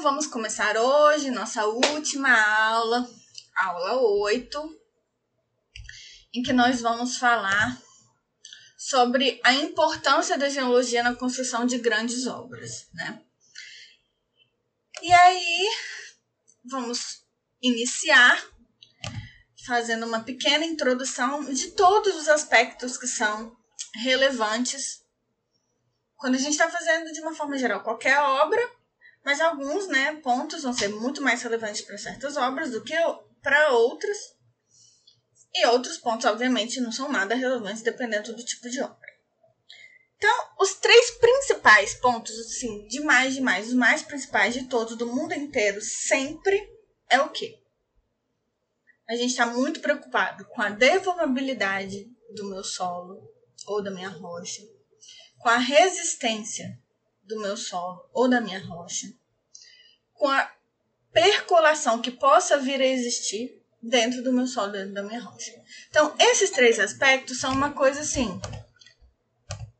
Então, 0.00 0.12
vamos 0.12 0.26
começar 0.26 0.78
hoje 0.78 1.30
nossa 1.30 1.66
última 1.66 2.32
aula, 2.32 3.06
aula 3.54 4.00
8, 4.00 4.80
em 6.32 6.42
que 6.42 6.54
nós 6.54 6.80
vamos 6.80 7.18
falar 7.18 7.78
sobre 8.78 9.38
a 9.44 9.52
importância 9.52 10.38
da 10.38 10.48
geologia 10.48 11.02
na 11.02 11.14
construção 11.14 11.66
de 11.66 11.76
grandes 11.76 12.26
obras, 12.26 12.88
né? 12.94 13.20
E 15.02 15.12
aí, 15.12 15.68
vamos 16.64 17.22
iniciar 17.60 18.42
fazendo 19.66 20.06
uma 20.06 20.20
pequena 20.20 20.64
introdução 20.64 21.44
de 21.52 21.72
todos 21.72 22.16
os 22.16 22.26
aspectos 22.26 22.96
que 22.96 23.06
são 23.06 23.54
relevantes 23.96 25.02
quando 26.16 26.36
a 26.36 26.38
gente 26.38 26.52
está 26.52 26.70
fazendo 26.70 27.12
de 27.12 27.20
uma 27.20 27.34
forma 27.34 27.58
geral 27.58 27.82
qualquer 27.82 28.18
obra 28.18 28.79
mas 29.24 29.40
alguns 29.40 29.86
né, 29.88 30.16
pontos 30.16 30.62
vão 30.62 30.72
ser 30.72 30.88
muito 30.88 31.20
mais 31.22 31.42
relevantes 31.42 31.82
para 31.82 31.98
certas 31.98 32.36
obras 32.36 32.70
do 32.70 32.82
que 32.82 32.94
para 33.42 33.72
outras. 33.72 34.16
E 35.54 35.66
outros 35.66 35.98
pontos, 35.98 36.26
obviamente, 36.26 36.80
não 36.80 36.92
são 36.92 37.10
nada 37.10 37.34
relevantes 37.34 37.82
dependendo 37.82 38.34
do 38.34 38.44
tipo 38.44 38.70
de 38.70 38.80
obra. 38.80 39.10
Então, 40.16 40.48
os 40.60 40.74
três 40.74 41.12
principais 41.12 41.94
pontos, 41.94 42.38
assim, 42.38 42.86
demais, 42.88 43.34
demais, 43.34 43.68
os 43.68 43.74
mais 43.74 44.02
principais 44.02 44.52
de 44.54 44.66
todos, 44.66 44.96
do 44.96 45.06
mundo 45.06 45.32
inteiro, 45.32 45.80
sempre 45.80 46.62
é 47.08 47.20
o 47.20 47.30
quê? 47.30 47.58
A 49.08 49.16
gente 49.16 49.30
está 49.30 49.46
muito 49.46 49.80
preocupado 49.80 50.44
com 50.44 50.62
a 50.62 50.68
devolvabilidade 50.68 52.06
do 52.34 52.48
meu 52.48 52.62
solo 52.62 53.18
ou 53.66 53.82
da 53.82 53.90
minha 53.90 54.10
rocha, 54.10 54.62
com 55.38 55.48
a 55.48 55.56
resistência 55.56 56.78
do 57.24 57.40
meu 57.40 57.56
solo 57.56 58.08
ou 58.12 58.28
da 58.28 58.40
minha 58.40 58.64
rocha, 58.64 59.06
com 60.20 60.28
a 60.28 60.48
percolação 61.10 62.00
que 62.02 62.10
possa 62.10 62.58
vir 62.58 62.78
a 62.78 62.86
existir 62.86 63.58
dentro 63.82 64.22
do 64.22 64.34
meu 64.34 64.46
solo, 64.46 64.72
dentro 64.72 64.92
da 64.92 65.02
minha 65.02 65.22
rocha. 65.22 65.50
Então, 65.88 66.14
esses 66.18 66.50
três 66.50 66.78
aspectos 66.78 67.40
são 67.40 67.50
uma 67.52 67.72
coisa 67.72 68.02
assim, 68.02 68.38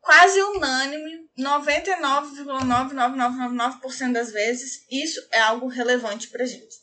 quase 0.01 0.41
unânime, 0.41 1.29
99,99999% 1.39 4.13
das 4.13 4.33
vezes, 4.33 4.87
isso 4.91 5.21
é 5.31 5.41
algo 5.41 5.69
relevante 5.69 6.29
para 6.29 6.47
gente. 6.47 6.81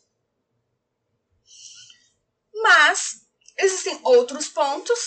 Mas 2.54 3.26
existem 3.58 4.00
outros 4.04 4.50
pontos 4.50 5.00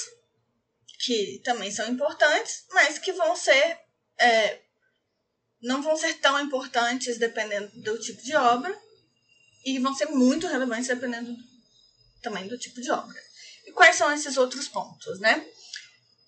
que 0.99 1.41
também 1.45 1.71
são 1.71 1.89
importantes, 1.89 2.67
mas 2.73 2.99
que 2.99 3.13
vão 3.13 3.37
ser 3.37 3.79
é, 4.19 4.61
não 5.63 5.83
vão 5.83 5.97
ser 5.97 6.15
tão 6.15 6.41
importantes 6.41 7.19
dependendo 7.19 7.71
do 7.81 7.99
tipo 7.99 8.23
de 8.23 8.35
obra 8.35 8.77
e 9.65 9.79
vão 9.79 9.95
ser 9.95 10.07
muito 10.07 10.47
relevantes 10.47 10.89
dependendo 10.89 11.35
também 12.23 12.47
do 12.47 12.59
tipo 12.59 12.81
de 12.81 12.91
obra. 12.91 13.21
E 13.67 13.73
quais 13.73 13.97
são 13.97 14.13
esses 14.13 14.37
outros 14.37 14.69
pontos, 14.69 15.21
né? 15.21 15.47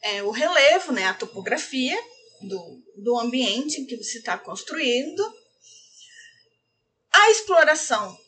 É 0.02 0.22
o 0.22 0.30
relevo, 0.30 0.92
né, 0.92 1.06
a 1.06 1.14
topografia 1.14 1.98
do, 2.41 2.83
do 2.97 3.19
ambiente 3.19 3.84
que 3.84 3.97
você 3.97 4.19
está 4.19 4.36
construindo, 4.36 5.22
a 7.12 7.30
exploração 7.30 8.19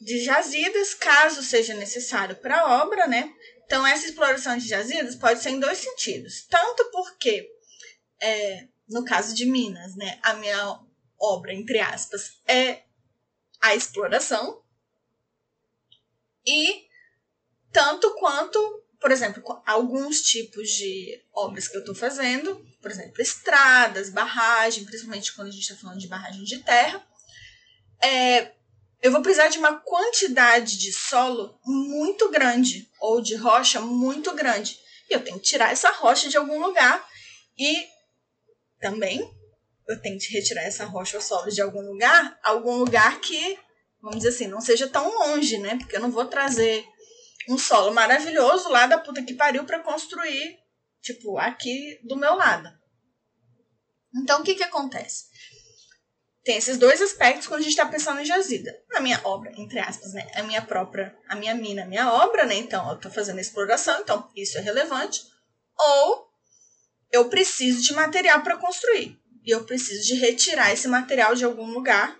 de 0.00 0.22
jazidas, 0.22 0.94
caso 0.94 1.42
seja 1.42 1.74
necessário 1.74 2.36
para 2.36 2.60
a 2.60 2.82
obra, 2.84 3.06
né? 3.06 3.32
Então, 3.64 3.86
essa 3.86 4.06
exploração 4.06 4.56
de 4.56 4.68
jazidas 4.68 5.16
pode 5.16 5.42
ser 5.42 5.50
em 5.50 5.60
dois 5.60 5.78
sentidos. 5.78 6.46
Tanto 6.48 6.84
porque 6.90 7.46
é, 8.20 8.68
no 8.88 9.04
caso 9.04 9.34
de 9.34 9.44
Minas, 9.46 9.94
né, 9.96 10.18
a 10.22 10.34
minha 10.34 10.80
obra, 11.20 11.52
entre 11.52 11.78
aspas, 11.78 12.40
é 12.46 12.82
a 13.60 13.74
exploração. 13.74 14.62
E 16.46 16.86
tanto 17.72 18.14
quanto, 18.14 18.58
por 19.00 19.10
exemplo, 19.10 19.42
alguns 19.66 20.22
tipos 20.22 20.68
de 20.70 21.22
obras 21.32 21.68
que 21.68 21.76
eu 21.76 21.80
estou 21.80 21.94
fazendo, 21.94 22.64
por 22.80 22.90
exemplo, 22.90 23.20
estradas, 23.20 24.10
barragem, 24.10 24.84
principalmente 24.84 25.34
quando 25.34 25.48
a 25.48 25.50
gente 25.50 25.62
está 25.62 25.76
falando 25.76 25.98
de 25.98 26.08
barragem 26.08 26.44
de 26.44 26.58
terra, 26.58 27.04
é, 28.02 28.52
eu 29.02 29.12
vou 29.12 29.22
precisar 29.22 29.48
de 29.48 29.58
uma 29.58 29.78
quantidade 29.80 30.78
de 30.78 30.92
solo 30.92 31.58
muito 31.64 32.30
grande, 32.30 32.90
ou 33.00 33.20
de 33.20 33.36
rocha 33.36 33.80
muito 33.80 34.34
grande. 34.34 34.78
E 35.08 35.14
eu 35.14 35.22
tenho 35.22 35.38
que 35.38 35.46
tirar 35.46 35.72
essa 35.72 35.90
rocha 35.90 36.28
de 36.28 36.36
algum 36.36 36.60
lugar 36.60 37.06
e 37.56 37.86
também 38.80 39.38
eu 39.88 40.00
tenho 40.00 40.18
que 40.18 40.32
retirar 40.32 40.62
essa 40.62 40.84
rocha 40.84 41.16
ou 41.16 41.22
solo 41.22 41.50
de 41.50 41.62
algum 41.62 41.80
lugar, 41.80 42.38
algum 42.42 42.76
lugar 42.76 43.20
que, 43.20 43.58
vamos 44.02 44.18
dizer 44.18 44.28
assim, 44.28 44.46
não 44.46 44.60
seja 44.60 44.86
tão 44.86 45.08
longe, 45.18 45.56
né? 45.58 45.76
Porque 45.78 45.96
eu 45.96 46.00
não 46.00 46.10
vou 46.10 46.26
trazer 46.26 46.84
um 47.48 47.56
solo 47.56 47.92
maravilhoso 47.92 48.68
lá 48.68 48.86
da 48.86 48.98
puta 48.98 49.22
que 49.22 49.32
pariu 49.32 49.64
para 49.64 49.82
construir, 49.82 50.58
tipo, 51.00 51.38
aqui 51.38 51.98
do 52.04 52.16
meu 52.16 52.34
lado. 52.34 52.68
Então, 54.14 54.40
o 54.40 54.44
que 54.44 54.54
que 54.54 54.62
acontece? 54.62 55.26
Tem 56.44 56.56
esses 56.56 56.78
dois 56.78 57.00
aspectos 57.00 57.46
quando 57.46 57.60
a 57.60 57.62
gente 57.62 57.72
está 57.72 57.86
pensando 57.86 58.20
em 58.20 58.26
jazida. 58.26 58.74
A 58.94 59.00
minha 59.00 59.20
obra, 59.24 59.52
entre 59.56 59.78
aspas, 59.78 60.12
né? 60.12 60.30
A 60.34 60.42
minha 60.42 60.62
própria, 60.62 61.16
a 61.28 61.34
minha 61.34 61.54
mina, 61.54 61.82
a 61.82 61.86
minha 61.86 62.12
obra, 62.12 62.44
né? 62.44 62.56
Então, 62.56 62.88
eu 62.88 62.96
estou 62.96 63.10
fazendo 63.10 63.40
exploração, 63.40 64.00
então 64.00 64.30
isso 64.36 64.58
é 64.58 64.60
relevante. 64.60 65.22
Ou 65.78 66.27
eu 67.10 67.28
preciso 67.28 67.82
de 67.82 67.92
material 67.92 68.42
para 68.42 68.56
construir. 68.56 69.18
E 69.44 69.50
eu 69.50 69.64
preciso 69.64 70.06
de 70.06 70.14
retirar 70.14 70.72
esse 70.72 70.86
material 70.88 71.34
de 71.34 71.44
algum 71.44 71.70
lugar, 71.70 72.18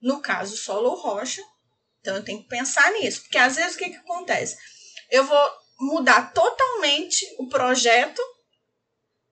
no 0.00 0.20
caso, 0.20 0.56
solo 0.56 0.90
ou 0.90 0.96
rocha. 0.96 1.42
Então 2.00 2.16
eu 2.16 2.24
tenho 2.24 2.42
que 2.42 2.48
pensar 2.48 2.90
nisso, 2.92 3.22
porque 3.22 3.38
às 3.38 3.56
vezes 3.56 3.74
o 3.74 3.78
que, 3.78 3.90
que 3.90 3.96
acontece? 3.96 4.56
Eu 5.10 5.24
vou 5.24 5.50
mudar 5.80 6.32
totalmente 6.32 7.26
o 7.38 7.48
projeto, 7.48 8.22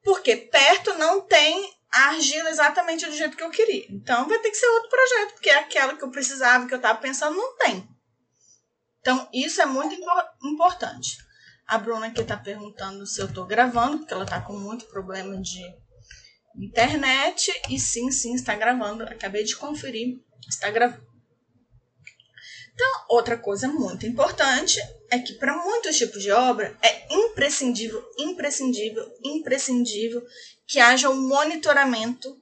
porque 0.03 0.37
perto 0.37 0.95
não 0.95 1.21
tem 1.23 1.75
a 1.91 2.09
argila 2.09 2.51
exatamente 2.51 3.07
do 3.07 3.17
jeito 3.17 3.37
que 3.37 3.43
eu 3.43 3.51
queria. 3.51 3.87
Então 3.91 4.29
vai 4.29 4.39
ter 4.39 4.51
que 4.51 4.57
ser 4.57 4.67
outro 4.67 4.91
projeto, 4.91 5.33
porque 5.35 5.51
é 5.51 5.59
aquela 5.59 5.97
que 5.97 6.05
eu 6.05 6.11
precisava, 6.11 6.67
que 6.67 6.75
eu 6.75 6.79
estava 6.79 6.99
pensando, 7.01 7.37
não 7.37 7.57
tem. 7.57 7.89
Então 9.01 9.29
isso 9.33 9.63
é 9.63 9.67
muito 9.67 9.97
importante. 10.45 11.17
A 11.67 11.79
Bruna 11.79 12.07
aqui 12.07 12.21
está 12.21 12.37
perguntando 12.37 13.07
se 13.07 13.21
eu 13.21 13.27
estou 13.27 13.45
gravando, 13.45 13.99
porque 13.99 14.15
ela 14.15 14.25
está 14.25 14.41
com 14.41 14.57
muito 14.57 14.87
problema 14.87 15.37
de 15.41 15.61
internet. 16.57 17.51
E 17.69 17.79
sim, 17.79 18.11
sim, 18.11 18.35
está 18.35 18.55
gravando. 18.55 19.03
Acabei 19.03 19.43
de 19.43 19.57
conferir, 19.57 20.21
está 20.49 20.71
gravando. 20.71 21.05
Então, 22.73 23.07
outra 23.09 23.39
coisa 23.39 23.67
muito 23.69 24.07
importante 24.07 24.79
é 25.11 25.19
que 25.19 25.33
para 25.35 25.57
muitos 25.65 25.97
tipos 25.97 26.23
de 26.23 26.31
obra 26.31 26.77
é 26.83 27.07
imprescindível, 27.11 28.05
imprescindível, 28.19 29.11
imprescindível 29.25 30.23
que 30.67 30.79
haja 30.79 31.09
um 31.09 31.27
monitoramento 31.27 32.39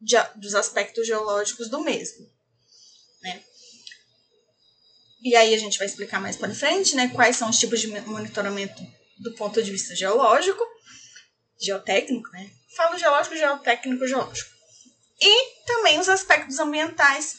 de, 0.00 0.16
dos 0.36 0.54
aspectos 0.54 1.06
geológicos 1.06 1.68
do 1.68 1.80
mesmo. 1.80 2.26
Né? 3.22 3.42
E 5.26 5.34
aí 5.34 5.52
a 5.52 5.58
gente 5.58 5.76
vai 5.76 5.88
explicar 5.88 6.20
mais 6.20 6.36
para 6.36 6.54
frente, 6.54 6.94
né, 6.94 7.08
quais 7.08 7.34
são 7.36 7.50
os 7.50 7.58
tipos 7.58 7.80
de 7.80 7.88
monitoramento 7.88 8.80
do 9.18 9.32
ponto 9.32 9.60
de 9.60 9.72
vista 9.72 9.92
geológico, 9.92 10.62
geotécnico, 11.60 12.30
né? 12.30 12.48
Falo 12.76 12.96
geológico, 12.96 13.36
geotécnico, 13.36 14.06
geológico. 14.06 14.48
E 15.20 15.64
também 15.66 15.98
os 15.98 16.08
aspectos 16.08 16.60
ambientais 16.60 17.38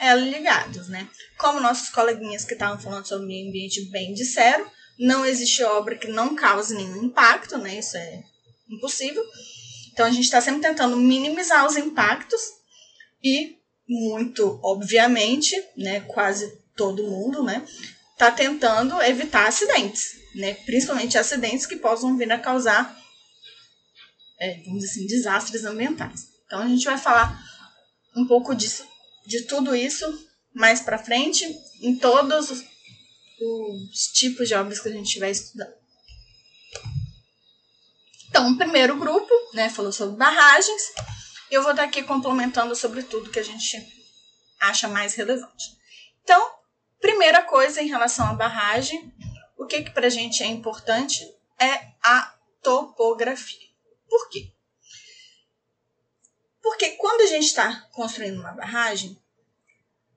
é, 0.00 0.16
ligados, 0.16 0.88
né? 0.88 1.08
Como 1.38 1.60
nossos 1.60 1.90
coleguinhas 1.90 2.44
que 2.44 2.54
estavam 2.54 2.80
falando 2.80 3.06
sobre 3.06 3.26
o 3.26 3.28
meio 3.28 3.48
ambiente 3.48 3.88
bem 3.88 4.14
disseram, 4.14 4.68
não 4.98 5.24
existe 5.24 5.62
obra 5.62 5.94
que 5.94 6.08
não 6.08 6.34
cause 6.34 6.74
nenhum 6.74 7.04
impacto, 7.04 7.56
né? 7.56 7.78
Isso 7.78 7.96
é 7.96 8.20
impossível. 8.68 9.22
Então 9.92 10.06
a 10.06 10.10
gente 10.10 10.24
está 10.24 10.40
sempre 10.40 10.62
tentando 10.62 10.96
minimizar 10.96 11.64
os 11.64 11.76
impactos 11.76 12.40
e 13.22 13.56
muito 13.88 14.58
obviamente, 14.60 15.54
né, 15.76 16.00
quase 16.00 16.57
todo 16.78 17.02
mundo, 17.02 17.42
né, 17.42 17.66
está 18.12 18.30
tentando 18.30 19.02
evitar 19.02 19.46
acidentes, 19.46 20.12
né, 20.34 20.54
principalmente 20.54 21.18
acidentes 21.18 21.66
que 21.66 21.76
possam 21.76 22.16
vir 22.16 22.32
a 22.32 22.38
causar, 22.38 22.96
é, 24.40 24.62
vamos 24.64 24.80
dizer 24.80 24.92
assim, 24.92 25.06
desastres 25.06 25.64
ambientais. 25.64 26.28
Então 26.46 26.62
a 26.62 26.68
gente 26.68 26.84
vai 26.86 26.96
falar 26.96 27.38
um 28.16 28.26
pouco 28.26 28.54
disso, 28.54 28.86
de 29.26 29.42
tudo 29.42 29.74
isso 29.74 30.06
mais 30.54 30.80
para 30.80 30.98
frente, 30.98 31.44
em 31.82 31.96
todos 31.96 32.50
os, 32.50 32.64
os 33.40 34.06
tipos 34.14 34.48
de 34.48 34.54
obras 34.54 34.80
que 34.80 34.88
a 34.88 34.92
gente 34.92 35.18
vai 35.18 35.30
estudando. 35.30 35.78
Então, 38.28 38.50
o 38.50 38.56
primeiro 38.56 38.96
grupo, 38.96 39.32
né, 39.54 39.70
falou 39.70 39.92
sobre 39.92 40.16
barragens. 40.16 40.82
Eu 41.50 41.62
vou 41.62 41.70
estar 41.70 41.84
aqui 41.84 42.02
complementando 42.02 42.74
sobre 42.76 43.02
tudo 43.02 43.30
que 43.30 43.38
a 43.38 43.44
gente 43.44 43.76
acha 44.60 44.86
mais 44.86 45.14
relevante. 45.14 45.64
Então, 46.22 46.57
Primeira 47.00 47.42
coisa 47.42 47.80
em 47.80 47.88
relação 47.88 48.26
à 48.26 48.32
barragem, 48.34 49.12
o 49.56 49.66
que, 49.66 49.82
que 49.82 49.90
para 49.90 50.06
a 50.06 50.10
gente 50.10 50.42
é 50.42 50.46
importante 50.46 51.24
é 51.60 51.92
a 52.02 52.34
topografia. 52.62 53.68
Por 54.08 54.28
quê? 54.30 54.52
Porque 56.62 56.90
quando 56.90 57.22
a 57.22 57.26
gente 57.26 57.46
está 57.46 57.88
construindo 57.92 58.40
uma 58.40 58.52
barragem, 58.52 59.16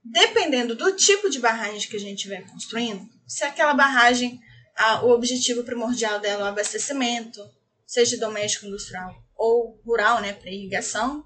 dependendo 0.04 0.76
do 0.76 0.96
tipo 0.96 1.30
de 1.30 1.40
barragem 1.40 1.90
que 1.90 1.96
a 1.96 2.00
gente 2.00 2.18
estiver 2.18 2.46
construindo, 2.48 3.08
se 3.28 3.44
aquela 3.44 3.74
barragem, 3.74 4.42
a, 4.76 5.04
o 5.06 5.12
objetivo 5.12 5.64
primordial 5.64 6.20
dela 6.20 6.42
é 6.42 6.46
o 6.46 6.48
abastecimento, 6.48 7.42
seja 7.86 8.18
doméstico, 8.18 8.66
industrial 8.66 9.16
ou 9.36 9.80
rural, 9.86 10.22
né, 10.22 10.34
para 10.34 10.50
irrigação, 10.50 11.26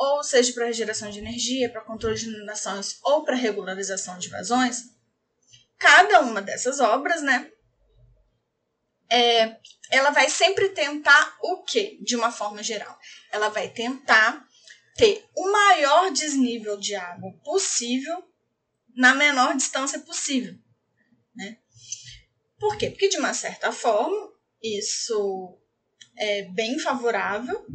ou 0.00 0.24
seja 0.24 0.54
para 0.54 0.72
geração 0.72 1.10
de 1.10 1.18
energia, 1.18 1.68
para 1.68 1.82
controle 1.82 2.16
de 2.16 2.24
inundações 2.24 2.98
ou 3.02 3.22
para 3.22 3.36
regularização 3.36 4.18
de 4.18 4.30
vazões, 4.30 4.94
cada 5.76 6.20
uma 6.22 6.40
dessas 6.40 6.80
obras, 6.80 7.20
né, 7.20 7.52
é, 9.10 9.58
ela 9.90 10.08
vai 10.08 10.30
sempre 10.30 10.70
tentar 10.70 11.36
o 11.42 11.62
quê? 11.64 11.98
De 12.00 12.16
uma 12.16 12.32
forma 12.32 12.62
geral. 12.62 12.98
Ela 13.30 13.50
vai 13.50 13.68
tentar 13.68 14.48
ter 14.96 15.22
o 15.36 15.52
maior 15.52 16.10
desnível 16.10 16.78
de 16.78 16.94
água 16.94 17.30
possível 17.44 18.26
na 18.96 19.14
menor 19.14 19.54
distância 19.54 19.98
possível. 19.98 20.56
Né? 21.34 21.58
Por 22.58 22.78
quê? 22.78 22.88
Porque, 22.88 23.08
de 23.08 23.18
uma 23.18 23.34
certa 23.34 23.70
forma, 23.70 24.32
isso 24.62 25.58
é 26.16 26.44
bem 26.44 26.78
favorável, 26.78 27.66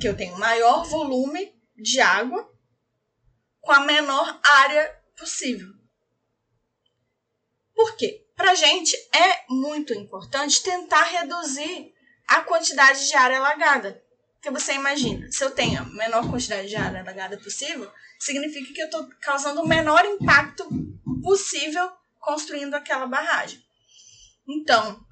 que 0.00 0.08
eu 0.08 0.16
tenho 0.16 0.38
maior 0.38 0.84
volume 0.84 1.54
de 1.76 2.00
água 2.00 2.50
com 3.60 3.72
a 3.72 3.80
menor 3.80 4.40
área 4.42 5.02
possível. 5.18 5.68
Por 7.74 7.96
quê? 7.96 8.26
Para 8.34 8.52
a 8.52 8.54
gente 8.54 8.94
é 9.14 9.44
muito 9.48 9.92
importante 9.94 10.62
tentar 10.62 11.02
reduzir 11.04 11.94
a 12.26 12.40
quantidade 12.40 13.06
de 13.06 13.14
área 13.14 13.38
alagada. 13.38 14.02
Porque 14.34 14.50
você 14.50 14.74
imagina, 14.74 15.30
se 15.30 15.42
eu 15.42 15.50
tenho 15.50 15.80
a 15.80 15.84
menor 15.84 16.30
quantidade 16.30 16.68
de 16.68 16.76
área 16.76 17.00
alagada 17.00 17.38
possível, 17.38 17.90
significa 18.18 18.72
que 18.72 18.80
eu 18.80 18.86
estou 18.86 19.08
causando 19.20 19.62
o 19.62 19.68
menor 19.68 20.04
impacto 20.04 20.68
possível 21.22 21.90
construindo 22.20 22.74
aquela 22.74 23.06
barragem. 23.06 23.64
Então, 24.48 25.04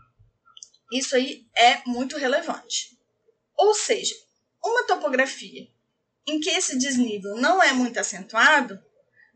isso 0.92 1.16
aí 1.16 1.46
é 1.56 1.82
muito 1.86 2.16
relevante. 2.16 2.98
Ou 3.56 3.74
seja, 3.74 4.14
uma 4.64 4.86
topografia 4.86 5.68
em 6.26 6.40
que 6.40 6.50
esse 6.50 6.78
desnível 6.78 7.36
não 7.36 7.62
é 7.62 7.72
muito 7.72 7.98
acentuado 8.00 8.82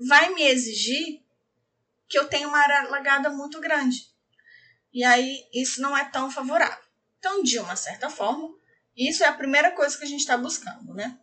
vai 0.00 0.32
me 0.34 0.42
exigir 0.42 1.22
que 2.08 2.18
eu 2.18 2.28
tenha 2.28 2.48
uma 2.48 2.58
área 2.58 2.80
alagada 2.80 3.28
muito 3.28 3.60
grande. 3.60 4.08
E 4.92 5.04
aí 5.04 5.46
isso 5.52 5.80
não 5.82 5.96
é 5.96 6.04
tão 6.06 6.30
favorável. 6.30 6.82
Então, 7.18 7.42
de 7.42 7.58
uma 7.58 7.76
certa 7.76 8.08
forma, 8.08 8.48
isso 8.96 9.22
é 9.22 9.26
a 9.26 9.34
primeira 9.34 9.72
coisa 9.72 9.96
que 9.98 10.04
a 10.04 10.08
gente 10.08 10.20
está 10.20 10.36
buscando, 10.36 10.94
né? 10.94 11.18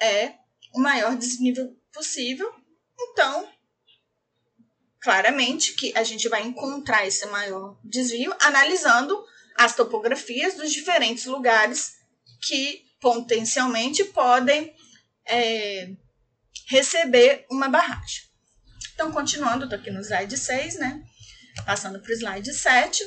É 0.00 0.34
o 0.74 0.80
maior 0.80 1.16
desnível 1.16 1.76
possível. 1.92 2.52
Então, 2.98 3.48
claramente 5.00 5.74
que 5.74 5.96
a 5.96 6.02
gente 6.02 6.28
vai 6.28 6.42
encontrar 6.42 7.06
esse 7.06 7.24
maior 7.26 7.78
desvio 7.84 8.34
analisando 8.40 9.24
as 9.54 9.74
topografias 9.74 10.54
dos 10.54 10.72
diferentes 10.72 11.26
lugares 11.26 11.98
que 12.42 12.87
potencialmente 13.00 14.04
podem 14.04 14.74
é, 15.26 15.90
receber 16.66 17.46
uma 17.50 17.68
barragem. 17.68 18.22
Então, 18.94 19.12
continuando, 19.12 19.64
estou 19.64 19.78
aqui 19.78 19.90
no 19.90 20.00
slide 20.00 20.36
6, 20.36 20.78
né? 20.78 21.04
Passando 21.64 22.00
para 22.00 22.10
o 22.10 22.14
slide 22.14 22.52
7. 22.52 23.04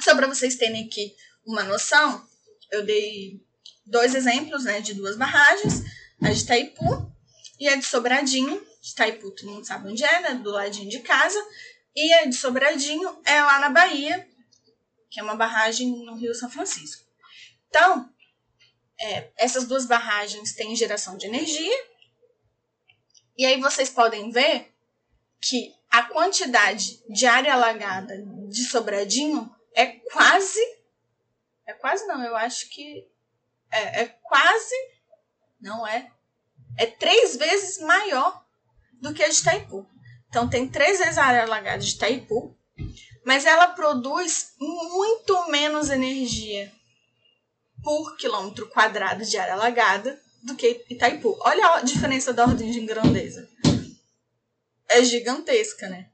Só 0.00 0.14
para 0.14 0.26
vocês 0.26 0.56
terem 0.56 0.86
aqui 0.86 1.14
uma 1.44 1.62
noção, 1.64 2.26
eu 2.70 2.84
dei 2.84 3.42
dois 3.84 4.14
exemplos 4.14 4.64
né, 4.64 4.80
de 4.80 4.94
duas 4.94 5.16
barragens, 5.16 5.82
a 6.22 6.30
de 6.30 6.42
Itaipu 6.42 7.12
e 7.58 7.68
a 7.68 7.76
de 7.76 7.84
Sobradinho. 7.84 8.64
De 8.80 8.90
Itaipu, 8.90 9.30
todo 9.30 9.50
mundo 9.50 9.66
sabe 9.66 9.90
onde 9.90 10.04
é, 10.04 10.20
né? 10.20 10.34
Do 10.34 10.50
ladinho 10.50 10.88
de 10.88 11.00
casa. 11.00 11.38
E 11.94 12.12
a 12.14 12.26
de 12.26 12.34
Sobradinho 12.34 13.20
é 13.24 13.42
lá 13.42 13.58
na 13.58 13.70
Bahia, 13.70 14.28
que 15.10 15.20
é 15.20 15.22
uma 15.22 15.34
barragem 15.34 16.04
no 16.04 16.16
Rio 16.16 16.34
São 16.34 16.50
Francisco. 16.50 17.07
Então, 17.68 18.10
é, 19.00 19.30
essas 19.36 19.66
duas 19.66 19.86
barragens 19.86 20.54
têm 20.54 20.74
geração 20.74 21.16
de 21.16 21.26
energia. 21.26 21.86
E 23.36 23.46
aí 23.46 23.60
vocês 23.60 23.88
podem 23.88 24.30
ver 24.30 24.74
que 25.40 25.72
a 25.90 26.02
quantidade 26.02 27.02
de 27.08 27.26
área 27.26 27.54
alagada 27.54 28.16
de 28.48 28.64
Sobradinho 28.64 29.54
é 29.74 29.86
quase. 29.86 30.60
É 31.66 31.72
quase 31.74 32.06
não, 32.06 32.22
eu 32.24 32.34
acho 32.36 32.68
que. 32.70 33.06
É, 33.70 34.02
é 34.02 34.06
quase. 34.22 34.74
Não 35.60 35.86
é. 35.86 36.10
É 36.76 36.86
três 36.86 37.36
vezes 37.36 37.80
maior 37.80 38.44
do 38.94 39.14
que 39.14 39.22
a 39.22 39.28
de 39.28 39.40
Itaipu. 39.40 39.88
Então 40.28 40.48
tem 40.48 40.68
três 40.68 40.98
vezes 40.98 41.18
a 41.18 41.24
área 41.24 41.42
alagada 41.44 41.78
de 41.78 41.94
Itaipu, 41.94 42.56
mas 43.24 43.46
ela 43.46 43.68
produz 43.68 44.54
muito 44.58 45.48
menos 45.48 45.90
energia 45.90 46.72
por 47.82 48.16
quilômetro 48.16 48.68
quadrado 48.68 49.24
de 49.24 49.36
área 49.36 49.54
alagada 49.54 50.20
do 50.42 50.54
que 50.54 50.84
Itaipu. 50.90 51.36
Olha 51.40 51.74
a 51.74 51.80
diferença 51.82 52.32
da 52.32 52.44
ordem 52.44 52.70
de 52.70 52.80
grandeza. 52.80 53.48
É 54.88 55.02
gigantesca, 55.02 55.88
né? 55.88 56.08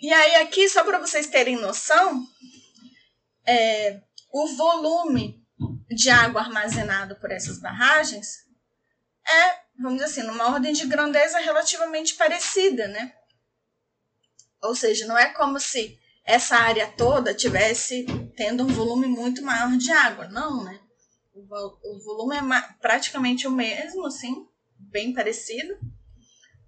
E 0.00 0.12
aí, 0.12 0.36
aqui, 0.36 0.68
só 0.68 0.84
para 0.84 0.98
vocês 0.98 1.26
terem 1.26 1.56
noção, 1.56 2.26
é, 3.46 4.00
o 4.32 4.46
volume 4.48 5.40
de 5.88 6.10
água 6.10 6.40
armazenado 6.40 7.16
por 7.16 7.30
essas 7.30 7.58
barragens 7.60 8.42
é, 9.28 9.62
vamos 9.78 10.02
dizer 10.02 10.20
assim, 10.20 10.22
numa 10.22 10.52
ordem 10.52 10.72
de 10.72 10.86
grandeza 10.86 11.38
relativamente 11.38 12.14
parecida, 12.14 12.88
né? 12.88 13.12
Ou 14.62 14.74
seja, 14.74 15.06
não 15.06 15.18
é 15.18 15.32
como 15.32 15.58
se 15.58 15.98
essa 16.24 16.56
área 16.56 16.86
toda 16.86 17.34
tivesse 17.34 18.06
tendo 18.36 18.64
um 18.64 18.68
volume 18.68 19.06
muito 19.06 19.42
maior 19.42 19.76
de 19.76 19.90
água. 19.90 20.28
Não, 20.28 20.64
né? 20.64 20.80
O, 21.34 21.40
o 21.42 22.04
volume 22.04 22.36
é 22.36 22.62
praticamente 22.80 23.46
o 23.46 23.50
mesmo, 23.50 24.06
assim, 24.06 24.46
bem 24.78 25.12
parecido, 25.12 25.78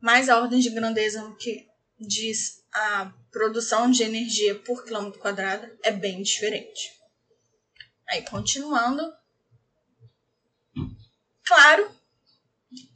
mas 0.00 0.28
a 0.28 0.40
ordem 0.40 0.60
de 0.60 0.70
grandeza 0.70 1.34
que 1.38 1.66
diz 1.98 2.64
a 2.72 3.12
produção 3.30 3.90
de 3.90 4.02
energia 4.02 4.54
por 4.56 4.84
quilômetro 4.84 5.20
quadrado 5.20 5.70
é 5.82 5.90
bem 5.90 6.22
diferente. 6.22 6.92
Aí, 8.08 8.22
continuando. 8.22 9.02
Claro 11.44 11.90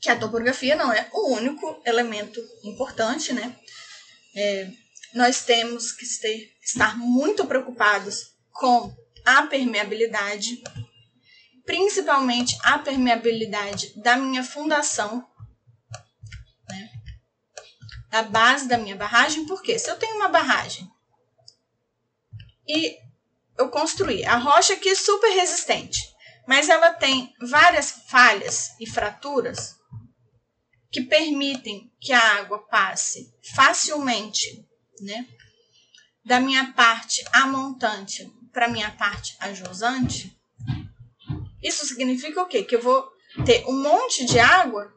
que 0.00 0.10
a 0.10 0.18
topografia 0.18 0.74
não 0.74 0.92
é 0.92 1.08
o 1.12 1.34
único 1.34 1.80
elemento 1.84 2.40
importante, 2.64 3.32
né? 3.32 3.56
É, 4.34 4.70
nós 5.14 5.42
temos 5.44 5.92
que 5.92 6.06
ter, 6.20 6.52
estar 6.62 6.96
muito 6.96 7.46
preocupados 7.46 8.34
com 8.52 8.94
a 9.24 9.42
permeabilidade, 9.42 10.62
principalmente 11.64 12.56
a 12.62 12.78
permeabilidade 12.78 13.92
da 14.00 14.16
minha 14.16 14.42
fundação, 14.42 15.26
né? 16.68 16.90
da 18.10 18.22
base 18.22 18.68
da 18.68 18.78
minha 18.78 18.96
barragem, 18.96 19.46
porque 19.46 19.78
se 19.78 19.90
eu 19.90 19.96
tenho 19.96 20.16
uma 20.16 20.28
barragem 20.28 20.90
e 22.66 22.96
eu 23.56 23.68
construí 23.70 24.24
a 24.24 24.36
rocha 24.36 24.74
aqui 24.74 24.90
é 24.90 24.94
super 24.94 25.30
resistente, 25.30 26.00
mas 26.46 26.68
ela 26.68 26.92
tem 26.92 27.34
várias 27.40 27.90
falhas 28.08 28.70
e 28.80 28.88
fraturas 28.88 29.76
que 30.90 31.02
permitem 31.02 31.92
que 32.00 32.12
a 32.12 32.38
água 32.38 32.66
passe 32.66 33.30
facilmente 33.54 34.67
né? 35.00 35.26
Da 36.24 36.40
minha 36.40 36.72
parte 36.72 37.24
a 37.32 37.46
montante 37.46 38.30
para 38.52 38.68
minha 38.68 38.90
parte 38.90 39.36
a 39.40 39.52
jusante, 39.52 40.36
isso 41.62 41.86
significa 41.86 42.42
o 42.42 42.46
quê? 42.46 42.62
Que 42.62 42.76
eu 42.76 42.82
vou 42.82 43.08
ter 43.44 43.64
um 43.66 43.82
monte 43.82 44.24
de 44.24 44.38
água 44.38 44.92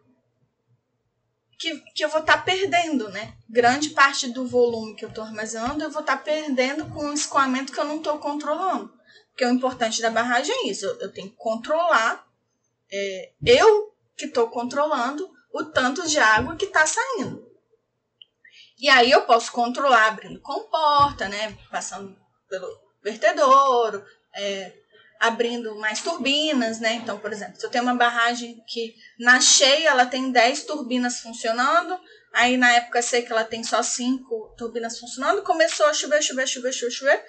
que, 1.58 1.80
que 1.94 2.04
eu 2.04 2.10
vou 2.10 2.22
estar 2.22 2.38
tá 2.38 2.44
perdendo, 2.44 3.08
né? 3.10 3.36
Grande 3.48 3.92
parte 3.92 4.28
do 4.30 4.48
volume 4.48 4.96
que 4.96 5.06
eu 5.06 5.10
estou 5.10 5.24
armazenando 5.24 5.84
eu 5.84 5.92
vou 5.92 6.02
estar 6.02 6.18
tá 6.18 6.24
perdendo 6.24 6.86
com 6.90 7.06
um 7.06 7.14
escoamento 7.14 7.72
que 7.72 7.80
eu 7.80 7.86
não 7.86 7.98
estou 7.98 8.18
controlando. 8.18 8.92
Porque 9.30 9.46
o 9.46 9.52
importante 9.52 10.02
da 10.02 10.10
barragem 10.10 10.54
é 10.54 10.68
isso, 10.70 10.86
eu, 10.86 11.00
eu 11.02 11.14
tenho 11.14 11.30
que 11.30 11.36
controlar, 11.38 12.26
é, 12.92 13.32
eu 13.46 13.94
que 14.18 14.26
estou 14.26 14.50
controlando 14.50 15.30
o 15.54 15.64
tanto 15.64 16.08
de 16.08 16.18
água 16.18 16.56
que 16.56 16.66
está 16.66 16.86
saindo. 16.86 17.51
E 18.82 18.90
aí 18.90 19.12
eu 19.12 19.22
posso 19.22 19.52
controlar 19.52 20.08
abrindo 20.08 20.42
comporta, 20.42 21.30
né? 21.30 21.56
Passando 21.70 22.18
pelo 22.50 22.68
vertedouro, 23.04 24.04
é, 24.36 24.74
abrindo 25.20 25.76
mais 25.76 26.02
turbinas, 26.02 26.80
né? 26.80 26.94
Então, 26.94 27.20
por 27.20 27.32
exemplo, 27.32 27.60
se 27.60 27.64
eu 27.64 27.70
tenho 27.70 27.84
uma 27.84 27.94
barragem 27.94 28.60
que 28.68 28.96
na 29.20 29.40
cheia 29.40 29.90
ela 29.90 30.08
tem 30.08 30.32
10 30.32 30.64
turbinas 30.64 31.20
funcionando, 31.20 31.96
aí 32.34 32.58
na 32.58 32.72
época 32.72 33.04
seca 33.04 33.32
ela 33.32 33.44
tem 33.44 33.64
só 33.64 33.84
5 33.84 34.56
turbinas 34.58 35.00
funcionando, 35.00 35.44
começou 35.44 35.86
a 35.86 35.94
chover, 35.94 36.24
chover, 36.24 36.48
chover, 36.48 36.74
chover, 36.74 36.92
chover, 36.92 37.26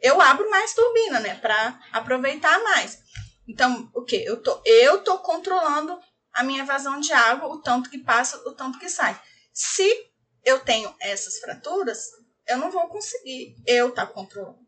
eu 0.00 0.20
abro 0.20 0.48
mais 0.48 0.74
turbina, 0.74 1.18
né? 1.18 1.34
Para 1.34 1.76
aproveitar 1.92 2.62
mais. 2.62 3.00
Então, 3.48 3.90
o 3.92 4.02
que? 4.02 4.16
Eu 4.24 4.40
tô, 4.40 4.62
eu 4.64 5.02
tô 5.02 5.18
controlando 5.18 5.98
a 6.32 6.44
minha 6.44 6.64
vazão 6.64 7.00
de 7.00 7.12
água, 7.12 7.48
o 7.48 7.60
tanto 7.60 7.90
que 7.90 7.98
passa, 7.98 8.36
o 8.48 8.52
tanto 8.52 8.78
que 8.78 8.88
sai. 8.88 9.20
Se 9.52 10.13
eu 10.44 10.60
tenho 10.60 10.94
essas 11.00 11.38
fraturas, 11.38 12.10
eu 12.46 12.58
não 12.58 12.70
vou 12.70 12.88
conseguir 12.88 13.56
eu 13.66 13.88
estar 13.88 14.06
tá 14.06 14.12
controlando. 14.12 14.58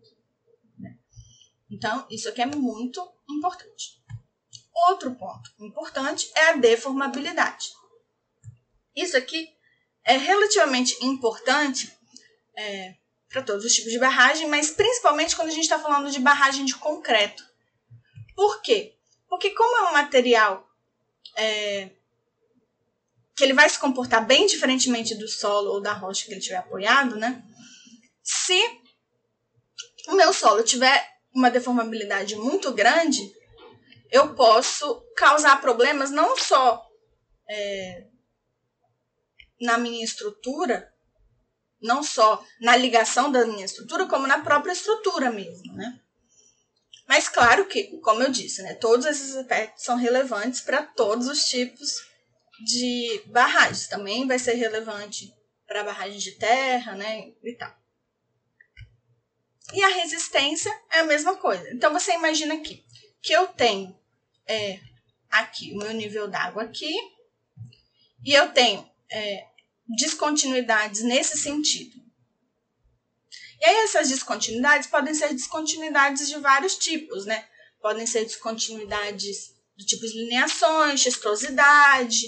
Né? 0.78 0.96
Então, 1.70 2.06
isso 2.10 2.28
aqui 2.28 2.40
é 2.40 2.46
muito 2.46 3.00
importante. 3.28 4.02
Outro 4.88 5.14
ponto 5.14 5.50
importante 5.58 6.30
é 6.34 6.50
a 6.50 6.56
deformabilidade. 6.56 7.70
Isso 8.94 9.16
aqui 9.16 9.54
é 10.04 10.16
relativamente 10.16 11.04
importante 11.04 11.92
é, 12.56 12.94
para 13.28 13.42
todos 13.42 13.64
os 13.64 13.74
tipos 13.74 13.92
de 13.92 13.98
barragem, 13.98 14.48
mas 14.48 14.70
principalmente 14.70 15.34
quando 15.34 15.48
a 15.48 15.52
gente 15.52 15.64
está 15.64 15.78
falando 15.78 16.10
de 16.10 16.20
barragem 16.20 16.64
de 16.64 16.74
concreto. 16.74 17.44
Por 18.34 18.62
quê? 18.62 18.94
Porque 19.28 19.50
como 19.50 19.76
é 19.78 19.90
um 19.90 19.92
material 19.92 20.66
é, 21.36 21.90
que 23.36 23.44
ele 23.44 23.52
vai 23.52 23.68
se 23.68 23.78
comportar 23.78 24.24
bem 24.26 24.46
diferentemente 24.46 25.14
do 25.14 25.28
solo 25.28 25.72
ou 25.72 25.80
da 25.80 25.92
rocha 25.92 26.24
que 26.24 26.32
ele 26.32 26.40
tiver 26.40 26.56
apoiado, 26.56 27.16
né? 27.16 27.44
Se 28.22 28.58
o 30.08 30.14
meu 30.14 30.32
solo 30.32 30.62
tiver 30.62 31.06
uma 31.34 31.50
deformabilidade 31.50 32.34
muito 32.34 32.72
grande, 32.72 33.20
eu 34.10 34.34
posso 34.34 35.04
causar 35.14 35.60
problemas 35.60 36.10
não 36.10 36.36
só 36.38 36.82
é, 37.48 38.06
na 39.60 39.76
minha 39.76 40.02
estrutura, 40.02 40.90
não 41.82 42.02
só 42.02 42.42
na 42.62 42.74
ligação 42.74 43.30
da 43.30 43.44
minha 43.44 43.66
estrutura, 43.66 44.06
como 44.06 44.26
na 44.26 44.42
própria 44.42 44.72
estrutura 44.72 45.30
mesmo, 45.30 45.74
né? 45.74 46.00
Mas 47.06 47.28
claro 47.28 47.66
que, 47.66 48.00
como 48.00 48.22
eu 48.22 48.30
disse, 48.30 48.62
né, 48.62 48.74
todos 48.74 49.04
esses 49.04 49.36
aspectos 49.36 49.84
são 49.84 49.96
relevantes 49.96 50.62
para 50.62 50.82
todos 50.82 51.28
os 51.28 51.44
tipos 51.44 52.15
de 52.64 53.22
barragens. 53.26 53.88
Também 53.88 54.26
vai 54.26 54.38
ser 54.38 54.54
relevante 54.54 55.34
para 55.66 55.84
barragens 55.84 56.22
de 56.22 56.32
terra, 56.32 56.94
né, 56.94 57.32
e 57.42 57.54
tal. 57.54 57.74
E 59.72 59.82
a 59.82 59.88
resistência 59.88 60.72
é 60.92 61.00
a 61.00 61.04
mesma 61.04 61.36
coisa. 61.36 61.68
Então 61.72 61.92
você 61.92 62.12
imagina 62.14 62.54
aqui 62.54 62.84
que 63.20 63.32
eu 63.32 63.48
tenho 63.48 63.98
é, 64.46 64.78
aqui 65.28 65.72
o 65.72 65.78
meu 65.78 65.92
nível 65.92 66.28
d'água 66.28 66.62
aqui 66.62 66.94
e 68.24 68.32
eu 68.32 68.52
tenho 68.52 68.88
é, 69.10 69.46
descontinuidades 69.96 71.02
nesse 71.02 71.36
sentido. 71.36 71.96
E 73.60 73.64
aí 73.64 73.76
essas 73.78 74.08
descontinuidades 74.08 74.88
podem 74.88 75.14
ser 75.14 75.32
descontinuidades 75.34 76.28
de 76.28 76.38
vários 76.38 76.76
tipos, 76.76 77.24
né? 77.24 77.48
Podem 77.80 78.06
ser 78.06 78.24
descontinuidades 78.24 79.54
do 79.76 79.84
tipo 79.84 80.06
de 80.06 80.24
lineações, 80.24 81.00
xistrosidade, 81.00 82.26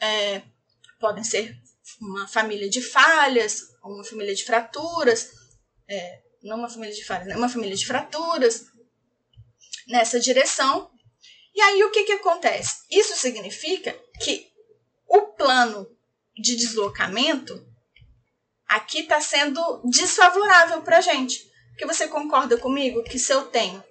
é, 0.00 0.42
podem 0.98 1.24
ser 1.24 1.56
uma 2.00 2.28
família 2.28 2.68
de 2.68 2.82
falhas, 2.82 3.62
uma 3.82 4.04
família 4.04 4.34
de 4.34 4.44
fraturas, 4.44 5.30
é, 5.88 6.22
não 6.42 6.58
uma 6.58 6.68
família 6.68 6.94
de 6.94 7.04
falhas, 7.04 7.26
né? 7.26 7.36
uma 7.36 7.48
família 7.48 7.76
de 7.76 7.86
fraturas 7.86 8.66
nessa 9.86 10.20
direção. 10.20 10.90
E 11.54 11.60
aí 11.60 11.82
o 11.82 11.90
que, 11.90 12.04
que 12.04 12.12
acontece? 12.12 12.82
Isso 12.90 13.16
significa 13.16 13.92
que 14.22 14.48
o 15.08 15.22
plano 15.32 15.88
de 16.36 16.54
deslocamento 16.54 17.66
aqui 18.68 19.00
está 19.00 19.20
sendo 19.20 19.82
desfavorável 19.84 20.82
para 20.82 20.98
a 20.98 21.00
gente. 21.00 21.50
Porque 21.70 21.86
você 21.86 22.06
concorda 22.06 22.56
comigo 22.58 23.02
que 23.02 23.18
se 23.18 23.32
eu 23.32 23.46
tenho 23.46 23.82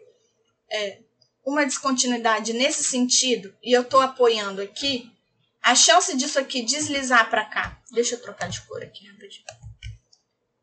é, 0.72 1.00
uma 1.46 1.66
descontinuidade 1.66 2.54
nesse 2.54 2.84
sentido 2.84 3.56
e 3.64 3.76
eu 3.76 3.82
estou 3.82 4.02
apoiando 4.02 4.62
aqui, 4.62 5.12
a 5.67 5.75
chance 5.75 6.15
disso 6.15 6.39
aqui 6.39 6.62
deslizar 6.62 7.29
para 7.29 7.43
cá, 7.43 7.77
deixa 7.91 8.15
eu 8.15 8.21
trocar 8.21 8.47
de 8.47 8.62
cor 8.62 8.81
aqui 8.81 9.05
rapidinho. 9.05 9.43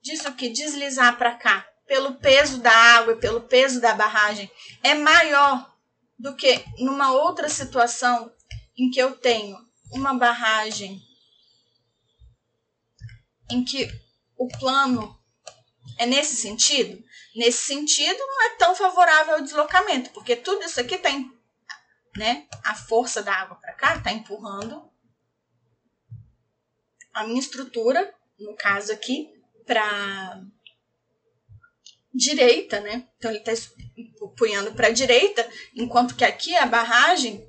Disso 0.01 0.27
aqui 0.27 0.49
deslizar 0.49 1.19
para 1.19 1.35
cá, 1.35 1.69
pelo 1.87 2.15
peso 2.15 2.57
da 2.57 2.75
água 2.75 3.13
e 3.13 3.21
pelo 3.21 3.43
peso 3.43 3.83
da 3.83 3.93
barragem, 3.93 4.51
é 4.83 4.95
maior 4.95 5.71
do 6.19 6.35
que 6.35 6.65
numa 6.79 7.13
outra 7.13 7.51
situação 7.51 8.33
em 8.79 8.91
que 8.91 8.99
eu 8.99 9.15
tenho 9.15 9.59
uma 9.93 10.15
barragem 10.15 10.99
em 13.51 13.63
que 13.63 13.87
o 14.39 14.49
plano 14.59 15.21
é 15.99 16.07
nesse 16.07 16.35
sentido. 16.37 17.05
Nesse 17.37 17.67
sentido, 17.67 18.19
não 18.19 18.43
é 18.47 18.57
tão 18.57 18.75
favorável 18.75 19.35
ao 19.35 19.43
deslocamento, 19.43 20.09
porque 20.13 20.35
tudo 20.35 20.65
isso 20.65 20.81
aqui 20.81 20.95
está, 20.95 21.11
né? 22.17 22.47
A 22.65 22.75
força 22.75 23.23
da 23.23 23.35
água 23.35 23.57
para 23.57 23.75
cá 23.75 23.97
está 23.97 24.11
empurrando 24.11 24.94
a 27.15 27.25
minha 27.25 27.41
estrutura, 27.41 28.13
no 28.39 28.55
caso 28.57 28.93
aqui, 28.93 29.33
para 29.65 30.43
direita, 32.13 32.81
né? 32.81 33.09
Então 33.17 33.31
ele 33.31 33.41
está 33.41 33.53
punhando 34.37 34.73
para 34.75 34.89
a 34.89 34.93
direita, 34.93 35.49
enquanto 35.75 36.17
que 36.17 36.25
aqui 36.25 36.55
a 36.55 36.67
barragem, 36.67 37.49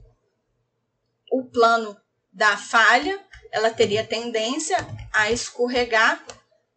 o 1.31 1.43
plano 1.43 1.99
da 2.31 2.57
falha, 2.57 3.23
ela 3.51 3.71
teria 3.71 4.05
tendência 4.05 4.77
a 5.11 5.31
escorregar 5.31 6.25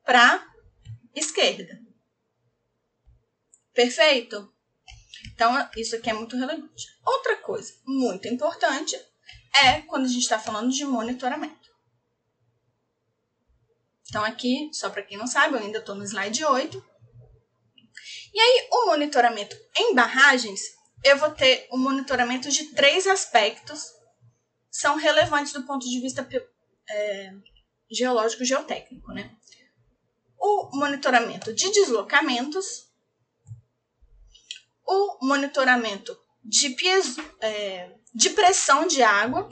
para 0.04 0.46
esquerda. 1.14 1.78
Perfeito? 3.74 4.52
Então, 5.32 5.54
isso 5.76 5.94
aqui 5.94 6.10
é 6.10 6.12
muito 6.12 6.36
relevante. 6.36 6.86
Outra 7.04 7.36
coisa 7.36 7.72
muito 7.84 8.26
importante 8.28 8.96
é 9.54 9.82
quando 9.82 10.04
a 10.04 10.08
gente 10.08 10.22
está 10.22 10.38
falando 10.38 10.70
de 10.70 10.84
monitoramento. 10.84 11.57
Então, 14.08 14.24
aqui, 14.24 14.70
só 14.72 14.88
para 14.88 15.02
quem 15.02 15.18
não 15.18 15.26
sabe, 15.26 15.54
eu 15.54 15.60
ainda 15.60 15.78
estou 15.78 15.94
no 15.94 16.04
slide 16.04 16.44
8. 16.44 16.84
E 18.32 18.40
aí, 18.40 18.68
o 18.72 18.86
monitoramento 18.86 19.56
em 19.76 19.94
barragens, 19.94 20.60
eu 21.04 21.18
vou 21.18 21.30
ter 21.30 21.66
o 21.70 21.76
um 21.76 21.78
monitoramento 21.78 22.48
de 22.48 22.72
três 22.72 23.06
aspectos 23.06 23.98
são 24.70 24.96
relevantes 24.96 25.52
do 25.52 25.64
ponto 25.64 25.88
de 25.88 26.00
vista 26.00 26.26
é, 26.88 27.34
geológico 27.90 28.44
geotécnico, 28.44 29.12
né? 29.12 29.30
O 30.38 30.76
monitoramento 30.76 31.52
de 31.52 31.70
deslocamentos, 31.70 32.86
o 34.86 35.26
monitoramento 35.26 36.16
de, 36.44 36.76
é, 37.40 37.92
de 38.14 38.30
pressão 38.30 38.86
de 38.86 39.02
água 39.02 39.48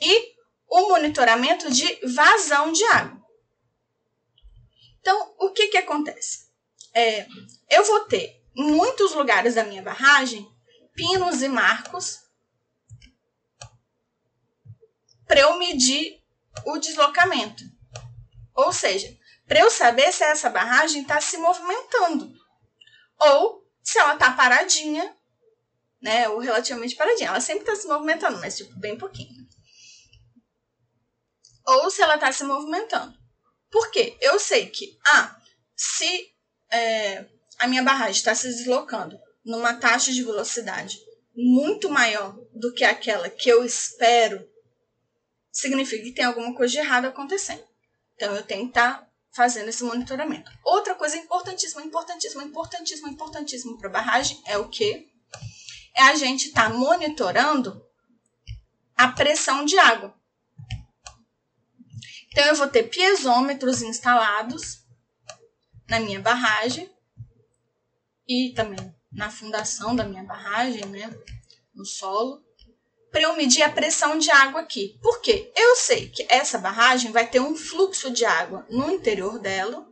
e 0.00 0.34
o 0.68 0.90
monitoramento 0.90 1.70
de 1.72 1.98
vazão 2.14 2.70
de 2.70 2.84
água. 2.84 3.18
Então, 5.08 5.34
o 5.38 5.50
que, 5.52 5.68
que 5.68 5.78
acontece? 5.78 6.50
É, 6.92 7.26
eu 7.70 7.82
vou 7.82 8.00
ter 8.00 8.44
muitos 8.54 9.14
lugares 9.14 9.54
da 9.54 9.64
minha 9.64 9.80
barragem 9.80 10.46
pinos 10.94 11.40
e 11.40 11.48
marcos 11.48 12.24
para 15.26 15.40
eu 15.40 15.58
medir 15.58 16.22
o 16.66 16.76
deslocamento. 16.76 17.64
Ou 18.54 18.70
seja, 18.70 19.18
para 19.46 19.60
eu 19.60 19.70
saber 19.70 20.12
se 20.12 20.24
essa 20.24 20.50
barragem 20.50 21.00
está 21.00 21.22
se 21.22 21.38
movimentando 21.38 22.30
ou 23.18 23.66
se 23.82 23.98
ela 23.98 24.12
está 24.12 24.32
paradinha, 24.32 25.16
né, 26.02 26.28
ou 26.28 26.38
relativamente 26.38 26.94
paradinha. 26.96 27.30
Ela 27.30 27.40
sempre 27.40 27.62
está 27.62 27.74
se 27.74 27.88
movimentando, 27.88 28.38
mas 28.40 28.58
tipo 28.58 28.78
bem 28.78 28.98
pouquinho. 28.98 29.48
Ou 31.66 31.90
se 31.90 32.02
ela 32.02 32.16
está 32.16 32.30
se 32.30 32.44
movimentando. 32.44 33.16
Por 33.70 33.90
quê? 33.90 34.16
Eu 34.20 34.38
sei 34.38 34.66
que, 34.66 34.98
ah, 35.06 35.36
se 35.76 36.32
é, 36.70 37.24
a 37.58 37.66
minha 37.66 37.82
barragem 37.82 38.12
está 38.12 38.34
se 38.34 38.48
deslocando 38.48 39.18
numa 39.44 39.74
taxa 39.74 40.12
de 40.12 40.22
velocidade 40.22 40.98
muito 41.34 41.88
maior 41.88 42.36
do 42.52 42.74
que 42.74 42.84
aquela 42.84 43.30
que 43.30 43.48
eu 43.48 43.64
espero, 43.64 44.44
significa 45.52 46.02
que 46.02 46.12
tem 46.12 46.24
alguma 46.24 46.54
coisa 46.54 46.72
de 46.72 46.78
errado 46.78 47.06
acontecendo. 47.06 47.62
Então 48.14 48.34
eu 48.34 48.42
tenho 48.42 48.64
que 48.64 48.70
estar 48.70 48.98
tá 48.98 49.08
fazendo 49.32 49.68
esse 49.68 49.84
monitoramento. 49.84 50.50
Outra 50.64 50.96
coisa 50.96 51.16
importantíssima, 51.16 51.82
importantíssima, 51.82 52.42
importantíssima, 52.42 53.08
importantíssima 53.08 53.78
para 53.78 53.88
barragem 53.88 54.42
é 54.46 54.58
o 54.58 54.68
que? 54.68 55.08
É 55.94 56.02
a 56.02 56.14
gente 56.16 56.48
estar 56.48 56.70
tá 56.70 56.76
monitorando 56.76 57.84
a 58.96 59.08
pressão 59.08 59.64
de 59.64 59.78
água. 59.78 60.17
Então, 62.30 62.44
eu 62.44 62.54
vou 62.54 62.68
ter 62.68 62.84
piezômetros 62.84 63.82
instalados 63.82 64.84
na 65.88 66.00
minha 66.00 66.20
barragem 66.20 66.90
e 68.28 68.52
também 68.54 68.94
na 69.10 69.30
fundação 69.30 69.96
da 69.96 70.04
minha 70.04 70.22
barragem, 70.22 70.84
né, 70.86 71.10
no 71.74 71.84
solo, 71.84 72.44
para 73.10 73.22
eu 73.22 73.36
medir 73.36 73.62
a 73.62 73.72
pressão 73.72 74.18
de 74.18 74.30
água 74.30 74.60
aqui. 74.60 74.98
Por 75.02 75.20
quê? 75.20 75.50
Eu 75.56 75.76
sei 75.76 76.10
que 76.10 76.26
essa 76.28 76.58
barragem 76.58 77.10
vai 77.10 77.26
ter 77.26 77.40
um 77.40 77.56
fluxo 77.56 78.10
de 78.10 78.24
água 78.24 78.66
no 78.68 78.90
interior 78.90 79.38
dela. 79.38 79.88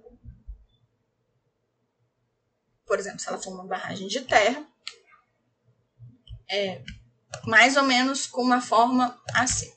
Por 2.84 2.98
exemplo, 2.98 3.18
se 3.18 3.28
ela 3.28 3.38
for 3.38 3.52
uma 3.52 3.66
barragem 3.66 4.06
de 4.06 4.20
terra, 4.20 4.64
é, 6.48 6.82
mais 7.46 7.76
ou 7.76 7.82
menos 7.82 8.26
com 8.26 8.42
uma 8.42 8.60
forma 8.60 9.20
assim. 9.34 9.74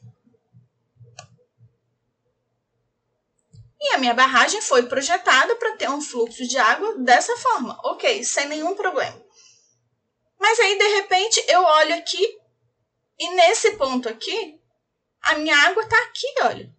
E 3.82 3.94
a 3.94 3.98
minha 3.98 4.14
barragem 4.14 4.62
foi 4.62 4.84
projetada 4.84 5.56
para 5.56 5.78
ter 5.78 5.90
um 5.90 6.02
fluxo 6.02 6.46
de 6.48 6.58
água 6.58 6.98
dessa 6.98 7.36
forma, 7.38 7.80
ok, 7.84 8.24
sem 8.24 8.48
nenhum 8.48 8.76
problema. 8.76 9.24
Mas 10.40 10.60
aí, 10.60 10.78
de 10.78 10.88
repente, 10.96 11.44
eu 11.48 11.62
olho 11.62 11.96
aqui 11.96 12.38
e 13.20 13.36
nesse 13.36 13.72
ponto 13.72 14.08
aqui, 14.08 14.60
a 15.22 15.36
minha 15.36 15.56
água 15.68 15.86
tá 15.88 15.98
aqui, 16.04 16.28
olha. 16.44 16.74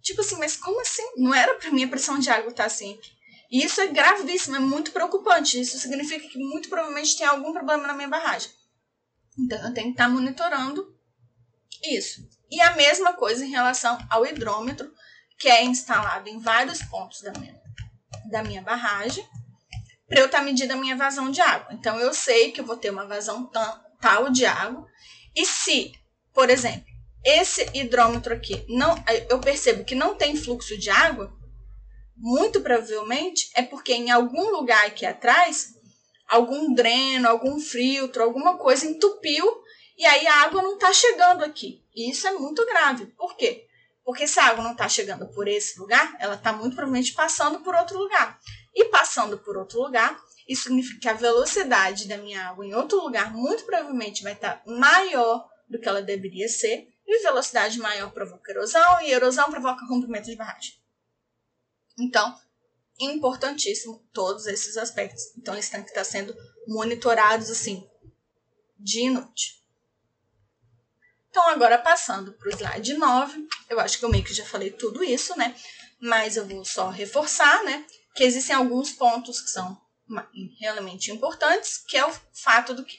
Tipo 0.00 0.20
assim, 0.20 0.36
mas 0.36 0.56
como 0.56 0.80
assim? 0.80 1.02
Não 1.16 1.34
era 1.34 1.54
para 1.54 1.70
minha 1.70 1.88
pressão 1.88 2.18
de 2.18 2.30
água 2.30 2.50
estar 2.50 2.64
tá 2.64 2.66
assim. 2.66 2.98
E 3.50 3.64
isso 3.64 3.80
é 3.80 3.88
gravíssimo, 3.88 4.56
é 4.56 4.60
muito 4.60 4.92
preocupante. 4.92 5.60
Isso 5.60 5.78
significa 5.78 6.26
que 6.28 6.38
muito 6.38 6.68
provavelmente 6.68 7.16
tem 7.16 7.26
algum 7.26 7.52
problema 7.52 7.86
na 7.86 7.94
minha 7.94 8.08
barragem. 8.08 8.50
Então 9.38 9.58
eu 9.58 9.74
tenho 9.74 9.88
que 9.88 9.92
estar 9.92 10.04
tá 10.04 10.10
monitorando 10.10 10.96
isso. 11.82 12.28
E 12.50 12.60
a 12.60 12.74
mesma 12.76 13.14
coisa 13.14 13.44
em 13.44 13.50
relação 13.50 13.98
ao 14.10 14.26
hidrômetro, 14.26 14.92
que 15.38 15.48
é 15.48 15.64
instalado 15.64 16.28
em 16.28 16.38
vários 16.38 16.82
pontos 16.82 17.22
da 17.22 17.32
minha, 17.32 17.60
da 18.30 18.42
minha 18.42 18.62
barragem, 18.62 19.26
para 20.06 20.20
eu 20.20 20.26
estar 20.26 20.38
tá 20.38 20.44
medindo 20.44 20.72
a 20.72 20.76
minha 20.76 20.96
vazão 20.96 21.30
de 21.30 21.40
água. 21.40 21.72
Então 21.72 21.98
eu 21.98 22.12
sei 22.12 22.52
que 22.52 22.60
eu 22.60 22.66
vou 22.66 22.76
ter 22.76 22.90
uma 22.90 23.06
vazão 23.06 23.50
tal 24.00 24.30
de 24.30 24.44
água. 24.44 24.86
E 25.34 25.46
se, 25.46 25.92
por 26.34 26.50
exemplo, 26.50 26.84
esse 27.24 27.66
hidrômetro 27.72 28.34
aqui 28.34 28.64
não, 28.68 28.94
eu 29.30 29.38
percebo 29.38 29.84
que 29.84 29.94
não 29.94 30.14
tem 30.14 30.36
fluxo 30.36 30.76
de 30.76 30.90
água, 30.90 31.32
muito 32.16 32.60
provavelmente 32.60 33.50
é 33.54 33.62
porque 33.62 33.94
em 33.94 34.10
algum 34.10 34.50
lugar 34.50 34.86
aqui 34.86 35.06
atrás, 35.06 35.74
algum 36.28 36.74
dreno, 36.74 37.28
algum 37.28 37.58
filtro, 37.58 38.22
alguma 38.22 38.58
coisa 38.58 38.86
entupiu 38.86 39.62
e 39.96 40.06
aí 40.06 40.26
a 40.26 40.42
água 40.42 40.62
não 40.62 40.74
está 40.74 40.92
chegando 40.92 41.44
aqui. 41.44 41.84
E 41.94 42.10
isso 42.10 42.26
é 42.26 42.32
muito 42.32 42.64
grave. 42.66 43.06
Por 43.06 43.36
quê? 43.36 43.66
Porque 44.04 44.26
se 44.26 44.40
a 44.40 44.46
água 44.46 44.64
não 44.64 44.72
está 44.72 44.88
chegando 44.88 45.26
por 45.28 45.46
esse 45.46 45.78
lugar, 45.78 46.16
ela 46.18 46.34
está 46.34 46.52
muito 46.52 46.74
provavelmente 46.74 47.12
passando 47.12 47.60
por 47.60 47.74
outro 47.74 47.98
lugar. 47.98 48.38
E 48.74 48.86
passando 48.86 49.38
por 49.38 49.56
outro 49.56 49.80
lugar, 49.80 50.20
isso 50.48 50.64
significa 50.64 51.00
que 51.00 51.08
a 51.08 51.14
velocidade 51.14 52.08
da 52.08 52.16
minha 52.16 52.48
água 52.48 52.66
em 52.66 52.74
outro 52.74 53.00
lugar 53.00 53.32
muito 53.32 53.64
provavelmente 53.64 54.22
vai 54.22 54.32
estar 54.32 54.56
tá 54.56 54.70
maior 54.70 55.48
do 55.68 55.78
que 55.78 55.88
ela 55.88 56.02
deveria 56.02 56.48
ser. 56.48 56.88
E 57.06 57.22
velocidade 57.22 57.78
maior 57.78 58.10
provoca 58.10 58.50
erosão, 58.50 59.00
e 59.02 59.12
erosão 59.12 59.50
provoca 59.50 59.84
rompimento 59.84 60.30
de 60.30 60.36
barragem. 60.36 60.74
Então, 61.98 62.34
importantíssimo 62.98 64.02
todos 64.12 64.46
esses 64.46 64.76
aspectos. 64.76 65.36
Então, 65.36 65.54
eles 65.54 65.68
têm 65.68 65.82
que 65.82 65.90
estar 65.90 66.04
sendo 66.04 66.34
monitorados 66.66 67.50
assim, 67.50 67.88
de 68.78 69.10
noite. 69.10 69.61
Então, 71.32 71.48
agora 71.48 71.78
passando 71.78 72.34
para 72.34 72.48
o 72.50 72.52
slide 72.52 72.92
9, 72.92 73.48
eu 73.70 73.80
acho 73.80 73.98
que 73.98 74.04
eu 74.04 74.10
meio 74.10 74.22
que 74.22 74.34
já 74.34 74.44
falei 74.44 74.70
tudo 74.70 75.02
isso, 75.02 75.34
né? 75.34 75.56
Mas 75.98 76.36
eu 76.36 76.46
vou 76.46 76.62
só 76.62 76.90
reforçar, 76.90 77.64
né? 77.64 77.86
Que 78.14 78.22
existem 78.22 78.54
alguns 78.54 78.92
pontos 78.92 79.40
que 79.40 79.48
são 79.48 79.80
realmente 80.60 81.10
importantes, 81.10 81.78
que 81.88 81.96
é 81.96 82.04
o 82.04 82.12
fato 82.34 82.74
do 82.74 82.84
que 82.84 82.98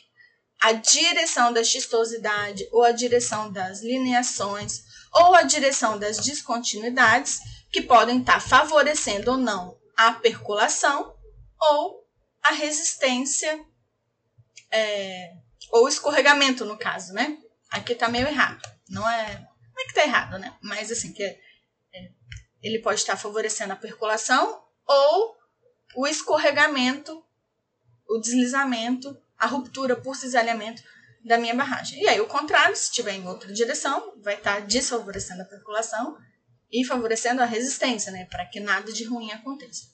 a 0.60 0.72
direção 0.72 1.54
da 1.54 1.64
xistosidade 1.64 2.68
ou 2.72 2.82
a 2.82 2.92
direção 2.92 3.52
das 3.52 3.84
lineações 3.84 4.82
ou 5.14 5.36
a 5.36 5.44
direção 5.44 6.00
das 6.00 6.18
descontinuidades, 6.18 7.40
que 7.72 7.84
podem 7.84 8.20
estar 8.20 8.40
favorecendo 8.40 9.30
ou 9.30 9.38
não 9.38 9.78
a 9.96 10.12
percolação 10.12 11.16
ou 11.62 12.04
a 12.42 12.52
resistência 12.52 13.64
é, 14.72 15.34
ou 15.70 15.88
escorregamento, 15.88 16.66
no 16.66 16.80
caso, 16.80 17.14
né? 17.14 17.38
Aqui 17.74 17.96
tá 17.96 18.08
meio 18.08 18.28
errado. 18.28 18.62
Não 18.88 19.08
é, 19.10 19.40
não 19.40 19.84
é 19.84 19.86
que 19.88 19.94
tá 19.94 20.04
errado, 20.04 20.38
né? 20.38 20.56
Mas 20.62 20.92
assim, 20.92 21.12
que 21.12 21.24
é, 21.24 21.40
é, 21.94 22.12
ele 22.62 22.80
pode 22.80 23.00
estar 23.00 23.18
favorecendo 23.18 23.74
a 23.74 23.78
percolação 23.78 24.64
ou 24.88 25.36
o 25.96 26.08
escorregamento, 26.08 27.24
o 28.08 28.20
deslizamento, 28.20 29.18
a 29.38 29.48
ruptura 29.48 29.96
por 29.96 30.16
cisalhamento 30.16 30.84
da 31.26 31.38
minha 31.38 31.56
barragem. 31.56 32.02
E 32.02 32.08
aí, 32.08 32.22
o 32.22 32.28
contrário, 32.28 32.76
se 32.76 32.84
estiver 32.84 33.14
em 33.14 33.28
outra 33.28 33.52
direção, 33.52 34.14
vai 34.22 34.36
estar 34.36 34.62
desfavorecendo 34.62 35.42
a 35.42 35.46
percolação 35.46 36.18
e 36.72 36.86
favorecendo 36.86 37.42
a 37.42 37.46
resistência, 37.46 38.12
né? 38.12 38.26
Para 38.26 38.46
que 38.46 38.60
nada 38.60 38.92
de 38.92 39.04
ruim 39.04 39.32
aconteça. 39.32 39.92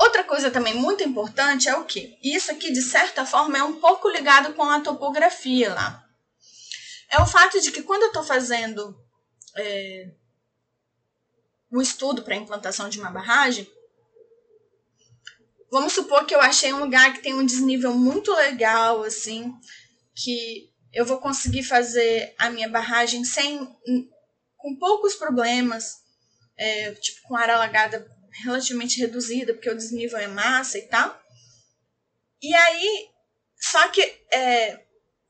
Outra 0.00 0.24
coisa 0.24 0.50
também 0.50 0.74
muito 0.74 1.04
importante 1.04 1.68
é 1.68 1.76
o 1.76 1.84
que? 1.84 2.18
Isso 2.22 2.50
aqui, 2.50 2.72
de 2.72 2.82
certa 2.82 3.24
forma, 3.24 3.58
é 3.58 3.62
um 3.62 3.78
pouco 3.78 4.08
ligado 4.08 4.54
com 4.54 4.64
a 4.64 4.80
topografia 4.80 5.72
lá 5.72 6.03
é 7.14 7.20
o 7.20 7.26
fato 7.26 7.60
de 7.60 7.70
que 7.70 7.82
quando 7.82 8.02
eu 8.02 8.08
estou 8.08 8.24
fazendo 8.24 9.00
é, 9.56 10.10
um 11.70 11.80
estudo 11.80 12.24
para 12.24 12.34
implantação 12.34 12.88
de 12.88 12.98
uma 12.98 13.10
barragem, 13.10 13.70
vamos 15.70 15.92
supor 15.92 16.26
que 16.26 16.34
eu 16.34 16.40
achei 16.40 16.72
um 16.72 16.80
lugar 16.80 17.12
que 17.12 17.22
tem 17.22 17.32
um 17.32 17.46
desnível 17.46 17.94
muito 17.94 18.34
legal, 18.34 19.04
assim, 19.04 19.54
que 20.12 20.72
eu 20.92 21.06
vou 21.06 21.18
conseguir 21.18 21.62
fazer 21.62 22.34
a 22.36 22.50
minha 22.50 22.68
barragem 22.68 23.24
sem 23.24 23.64
com 24.56 24.76
poucos 24.76 25.14
problemas, 25.14 25.98
é, 26.56 26.92
tipo 26.94 27.22
com 27.28 27.36
área 27.36 27.54
alagada 27.54 28.10
relativamente 28.42 28.98
reduzida, 28.98 29.54
porque 29.54 29.70
o 29.70 29.76
desnível 29.76 30.18
é 30.18 30.26
massa 30.26 30.78
e 30.78 30.88
tal. 30.88 31.16
E 32.42 32.52
aí, 32.52 33.08
só 33.56 33.88
que 33.88 34.02
é, 34.32 34.84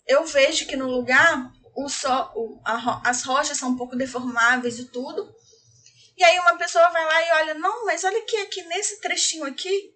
eu 0.06 0.24
vejo 0.24 0.66
que 0.66 0.76
no 0.76 0.90
lugar 0.90 1.52
o 1.74 1.88
só, 1.88 2.32
o, 2.34 2.60
a, 2.64 3.08
as 3.08 3.22
rochas 3.22 3.58
são 3.58 3.70
um 3.70 3.76
pouco 3.76 3.96
deformáveis 3.96 4.78
e 4.78 4.86
tudo. 4.86 5.34
E 6.16 6.22
aí 6.22 6.38
uma 6.38 6.56
pessoa 6.56 6.88
vai 6.90 7.04
lá 7.04 7.22
e 7.22 7.42
olha, 7.42 7.54
não, 7.54 7.84
mas 7.84 8.04
olha 8.04 8.18
aqui, 8.18 8.36
aqui 8.38 8.62
nesse 8.62 9.00
trechinho 9.00 9.44
aqui 9.44 9.94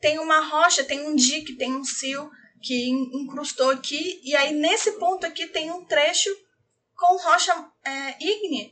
tem 0.00 0.18
uma 0.18 0.40
rocha, 0.40 0.84
tem 0.84 1.06
um 1.06 1.14
dique, 1.14 1.56
tem 1.56 1.74
um 1.74 1.84
cio 1.84 2.30
que 2.60 2.88
incrustou 2.88 3.70
aqui, 3.70 4.20
e 4.22 4.36
aí 4.36 4.52
nesse 4.52 4.92
ponto 4.92 5.26
aqui 5.26 5.48
tem 5.48 5.70
um 5.70 5.84
trecho 5.84 6.30
com 6.94 7.16
rocha 7.16 7.52
é, 7.84 8.24
ígnea. 8.24 8.70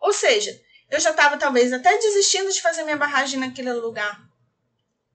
Ou 0.00 0.12
seja, 0.12 0.58
eu 0.90 0.98
já 0.98 1.10
estava 1.10 1.36
talvez 1.36 1.72
até 1.72 1.96
desistindo 1.98 2.50
de 2.50 2.62
fazer 2.62 2.82
minha 2.82 2.96
barragem 2.96 3.38
naquele 3.38 3.72
lugar, 3.74 4.20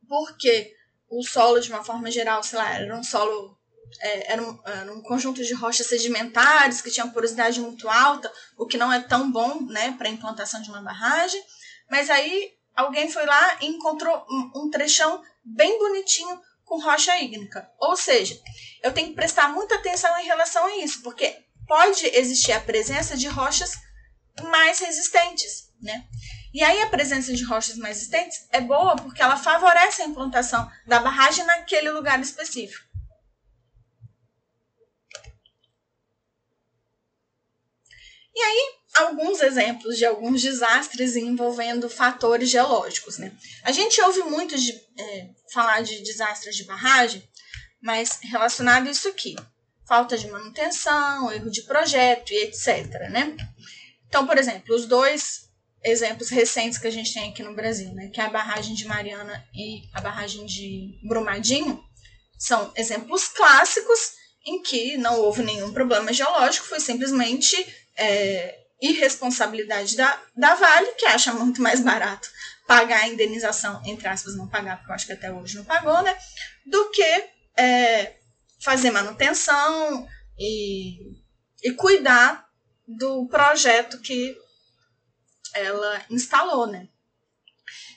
porque 0.08 0.76
o 1.10 1.24
solo, 1.24 1.60
de 1.60 1.70
uma 1.70 1.84
forma 1.84 2.12
geral, 2.12 2.44
sei 2.44 2.60
lá, 2.60 2.74
era 2.74 2.96
um 2.96 3.04
solo 3.04 3.58
é, 4.00 4.34
era, 4.34 4.42
um, 4.42 4.60
era, 4.66 4.94
um, 4.94 5.02
conjunto 5.02 5.44
de 5.44 5.54
rochas 5.54 5.88
sedimentares 5.88 6.82
que 6.82 6.92
tinham 6.92 7.10
porosidade 7.10 7.60
muito 7.60 7.88
alta, 7.90 8.32
o 8.58 8.66
que 8.66 8.78
não 8.78 8.92
é 8.92 9.00
tão 9.00 9.32
bom 9.32 9.62
né, 9.64 9.94
para 9.98 10.08
a 10.08 10.12
implantação 10.12 10.62
de 10.62 10.70
uma 10.70 10.82
barragem. 10.82 11.42
Mas 11.90 12.10
aí 12.10 12.54
alguém 12.76 13.10
foi 13.10 13.26
lá 13.26 13.58
e 13.62 13.68
encontrou 13.68 14.26
um, 14.30 14.52
um 14.56 14.70
trechão 14.70 15.24
bem 15.44 15.78
bonitinho 15.80 16.42
com 16.64 16.82
rocha 16.82 17.18
ígnica. 17.18 17.70
Ou 17.80 17.96
seja, 17.96 18.40
eu 18.84 18.92
tenho 18.92 19.10
que 19.10 19.16
prestar 19.16 19.50
muita 19.50 19.76
atenção 19.76 20.18
em 20.20 20.26
relação 20.26 20.66
a 20.66 20.78
isso, 20.78 21.02
porque 21.02 21.38
pode 21.68 22.06
existir 22.08 22.52
a 22.52 22.60
presença 22.60 23.16
de 23.16 23.28
rochas 23.28 23.74
mais 24.44 24.80
resistentes, 24.80 25.72
né? 25.82 26.06
E 26.54 26.64
aí 26.64 26.82
a 26.82 26.90
presença 26.90 27.34
de 27.34 27.44
rochas 27.44 27.76
mais 27.78 27.98
resistentes 27.98 28.48
é 28.50 28.62
boa 28.62 28.96
porque 28.96 29.22
ela 29.22 29.36
favorece 29.36 30.02
a 30.02 30.06
implantação 30.06 30.70
da 30.88 31.00
barragem 31.00 31.46
naquele 31.46 31.92
lugar 31.92 32.20
específico. 32.22 32.85
E 38.36 38.42
aí, 38.42 38.74
alguns 38.96 39.42
exemplos 39.42 39.98
de 39.98 40.06
alguns 40.06 40.42
desastres 40.42 41.16
envolvendo 41.16 41.90
fatores 41.90 42.50
geológicos. 42.50 43.18
Né? 43.18 43.32
A 43.64 43.72
gente 43.72 44.02
ouve 44.02 44.24
muito 44.24 44.58
de, 44.58 44.74
é, 45.00 45.30
falar 45.54 45.82
de 45.82 46.02
desastres 46.02 46.56
de 46.56 46.66
barragem, 46.66 47.24
mas 47.82 48.20
relacionado 48.24 48.88
a 48.88 48.92
isso 48.92 49.08
aqui: 49.08 49.36
falta 49.88 50.18
de 50.18 50.28
manutenção, 50.28 51.32
erro 51.32 51.50
de 51.50 51.62
projeto 51.64 52.32
e 52.32 52.44
etc. 52.44 53.10
Né? 53.10 53.36
Então, 54.08 54.28
por 54.28 54.38
exemplo, 54.38 54.76
os 54.76 54.86
dois 54.86 55.46
exemplos 55.84 56.30
recentes 56.30 56.80
que 56.80 56.88
a 56.88 56.92
gente 56.92 57.14
tem 57.14 57.30
aqui 57.30 57.44
no 57.44 57.54
Brasil, 57.54 57.94
né, 57.94 58.08
que 58.08 58.20
é 58.20 58.24
a 58.24 58.30
barragem 58.30 58.74
de 58.74 58.88
Mariana 58.88 59.48
e 59.54 59.84
a 59.94 60.02
barragem 60.02 60.44
de 60.46 61.00
Brumadinho, 61.08 61.80
são 62.40 62.74
exemplos 62.76 63.28
clássicos 63.28 64.14
em 64.46 64.62
que 64.62 64.98
não 64.98 65.20
houve 65.20 65.44
nenhum 65.44 65.72
problema 65.72 66.12
geológico, 66.12 66.66
foi 66.66 66.80
simplesmente 66.80 67.56
é, 67.98 68.60
irresponsabilidade 68.82 69.96
da, 69.96 70.22
da 70.36 70.56
Vale, 70.56 70.92
que 70.94 71.06
acha 71.06 71.34
muito 71.34 71.62
mais 71.62 71.80
barato 71.80 72.30
pagar 72.68 73.04
a 73.04 73.08
indenização, 73.08 73.82
entre 73.86 74.08
aspas, 74.08 74.36
não 74.36 74.48
pagar, 74.48 74.78
porque 74.78 74.92
eu 74.92 74.96
acho 74.96 75.06
que 75.06 75.14
até 75.14 75.32
hoje 75.32 75.56
não 75.56 75.66
pagou, 75.66 76.02
né? 76.02 76.18
Do 76.66 76.90
que 76.90 77.30
é, 77.58 78.16
fazer 78.60 78.92
manutenção 78.92 80.08
e, 80.38 80.98
e 81.64 81.72
cuidar 81.74 82.48
do 82.88 83.28
projeto 83.28 84.00
que 84.02 84.36
ela 85.54 86.02
instalou, 86.10 86.68
né? 86.68 86.88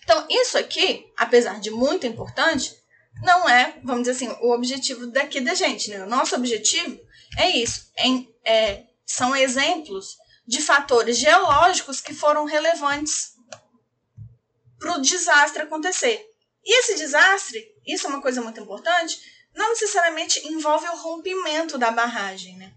Então, 0.05 0.27
isso 0.31 0.57
aqui, 0.57 1.07
apesar 1.17 1.61
de 1.61 1.71
muito 1.71 2.07
importante, 2.07 2.75
não 3.23 3.49
é, 3.49 3.79
vamos 3.83 4.03
dizer 4.03 4.13
assim, 4.13 4.39
o 4.43 4.55
objetivo 4.55 5.07
daqui 5.09 5.41
da 5.41 5.55
gente, 5.55 5.91
né? 5.91 6.03
O 6.03 6.09
nosso 6.09 6.35
objetivo 6.35 6.99
é 7.39 7.51
isso, 7.51 7.91
é, 7.97 8.51
é, 8.51 8.85
são 9.09 9.35
exemplos 9.35 10.19
de 10.47 10.61
fatores 10.61 11.19
geológicos 11.19 12.01
que 12.01 12.15
foram 12.15 12.45
relevantes 12.45 13.33
para 14.79 14.93
o 14.93 15.01
desastre 15.01 15.63
acontecer. 15.63 16.25
E 16.65 16.79
esse 16.81 16.95
desastre, 16.95 17.75
isso 17.87 18.07
é 18.07 18.11
uma 18.11 18.21
coisa 18.21 18.43
muito 18.43 18.61
importante, 18.61 19.19
não 19.55 19.71
necessariamente 19.71 20.47
envolve 20.47 20.87
o 20.87 20.97
rompimento 20.97 21.79
da 21.79 21.91
barragem, 21.91 22.57
né? 22.59 22.75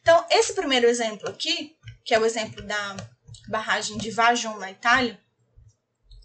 Então, 0.00 0.26
esse 0.30 0.52
primeiro 0.52 0.88
exemplo 0.88 1.28
aqui, 1.28 1.76
que 2.04 2.12
é 2.12 2.18
o 2.18 2.26
exemplo 2.26 2.60
da 2.62 2.96
barragem 3.48 3.96
de 3.98 4.10
Vajon, 4.10 4.58
na 4.58 4.70
Itália, 4.70 5.22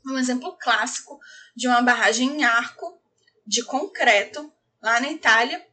é 0.06 0.10
um 0.10 0.18
exemplo 0.18 0.58
clássico 0.58 1.20
de 1.56 1.68
uma 1.68 1.82
barragem 1.82 2.28
em 2.28 2.44
arco 2.44 3.00
de 3.46 3.64
concreto 3.64 4.52
lá 4.82 5.00
na 5.00 5.12
Itália, 5.12 5.66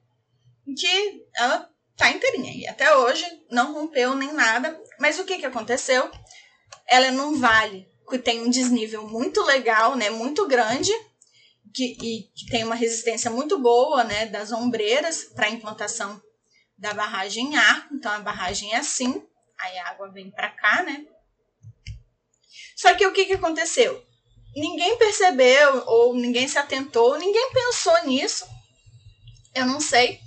que 0.79 1.27
ela 1.35 1.74
tá 1.97 2.11
inteirinha 2.11 2.53
e 2.53 2.67
até 2.67 2.95
hoje 2.97 3.25
não 3.51 3.73
rompeu 3.73 4.15
nem 4.15 4.33
nada. 4.33 4.81
Mas 4.99 5.19
o 5.19 5.25
que 5.25 5.39
que 5.39 5.47
aconteceu? 5.47 6.11
Ela 6.87 7.07
é 7.07 7.11
num 7.11 7.39
vale 7.39 7.89
que 8.09 8.19
tem 8.19 8.43
um 8.43 8.51
desnível 8.51 9.09
muito 9.09 9.43
legal, 9.43 9.97
né, 9.97 10.11
muito 10.11 10.47
grande, 10.47 10.93
que, 11.73 11.97
e 12.01 12.23
que 12.35 12.47
tem 12.51 12.63
uma 12.63 12.75
resistência 12.75 13.31
muito 13.31 13.59
boa, 13.59 14.05
né, 14.05 14.27
das 14.27 14.53
ombreiras 14.53 15.25
para 15.35 15.49
implantação 15.49 16.21
da 16.77 16.93
barragem 16.93 17.53
em 17.53 17.57
arco. 17.57 17.95
Então 17.95 18.13
a 18.13 18.21
barragem 18.21 18.73
é 18.75 18.77
assim, 18.77 19.23
aí 19.59 19.79
a 19.79 19.89
água 19.89 20.11
vem 20.11 20.31
para 20.31 20.51
cá, 20.51 20.83
né? 20.83 21.07
Só 22.77 22.95
que 22.95 23.07
o 23.07 23.13
que 23.13 23.25
que 23.25 23.33
aconteceu? 23.33 24.05
Ninguém 24.55 24.97
percebeu 24.99 25.85
ou 25.87 26.15
ninguém 26.15 26.47
se 26.47 26.59
atentou, 26.59 27.19
ninguém 27.19 27.51
pensou 27.53 28.05
nisso. 28.05 28.47
Eu 29.55 29.67
não 29.67 29.81
sei 29.81 30.21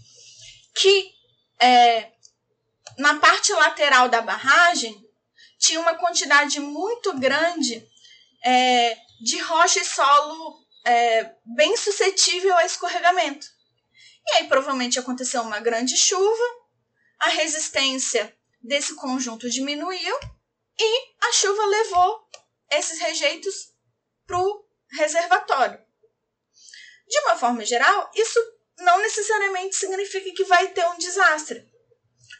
que 0.75 1.16
é, 1.59 2.11
na 2.97 3.19
parte 3.19 3.51
lateral 3.53 4.09
da 4.09 4.21
barragem 4.21 5.05
tinha 5.57 5.79
uma 5.79 5.95
quantidade 5.95 6.59
muito 6.59 7.17
grande 7.17 7.85
é, 8.43 8.97
de 9.21 9.39
rocha 9.39 9.79
e 9.79 9.85
solo 9.85 10.65
é, 10.85 11.35
bem 11.45 11.75
suscetível 11.75 12.55
a 12.55 12.65
escorregamento. 12.65 13.47
E 14.27 14.31
aí 14.37 14.47
provavelmente 14.47 14.99
aconteceu 14.99 15.41
uma 15.41 15.59
grande 15.59 15.97
chuva, 15.97 16.43
a 17.19 17.29
resistência 17.29 18.35
desse 18.61 18.95
conjunto 18.95 19.49
diminuiu 19.49 20.15
e 20.79 21.25
a 21.25 21.31
chuva 21.31 21.65
levou 21.65 22.27
esses 22.71 22.99
rejeitos 22.99 23.73
para 24.25 24.37
o 24.37 24.65
reservatório. 24.91 25.79
De 27.07 27.19
uma 27.21 27.37
forma 27.37 27.65
geral, 27.65 28.11
isso 28.13 28.39
não 28.79 28.99
necessariamente 28.99 29.75
significa 29.75 30.31
que 30.33 30.43
vai 30.45 30.69
ter 30.69 30.85
um 30.87 30.97
desastre. 30.97 31.65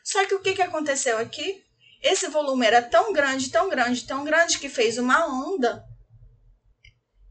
Só 0.04 0.26
que 0.26 0.36
o 0.36 0.42
que, 0.42 0.54
que 0.54 0.62
aconteceu 0.62 1.18
aqui? 1.18 1.64
Esse 2.02 2.28
volume 2.28 2.66
era 2.66 2.82
tão 2.82 3.12
grande, 3.12 3.52
tão 3.52 3.70
grande, 3.70 4.06
tão 4.06 4.24
grande 4.24 4.60
que 4.60 4.70
fez 4.70 4.98
uma 4.98 5.26
onda. 5.26 5.84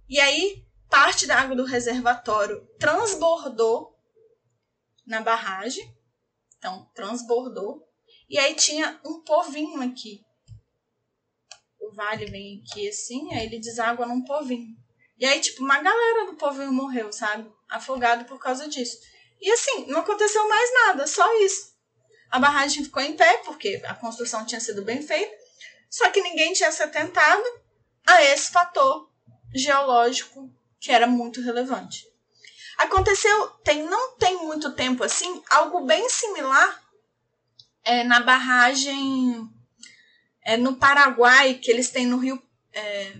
E 0.08 0.20
aí, 0.20 0.64
parte 0.90 1.26
da 1.26 1.38
água 1.40 1.56
do 1.56 1.64
reservatório 1.64 2.66
transbordou 2.78 3.96
na 5.06 5.20
barragem. 5.20 5.84
Então, 6.58 6.90
transbordou. 6.94 7.86
E 8.28 8.38
aí 8.38 8.54
tinha 8.54 9.00
um 9.04 9.22
povinho 9.22 9.80
aqui. 9.82 10.20
O 11.80 11.94
vale 11.94 12.26
vem 12.26 12.62
aqui 12.62 12.88
assim, 12.88 13.32
aí 13.32 13.46
ele 13.46 13.60
deságua 13.60 14.06
num 14.06 14.24
povinho. 14.24 14.74
E 15.18 15.24
aí, 15.24 15.40
tipo, 15.40 15.62
uma 15.62 15.80
galera 15.80 16.26
do 16.26 16.36
povinho 16.36 16.72
morreu, 16.72 17.12
sabe? 17.12 17.50
Afogado 17.68 18.24
por 18.24 18.38
causa 18.38 18.68
disso. 18.68 18.98
E 19.40 19.50
assim, 19.50 19.86
não 19.86 20.00
aconteceu 20.00 20.48
mais 20.48 20.72
nada, 20.72 21.06
só 21.06 21.26
isso. 21.42 21.74
A 22.30 22.38
barragem 22.38 22.84
ficou 22.84 23.02
em 23.02 23.16
pé, 23.16 23.38
porque 23.38 23.82
a 23.86 23.94
construção 23.94 24.44
tinha 24.44 24.60
sido 24.60 24.82
bem 24.82 25.02
feita, 25.02 25.36
só 25.90 26.10
que 26.10 26.22
ninguém 26.22 26.52
tinha 26.52 26.72
se 26.72 26.82
atentado 26.82 27.44
a 28.06 28.22
esse 28.22 28.50
fator 28.50 29.10
geológico 29.54 30.50
que 30.80 30.90
era 30.92 31.06
muito 31.06 31.40
relevante. 31.40 32.06
Aconteceu, 32.78 33.48
tem, 33.64 33.82
não 33.84 34.16
tem 34.16 34.36
muito 34.38 34.72
tempo 34.72 35.02
assim, 35.02 35.42
algo 35.50 35.86
bem 35.86 36.08
similar 36.10 36.82
é, 37.82 38.04
na 38.04 38.20
barragem 38.20 39.48
é, 40.42 40.56
no 40.56 40.76
Paraguai, 40.76 41.54
que 41.54 41.70
eles 41.70 41.90
têm 41.90 42.06
no 42.06 42.18
Rio. 42.18 42.40
É, 42.72 43.12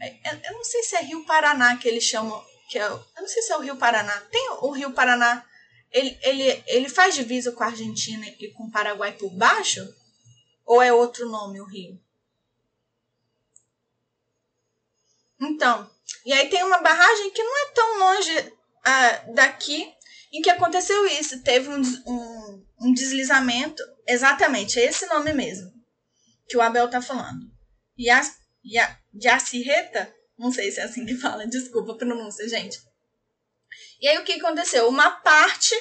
é 0.00 0.48
eu 0.48 0.52
não 0.52 0.64
sei 0.64 0.82
se 0.82 0.96
é 0.96 1.02
Rio 1.02 1.24
Paraná 1.24 1.76
que 1.76 1.88
eles 1.88 2.04
chamam. 2.04 2.42
Que 2.72 2.78
é, 2.78 2.86
eu 2.86 3.04
não 3.18 3.28
sei 3.28 3.42
se 3.42 3.52
é 3.52 3.56
o 3.58 3.60
Rio 3.60 3.76
Paraná. 3.76 4.18
Tem 4.30 4.48
o 4.62 4.70
Rio 4.70 4.94
Paraná 4.94 5.44
ele, 5.90 6.18
ele, 6.22 6.64
ele 6.66 6.88
faz 6.88 7.14
divisa 7.14 7.52
com 7.52 7.62
a 7.62 7.66
Argentina 7.66 8.26
e 8.40 8.50
com 8.52 8.64
o 8.64 8.70
Paraguai 8.70 9.12
por 9.12 9.28
baixo? 9.28 9.86
Ou 10.64 10.80
é 10.80 10.90
outro 10.90 11.28
nome 11.28 11.60
o 11.60 11.66
rio? 11.66 12.00
Então, 15.38 15.90
e 16.24 16.32
aí 16.32 16.48
tem 16.48 16.64
uma 16.64 16.78
barragem 16.78 17.30
que 17.32 17.42
não 17.42 17.58
é 17.58 17.72
tão 17.72 17.98
longe 17.98 18.52
ah, 18.82 19.24
daqui 19.34 19.92
em 20.32 20.40
que 20.40 20.48
aconteceu 20.48 21.06
isso. 21.08 21.42
Teve 21.42 21.68
um, 21.68 21.82
um, 22.06 22.66
um 22.80 22.94
deslizamento, 22.94 23.82
exatamente, 24.08 24.80
é 24.80 24.86
esse 24.86 25.04
nome 25.08 25.34
mesmo 25.34 25.70
que 26.48 26.56
o 26.56 26.62
Abel 26.62 26.88
tá 26.88 27.02
falando. 27.02 27.52
E 27.98 28.08
não 30.42 30.50
sei 30.50 30.72
se 30.72 30.80
é 30.80 30.82
assim 30.82 31.06
que 31.06 31.16
fala, 31.16 31.46
desculpa 31.46 31.92
a 31.92 31.96
pronúncia, 31.96 32.48
gente. 32.48 32.82
E 34.00 34.08
aí 34.08 34.18
o 34.18 34.24
que 34.24 34.32
aconteceu? 34.32 34.88
Uma 34.88 35.08
parte 35.12 35.72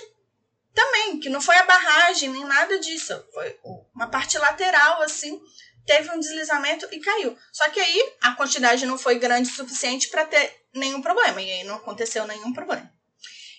também, 0.72 1.20
que 1.20 1.30
não 1.30 1.42
foi 1.42 1.58
a 1.58 1.66
barragem 1.66 2.30
nem 2.30 2.46
nada 2.46 2.80
disso, 2.80 3.26
foi 3.34 3.60
uma 3.94 4.08
parte 4.08 4.38
lateral 4.38 5.02
assim, 5.02 5.42
teve 5.84 6.12
um 6.12 6.20
deslizamento 6.20 6.88
e 6.92 7.00
caiu. 7.00 7.36
Só 7.52 7.70
que 7.72 7.80
aí 7.80 8.14
a 8.22 8.34
quantidade 8.34 8.86
não 8.86 9.00
foi 9.00 9.18
grande 9.18 9.50
o 9.50 9.54
suficiente 9.54 10.10
para 10.10 10.26
ter 10.26 10.56
nenhum 10.76 11.02
problema, 11.02 11.42
e 11.42 11.52
aí 11.52 11.64
não 11.64 11.76
aconteceu 11.76 12.28
nenhum 12.28 12.54
problema. 12.54 12.90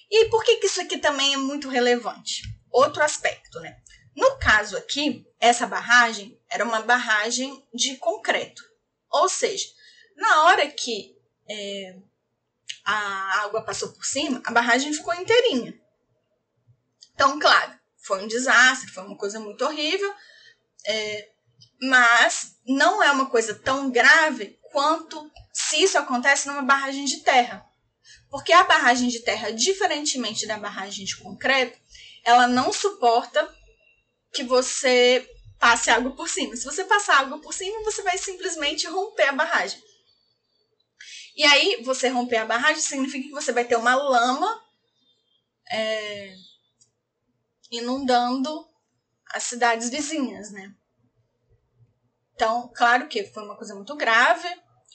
E 0.08 0.26
por 0.26 0.44
que, 0.44 0.58
que 0.58 0.66
isso 0.66 0.80
aqui 0.80 0.98
também 0.98 1.34
é 1.34 1.36
muito 1.36 1.68
relevante? 1.68 2.42
Outro 2.70 3.02
aspecto, 3.02 3.58
né? 3.58 3.76
No 4.14 4.38
caso 4.38 4.76
aqui, 4.76 5.26
essa 5.40 5.66
barragem 5.66 6.38
era 6.48 6.64
uma 6.64 6.80
barragem 6.80 7.66
de 7.74 7.96
concreto. 7.96 8.62
Ou 9.10 9.28
seja, 9.28 9.66
na 10.16 10.44
hora 10.44 10.70
que 10.70 11.16
é, 11.48 11.96
a 12.84 13.42
água 13.42 13.62
passou 13.62 13.92
por 13.92 14.04
cima, 14.04 14.42
a 14.44 14.52
barragem 14.52 14.92
ficou 14.92 15.14
inteirinha. 15.14 15.78
Então, 17.14 17.38
claro, 17.38 17.78
foi 17.98 18.22
um 18.22 18.26
desastre, 18.26 18.90
foi 18.90 19.04
uma 19.04 19.16
coisa 19.16 19.38
muito 19.38 19.64
horrível, 19.64 20.12
é, 20.86 21.28
mas 21.80 22.56
não 22.66 23.02
é 23.02 23.10
uma 23.10 23.26
coisa 23.26 23.54
tão 23.54 23.90
grave 23.90 24.58
quanto 24.70 25.30
se 25.52 25.82
isso 25.82 25.98
acontece 25.98 26.48
numa 26.48 26.62
barragem 26.62 27.04
de 27.04 27.18
terra. 27.18 27.64
Porque 28.30 28.52
a 28.52 28.64
barragem 28.64 29.08
de 29.08 29.20
terra, 29.20 29.52
diferentemente 29.52 30.46
da 30.46 30.56
barragem 30.56 31.04
de 31.04 31.16
concreto, 31.16 31.78
ela 32.24 32.46
não 32.46 32.72
suporta 32.72 33.46
que 34.32 34.42
você 34.42 35.28
passe 35.58 35.90
água 35.90 36.12
por 36.16 36.28
cima. 36.28 36.56
Se 36.56 36.64
você 36.64 36.84
passar 36.84 37.20
água 37.20 37.40
por 37.40 37.52
cima, 37.52 37.84
você 37.84 38.02
vai 38.02 38.16
simplesmente 38.16 38.86
romper 38.86 39.28
a 39.28 39.32
barragem. 39.32 39.82
E 41.34 41.44
aí, 41.44 41.82
você 41.82 42.08
romper 42.08 42.38
a 42.38 42.46
barragem 42.46 42.82
significa 42.82 43.26
que 43.26 43.34
você 43.34 43.52
vai 43.52 43.64
ter 43.64 43.76
uma 43.76 43.94
lama 43.94 44.62
é, 45.70 46.34
inundando 47.70 48.68
as 49.32 49.44
cidades 49.44 49.88
vizinhas, 49.88 50.50
né? 50.50 50.74
Então, 52.34 52.70
claro 52.74 53.08
que 53.08 53.24
foi 53.24 53.44
uma 53.44 53.56
coisa 53.56 53.74
muito 53.74 53.96
grave, 53.96 54.48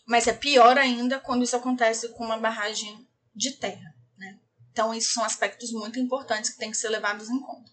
mas 0.06 0.28
é 0.28 0.34
pior 0.34 0.78
ainda 0.78 1.20
quando 1.20 1.44
isso 1.44 1.56
acontece 1.56 2.10
com 2.10 2.26
uma 2.26 2.38
barragem 2.38 3.08
de 3.36 3.52
terra, 3.52 3.96
né? 4.18 4.40
Então, 4.72 4.94
esses 4.94 5.12
são 5.12 5.24
aspectos 5.24 5.72
muito 5.72 6.00
importantes 6.00 6.52
que 6.52 6.58
têm 6.58 6.72
que 6.72 6.78
ser 6.78 6.90
levados 6.90 7.30
em 7.30 7.40
conta. 7.40 7.72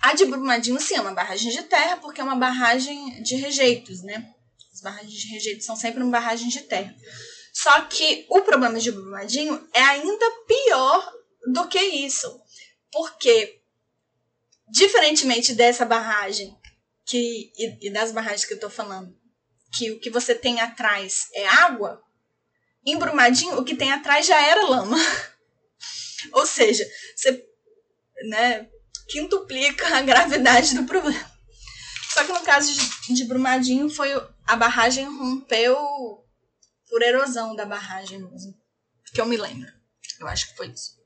A 0.00 0.14
de 0.14 0.24
Brumadinho, 0.24 0.80
sim, 0.80 0.94
é 0.94 1.00
uma 1.00 1.14
barragem 1.14 1.50
de 1.50 1.62
terra, 1.64 1.96
porque 1.96 2.20
é 2.20 2.24
uma 2.24 2.36
barragem 2.36 3.22
de 3.22 3.34
rejeitos, 3.34 4.02
né? 4.02 4.34
As 4.78 4.82
barragens 4.82 5.12
de 5.12 5.26
rejeito 5.26 5.64
são 5.64 5.74
sempre 5.74 6.00
uma 6.00 6.12
barragem 6.12 6.48
de 6.48 6.60
terra. 6.60 6.94
Só 7.52 7.80
que 7.86 8.24
o 8.30 8.42
problema 8.42 8.78
de 8.78 8.92
Brumadinho 8.92 9.68
é 9.74 9.82
ainda 9.82 10.30
pior 10.46 11.12
do 11.52 11.66
que 11.66 11.80
isso. 11.80 12.40
Porque, 12.92 13.60
diferentemente 14.68 15.54
dessa 15.54 15.84
barragem, 15.84 16.56
que, 17.04 17.52
e, 17.58 17.88
e 17.88 17.90
das 17.90 18.12
barragens 18.12 18.44
que 18.44 18.54
eu 18.54 18.60
tô 18.60 18.70
falando, 18.70 19.12
que 19.76 19.90
o 19.90 19.98
que 19.98 20.10
você 20.10 20.32
tem 20.32 20.60
atrás 20.60 21.26
é 21.34 21.48
água, 21.48 22.00
em 22.86 22.96
Brumadinho, 22.96 23.58
o 23.58 23.64
que 23.64 23.74
tem 23.74 23.90
atrás 23.90 24.26
já 24.26 24.40
era 24.40 24.68
lama. 24.68 24.96
Ou 26.34 26.46
seja, 26.46 26.88
você 27.16 27.44
né, 28.28 28.68
quintuplica 29.08 29.88
a 29.88 30.02
gravidade 30.02 30.76
do 30.76 30.84
problema. 30.84 31.36
Só 32.14 32.22
que 32.24 32.32
no 32.32 32.40
caso 32.42 32.72
de, 32.72 33.14
de 33.14 33.24
Brumadinho, 33.24 33.90
foi 33.90 34.14
a 34.48 34.56
barragem 34.56 35.04
rompeu 35.04 35.76
por 36.88 37.02
erosão 37.02 37.54
da 37.54 37.66
barragem 37.66 38.18
mesmo. 38.18 38.58
Que 39.12 39.20
eu 39.20 39.26
me 39.26 39.36
lembro. 39.36 39.70
Eu 40.18 40.26
acho 40.26 40.48
que 40.48 40.56
foi 40.56 40.68
isso. 40.68 40.96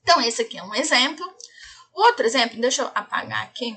Então, 0.00 0.18
esse 0.22 0.40
aqui 0.40 0.56
é 0.56 0.62
um 0.64 0.74
exemplo. 0.74 1.22
Outro 1.92 2.24
exemplo, 2.24 2.58
deixa 2.58 2.80
eu 2.82 2.86
apagar 2.94 3.42
aqui. 3.42 3.76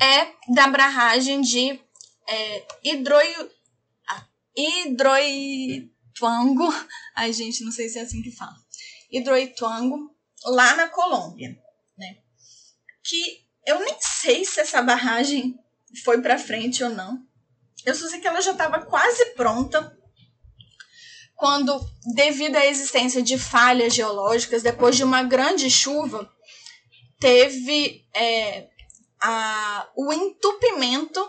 É 0.00 0.34
da 0.52 0.66
barragem 0.66 1.40
de 1.40 1.80
é, 2.26 2.66
hidroi, 2.82 3.32
ah, 4.08 4.26
hidroituango. 4.56 5.88
Ai, 7.14 7.32
gente, 7.32 7.62
não 7.64 7.70
sei 7.70 7.88
se 7.88 8.00
é 8.00 8.02
assim 8.02 8.22
que 8.22 8.32
fala. 8.32 8.56
Hidroituango, 9.10 10.12
lá 10.44 10.74
na 10.74 10.88
Colômbia, 10.88 11.56
né? 11.96 12.18
Que 13.04 13.47
eu 13.68 13.80
nem 13.80 13.96
sei 14.00 14.46
se 14.46 14.60
essa 14.60 14.80
barragem 14.80 15.54
foi 16.02 16.22
para 16.22 16.38
frente 16.38 16.82
ou 16.82 16.88
não. 16.88 17.22
Eu 17.84 17.94
só 17.94 18.08
sei 18.08 18.18
que 18.18 18.26
ela 18.26 18.40
já 18.40 18.52
estava 18.52 18.80
quase 18.86 19.26
pronta 19.34 19.94
quando, 21.34 21.78
devido 22.14 22.56
à 22.56 22.64
existência 22.64 23.22
de 23.22 23.38
falhas 23.38 23.94
geológicas, 23.94 24.62
depois 24.62 24.96
de 24.96 25.04
uma 25.04 25.22
grande 25.22 25.70
chuva, 25.70 26.32
teve 27.20 28.08
é, 28.14 28.68
a, 29.20 29.88
o 29.94 30.12
entupimento 30.14 31.20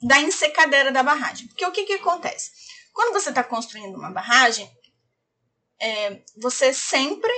da 0.00 0.20
ensecadeira 0.20 0.92
da 0.92 1.02
barragem. 1.02 1.48
Porque 1.48 1.66
o 1.66 1.72
que, 1.72 1.84
que 1.84 1.94
acontece? 1.94 2.52
Quando 2.92 3.12
você 3.12 3.30
está 3.30 3.42
construindo 3.42 3.96
uma 3.96 4.10
barragem, 4.10 4.70
é, 5.80 6.22
você 6.40 6.72
sempre 6.72 7.32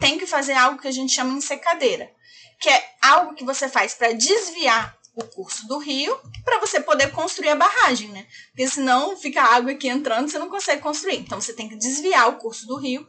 tem 0.00 0.18
que 0.18 0.26
fazer 0.26 0.54
algo 0.54 0.80
que 0.80 0.88
a 0.88 0.92
gente 0.92 1.14
chama 1.14 1.32
ensecadeira, 1.32 2.12
que 2.60 2.68
é 2.68 2.96
algo 3.02 3.34
que 3.34 3.44
você 3.44 3.68
faz 3.68 3.94
para 3.94 4.12
desviar 4.12 4.96
o 5.14 5.24
curso 5.24 5.66
do 5.68 5.78
rio 5.78 6.18
para 6.44 6.58
você 6.58 6.80
poder 6.80 7.12
construir 7.12 7.50
a 7.50 7.56
barragem, 7.56 8.08
né? 8.08 8.26
Porque 8.48 8.68
senão 8.68 9.16
fica 9.16 9.42
água 9.42 9.72
aqui 9.72 9.88
entrando, 9.88 10.28
você 10.28 10.38
não 10.38 10.50
consegue 10.50 10.82
construir. 10.82 11.18
Então 11.18 11.40
você 11.40 11.52
tem 11.52 11.68
que 11.68 11.76
desviar 11.76 12.28
o 12.28 12.38
curso 12.38 12.66
do 12.66 12.76
rio 12.76 13.08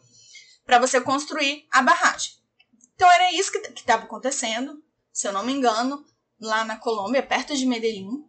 para 0.66 0.80
você 0.80 1.02
construir 1.02 1.68
a 1.72 1.82
barragem. 1.82 2.34
Então 2.96 3.10
era 3.12 3.32
isso 3.34 3.52
que 3.52 3.58
estava 3.58 4.04
acontecendo, 4.04 4.84
se 5.12 5.28
eu 5.28 5.34
não 5.34 5.44
me 5.44 5.52
engano, 5.52 6.06
lá 6.40 6.64
na 6.64 6.78
Colômbia, 6.78 7.24
perto 7.24 7.56
de 7.56 7.66
Medellín. 7.66 8.24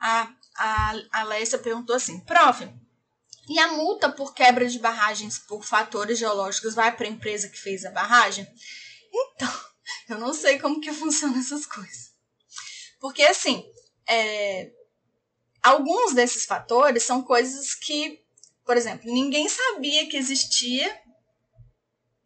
A, 0.00 0.34
a, 0.56 0.92
a 1.12 1.22
Lécia 1.24 1.58
perguntou 1.58 1.94
assim, 1.94 2.18
prof, 2.20 2.68
e 3.52 3.58
a 3.58 3.72
multa 3.72 4.10
por 4.10 4.32
quebra 4.32 4.66
de 4.66 4.78
barragens 4.78 5.38
por 5.38 5.62
fatores 5.62 6.18
geológicos 6.18 6.74
vai 6.74 6.96
para 6.96 7.06
a 7.06 7.10
empresa 7.10 7.50
que 7.50 7.58
fez 7.58 7.84
a 7.84 7.90
barragem? 7.90 8.48
Então, 9.12 9.60
eu 10.08 10.18
não 10.18 10.32
sei 10.32 10.58
como 10.58 10.80
que 10.80 10.90
funcionam 10.90 11.38
essas 11.38 11.66
coisas. 11.66 12.12
Porque, 12.98 13.22
assim, 13.22 13.62
é, 14.08 14.72
alguns 15.62 16.14
desses 16.14 16.46
fatores 16.46 17.02
são 17.02 17.22
coisas 17.22 17.74
que, 17.74 18.24
por 18.64 18.74
exemplo, 18.74 19.12
ninguém 19.12 19.46
sabia 19.50 20.08
que 20.08 20.16
existia 20.16 20.98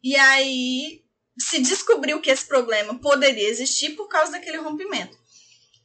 e 0.01 0.15
aí 0.15 1.03
se 1.37 1.59
descobriu 1.59 2.21
que 2.21 2.31
esse 2.31 2.45
problema 2.45 2.97
poderia 2.99 3.49
existir 3.49 3.97
por 3.97 4.07
causa 4.07 4.31
daquele 4.31 4.59
rompimento. 4.59 5.17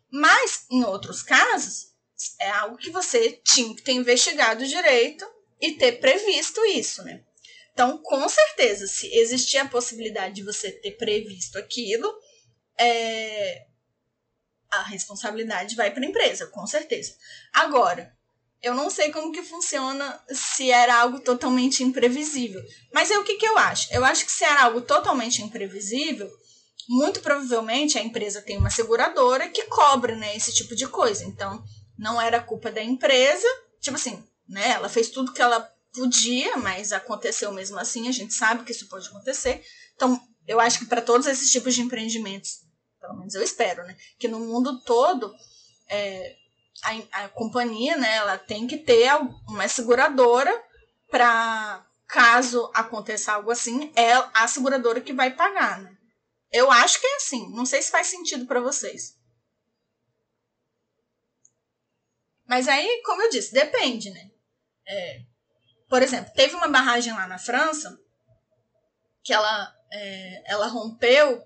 Mas, 0.09 0.67
em 0.71 0.85
outros 0.85 1.21
casos, 1.21 1.92
é 2.41 2.51
algo 2.51 2.77
que 2.77 2.91
você 2.91 3.41
tinha 3.45 3.75
que 3.75 3.83
ter 3.83 3.93
investigado 3.93 4.67
direito 4.67 5.27
e 5.61 5.73
ter 5.73 6.01
previsto 6.01 6.65
isso, 6.67 7.03
né? 7.03 7.23
Então, 7.73 7.99
com 7.99 8.29
certeza, 8.29 8.87
se 8.87 9.07
existir 9.15 9.59
a 9.59 9.69
possibilidade 9.69 10.35
de 10.35 10.43
você 10.43 10.71
ter 10.71 10.93
previsto 10.93 11.59
aquilo, 11.59 12.13
é, 12.79 13.67
a 14.71 14.83
responsabilidade 14.83 15.75
vai 15.75 15.91
para 15.91 16.05
a 16.05 16.09
empresa, 16.09 16.47
com 16.49 16.67
certeza. 16.67 17.15
Agora, 17.53 18.15
eu 18.63 18.75
não 18.75 18.89
sei 18.89 19.11
como 19.11 19.33
que 19.33 19.43
funciona 19.43 20.23
se 20.31 20.71
era 20.71 20.95
algo 20.95 21.21
totalmente 21.21 21.83
imprevisível. 21.83 22.63
Mas 22.93 23.11
é 23.11 23.19
o 23.19 23.25
que, 23.25 23.37
que 23.37 23.47
eu 23.47 23.59
acho? 23.59 23.93
Eu 23.93 24.05
acho 24.05 24.25
que 24.25 24.33
se 24.33 24.45
era 24.45 24.63
algo 24.63 24.81
totalmente 24.81 25.43
imprevisível, 25.43 26.31
muito 26.89 27.21
provavelmente 27.21 27.99
a 27.99 28.03
empresa 28.03 28.43
tem 28.43 28.59
uma 28.59 28.71
seguradora 28.71 29.49
que 29.49 29.65
cobre 29.65 30.15
né, 30.15 30.37
esse 30.37 30.53
tipo 30.55 30.77
de 30.77 30.87
coisa. 30.87 31.25
Então, 31.25 31.63
não 32.03 32.21
era 32.21 32.43
culpa 32.43 32.71
da 32.71 32.83
empresa. 32.83 33.47
Tipo 33.81 33.97
assim, 33.97 34.23
né? 34.49 34.73
Ela 34.73 34.89
fez 34.89 35.09
tudo 35.09 35.33
que 35.33 35.41
ela 35.41 35.61
podia, 35.95 36.57
mas 36.57 36.93
aconteceu 36.93 37.53
mesmo 37.53 37.79
assim, 37.79 38.09
a 38.09 38.13
gente 38.13 38.35
sabe 38.35 38.65
que 38.65 38.73
isso 38.73 38.89
pode 38.89 39.09
acontecer. 39.09 39.65
Então, 39.95 40.21
eu 40.47 40.59
acho 40.59 40.81
que 40.81 40.87
para 40.87 41.01
todos 41.01 41.27
esses 41.27 41.51
tipos 41.51 41.75
de 41.75 41.83
empreendimentos, 41.83 42.63
pelo 43.01 43.15
menos 43.15 43.35
eu 43.35 43.43
espero, 43.43 43.85
né, 43.85 43.97
que 44.19 44.27
no 44.27 44.41
mundo 44.41 44.83
todo 44.85 45.33
é, 45.89 46.35
a, 46.83 47.25
a 47.25 47.29
companhia, 47.29 47.97
né, 47.97 48.17
ela 48.17 48.39
tem 48.39 48.67
que 48.67 48.79
ter 48.79 49.11
uma 49.47 49.69
seguradora 49.69 50.53
para 51.11 51.87
caso 52.09 52.71
aconteça 52.75 53.33
algo 53.33 53.51
assim, 53.51 53.93
é 53.95 54.13
a 54.35 54.49
seguradora 54.49 55.01
que 55.01 55.13
vai 55.13 55.31
pagar, 55.31 55.81
né? 55.81 55.97
Eu 56.51 56.71
acho 56.71 57.01
que 57.01 57.07
é 57.07 57.17
assim, 57.17 57.51
não 57.55 57.65
sei 57.65 57.81
se 57.81 57.91
faz 57.91 58.09
sentido 58.09 58.47
para 58.47 58.61
vocês. 58.61 59.15
Mas 62.53 62.69
aí, 62.69 63.01
como 63.03 63.23
eu 63.23 63.31
disse, 63.31 63.55
depende, 63.55 64.11
né? 64.11 64.29
É, 64.87 65.21
por 65.89 66.03
exemplo, 66.03 66.31
teve 66.35 66.55
uma 66.55 66.69
barragem 66.69 67.11
lá 67.11 67.27
na 67.27 67.39
França 67.39 67.99
que 69.25 69.33
ela, 69.33 69.75
é, 69.91 70.53
ela 70.53 70.67
rompeu. 70.67 71.43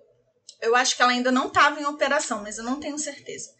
Eu 0.60 0.74
acho 0.74 0.96
que 0.96 1.02
ela 1.02 1.12
ainda 1.12 1.30
não 1.30 1.46
estava 1.46 1.80
em 1.80 1.86
operação, 1.86 2.42
mas 2.42 2.58
eu 2.58 2.64
não 2.64 2.80
tenho 2.80 2.98
certeza. 2.98 3.54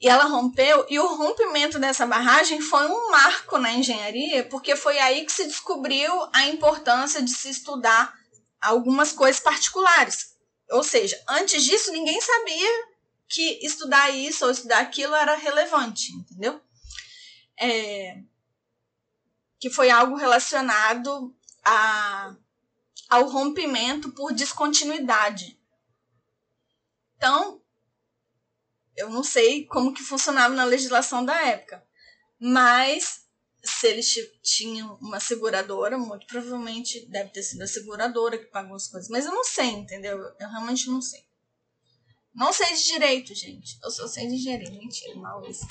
E 0.00 0.08
ela 0.08 0.24
rompeu, 0.24 0.84
e 0.90 0.98
o 0.98 1.14
rompimento 1.14 1.78
dessa 1.78 2.04
barragem 2.04 2.60
foi 2.60 2.88
um 2.88 3.10
marco 3.12 3.56
na 3.58 3.72
engenharia, 3.72 4.42
porque 4.46 4.74
foi 4.74 4.98
aí 4.98 5.24
que 5.24 5.30
se 5.30 5.46
descobriu 5.46 6.12
a 6.32 6.46
importância 6.46 7.22
de 7.22 7.30
se 7.30 7.50
estudar 7.50 8.12
algumas 8.60 9.12
coisas 9.12 9.40
particulares. 9.40 10.34
Ou 10.72 10.82
seja, 10.82 11.22
antes 11.28 11.62
disso 11.62 11.92
ninguém 11.92 12.20
sabia 12.20 12.89
que 13.30 13.64
estudar 13.64 14.10
isso 14.10 14.44
ou 14.44 14.50
estudar 14.50 14.80
aquilo 14.80 15.14
era 15.14 15.36
relevante, 15.36 16.12
entendeu? 16.12 16.60
É, 17.56 18.20
que 19.60 19.70
foi 19.70 19.88
algo 19.88 20.16
relacionado 20.16 21.34
a, 21.64 22.34
ao 23.08 23.28
rompimento 23.28 24.10
por 24.12 24.32
descontinuidade. 24.32 25.56
Então, 27.16 27.62
eu 28.96 29.08
não 29.08 29.22
sei 29.22 29.64
como 29.66 29.94
que 29.94 30.02
funcionava 30.02 30.54
na 30.54 30.64
legislação 30.64 31.24
da 31.24 31.40
época, 31.46 31.86
mas 32.38 33.26
se 33.62 33.86
eles 33.86 34.12
tinham 34.42 34.96
uma 34.96 35.20
seguradora, 35.20 35.96
muito 35.98 36.26
provavelmente 36.26 37.06
deve 37.06 37.30
ter 37.30 37.42
sido 37.42 37.62
a 37.62 37.66
seguradora 37.66 38.38
que 38.38 38.46
pagou 38.46 38.74
as 38.74 38.88
coisas. 38.88 39.08
Mas 39.08 39.26
eu 39.26 39.32
não 39.32 39.44
sei, 39.44 39.68
entendeu? 39.68 40.18
Eu 40.18 40.48
realmente 40.48 40.88
não 40.88 41.00
sei. 41.00 41.29
Não 42.34 42.52
sei 42.52 42.74
de 42.74 42.84
direito, 42.84 43.34
gente. 43.34 43.78
Eu 43.82 43.90
só 43.90 44.06
sei 44.06 44.26
de 44.28 44.34
engenharia. 44.34 44.70
Mentira, 44.70 45.14
mal 45.16 45.44
isso. 45.48 45.66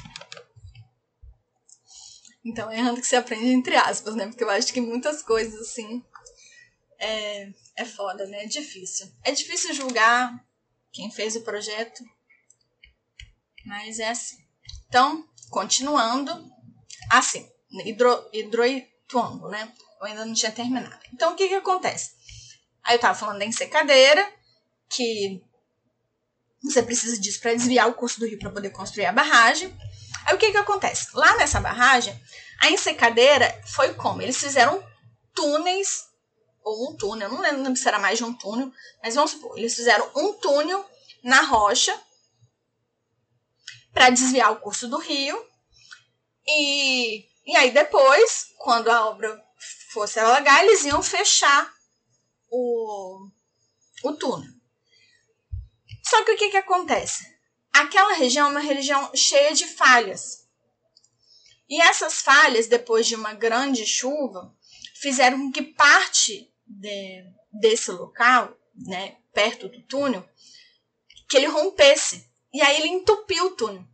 Então, 2.43 2.69
é 2.69 2.77
errando 2.77 3.01
que 3.01 3.07
se 3.07 3.15
aprende 3.15 3.47
entre 3.47 3.75
aspas, 3.75 4.15
né? 4.15 4.27
Porque 4.27 4.43
eu 4.43 4.49
acho 4.49 4.73
que 4.73 4.81
muitas 4.81 5.21
coisas, 5.21 5.59
assim, 5.59 6.03
é, 6.97 7.49
é 7.75 7.85
foda, 7.85 8.25
né? 8.27 8.43
É 8.43 8.47
difícil. 8.47 9.11
É 9.23 9.31
difícil 9.31 9.73
julgar 9.73 10.45
quem 10.91 11.11
fez 11.11 11.35
o 11.35 11.41
projeto, 11.41 12.03
mas 13.65 13.99
é 13.99 14.09
assim. 14.09 14.37
Então, 14.87 15.27
continuando, 15.49 16.31
assim, 17.11 17.49
hidro, 17.85 18.27
hidroituango, 18.33 19.49
né? 19.49 19.71
Eu 19.99 20.07
ainda 20.07 20.25
não 20.25 20.33
tinha 20.33 20.51
terminado. 20.51 20.99
Então, 21.13 21.33
o 21.33 21.35
que 21.35 21.47
que 21.47 21.55
acontece? 21.55 22.13
Aí 22.83 22.95
eu 22.95 22.99
tava 22.99 23.17
falando 23.17 23.39
da 23.39 23.45
ensecadeira, 23.45 24.33
que 24.89 25.43
você 26.63 26.83
precisa 26.83 27.19
disso 27.19 27.39
para 27.39 27.53
desviar 27.53 27.87
o 27.87 27.93
curso 27.93 28.19
do 28.19 28.27
rio 28.27 28.39
para 28.39 28.51
poder 28.51 28.69
construir 28.71 29.05
a 29.05 29.13
barragem. 29.13 29.75
Aí 30.25 30.35
o 30.35 30.37
que 30.37 30.51
que 30.51 30.57
acontece? 30.57 31.09
Lá 31.13 31.37
nessa 31.37 31.59
barragem, 31.59 32.19
a 32.59 32.69
ensecadeira 32.69 33.61
foi 33.65 33.93
como? 33.93 34.21
Eles 34.21 34.37
fizeram 34.37 34.83
túneis, 35.33 36.09
ou 36.61 36.91
um 36.91 36.97
túnel, 36.97 37.29
não 37.29 37.41
lembro 37.41 37.75
se 37.75 37.87
era 37.87 37.97
mais 37.97 38.17
de 38.17 38.23
um 38.25 38.33
túnel, 38.33 38.71
mas 39.01 39.15
vamos 39.15 39.31
supor, 39.31 39.57
eles 39.57 39.73
fizeram 39.73 40.09
um 40.15 40.33
túnel 40.33 40.85
na 41.23 41.41
rocha 41.41 41.97
para 43.93 44.09
desviar 44.09 44.51
o 44.51 44.59
curso 44.59 44.87
do 44.87 44.97
rio. 44.97 45.41
E, 46.45 47.25
e 47.45 47.55
aí 47.55 47.71
depois, 47.71 48.53
quando 48.57 48.89
a 48.89 49.07
obra 49.07 49.41
fosse 49.91 50.19
alagar, 50.19 50.63
eles 50.63 50.83
iam 50.83 51.01
fechar 51.01 51.71
o, 52.49 53.29
o 54.03 54.13
túnel. 54.13 54.58
Só 56.09 56.23
que 56.23 56.31
o 56.31 56.37
que, 56.37 56.49
que 56.49 56.57
acontece? 56.57 57.39
aquela 57.73 58.13
região 58.13 58.47
é 58.47 58.51
uma 58.51 58.59
região 58.59 59.11
cheia 59.15 59.53
de 59.53 59.65
falhas. 59.65 60.47
E 61.69 61.81
essas 61.81 62.21
falhas, 62.21 62.67
depois 62.67 63.07
de 63.07 63.15
uma 63.15 63.33
grande 63.33 63.85
chuva, 63.85 64.53
fizeram 64.95 65.39
com 65.39 65.51
que 65.51 65.61
parte 65.61 66.51
de, 66.65 67.23
desse 67.51 67.91
local, 67.91 68.57
né, 68.75 69.17
perto 69.33 69.69
do 69.69 69.81
túnel, 69.83 70.27
que 71.29 71.37
ele 71.37 71.47
rompesse. 71.47 72.27
E 72.51 72.61
aí 72.61 72.77
ele 72.77 72.87
entupiu 72.87 73.45
o 73.45 73.51
túnel. 73.51 73.85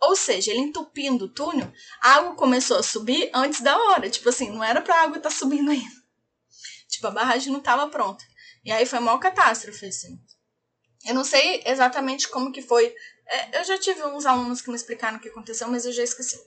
Ou 0.00 0.16
seja, 0.16 0.50
ele 0.50 0.60
entupindo 0.60 1.26
o 1.26 1.28
túnel, 1.28 1.70
a 2.00 2.14
água 2.14 2.34
começou 2.34 2.78
a 2.78 2.82
subir 2.82 3.28
antes 3.34 3.60
da 3.60 3.76
hora. 3.76 4.08
Tipo 4.08 4.28
assim, 4.28 4.50
não 4.50 4.62
era 4.64 4.80
pra 4.80 5.02
água 5.02 5.18
estar 5.18 5.28
tá 5.28 5.34
subindo 5.34 5.70
ainda. 5.70 6.00
Tipo, 6.88 7.08
a 7.08 7.10
barragem 7.10 7.52
não 7.52 7.58
estava 7.58 7.88
pronta. 7.88 8.24
E 8.64 8.70
aí 8.72 8.86
foi 8.86 8.98
uma 8.98 9.18
catástrofe, 9.18 9.86
assim. 9.86 10.18
Eu 11.06 11.14
não 11.14 11.24
sei 11.24 11.62
exatamente 11.64 12.28
como 12.28 12.52
que 12.52 12.62
foi. 12.62 12.94
É, 13.26 13.60
eu 13.60 13.64
já 13.64 13.78
tive 13.78 14.02
uns 14.04 14.26
alunos 14.26 14.60
que 14.60 14.68
me 14.68 14.76
explicaram 14.76 15.18
o 15.18 15.20
que 15.20 15.28
aconteceu, 15.28 15.68
mas 15.68 15.84
eu 15.84 15.92
já 15.92 16.02
esqueci. 16.02 16.38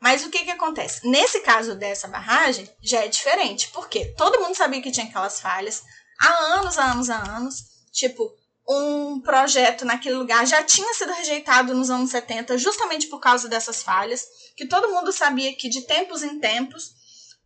Mas 0.00 0.24
o 0.24 0.30
que 0.30 0.44
que 0.44 0.50
acontece? 0.50 1.06
Nesse 1.06 1.40
caso 1.40 1.74
dessa 1.74 2.08
barragem, 2.08 2.68
já 2.80 3.04
é 3.04 3.08
diferente. 3.08 3.68
Porque 3.68 4.06
todo 4.16 4.40
mundo 4.40 4.56
sabia 4.56 4.80
que 4.80 4.90
tinha 4.90 5.06
aquelas 5.06 5.40
falhas 5.40 5.82
há 6.20 6.54
anos, 6.54 6.78
há 6.78 6.84
anos, 6.92 7.10
há 7.10 7.18
anos. 7.18 7.64
Tipo, 7.92 8.34
um 8.68 9.20
projeto 9.20 9.84
naquele 9.84 10.14
lugar 10.14 10.46
já 10.46 10.62
tinha 10.62 10.94
sido 10.94 11.12
rejeitado 11.12 11.74
nos 11.74 11.90
anos 11.90 12.10
70 12.10 12.56
justamente 12.56 13.08
por 13.08 13.18
causa 13.18 13.48
dessas 13.48 13.82
falhas, 13.82 14.26
que 14.56 14.66
todo 14.66 14.92
mundo 14.92 15.12
sabia 15.12 15.54
que 15.56 15.68
de 15.68 15.82
tempos 15.82 16.22
em 16.22 16.38
tempos 16.38 16.92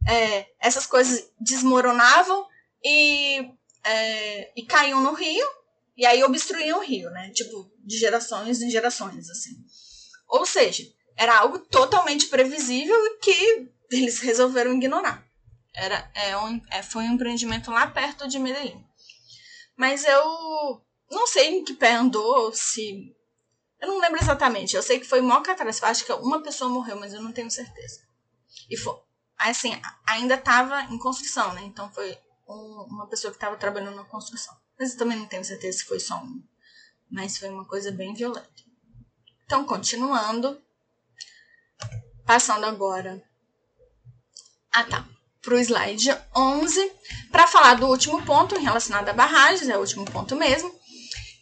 é, 0.07 0.47
essas 0.61 0.87
coisas 0.87 1.27
desmoronavam 1.41 2.47
e, 2.85 3.51
é, 3.83 4.53
e 4.55 4.67
caíam 4.67 5.01
no 5.01 5.15
rio, 5.15 5.47
e 5.97 6.05
aí 6.05 6.23
obstruíam 6.25 6.79
o 6.79 6.83
rio, 6.83 7.11
né? 7.11 7.31
Tipo, 7.31 7.71
de 7.79 7.99
gerações 7.99 8.61
em 8.61 8.71
gerações, 8.71 9.31
assim. 9.31 9.53
Ou 10.29 10.45
seja, 10.45 10.83
era 11.17 11.39
algo 11.39 11.59
totalmente 11.59 12.27
previsível 12.27 12.97
que 13.21 13.71
eles 13.91 14.19
resolveram 14.21 14.75
ignorar. 14.75 15.25
Era, 15.73 16.11
é 16.15 16.37
um, 16.37 16.61
é, 16.71 16.83
foi 16.83 17.05
um 17.05 17.15
empreendimento 17.15 17.71
lá 17.71 17.87
perto 17.87 18.29
de 18.29 18.39
Medellín. 18.39 18.85
Mas 19.77 20.05
eu 20.05 20.85
não 21.11 21.27
sei 21.27 21.49
em 21.49 21.65
que 21.65 21.75
pé 21.75 21.95
andou, 21.95 22.53
se. 22.53 23.15
Eu 23.81 23.89
não 23.89 24.01
lembro 24.01 24.21
exatamente. 24.21 24.75
Eu 24.75 24.83
sei 24.83 24.99
que 24.99 25.07
foi 25.07 25.21
mó 25.21 25.41
catástrofe. 25.41 25.91
Acho 25.91 26.05
que 26.05 26.13
uma 26.13 26.43
pessoa 26.43 26.71
morreu, 26.71 26.99
mas 26.99 27.13
eu 27.13 27.21
não 27.21 27.33
tenho 27.33 27.51
certeza. 27.51 28.01
E 28.71 28.77
foi. 28.77 28.97
Assim, 29.37 29.73
ainda 30.07 30.35
estava 30.35 30.83
em 30.85 30.99
construção, 30.99 31.53
né? 31.53 31.63
Então 31.65 31.93
foi 31.93 32.17
um, 32.49 32.87
uma 32.89 33.09
pessoa 33.09 33.33
que 33.33 33.37
estava 33.37 33.57
trabalhando 33.57 33.97
na 33.97 34.05
construção. 34.05 34.57
Mas 34.79 34.93
eu 34.93 34.99
também 34.99 35.19
não 35.19 35.27
tenho 35.27 35.45
certeza 35.45 35.79
se 35.79 35.85
foi 35.85 36.01
só 36.01 36.17
um. 36.17 36.43
Mas 37.11 37.39
foi 37.39 37.49
uma 37.49 37.65
coisa 37.65 37.91
bem 37.91 38.15
violenta. 38.15 38.49
Então, 39.45 39.65
continuando. 39.65 40.61
Passando 42.27 42.65
agora. 42.65 43.23
Ah, 44.73 44.85
tá. 44.85 45.09
Para 45.43 45.55
o 45.55 45.59
slide 45.59 46.11
11, 46.35 46.93
para 47.31 47.47
falar 47.47 47.75
do 47.75 47.87
último 47.87 48.25
ponto 48.25 48.59
relacionado 48.59 49.09
a 49.11 49.13
barragens, 49.13 49.69
é 49.69 49.77
o 49.77 49.81
último 49.81 50.05
ponto 50.07 50.35
mesmo, 50.35 50.75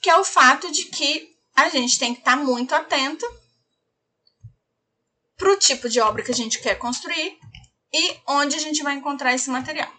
que 0.03 0.11
é 0.11 0.17
o 0.19 0.25
fato 0.25 0.71
de 0.73 0.87
que 0.87 1.33
a 1.55 1.69
gente 1.69 1.99
tem 1.99 2.13
que 2.13 2.21
estar 2.21 2.37
tá 2.37 2.43
muito 2.43 2.75
atento 2.75 3.25
para 5.37 5.53
o 5.53 5.57
tipo 5.57 5.89
de 5.89 6.01
obra 6.01 6.23
que 6.23 6.33
a 6.33 6.35
gente 6.35 6.61
quer 6.61 6.75
construir 6.77 7.39
e 7.93 8.17
onde 8.27 8.57
a 8.57 8.59
gente 8.59 8.83
vai 8.83 8.95
encontrar 8.95 9.35
esse 9.35 9.51
material. 9.51 9.93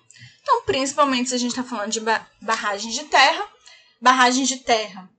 Então, 0.44 0.62
principalmente 0.66 1.30
se 1.30 1.36
a 1.36 1.38
gente 1.38 1.52
está 1.52 1.64
falando 1.64 1.92
de 1.92 2.02
barragens 2.42 2.94
de 2.94 3.06
terra, 3.06 3.50
barragens 4.00 4.48
de 4.48 4.58
terra, 4.58 5.10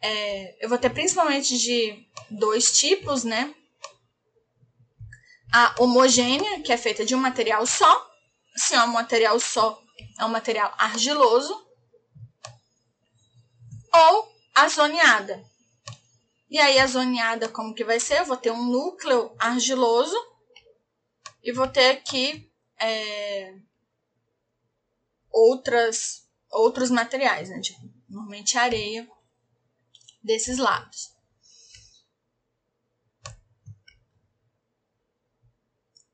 é, 0.00 0.64
eu 0.64 0.68
vou 0.68 0.78
ter 0.78 0.88
principalmente 0.88 1.58
de 1.58 2.06
dois 2.30 2.72
tipos, 2.72 3.22
né? 3.22 3.54
A 5.52 5.74
homogênea, 5.78 6.62
que 6.62 6.72
é 6.72 6.78
feita 6.78 7.04
de 7.04 7.14
um 7.14 7.18
material 7.18 7.66
só. 7.66 8.10
Se 8.56 8.74
é 8.74 8.82
um 8.82 8.88
material 8.88 9.38
só, 9.38 9.80
é 10.18 10.24
um 10.24 10.28
material 10.28 10.72
argiloso 10.78 11.54
ou 13.92 14.32
a 14.54 14.68
zoneada. 14.68 15.44
E 16.48 16.58
aí 16.58 16.78
a 16.78 16.86
zoneada 16.86 17.48
como 17.48 17.74
que 17.74 17.84
vai 17.84 18.00
ser? 18.00 18.20
Eu 18.20 18.26
vou 18.26 18.36
ter 18.38 18.50
um 18.50 18.64
núcleo 18.64 19.34
argiloso 19.38 20.16
e 21.42 21.52
vou 21.52 21.68
ter 21.68 21.90
aqui 21.90 22.50
é, 22.78 23.54
outras 25.30 26.28
outros 26.50 26.90
materiais, 26.90 27.48
né? 27.48 27.60
Tipo, 27.60 27.80
normalmente 28.08 28.58
areia 28.58 29.08
desses 30.22 30.58
lados. 30.58 31.14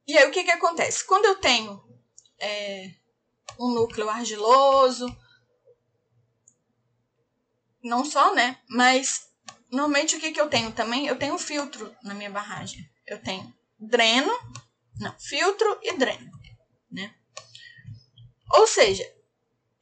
E 0.07 0.17
aí 0.17 0.29
o 0.29 0.31
que 0.31 0.45
que 0.45 0.51
acontece? 0.51 1.05
Quando 1.05 1.25
eu 1.25 1.41
tenho 1.41 1.83
é, 2.39 2.95
um 3.59 3.73
núcleo 3.73 4.09
argiloso, 4.09 5.07
não 7.83 8.05
só, 8.05 8.35
né? 8.35 8.61
Mas 8.69 9.29
normalmente 9.71 10.17
o 10.17 10.21
que, 10.21 10.33
que 10.33 10.41
eu 10.41 10.49
tenho 10.49 10.71
também? 10.73 11.07
Eu 11.07 11.19
tenho 11.19 11.37
filtro 11.39 11.95
na 12.03 12.15
minha 12.15 12.31
barragem. 12.31 12.89
Eu 13.07 13.21
tenho 13.23 13.53
dreno, 13.79 14.33
não, 15.01 15.19
filtro 15.19 15.79
e 15.83 15.97
dreno? 15.97 16.36
Ou 18.51 18.67
seja, 18.67 19.05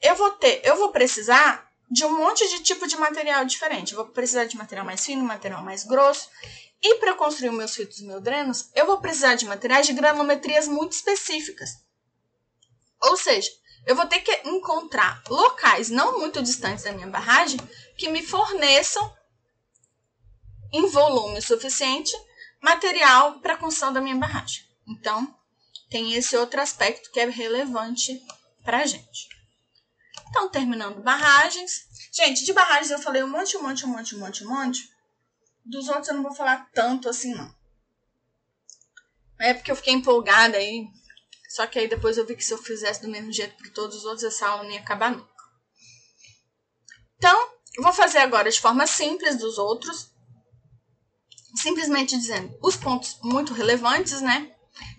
eu 0.01 0.15
vou 0.15 0.31
ter, 0.33 0.61
eu 0.65 0.77
vou 0.77 0.91
precisar 0.91 1.71
de 1.91 2.05
um 2.05 2.17
monte 2.17 2.49
de 2.49 2.63
tipo 2.63 2.87
de 2.87 2.97
material 2.97 3.45
diferente. 3.45 3.93
Eu 3.93 4.05
vou 4.05 4.13
precisar 4.13 4.45
de 4.45 4.57
material 4.57 4.85
mais 4.85 5.05
fino, 5.05 5.25
material 5.25 5.63
mais 5.63 5.85
grosso. 5.85 6.29
E 6.83 6.97
para 6.97 7.15
construir 7.15 7.51
meus 7.51 7.75
filtros 7.75 8.01
e 8.01 8.07
meus 8.07 8.23
drenos, 8.23 8.71
eu 8.75 8.85
vou 8.85 9.01
precisar 9.01 9.35
de 9.35 9.47
materiais 9.47 9.87
de 9.87 9.93
granulometrias 9.93 10.69
muito 10.69 10.93
específicas. 10.93 11.71
Ou 13.01 13.17
seja, 13.17 13.51
eu 13.87 13.95
vou 13.95 14.07
ter 14.07 14.21
que 14.21 14.49
encontrar 14.49 15.23
locais 15.29 15.91
não 15.91 16.19
muito 16.19 16.43
distantes 16.43 16.85
da 16.85 16.93
minha 16.93 17.07
barragem 17.07 17.59
que 17.97 18.09
me 18.09 18.23
forneçam 18.23 19.15
em 20.73 20.87
volume 20.87 21.41
suficiente 21.41 22.13
material 22.61 23.41
para 23.41 23.55
a 23.55 23.57
construção 23.57 23.93
da 23.93 24.01
minha 24.01 24.17
barragem. 24.17 24.65
Então, 24.87 25.35
tem 25.89 26.15
esse 26.15 26.37
outro 26.37 26.61
aspecto 26.61 27.11
que 27.13 27.21
é 27.21 27.27
relevante 27.27 28.21
para 28.65 28.79
a 28.79 28.87
gente. 28.87 29.29
Então, 30.29 30.49
terminando 30.49 31.03
barragens. 31.03 31.85
Gente, 32.13 32.45
de 32.45 32.53
barragens 32.53 32.91
eu 32.91 32.99
falei 32.99 33.23
um 33.23 33.29
monte, 33.29 33.57
um 33.57 33.63
monte, 33.63 33.85
um 33.85 33.89
monte, 33.89 34.17
um 34.17 34.19
monte, 34.19 34.45
um 34.45 34.49
monte. 34.49 34.89
Dos 35.65 35.89
outros 35.89 36.09
eu 36.09 36.15
não 36.15 36.23
vou 36.23 36.35
falar 36.35 36.69
tanto 36.73 37.09
assim, 37.09 37.35
não. 37.35 37.55
É 39.39 39.55
porque 39.55 39.71
eu 39.71 39.77
fiquei 39.77 39.93
empolgada 39.93 40.57
aí. 40.57 40.87
Só 41.51 41.67
que 41.67 41.79
aí 41.79 41.87
depois 41.87 42.19
eu 42.19 42.27
vi 42.27 42.35
que 42.35 42.45
se 42.45 42.53
eu 42.53 42.59
fizesse 42.59 43.03
do 43.03 43.09
mesmo 43.09 43.31
jeito 43.31 43.57
para 43.57 43.71
todos 43.71 43.99
os 43.99 44.05
outros, 44.05 44.25
essa 44.25 44.49
aula 44.49 44.65
não 44.65 44.71
ia 44.71 44.81
acabar 44.81 45.13
nunca. 45.13 45.33
Então, 47.17 47.53
vou 47.79 47.93
fazer 47.93 48.19
agora 48.19 48.51
de 48.51 48.61
forma 48.61 48.87
simples 48.87 49.37
dos 49.37 49.57
outros. 49.57 50.11
Simplesmente 51.57 52.17
dizendo 52.17 52.59
os 52.61 52.77
pontos 52.77 53.19
muito 53.23 53.53
relevantes, 53.53 54.21
né? 54.21 54.54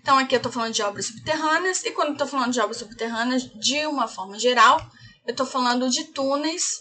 Então, 0.06 0.18
aqui 0.18 0.36
eu 0.36 0.36
estou 0.36 0.52
falando 0.52 0.72
de 0.72 0.82
obras 0.82 1.06
subterrâneas. 1.06 1.84
E 1.84 1.90
quando 1.90 2.12
estou 2.12 2.28
falando 2.28 2.52
de 2.52 2.60
obras 2.60 2.76
subterrâneas, 2.76 3.42
de 3.58 3.84
uma 3.86 4.06
forma 4.06 4.38
geral, 4.38 4.78
eu 5.26 5.32
estou 5.32 5.44
falando 5.44 5.90
de 5.90 6.04
túneis, 6.04 6.78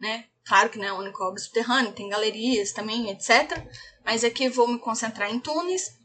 né? 0.00 0.24
Claro 0.44 0.68
que 0.68 0.76
não 0.76 0.84
é 0.84 0.88
a 0.88 0.94
única 0.94 1.22
obra 1.22 1.40
subterrânea, 1.40 1.92
tem 1.92 2.08
galerias 2.08 2.72
também, 2.72 3.08
etc. 3.08 3.64
Mas 4.04 4.24
aqui 4.24 4.48
vou 4.48 4.66
me 4.66 4.80
concentrar 4.80 5.30
em 5.30 5.38
túneis. 5.38 5.96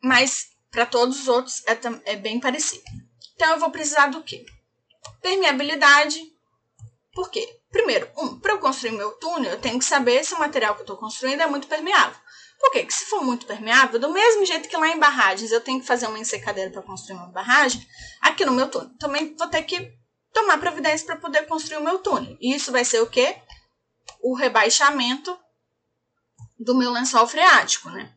Mas 0.00 0.46
para 0.70 0.86
todos 0.86 1.22
os 1.22 1.26
outros 1.26 1.60
é, 1.66 1.76
é 2.12 2.14
bem 2.14 2.38
parecido. 2.38 2.84
Então 3.34 3.50
eu 3.50 3.58
vou 3.58 3.72
precisar 3.72 4.06
do 4.06 4.22
quê? 4.22 4.46
Permeabilidade. 5.20 6.20
Por 7.12 7.32
quê? 7.32 7.44
Primeiro, 7.68 8.08
um, 8.16 8.38
para 8.38 8.52
eu 8.52 8.60
construir 8.60 8.92
meu 8.92 9.10
túnel, 9.14 9.50
eu 9.50 9.60
tenho 9.60 9.80
que 9.80 9.84
saber 9.84 10.24
se 10.24 10.34
o 10.34 10.38
material 10.38 10.76
que 10.76 10.82
eu 10.82 10.84
estou 10.84 10.96
construindo 10.96 11.40
é 11.40 11.46
muito 11.48 11.66
permeável. 11.66 12.16
Por 12.64 12.72
quê? 12.72 12.80
Porque 12.80 12.94
se 12.94 13.04
for 13.04 13.22
muito 13.22 13.44
permeável, 13.44 14.00
do 14.00 14.10
mesmo 14.10 14.46
jeito 14.46 14.70
que 14.70 14.76
lá 14.76 14.88
em 14.88 14.98
barragens 14.98 15.52
eu 15.52 15.60
tenho 15.60 15.80
que 15.80 15.86
fazer 15.86 16.06
uma 16.06 16.18
ensecadeira 16.18 16.70
para 16.70 16.80
construir 16.80 17.18
uma 17.18 17.26
barragem, 17.26 17.86
aqui 18.22 18.42
no 18.42 18.52
meu 18.52 18.70
túnel 18.70 18.90
também 18.98 19.36
vou 19.36 19.48
ter 19.48 19.62
que 19.64 19.92
tomar 20.32 20.58
providência 20.58 21.04
para 21.06 21.16
poder 21.16 21.46
construir 21.46 21.76
o 21.76 21.84
meu 21.84 21.98
túnel. 21.98 22.38
E 22.40 22.54
isso 22.54 22.72
vai 22.72 22.82
ser 22.82 23.00
o 23.00 23.06
quê? 23.06 23.36
O 24.22 24.34
rebaixamento 24.34 25.38
do 26.58 26.74
meu 26.74 26.90
lençol 26.90 27.28
freático, 27.28 27.90
né? 27.90 28.10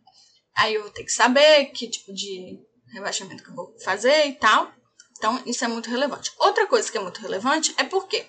Aí 0.56 0.76
eu 0.76 0.84
vou 0.84 0.91
ter 0.91 1.04
que 1.04 1.12
saber 1.12 1.66
que 1.66 1.89
tipo 1.89 2.14
de 2.14 2.58
rebaixamento 2.93 3.43
que 3.43 3.50
eu 3.50 3.56
vou 3.56 3.76
fazer 3.84 4.28
e 4.28 4.34
tal. 4.36 4.72
Então, 5.18 5.43
isso 5.45 5.66
é 5.66 5.68
muito 5.68 5.89
relevante. 5.89 6.32
Outra 6.38 6.66
coisa 6.68 6.89
que 6.89 6.98
é 6.98 7.02
muito 7.02 7.20
relevante 7.20 7.76
é 7.78 7.84
porque 7.84 8.26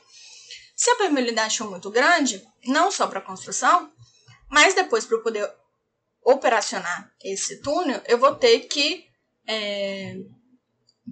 se 0.75 0.91
a 0.91 0.97
permeabilidade 0.97 1.59
for 1.59 1.71
muito 1.71 1.89
grande, 1.91 2.45
não 2.65 2.91
só 2.91 3.07
para 3.07 3.21
construção, 3.21 3.93
mas 4.51 4.75
depois 4.75 5.05
para 5.05 5.17
eu 5.17 5.23
poder 5.23 5.49
operacionar 6.23 7.13
esse 7.23 7.61
túnel, 7.63 8.03
eu 8.07 8.19
vou 8.19 8.35
ter 8.35 8.61
que, 8.61 9.07
é, 9.47 10.17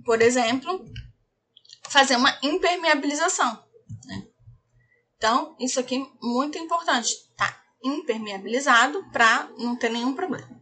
por 0.05 0.21
exemplo, 0.21 0.85
fazer 1.89 2.17
uma 2.17 2.39
impermeabilização. 2.43 3.65
Né? 4.05 4.29
Então, 5.17 5.57
isso 5.59 5.81
aqui 5.81 5.97
é 5.97 6.07
muito 6.21 6.59
importante, 6.59 7.15
tá 7.37 7.63
impermeabilizado 7.83 9.11
para 9.11 9.49
não 9.59 9.77
ter 9.77 9.91
nenhum 9.91 10.15
problema. 10.15 10.57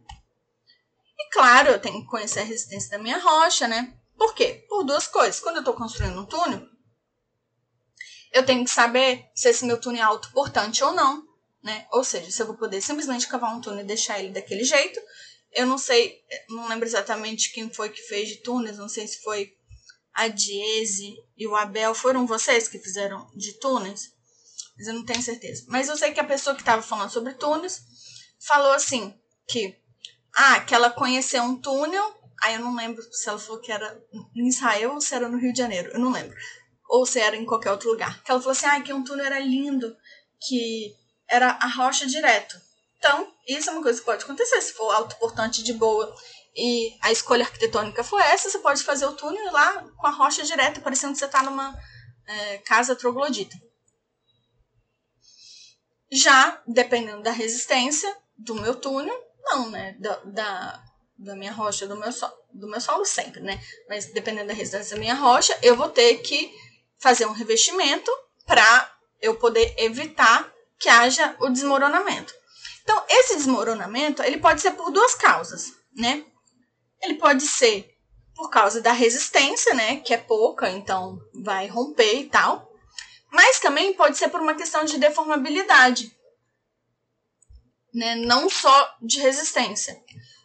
E 1.17 1.29
claro, 1.31 1.69
eu 1.69 1.79
tenho 1.79 2.01
que 2.01 2.07
conhecer 2.07 2.41
a 2.41 2.43
resistência 2.43 2.91
da 2.91 3.03
minha 3.03 3.17
rocha, 3.17 3.67
né? 3.67 3.97
Por 4.17 4.33
quê? 4.33 4.65
Por 4.69 4.83
duas 4.83 5.07
coisas. 5.07 5.39
Quando 5.39 5.57
eu 5.57 5.61
estou 5.61 5.73
construindo 5.73 6.19
um 6.19 6.25
túnel, 6.25 6.65
eu 8.31 8.45
tenho 8.45 8.63
que 8.63 8.69
saber 8.69 9.29
se 9.33 9.49
esse 9.49 9.65
meu 9.65 9.79
túnel 9.79 10.01
é 10.01 10.05
autoportante 10.05 10.83
ou 10.83 10.93
não. 10.93 11.25
Né? 11.65 11.87
Ou 11.91 12.03
seja, 12.03 12.29
se 12.29 12.39
eu 12.39 12.45
vou 12.45 12.55
poder 12.55 12.79
simplesmente 12.79 13.27
cavar 13.27 13.55
um 13.55 13.59
túnel 13.59 13.83
e 13.83 13.87
deixar 13.87 14.19
ele 14.19 14.29
daquele 14.29 14.63
jeito, 14.63 15.01
eu 15.51 15.65
não 15.65 15.79
sei, 15.79 16.21
não 16.47 16.69
lembro 16.69 16.87
exatamente 16.87 17.51
quem 17.51 17.73
foi 17.73 17.89
que 17.89 18.03
fez 18.03 18.29
de 18.29 18.35
túneis, 18.43 18.77
não 18.77 18.87
sei 18.87 19.07
se 19.07 19.23
foi 19.23 19.51
a 20.13 20.27
Diese 20.27 21.15
e 21.35 21.47
o 21.47 21.55
Abel, 21.55 21.95
foram 21.95 22.27
vocês 22.27 22.67
que 22.67 22.77
fizeram 22.77 23.27
de 23.35 23.53
túneis? 23.53 24.13
Mas 24.77 24.87
eu 24.87 24.93
não 24.93 25.03
tenho 25.03 25.23
certeza. 25.23 25.65
Mas 25.67 25.89
eu 25.89 25.97
sei 25.97 26.13
que 26.13 26.19
a 26.19 26.25
pessoa 26.25 26.55
que 26.55 26.61
estava 26.61 26.83
falando 26.83 27.09
sobre 27.09 27.33
túneis 27.33 27.81
falou 28.39 28.71
assim, 28.73 29.17
que 29.47 29.75
ah, 30.35 30.59
que 30.59 30.75
ela 30.75 30.91
conheceu 30.91 31.41
um 31.41 31.59
túnel, 31.59 32.13
aí 32.43 32.55
eu 32.55 32.59
não 32.59 32.75
lembro 32.75 33.01
se 33.11 33.27
ela 33.27 33.39
falou 33.39 33.59
que 33.59 33.71
era 33.71 33.99
em 34.35 34.47
Israel 34.47 34.93
ou 34.93 35.01
se 35.01 35.15
era 35.15 35.27
no 35.27 35.39
Rio 35.39 35.51
de 35.51 35.57
Janeiro, 35.57 35.91
eu 35.93 35.99
não 35.99 36.11
lembro. 36.11 36.37
Ou 36.87 37.07
se 37.07 37.19
era 37.19 37.35
em 37.35 37.45
qualquer 37.45 37.71
outro 37.71 37.89
lugar. 37.89 38.21
Que 38.21 38.29
ela 38.29 38.39
falou 38.39 38.51
assim, 38.51 38.67
ah, 38.67 38.81
que 38.81 38.93
um 38.93 39.03
túnel 39.03 39.25
era 39.25 39.39
lindo, 39.39 39.95
que 40.39 40.93
era 41.29 41.51
a 41.61 41.67
rocha 41.67 42.05
direto. 42.05 42.59
Então, 42.97 43.31
isso 43.47 43.69
é 43.69 43.73
uma 43.73 43.83
coisa 43.83 43.99
que 43.99 44.05
pode 44.05 44.23
acontecer. 44.23 44.61
Se 44.61 44.73
for 44.73 44.91
autoportante 44.91 45.63
de 45.63 45.73
boa 45.73 46.15
e 46.55 46.97
a 47.01 47.11
escolha 47.11 47.43
arquitetônica 47.43 48.03
for 48.03 48.19
essa, 48.19 48.49
você 48.49 48.59
pode 48.59 48.83
fazer 48.83 49.05
o 49.05 49.13
túnel 49.13 49.51
lá 49.51 49.83
com 49.97 50.07
a 50.07 50.11
rocha 50.11 50.43
direta, 50.43 50.81
parecendo 50.81 51.13
que 51.13 51.19
você 51.19 51.25
está 51.25 51.43
numa 51.43 51.77
é, 52.27 52.57
casa 52.59 52.95
troglodita. 52.95 53.55
Já, 56.11 56.61
dependendo 56.65 57.21
da 57.21 57.31
resistência 57.31 58.15
do 58.37 58.55
meu 58.55 58.75
túnel, 58.75 59.15
não, 59.43 59.69
né? 59.69 59.95
Da, 59.99 60.15
da, 60.23 60.83
da 61.17 61.35
minha 61.35 61.51
rocha, 61.51 61.87
do 61.87 61.95
meu, 61.95 62.11
so, 62.11 62.31
do 62.53 62.67
meu 62.67 62.79
solo 62.79 63.05
sempre, 63.05 63.41
né? 63.41 63.61
Mas 63.89 64.11
dependendo 64.13 64.47
da 64.47 64.53
resistência 64.53 64.95
da 64.95 64.99
minha 64.99 65.15
rocha, 65.15 65.57
eu 65.61 65.75
vou 65.75 65.89
ter 65.89 66.19
que 66.19 66.51
fazer 66.97 67.25
um 67.25 67.33
revestimento 67.33 68.11
para 68.45 68.91
eu 69.21 69.35
poder 69.35 69.75
evitar 69.77 70.54
que 70.79 70.89
haja 70.89 71.35
o 71.39 71.49
desmoronamento. 71.49 72.33
Então, 72.83 73.03
esse 73.09 73.35
desmoronamento, 73.35 74.21
ele 74.21 74.37
pode 74.37 74.61
ser 74.61 74.71
por 74.71 74.91
duas 74.91 75.15
causas, 75.15 75.73
né? 75.95 76.23
Ele 77.01 77.15
pode 77.15 77.45
ser 77.47 77.95
por 78.35 78.49
causa 78.49 78.81
da 78.81 78.91
resistência, 78.91 79.73
né, 79.73 79.97
que 79.97 80.13
é 80.13 80.17
pouca, 80.17 80.69
então 80.69 81.17
vai 81.33 81.67
romper 81.67 82.19
e 82.19 82.29
tal. 82.29 82.69
Mas 83.31 83.59
também 83.59 83.93
pode 83.93 84.17
ser 84.17 84.29
por 84.29 84.41
uma 84.41 84.55
questão 84.55 84.83
de 84.83 84.97
deformabilidade, 84.97 86.15
né, 87.93 88.15
não 88.15 88.49
só 88.49 88.97
de 89.01 89.19
resistência. 89.19 89.99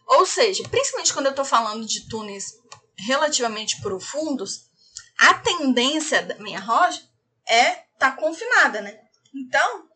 Ou 0.07 0.25
seja, 0.25 0.63
principalmente 0.69 1.13
quando 1.13 1.27
eu 1.27 1.31
estou 1.31 1.45
falando 1.45 1.85
de 1.85 2.09
túneis 2.09 2.55
relativamente 2.97 3.81
profundos, 3.81 4.71
a 5.19 5.35
tendência 5.35 6.23
da 6.23 6.37
minha 6.37 6.61
rocha 6.61 7.03
é 7.47 7.71
estar 7.71 7.87
tá 7.99 8.13
confinada, 8.13 8.81
né? 8.81 8.99
Então, 9.35 9.90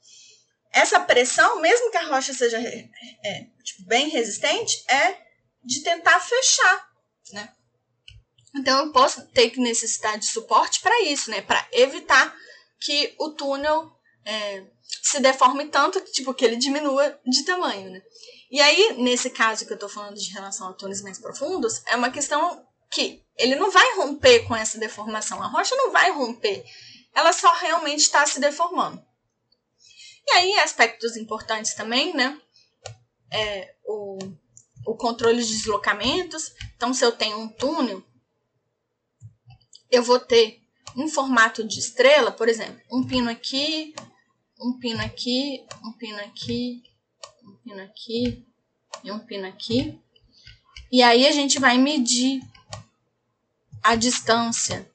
essa 0.74 0.98
pressão, 0.98 1.60
mesmo 1.60 1.90
que 1.90 1.96
a 1.96 2.08
rocha 2.08 2.34
seja 2.34 2.58
é, 2.58 3.46
tipo, 3.62 3.86
bem 3.86 4.08
resistente, 4.08 4.84
é 4.88 5.16
de 5.62 5.82
tentar 5.82 6.18
fechar, 6.20 6.88
né? 7.32 7.52
Então 8.56 8.84
eu 8.84 8.92
posso 8.92 9.26
ter 9.28 9.50
que 9.50 9.60
necessitar 9.60 10.18
de 10.18 10.26
suporte 10.26 10.80
para 10.80 11.02
isso, 11.02 11.30
né? 11.30 11.40
Para 11.42 11.66
evitar 11.72 12.34
que 12.80 13.14
o 13.18 13.30
túnel 13.30 13.92
é, 14.24 14.64
se 15.02 15.20
deforme 15.20 15.66
tanto 15.66 16.00
que, 16.00 16.12
tipo, 16.12 16.34
que 16.34 16.44
ele 16.44 16.56
diminua 16.56 17.18
de 17.24 17.44
tamanho, 17.44 17.90
né? 17.90 18.02
E 18.50 18.60
aí, 18.60 18.94
nesse 18.98 19.30
caso 19.30 19.66
que 19.66 19.72
eu 19.72 19.76
estou 19.76 19.88
falando 19.88 20.16
de 20.16 20.32
relação 20.32 20.68
a 20.68 20.72
túneis 20.72 21.02
mais 21.02 21.18
profundos, 21.18 21.82
é 21.86 21.96
uma 21.96 22.10
questão 22.10 22.64
que 22.90 23.22
ele 23.36 23.56
não 23.56 23.70
vai 23.70 23.96
romper 23.96 24.46
com 24.46 24.54
essa 24.54 24.78
deformação. 24.78 25.42
A 25.42 25.48
rocha 25.48 25.74
não 25.76 25.90
vai 25.90 26.10
romper. 26.10 26.64
Ela 27.14 27.32
só 27.32 27.52
realmente 27.54 28.00
está 28.00 28.26
se 28.26 28.40
deformando. 28.40 29.02
E 30.26 30.30
aí, 30.32 30.52
aspectos 30.60 31.16
importantes 31.16 31.74
também, 31.74 32.14
né? 32.14 32.40
É, 33.30 33.74
o 33.84 34.18
o 34.86 34.94
controle 34.94 35.42
de 35.42 35.56
deslocamentos. 35.56 36.52
Então, 36.76 36.92
se 36.92 37.04
eu 37.04 37.12
tenho 37.12 37.38
um 37.38 37.48
túnel, 37.48 38.02
eu 39.90 40.02
vou 40.02 40.20
ter 40.20 40.62
um 40.96 41.08
formato 41.08 41.66
de 41.66 41.78
estrela, 41.78 42.30
por 42.30 42.48
exemplo, 42.48 42.80
um 42.90 43.04
pino 43.04 43.30
aqui, 43.30 43.94
um 44.60 44.78
pino 44.78 45.00
aqui, 45.00 45.64
um 45.82 45.92
pino 45.92 46.18
aqui, 46.20 46.82
um 47.42 47.56
pino 47.56 47.82
aqui 47.82 48.46
e 49.02 49.10
um 49.10 49.18
pino 49.18 49.46
aqui. 49.46 49.98
E 50.90 51.02
aí 51.02 51.26
a 51.26 51.32
gente 51.32 51.58
vai 51.58 51.78
medir 51.78 52.40
a 53.82 53.96
distância 53.96 54.90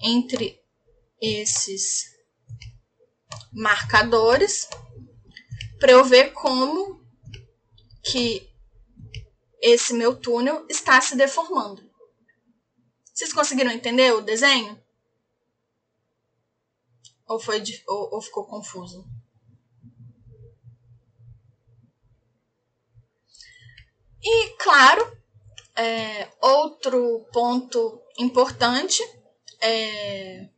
entre 0.00 0.60
esses 1.20 2.16
marcadores 3.52 4.68
para 5.78 5.92
eu 5.92 6.04
ver 6.04 6.32
como 6.32 7.00
que 8.02 8.48
esse 9.60 9.92
meu 9.92 10.16
túnel 10.16 10.66
está 10.68 11.00
se 11.00 11.16
deformando. 11.16 11.88
Vocês 13.12 13.32
conseguiram 13.32 13.70
entender 13.70 14.12
o 14.12 14.20
desenho? 14.20 14.80
Ou, 17.26 17.38
foi, 17.38 17.62
ou, 17.86 18.14
ou 18.14 18.22
ficou 18.22 18.46
confuso? 18.46 19.04
E, 24.22 24.50
claro, 24.56 25.18
é, 25.76 26.28
outro 26.40 27.26
ponto 27.32 28.02
importante 28.18 29.02
é 29.60 30.48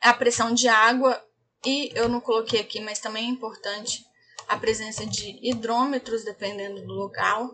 a 0.00 0.12
pressão 0.12 0.52
de 0.52 0.66
água, 0.66 1.24
e 1.64 1.90
eu 1.94 2.08
não 2.08 2.20
coloquei 2.20 2.60
aqui, 2.60 2.80
mas 2.80 2.98
também 2.98 3.26
é 3.26 3.28
importante 3.28 4.04
a 4.48 4.56
presença 4.56 5.06
de 5.06 5.38
hidrômetros, 5.42 6.24
dependendo 6.24 6.82
do 6.82 6.92
local 6.92 7.50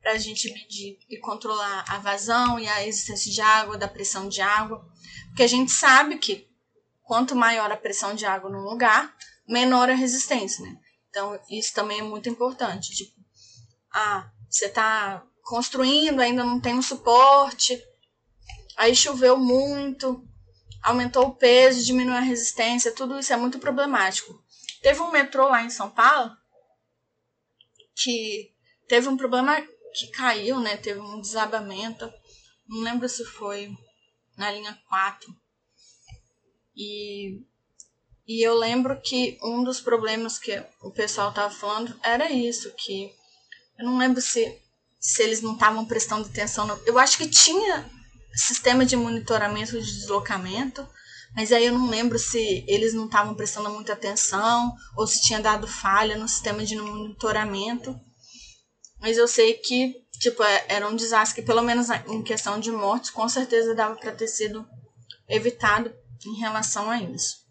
para 0.00 0.12
a 0.12 0.18
gente 0.18 0.50
medir 0.52 0.98
e 1.08 1.18
controlar 1.18 1.84
a 1.88 1.98
vazão 1.98 2.58
e 2.58 2.66
a 2.66 2.86
existência 2.86 3.30
de 3.30 3.40
água, 3.40 3.76
da 3.76 3.88
pressão 3.88 4.28
de 4.28 4.40
água, 4.40 4.86
porque 5.26 5.42
a 5.42 5.46
gente 5.46 5.70
sabe 5.70 6.18
que 6.18 6.48
quanto 7.02 7.34
maior 7.34 7.70
a 7.70 7.76
pressão 7.76 8.14
de 8.14 8.24
água 8.24 8.50
no 8.50 8.60
lugar, 8.60 9.14
menor 9.46 9.90
a 9.90 9.94
resistência, 9.94 10.64
né? 10.64 10.78
Então, 11.08 11.38
isso 11.50 11.74
também 11.74 12.00
é 12.00 12.02
muito 12.02 12.28
importante. 12.28 12.94
Tipo, 12.94 13.18
ah, 13.92 14.30
você 14.48 14.66
está 14.66 15.24
construindo, 15.42 16.20
ainda 16.20 16.44
não 16.44 16.60
tem 16.60 16.74
um 16.74 16.82
suporte, 16.82 17.82
aí 18.76 18.94
choveu 18.94 19.38
muito, 19.38 20.27
aumentou 20.82 21.26
o 21.26 21.34
peso, 21.34 21.84
diminuiu 21.84 22.16
a 22.16 22.20
resistência, 22.20 22.94
tudo 22.94 23.18
isso 23.18 23.32
é 23.32 23.36
muito 23.36 23.58
problemático. 23.58 24.42
Teve 24.82 25.00
um 25.00 25.10
metrô 25.10 25.48
lá 25.48 25.62
em 25.62 25.70
São 25.70 25.90
Paulo 25.90 26.36
que 27.94 28.52
teve 28.86 29.08
um 29.08 29.16
problema 29.16 29.60
que 29.94 30.08
caiu, 30.08 30.60
né? 30.60 30.76
Teve 30.76 31.00
um 31.00 31.20
desabamento. 31.20 32.10
Não 32.68 32.80
lembro 32.80 33.08
se 33.08 33.24
foi 33.24 33.76
na 34.36 34.50
linha 34.52 34.78
4. 34.88 35.36
E, 36.76 37.42
e 38.26 38.46
eu 38.46 38.54
lembro 38.54 39.00
que 39.00 39.36
um 39.42 39.64
dos 39.64 39.80
problemas 39.80 40.38
que 40.38 40.62
o 40.80 40.92
pessoal 40.92 41.32
tava 41.32 41.52
falando 41.52 41.98
era 42.02 42.30
isso, 42.30 42.72
que 42.74 43.12
eu 43.76 43.84
não 43.84 43.98
lembro 43.98 44.20
se, 44.20 44.62
se 45.00 45.22
eles 45.22 45.42
não 45.42 45.54
estavam 45.54 45.84
prestando 45.84 46.28
atenção. 46.28 46.66
No, 46.66 46.80
eu 46.86 46.98
acho 46.98 47.18
que 47.18 47.28
tinha 47.28 47.90
sistema 48.38 48.84
de 48.84 48.96
monitoramento 48.96 49.72
de 49.72 49.92
deslocamento, 50.00 50.86
mas 51.34 51.52
aí 51.52 51.66
eu 51.66 51.72
não 51.72 51.88
lembro 51.88 52.18
se 52.18 52.64
eles 52.66 52.94
não 52.94 53.06
estavam 53.06 53.34
prestando 53.34 53.70
muita 53.70 53.92
atenção 53.92 54.74
ou 54.96 55.06
se 55.06 55.20
tinha 55.22 55.40
dado 55.40 55.66
falha 55.66 56.16
no 56.16 56.28
sistema 56.28 56.64
de 56.64 56.76
monitoramento. 56.76 57.98
Mas 59.00 59.16
eu 59.16 59.28
sei 59.28 59.54
que, 59.54 59.94
tipo, 60.18 60.42
é, 60.42 60.64
era 60.68 60.88
um 60.88 60.96
desastre 60.96 61.42
pelo 61.42 61.62
menos 61.62 61.88
em 61.90 62.22
questão 62.22 62.58
de 62.58 62.70
mortes, 62.70 63.10
com 63.10 63.28
certeza 63.28 63.74
dava 63.74 63.96
para 63.96 64.12
ter 64.12 64.28
sido 64.28 64.66
evitado 65.28 65.94
em 66.26 66.34
relação 66.36 66.90
a 66.90 67.00
isso. 67.00 67.46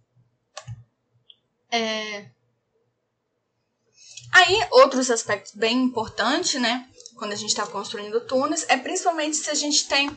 É... 1.72 2.30
Aí, 4.34 4.68
outros 4.72 5.10
aspectos 5.10 5.54
bem 5.54 5.84
importantes, 5.84 6.60
né, 6.60 6.90
quando 7.16 7.32
a 7.32 7.36
gente 7.36 7.50
está 7.50 7.66
construindo 7.66 8.20
túneis, 8.22 8.66
é 8.68 8.76
principalmente 8.76 9.38
se 9.38 9.50
a 9.50 9.56
gente 9.56 9.88
tem 9.88 10.10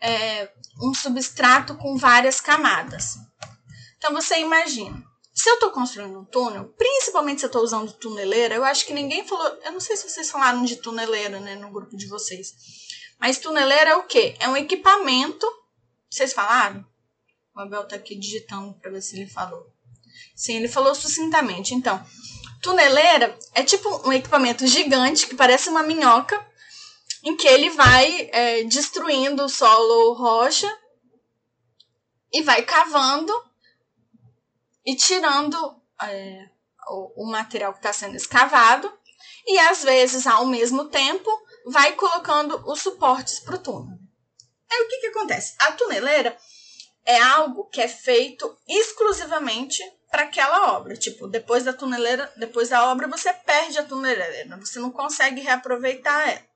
é, 0.00 0.50
um 0.80 0.94
substrato 0.94 1.76
com 1.76 1.96
várias 1.96 2.40
camadas. 2.40 3.16
Então, 3.98 4.12
você 4.14 4.38
imagina, 4.38 5.02
se 5.32 5.48
eu 5.48 5.54
estou 5.54 5.70
construindo 5.70 6.18
um 6.18 6.24
túnel, 6.24 6.72
principalmente 6.76 7.40
se 7.40 7.46
eu 7.46 7.48
estou 7.48 7.62
usando 7.62 7.92
tuneleira, 7.92 8.54
eu 8.54 8.64
acho 8.64 8.86
que 8.86 8.92
ninguém 8.92 9.26
falou. 9.26 9.46
Eu 9.64 9.72
não 9.72 9.80
sei 9.80 9.96
se 9.96 10.08
vocês 10.08 10.30
falaram 10.30 10.64
de 10.64 10.76
tuneleira, 10.76 11.38
né, 11.40 11.54
no 11.56 11.70
grupo 11.70 11.96
de 11.96 12.06
vocês. 12.08 12.52
Mas 13.18 13.38
tuneleira 13.38 13.90
é 13.90 13.96
o 13.96 14.04
quê? 14.04 14.36
É 14.40 14.48
um 14.48 14.56
equipamento. 14.56 15.46
Vocês 16.10 16.32
falaram? 16.32 16.84
O 17.54 17.60
Abel 17.60 17.86
tá 17.86 17.96
aqui 17.96 18.18
digitando 18.18 18.74
para 18.74 18.90
ver 18.90 19.02
se 19.02 19.16
ele 19.16 19.30
falou. 19.30 19.66
Sim, 20.34 20.56
ele 20.56 20.68
falou 20.68 20.94
sucintamente. 20.94 21.74
Então, 21.74 22.02
tuneleira 22.62 23.38
é 23.54 23.62
tipo 23.62 24.08
um 24.08 24.12
equipamento 24.12 24.66
gigante 24.66 25.26
que 25.26 25.34
parece 25.34 25.68
uma 25.68 25.82
minhoca, 25.82 26.44
em 27.22 27.36
que 27.36 27.46
ele 27.46 27.70
vai 27.70 28.30
é, 28.32 28.64
destruindo 28.64 29.44
o 29.44 29.48
solo 29.48 30.14
rocha 30.14 30.70
e 32.32 32.42
vai 32.42 32.62
cavando 32.62 33.32
e 34.84 34.96
tirando 34.96 35.56
é, 36.02 36.48
o, 36.88 37.24
o 37.24 37.30
material 37.30 37.72
que 37.72 37.78
está 37.78 37.92
sendo 37.92 38.16
escavado 38.16 38.90
e 39.46 39.58
às 39.58 39.82
vezes, 39.82 40.26
ao 40.26 40.46
mesmo 40.46 40.88
tempo, 40.88 41.30
vai 41.66 41.92
colocando 41.92 42.62
os 42.70 42.80
suportes 42.80 43.40
para 43.40 43.56
o 43.56 43.58
túnel. 43.58 43.98
Aí 44.70 44.82
o 44.82 44.88
que, 44.88 44.98
que 44.98 45.06
acontece? 45.08 45.56
A 45.58 45.72
tuneleira 45.72 46.36
é 47.04 47.18
algo 47.18 47.64
que 47.64 47.80
é 47.80 47.88
feito 47.88 48.56
exclusivamente 48.68 49.82
para 50.10 50.22
aquela 50.22 50.76
obra. 50.76 50.96
Tipo, 50.96 51.26
depois 51.26 51.64
da 51.64 51.72
tuneleira, 51.72 52.32
depois 52.36 52.68
da 52.68 52.90
obra, 52.90 53.08
você 53.08 53.32
perde 53.32 53.78
a 53.78 53.84
tuneleira, 53.84 54.56
você 54.58 54.78
não 54.78 54.90
consegue 54.90 55.40
reaproveitar 55.40 56.28
ela. 56.28 56.49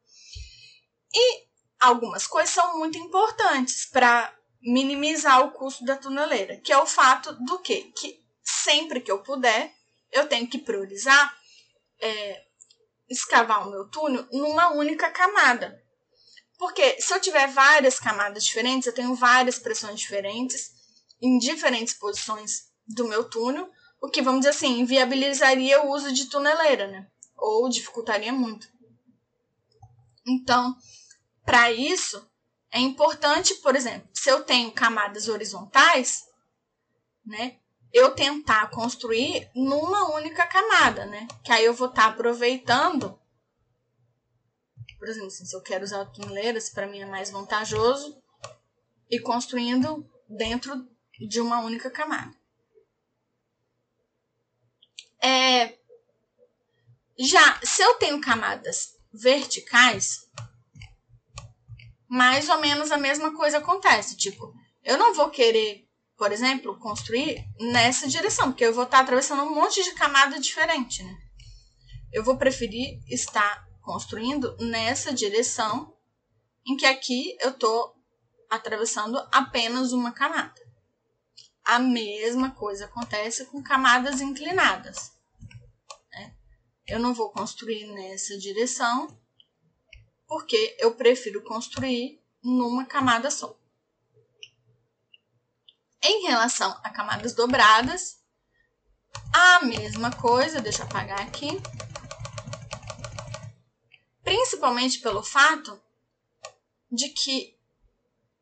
Algumas 1.84 2.26
coisas 2.26 2.48
são 2.48 2.78
muito 2.78 2.96
importantes 2.96 3.84
para 3.84 4.34
minimizar 4.62 5.42
o 5.42 5.50
custo 5.50 5.84
da 5.84 5.94
tuneleira, 5.94 6.56
que 6.56 6.72
é 6.72 6.78
o 6.78 6.86
fato 6.86 7.34
do 7.44 7.58
quê? 7.58 7.92
Que 7.94 8.24
sempre 8.42 9.02
que 9.02 9.12
eu 9.12 9.22
puder, 9.22 9.70
eu 10.10 10.26
tenho 10.26 10.48
que 10.48 10.56
priorizar 10.56 11.36
é, 12.00 12.42
escavar 13.10 13.68
o 13.68 13.70
meu 13.70 13.86
túnel 13.90 14.26
numa 14.32 14.70
única 14.72 15.10
camada. 15.10 15.78
Porque 16.58 16.98
se 17.02 17.12
eu 17.12 17.20
tiver 17.20 17.48
várias 17.48 18.00
camadas 18.00 18.44
diferentes, 18.44 18.86
eu 18.86 18.94
tenho 18.94 19.14
várias 19.14 19.58
pressões 19.58 20.00
diferentes, 20.00 20.70
em 21.20 21.36
diferentes 21.36 21.92
posições 21.92 22.70
do 22.86 23.06
meu 23.06 23.28
túnel, 23.28 23.70
o 24.00 24.08
que, 24.08 24.22
vamos 24.22 24.40
dizer 24.40 24.50
assim, 24.50 24.80
inviabilizaria 24.80 25.82
o 25.82 25.90
uso 25.90 26.12
de 26.14 26.30
tuneleira, 26.30 26.86
né? 26.86 27.06
Ou 27.36 27.68
dificultaria 27.68 28.32
muito. 28.32 28.66
Então, 30.26 30.74
para 31.44 31.70
isso, 31.72 32.28
é 32.70 32.80
importante, 32.80 33.54
por 33.56 33.76
exemplo, 33.76 34.08
se 34.12 34.30
eu 34.30 34.42
tenho 34.42 34.72
camadas 34.72 35.28
horizontais, 35.28 36.24
né? 37.24 37.58
Eu 37.92 38.12
tentar 38.12 38.70
construir 38.70 39.48
numa 39.54 40.14
única 40.14 40.46
camada, 40.46 41.06
né? 41.06 41.28
Que 41.44 41.52
aí 41.52 41.64
eu 41.64 41.74
vou 41.74 41.88
estar 41.88 42.04
tá 42.04 42.08
aproveitando 42.08 43.18
por 45.04 45.10
exemplo, 45.10 45.28
assim, 45.28 45.44
se 45.44 45.54
eu 45.54 45.60
quero 45.60 45.84
usar 45.84 46.06
tuneleiras, 46.06 46.70
para 46.70 46.86
mim 46.86 47.00
é 47.00 47.04
mais 47.04 47.28
vantajoso 47.28 48.16
e 49.10 49.20
construindo 49.20 50.10
dentro 50.26 50.88
de 51.28 51.42
uma 51.42 51.60
única 51.60 51.90
camada. 51.90 52.34
É, 55.22 55.78
já 57.18 57.60
se 57.62 57.82
eu 57.82 57.96
tenho 57.96 58.18
camadas 58.18 58.98
verticais, 59.12 60.26
mais 62.14 62.48
ou 62.48 62.60
menos 62.60 62.92
a 62.92 62.96
mesma 62.96 63.34
coisa 63.34 63.58
acontece. 63.58 64.16
Tipo, 64.16 64.54
eu 64.84 64.96
não 64.96 65.12
vou 65.14 65.30
querer, 65.30 65.84
por 66.16 66.30
exemplo, 66.30 66.78
construir 66.78 67.44
nessa 67.58 68.06
direção, 68.06 68.52
porque 68.52 68.64
eu 68.64 68.72
vou 68.72 68.84
estar 68.84 69.00
atravessando 69.00 69.42
um 69.42 69.52
monte 69.52 69.82
de 69.82 69.94
camada 69.94 70.38
diferente, 70.38 71.02
né? 71.02 71.12
Eu 72.12 72.22
vou 72.22 72.36
preferir 72.36 73.00
estar 73.08 73.66
construindo 73.82 74.56
nessa 74.60 75.12
direção, 75.12 75.92
em 76.64 76.76
que 76.76 76.86
aqui 76.86 77.36
eu 77.40 77.50
estou 77.50 77.96
atravessando 78.48 79.18
apenas 79.32 79.92
uma 79.92 80.12
camada. 80.12 80.62
A 81.64 81.80
mesma 81.80 82.52
coisa 82.52 82.84
acontece 82.84 83.46
com 83.46 83.60
camadas 83.60 84.20
inclinadas. 84.20 85.10
Né? 86.12 86.32
Eu 86.86 87.00
não 87.00 87.12
vou 87.12 87.32
construir 87.32 87.86
nessa 87.88 88.38
direção, 88.38 89.08
porque 90.34 90.76
eu 90.80 90.96
prefiro 90.96 91.44
construir 91.44 92.20
numa 92.42 92.84
camada 92.84 93.30
só. 93.30 93.56
Em 96.02 96.26
relação 96.26 96.76
a 96.82 96.90
camadas 96.90 97.34
dobradas, 97.34 98.18
a 99.32 99.64
mesma 99.64 100.10
coisa, 100.10 100.60
deixa 100.60 100.82
eu 100.82 100.86
apagar 100.86 101.20
aqui 101.20 101.50
principalmente 104.24 104.98
pelo 104.98 105.22
fato 105.22 105.80
de 106.90 107.10
que 107.10 107.56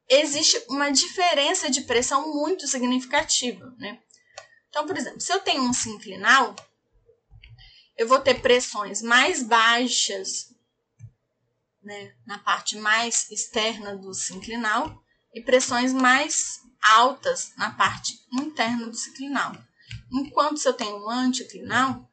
existe 0.08 0.64
uma 0.70 0.90
diferença 0.90 1.70
de 1.70 1.82
pressão 1.82 2.32
muito 2.32 2.66
significativa, 2.66 3.74
né? 3.76 4.00
Então, 4.70 4.86
por 4.86 4.96
exemplo, 4.96 5.20
se 5.20 5.30
eu 5.30 5.40
tenho 5.40 5.62
um 5.62 5.74
sinclinal, 5.74 6.56
eu 7.98 8.08
vou 8.08 8.18
ter 8.18 8.40
pressões 8.40 9.02
mais 9.02 9.42
baixas 9.42 10.51
né, 11.82 12.14
na 12.26 12.38
parte 12.38 12.76
mais 12.76 13.30
externa 13.30 13.96
do 13.96 14.14
sinclinal 14.14 15.02
e 15.34 15.40
pressões 15.40 15.92
mais 15.92 16.60
altas 16.82 17.52
na 17.56 17.70
parte 17.70 18.18
interna 18.32 18.88
do 18.88 18.96
sinclinal. 18.96 19.52
Enquanto 20.12 20.58
se 20.58 20.68
eu 20.68 20.74
tenho 20.74 20.96
um 20.96 21.08
anticlinal, 21.08 22.08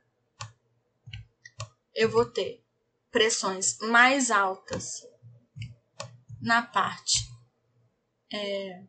eu 1.93 2.09
vou 2.09 2.25
ter 2.25 2.63
pressões 3.11 3.77
mais 3.79 4.31
altas 4.31 5.01
na 6.41 6.61
parte 6.61 7.29
é, 8.31 8.83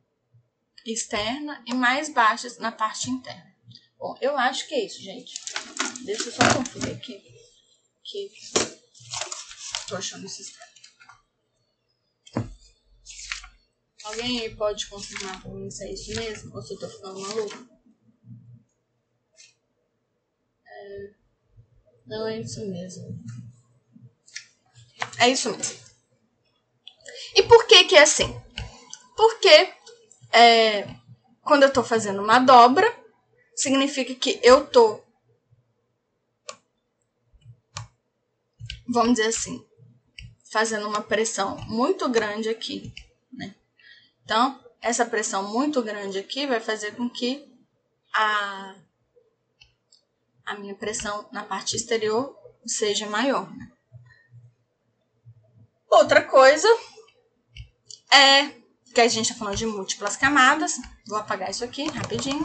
externa 0.86 1.62
e 1.66 1.74
mais 1.74 2.08
baixas 2.08 2.58
na 2.58 2.70
parte 2.70 3.10
interna. 3.10 3.50
Bom, 3.98 4.16
eu 4.20 4.36
acho 4.38 4.66
que 4.66 4.74
é 4.74 4.86
isso, 4.86 5.02
gente. 5.02 5.34
Deixa 6.04 6.24
eu 6.24 6.32
só 6.32 6.54
conferir 6.54 6.96
aqui. 6.96 7.22
Que 8.02 8.30
tô 9.88 9.96
achando 9.96 10.24
esse 10.24 10.44
sistema. 10.44 10.69
Alguém 14.11 14.40
aí 14.40 14.56
pode 14.56 14.88
confirmar 14.88 15.40
pra 15.40 15.52
mim 15.52 15.70
se 15.70 15.84
é 15.84 15.92
isso 15.92 16.12
mesmo? 16.16 16.52
Ou 16.56 16.61
se 16.61 16.74
eu 16.74 16.80
tô 16.80 16.88
ficando 16.88 17.20
maluco? 17.20 17.68
É... 20.66 21.14
Não 22.06 22.26
é 22.26 22.40
isso 22.40 22.66
mesmo. 22.66 23.22
É 25.16 25.28
isso 25.28 25.56
mesmo. 25.56 25.78
E 27.36 27.42
por 27.44 27.64
que 27.68 27.84
que 27.84 27.94
é 27.94 28.02
assim? 28.02 28.34
Porque 29.16 29.72
é, 30.32 30.88
quando 31.42 31.62
eu 31.62 31.68
estou 31.68 31.84
fazendo 31.84 32.20
uma 32.20 32.40
dobra, 32.40 32.92
significa 33.54 34.12
que 34.16 34.40
eu 34.42 34.64
estou, 34.64 35.06
vamos 38.88 39.14
dizer 39.14 39.28
assim, 39.28 39.64
fazendo 40.50 40.88
uma 40.88 41.00
pressão 41.00 41.56
muito 41.68 42.08
grande 42.08 42.48
aqui? 42.48 42.92
Então, 44.30 44.60
essa 44.80 45.04
pressão 45.04 45.42
muito 45.48 45.82
grande 45.82 46.16
aqui 46.16 46.46
vai 46.46 46.60
fazer 46.60 46.94
com 46.94 47.10
que 47.10 47.52
a, 48.14 48.76
a 50.46 50.54
minha 50.54 50.76
pressão 50.76 51.28
na 51.32 51.42
parte 51.42 51.74
exterior 51.74 52.38
seja 52.64 53.10
maior? 53.10 53.50
Outra 55.90 56.22
coisa 56.22 56.68
é 58.12 58.50
que 58.94 59.00
a 59.00 59.08
gente 59.08 59.32
está 59.32 59.34
falando 59.34 59.56
de 59.56 59.66
múltiplas 59.66 60.16
camadas. 60.16 60.76
Vou 61.08 61.18
apagar 61.18 61.50
isso 61.50 61.64
aqui 61.64 61.90
rapidinho. 61.90 62.44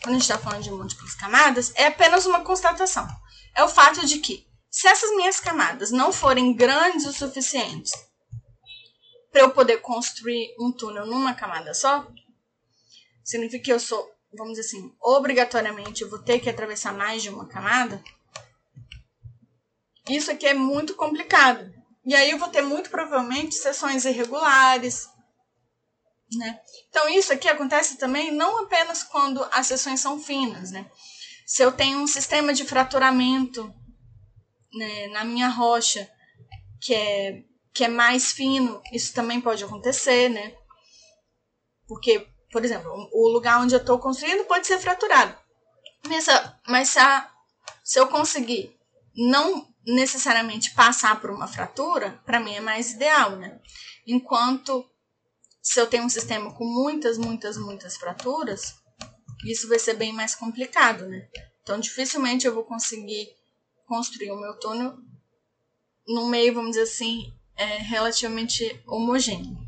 Quando 0.00 0.10
a 0.10 0.12
gente 0.12 0.22
está 0.22 0.38
falando 0.38 0.62
de 0.62 0.70
múltiplas 0.70 1.16
camadas, 1.16 1.72
é 1.74 1.88
apenas 1.88 2.24
uma 2.24 2.44
constatação. 2.44 3.08
É 3.56 3.64
o 3.64 3.68
fato 3.68 4.06
de 4.06 4.18
que, 4.18 4.46
se 4.70 4.86
essas 4.86 5.10
minhas 5.16 5.40
camadas 5.40 5.90
não 5.90 6.12
forem 6.12 6.54
grandes 6.54 7.04
o 7.04 7.12
suficiente 7.12 7.90
para 9.30 9.42
eu 9.42 9.50
poder 9.50 9.78
construir 9.78 10.54
um 10.58 10.72
túnel 10.72 11.06
numa 11.06 11.34
camada 11.34 11.72
só, 11.74 12.06
significa 13.22 13.64
que 13.64 13.72
eu 13.72 13.80
sou, 13.80 14.10
vamos 14.32 14.54
dizer 14.54 14.66
assim, 14.66 14.94
obrigatoriamente 15.00 16.02
eu 16.02 16.10
vou 16.10 16.18
ter 16.18 16.40
que 16.40 16.50
atravessar 16.50 16.92
mais 16.92 17.22
de 17.22 17.28
uma 17.28 17.46
camada. 17.46 18.02
Isso 20.08 20.30
aqui 20.30 20.46
é 20.46 20.54
muito 20.54 20.94
complicado. 20.94 21.72
E 22.04 22.14
aí 22.14 22.30
eu 22.30 22.38
vou 22.38 22.48
ter 22.48 22.62
muito 22.62 22.90
provavelmente 22.90 23.54
sessões 23.54 24.04
irregulares, 24.04 25.08
né? 26.32 26.60
Então 26.88 27.08
isso 27.08 27.32
aqui 27.32 27.48
acontece 27.48 27.98
também 27.98 28.32
não 28.32 28.64
apenas 28.64 29.02
quando 29.02 29.44
as 29.52 29.66
sessões 29.66 30.00
são 30.00 30.18
finas, 30.18 30.70
né? 30.70 30.90
Se 31.46 31.62
eu 31.62 31.70
tenho 31.70 31.98
um 31.98 32.06
sistema 32.06 32.52
de 32.52 32.64
fraturamento 32.64 33.72
né, 34.72 35.08
na 35.08 35.24
minha 35.24 35.48
rocha 35.48 36.10
que 36.80 36.94
é, 36.94 37.44
que 37.72 37.84
é 37.84 37.88
mais 37.88 38.32
fino, 38.32 38.82
isso 38.92 39.14
também 39.14 39.40
pode 39.40 39.62
acontecer, 39.62 40.28
né? 40.28 40.54
Porque, 41.86 42.26
por 42.50 42.64
exemplo, 42.64 42.90
o 43.12 43.28
lugar 43.28 43.60
onde 43.60 43.74
eu 43.74 43.80
estou 43.80 43.98
construindo 43.98 44.44
pode 44.44 44.66
ser 44.66 44.78
fraturado. 44.78 45.36
Mas, 46.66 46.88
se, 46.88 46.98
a, 46.98 47.30
se 47.84 47.98
eu 47.98 48.08
conseguir 48.08 48.76
não 49.14 49.68
necessariamente 49.86 50.74
passar 50.74 51.20
por 51.20 51.30
uma 51.30 51.46
fratura, 51.46 52.20
para 52.24 52.40
mim 52.40 52.54
é 52.54 52.60
mais 52.60 52.92
ideal, 52.92 53.36
né? 53.36 53.60
Enquanto 54.06 54.88
se 55.62 55.80
eu 55.80 55.86
tenho 55.86 56.04
um 56.04 56.08
sistema 56.08 56.52
com 56.54 56.64
muitas, 56.64 57.18
muitas, 57.18 57.56
muitas 57.56 57.96
fraturas, 57.96 58.74
isso 59.44 59.68
vai 59.68 59.78
ser 59.78 59.94
bem 59.94 60.12
mais 60.12 60.34
complicado, 60.34 61.06
né? 61.06 61.28
Então, 61.62 61.78
dificilmente 61.78 62.46
eu 62.46 62.54
vou 62.54 62.64
conseguir 62.64 63.28
construir 63.86 64.30
o 64.30 64.40
meu 64.40 64.58
túnel 64.58 64.96
num 66.06 66.28
meio, 66.28 66.54
vamos 66.54 66.70
dizer 66.70 66.82
assim, 66.82 67.32
é, 67.60 67.76
relativamente 67.76 68.82
homogêneo. 68.86 69.58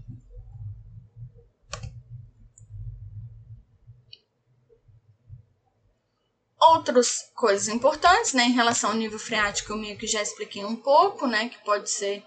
Outras 6.58 7.30
coisas 7.34 7.68
importantes, 7.68 8.32
né, 8.32 8.44
em 8.44 8.52
relação 8.52 8.90
ao 8.90 8.96
nível 8.96 9.18
freático, 9.18 9.72
eu 9.72 9.76
meio 9.76 9.98
que 9.98 10.06
já 10.06 10.22
expliquei 10.22 10.64
um 10.64 10.74
pouco, 10.74 11.26
né, 11.26 11.50
que 11.50 11.62
pode 11.62 11.90
ser 11.90 12.24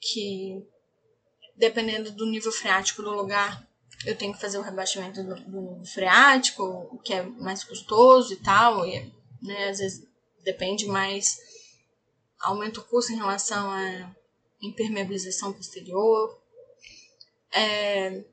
que, 0.00 0.66
dependendo 1.58 2.10
do 2.12 2.24
nível 2.24 2.50
freático 2.50 3.02
do 3.02 3.10
lugar, 3.10 3.68
eu 4.06 4.16
tenho 4.16 4.32
que 4.32 4.40
fazer 4.40 4.56
o 4.56 4.62
rebaixamento 4.62 5.22
do, 5.22 5.34
do 5.34 5.84
freático, 5.84 6.62
o 6.90 6.98
que 6.98 7.12
é 7.12 7.22
mais 7.22 7.62
custoso 7.62 8.32
e 8.32 8.36
tal, 8.36 8.86
e, 8.86 9.12
né, 9.42 9.68
às 9.68 9.78
vezes 9.78 10.08
depende 10.42 10.86
mais, 10.86 11.36
aumenta 12.40 12.80
o 12.80 12.84
custo 12.84 13.12
em 13.12 13.16
relação 13.16 13.70
à 13.70 14.21
impermeabilização 14.62 15.52
posterior. 15.52 16.40
É, 17.52 18.24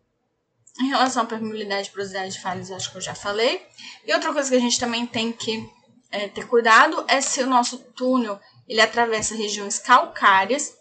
em 0.80 0.88
relação 0.88 1.24
à 1.24 1.26
permeabilidade, 1.26 1.90
porosidade 1.90 2.34
de 2.34 2.42
falhas, 2.42 2.72
acho 2.72 2.92
que 2.92 2.98
eu 2.98 3.02
já 3.02 3.14
falei. 3.14 3.62
E 4.06 4.14
outra 4.14 4.32
coisa 4.32 4.50
que 4.50 4.56
a 4.56 4.60
gente 4.60 4.80
também 4.80 5.06
tem 5.06 5.32
que 5.32 5.68
é, 6.12 6.28
ter 6.30 6.48
cuidado 6.48 7.04
é 7.08 7.20
se 7.20 7.42
o 7.42 7.48
nosso 7.48 7.78
túnel 7.78 8.40
ele 8.68 8.80
atravessa 8.80 9.36
regiões 9.36 9.80
calcárias. 9.80 10.74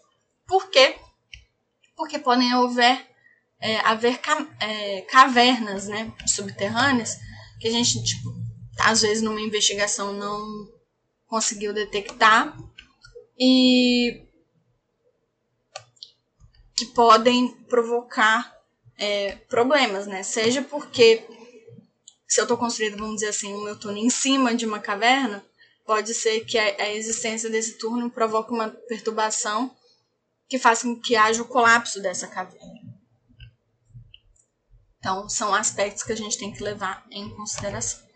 Por 0.47 0.69
quê? 0.69 0.95
Porque 1.95 2.17
podem 2.17 2.51
haver, 2.53 3.05
é, 3.59 3.77
haver 3.79 4.19
ca, 4.19 4.47
é, 4.61 5.01
cavernas 5.01 5.87
né, 5.87 6.11
subterrâneas 6.25 7.17
que 7.59 7.67
a 7.67 7.71
gente, 7.71 8.01
tipo, 8.03 8.33
às 8.79 9.01
vezes 9.01 9.21
numa 9.21 9.41
investigação 9.41 10.13
não 10.13 10.67
conseguiu 11.27 11.73
detectar 11.73 12.57
e 13.37 14.28
que 16.79 16.85
podem 16.87 17.49
provocar 17.69 18.55
é, 18.97 19.35
problemas, 19.49 20.07
né? 20.07 20.23
Seja 20.23 20.61
porque 20.61 21.27
se 22.27 22.39
eu 22.39 22.43
estou 22.43 22.57
construindo, 22.57 22.97
vamos 22.97 23.15
dizer 23.15 23.29
assim, 23.29 23.53
o 23.53 23.63
meu 23.63 23.77
túnel 23.77 24.03
em 24.03 24.09
cima 24.09 24.53
de 24.55 24.65
uma 24.65 24.79
caverna, 24.79 25.43
pode 25.85 26.13
ser 26.13 26.45
que 26.45 26.57
a, 26.57 26.83
a 26.83 26.93
existência 26.93 27.49
desse 27.49 27.77
túnel 27.77 28.09
provoque 28.09 28.51
uma 28.51 28.69
perturbação 28.69 29.75
que 30.47 30.59
faça 30.59 30.87
com 30.87 30.99
que 30.99 31.15
haja 31.15 31.41
o 31.41 31.47
colapso 31.47 32.01
dessa 32.01 32.27
caverna. 32.27 32.79
Então, 34.99 35.29
são 35.29 35.53
aspectos 35.53 36.03
que 36.03 36.11
a 36.11 36.17
gente 36.17 36.37
tem 36.37 36.51
que 36.51 36.61
levar 36.63 37.05
em 37.09 37.29
consideração. 37.35 38.07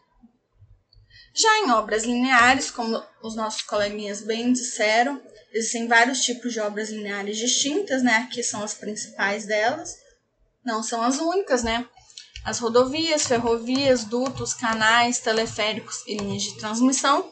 Já 1.34 1.60
em 1.60 1.72
obras 1.72 2.04
lineares, 2.04 2.70
como 2.70 3.02
os 3.24 3.36
nossos 3.36 3.64
coleguinhas 3.64 4.22
bem 4.22 4.54
disseram, 4.54 5.20
existem 5.54 5.88
vários 5.88 6.22
tipos 6.22 6.52
de 6.52 6.60
obras 6.60 6.90
lineares 6.90 7.38
distintas, 7.38 8.02
né? 8.04 8.18
Aqui 8.18 8.44
são 8.44 8.64
as 8.64 8.74
principais 8.74 9.46
delas 9.46 10.04
não 10.64 10.82
são 10.82 11.02
as 11.02 11.20
únicas, 11.20 11.64
né? 11.64 11.88
As 12.44 12.60
rodovias, 12.60 13.26
ferrovias, 13.26 14.06
dutos, 14.06 14.54
canais, 14.54 15.20
teleféricos 15.20 16.04
e 16.08 16.16
linhas 16.18 16.44
de 16.44 16.58
transmissão. 16.58 17.32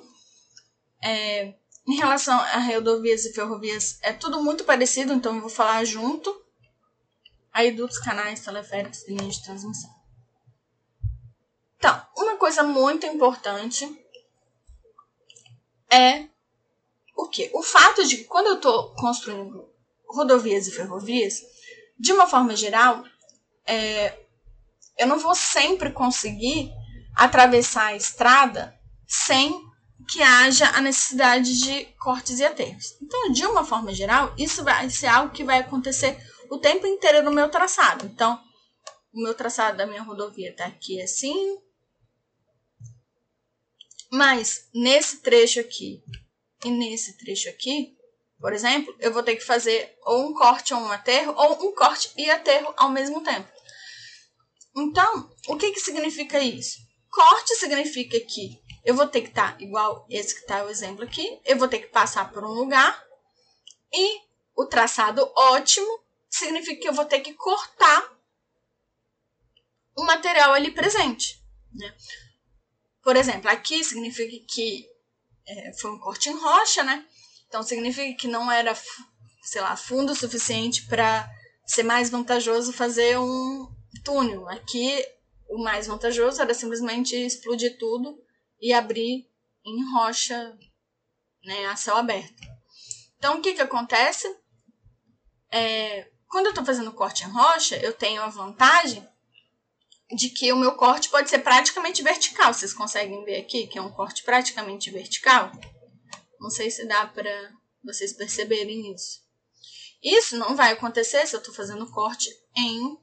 É, 1.04 1.54
em 1.88 1.96
relação 1.96 2.38
a 2.40 2.60
rodovias 2.60 3.26
e 3.26 3.34
ferrovias, 3.34 3.98
é 4.02 4.14
tudo 4.14 4.44
muito 4.44 4.64
parecido, 4.64 5.14
então 5.14 5.36
eu 5.36 5.42
vou 5.42 5.50
falar 5.50 5.84
junto. 5.86 6.34
Aí, 7.52 7.72
dutos, 7.72 7.98
canais, 7.98 8.40
teleféricos 8.40 9.04
e 9.08 9.14
linhas 9.14 9.36
de 9.36 9.44
transmissão. 9.44 9.90
Então, 11.78 12.08
uma 12.16 12.38
coisa 12.38 12.64
muito 12.64 13.06
importante 13.06 13.86
é 15.90 16.28
o 17.22 17.30
que? 17.30 17.52
O 17.54 17.62
fato 17.62 18.06
de 18.06 18.18
que 18.18 18.24
quando 18.24 18.48
eu 18.48 18.56
estou 18.56 18.94
construindo 18.96 19.70
rodovias 20.08 20.68
e 20.68 20.72
ferrovias, 20.72 21.42
de 21.98 22.12
uma 22.12 22.28
forma 22.28 22.56
geral, 22.56 23.04
é, 23.66 24.18
eu 24.98 25.08
não 25.08 25.20
vou 25.20 25.36
sempre 25.36 25.92
conseguir 25.92 26.72
atravessar 27.16 27.88
a 27.88 27.96
estrada 27.96 28.76
sem 29.08 29.70
que 30.10 30.22
haja 30.22 30.68
a 30.70 30.82
necessidade 30.82 31.60
de 31.60 31.86
cortes 32.00 32.40
e 32.40 32.44
aterros. 32.44 32.98
Então, 33.02 33.32
de 33.32 33.46
uma 33.46 33.64
forma 33.64 33.94
geral, 33.94 34.34
isso 34.38 34.64
vai 34.64 34.90
ser 34.90 35.08
algo 35.08 35.32
que 35.32 35.44
vai 35.44 35.60
acontecer 35.60 36.18
o 36.50 36.58
tempo 36.58 36.88
inteiro 36.88 37.24
no 37.24 37.32
meu 37.32 37.50
traçado. 37.50 38.08
Então, 38.08 38.42
o 39.14 39.22
meu 39.22 39.36
traçado 39.36 39.78
da 39.78 39.86
minha 39.86 40.02
rodovia 40.02 40.50
está 40.50 40.66
aqui 40.66 41.00
assim. 41.00 41.60
Mas 44.12 44.68
nesse 44.74 45.22
trecho 45.22 45.60
aqui 45.60 46.04
e 46.64 46.70
nesse 46.70 47.18
trecho 47.18 47.50
aqui, 47.50 47.98
por 48.40 48.54
exemplo, 48.54 48.96
eu 49.00 49.14
vou 49.14 49.22
ter 49.22 49.36
que 49.36 49.44
fazer 49.44 49.96
ou 50.04 50.28
um 50.28 50.34
corte 50.34 50.74
ou 50.74 50.80
um 50.80 50.92
aterro, 50.92 51.34
ou 51.38 51.70
um 51.70 51.76
corte 51.76 52.12
e 52.18 52.30
aterro 52.30 52.74
ao 52.76 52.90
mesmo 52.90 53.22
tempo. 53.24 53.48
Então, 54.76 55.32
o 55.48 55.58
que, 55.58 55.72
que 55.72 55.80
significa 55.80 56.40
isso? 56.40 56.80
Corte 57.10 57.56
significa 57.56 58.20
que 58.20 58.60
eu 58.84 58.96
vou 58.96 59.08
ter 59.08 59.22
que 59.22 59.30
estar 59.30 59.58
tá, 59.58 59.64
igual 59.64 60.08
esse 60.10 60.34
que 60.34 60.42
está 60.42 60.64
o 60.64 60.70
exemplo 60.70 61.04
aqui, 61.04 61.40
eu 61.46 61.58
vou 61.58 61.68
ter 61.68 61.80
que 61.80 61.88
passar 61.88 62.32
por 62.32 62.44
um 62.44 62.54
lugar 62.54 63.06
e 63.94 64.22
o 64.56 64.66
traçado 64.66 65.30
ótimo 65.36 66.00
significa 66.30 66.82
que 66.82 66.88
eu 66.88 66.94
vou 66.94 67.06
ter 67.06 67.20
que 67.20 67.34
cortar 67.34 68.18
o 69.96 70.04
material 70.04 70.54
ali 70.54 70.72
presente. 70.72 71.40
Né? 71.72 71.96
Por 73.04 73.16
exemplo, 73.16 73.50
aqui 73.50 73.84
significa 73.84 74.46
que 74.48 74.91
é, 75.48 75.74
foi 75.74 75.92
um 75.92 76.00
corte 76.00 76.30
em 76.30 76.38
rocha, 76.38 76.84
né? 76.84 77.06
Então 77.48 77.64
significa 77.64 78.18
que 78.18 78.28
não 78.28 78.52
era, 78.52 78.74
sei 79.44 79.62
lá, 79.62 79.76
fundo 79.76 80.16
suficiente 80.16 80.86
para 80.88 81.30
ser 81.66 81.84
mais 81.84 82.10
vantajoso 82.10 82.74
fazer 82.74 83.18
um 83.18 83.68
túnel. 84.04 84.48
Aqui 84.50 85.06
o 85.50 85.62
mais 85.62 85.88
vantajoso 85.88 86.42
era 86.42 86.54
simplesmente 86.54 87.16
explodir 87.16 87.78
tudo 87.78 88.18
e 88.60 88.74
abrir 88.74 89.30
em 89.66 89.94
rocha, 89.94 90.58
né, 91.44 91.66
a 91.66 91.76
céu 91.76 91.98
aberto. 91.98 92.42
Então 93.18 93.38
o 93.38 93.42
que 93.42 93.54
que 93.54 93.62
acontece? 93.62 94.28
É, 95.52 96.10
quando 96.28 96.46
eu 96.46 96.52
estou 96.52 96.66
fazendo 96.66 96.94
corte 96.94 97.26
em 97.26 97.30
rocha, 97.30 97.76
eu 97.78 97.94
tenho 97.94 98.22
a 98.22 98.30
vantagem 98.30 99.06
de 100.14 100.30
que 100.30 100.52
o 100.52 100.58
meu 100.58 100.76
corte 100.76 101.10
pode 101.10 101.30
ser 101.30 101.40
praticamente 101.40 102.04
vertical. 102.04 102.54
Vocês 102.54 102.74
conseguem 102.74 103.24
ver 103.24 103.38
aqui 103.38 103.68
que 103.68 103.78
é 103.78 103.82
um 103.82 103.92
corte 103.92 104.24
praticamente 104.24 104.92
vertical? 104.92 105.52
Não 106.40 106.50
sei 106.50 106.70
se 106.70 106.86
dá 106.86 107.08
para 107.08 107.52
vocês 107.84 108.14
perceberem 108.14 108.94
isso. 108.94 109.22
Isso 110.04 110.38
não 110.38 110.56
vai 110.56 110.72
acontecer 110.72 111.26
se 111.28 111.36
eu 111.36 111.40
estou 111.40 111.54
fazendo 111.54 111.90
corte 111.92 112.30
em 112.56 112.98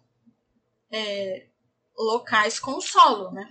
é, 0.90 1.48
locais 1.96 2.58
com 2.58 2.80
solo, 2.80 3.30
né? 3.30 3.48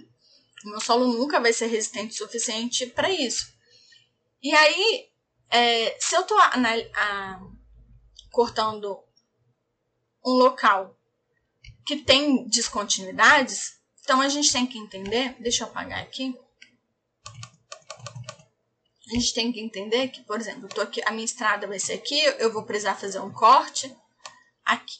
O 0.65 0.69
meu 0.69 0.81
solo 0.81 1.07
nunca 1.07 1.39
vai 1.39 1.53
ser 1.53 1.67
resistente 1.67 2.13
o 2.13 2.25
suficiente 2.25 2.87
para 2.87 3.09
isso. 3.09 3.53
E 4.41 4.53
aí, 4.53 5.09
é, 5.49 5.97
se 5.99 6.15
eu 6.15 6.21
estou 6.21 6.37
cortando 8.31 9.01
um 10.25 10.31
local 10.31 10.96
que 11.87 11.97
tem 11.97 12.45
descontinuidades, 12.49 13.79
então 14.01 14.19
a 14.19 14.27
gente 14.27 14.51
tem 14.51 14.67
que 14.67 14.77
entender, 14.77 15.35
deixa 15.39 15.63
eu 15.63 15.67
apagar 15.69 16.01
aqui, 16.01 16.37
a 19.07 19.13
gente 19.13 19.33
tem 19.33 19.53
que 19.53 19.61
entender 19.61 20.09
que, 20.09 20.21
por 20.23 20.37
exemplo, 20.37 20.67
tô 20.67 20.81
aqui, 20.81 21.01
a 21.05 21.11
minha 21.11 21.23
estrada 21.23 21.65
vai 21.65 21.79
ser 21.79 21.93
aqui, 21.93 22.19
eu 22.19 22.51
vou 22.51 22.63
precisar 22.63 22.95
fazer 22.95 23.21
um 23.21 23.31
corte 23.31 23.95
aqui. 24.65 24.99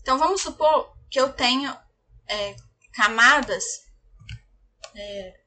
Então, 0.00 0.18
vamos 0.18 0.40
supor 0.40 0.96
que 1.10 1.20
eu 1.20 1.30
tenho 1.30 1.70
é, 2.26 2.56
camadas 2.94 3.64
é, 4.94 5.40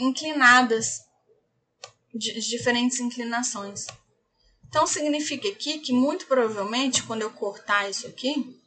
inclinadas, 0.00 1.06
de 2.12 2.40
diferentes 2.40 2.98
inclinações. 2.98 3.86
Então, 4.76 4.86
significa 4.86 5.48
aqui 5.48 5.78
que, 5.78 5.90
muito 5.90 6.26
provavelmente, 6.26 7.02
quando 7.04 7.22
eu 7.22 7.32
cortar 7.32 7.88
isso 7.88 8.06
aqui, 8.06 8.62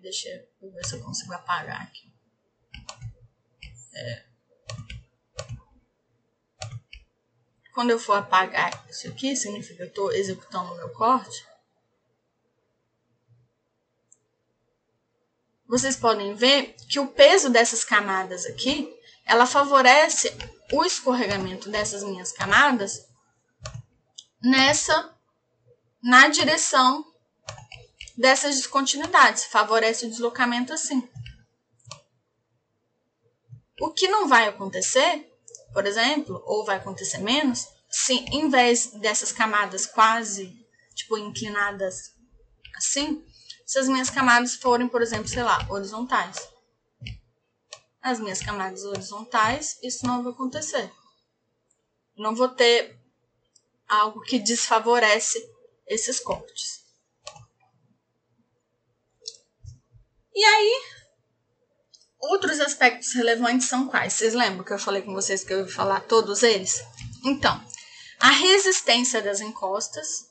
deixa 0.00 0.30
eu 0.62 0.72
ver 0.72 0.82
se 0.82 0.94
eu 0.94 1.02
consigo 1.02 1.34
apagar 1.34 1.82
aqui. 1.82 2.10
É. 3.94 4.24
Quando 7.74 7.90
eu 7.90 7.98
for 7.98 8.14
apagar 8.14 8.82
isso 8.88 9.08
aqui, 9.08 9.36
significa 9.36 9.76
que 9.76 9.82
eu 9.82 9.88
estou 9.88 10.10
executando 10.10 10.72
o 10.72 10.76
meu 10.76 10.88
corte. 10.94 11.46
Vocês 15.66 15.96
podem 15.96 16.34
ver 16.34 16.74
que 16.88 16.98
o 16.98 17.08
peso 17.08 17.50
dessas 17.50 17.84
camadas 17.84 18.46
aqui, 18.46 18.90
ela 19.26 19.44
favorece 19.44 20.34
o 20.72 20.82
escorregamento 20.82 21.68
dessas 21.68 22.02
minhas 22.02 22.32
camadas 22.32 23.14
nessa, 24.42 25.14
na 26.02 26.28
direção 26.28 27.04
dessas 28.16 28.56
descontinuidades. 28.56 29.44
Favorece 29.44 30.06
o 30.06 30.10
deslocamento 30.10 30.72
assim. 30.72 31.08
O 33.80 33.90
que 33.90 34.08
não 34.08 34.26
vai 34.26 34.48
acontecer, 34.48 35.30
por 35.72 35.84
exemplo, 35.84 36.42
ou 36.46 36.64
vai 36.64 36.76
acontecer 36.76 37.18
menos, 37.18 37.66
se 37.90 38.14
em 38.14 38.48
vez 38.48 38.92
dessas 38.92 39.32
camadas 39.32 39.86
quase, 39.86 40.66
tipo, 40.94 41.18
inclinadas 41.18 42.14
assim, 42.74 43.24
se 43.66 43.78
as 43.78 43.88
minhas 43.88 44.08
camadas 44.08 44.54
forem, 44.54 44.88
por 44.88 45.02
exemplo, 45.02 45.28
sei 45.28 45.42
lá, 45.42 45.66
horizontais. 45.68 46.36
As 48.00 48.20
minhas 48.20 48.40
camadas 48.40 48.84
horizontais, 48.84 49.78
isso 49.82 50.06
não 50.06 50.22
vai 50.22 50.32
acontecer. 50.32 50.90
Não 52.16 52.34
vou 52.34 52.48
ter 52.48 52.98
algo 53.88 54.20
que 54.20 54.38
desfavorece 54.38 55.38
esses 55.86 56.20
cortes. 56.20 56.84
E 60.34 60.44
aí, 60.44 60.82
outros 62.18 62.60
aspectos 62.60 63.14
relevantes 63.14 63.68
são 63.68 63.88
quais? 63.88 64.12
Vocês 64.12 64.34
lembram 64.34 64.64
que 64.64 64.72
eu 64.72 64.78
falei 64.78 65.02
com 65.02 65.14
vocês 65.14 65.42
que 65.42 65.52
eu 65.52 65.60
ia 65.60 65.68
falar 65.68 66.00
todos 66.00 66.42
eles? 66.42 66.82
Então, 67.24 67.58
a 68.20 68.30
resistência 68.30 69.22
das 69.22 69.40
encostas 69.40 70.26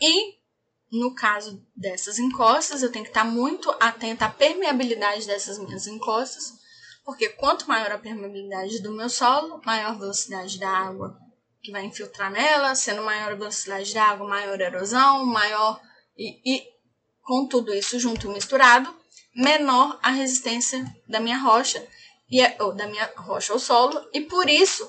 e 0.00 0.36
no 0.90 1.14
caso 1.14 1.66
dessas 1.74 2.18
encostas, 2.18 2.82
eu 2.82 2.92
tenho 2.92 3.04
que 3.04 3.10
estar 3.10 3.24
muito 3.24 3.70
atenta 3.80 4.26
à 4.26 4.30
permeabilidade 4.30 5.26
dessas 5.26 5.58
minhas 5.58 5.86
encostas, 5.86 6.52
porque 7.04 7.28
quanto 7.30 7.68
maior 7.68 7.90
a 7.92 7.98
permeabilidade 7.98 8.80
do 8.80 8.92
meu 8.92 9.08
solo, 9.08 9.60
maior 9.64 9.90
a 9.90 9.98
velocidade 9.98 10.58
da 10.58 10.70
água 10.70 11.25
que 11.66 11.72
vai 11.72 11.84
infiltrar 11.84 12.30
nela, 12.30 12.76
sendo 12.76 13.02
maior 13.02 13.32
a 13.32 13.34
velocidade 13.34 13.92
da 13.92 14.04
água, 14.04 14.28
maior 14.28 14.62
a 14.62 14.64
erosão, 14.64 15.26
maior 15.26 15.80
e, 16.16 16.40
e 16.44 16.64
com 17.24 17.48
tudo 17.48 17.74
isso 17.74 17.98
junto 17.98 18.28
misturado, 18.28 18.94
menor 19.34 19.98
a 20.00 20.10
resistência 20.10 20.84
da 21.08 21.18
minha 21.18 21.36
rocha 21.36 21.84
e 22.30 22.40
ou 22.62 22.72
da 22.72 22.86
minha 22.86 23.12
rocha 23.16 23.52
ou 23.52 23.58
solo, 23.58 24.08
e 24.14 24.20
por 24.20 24.48
isso 24.48 24.88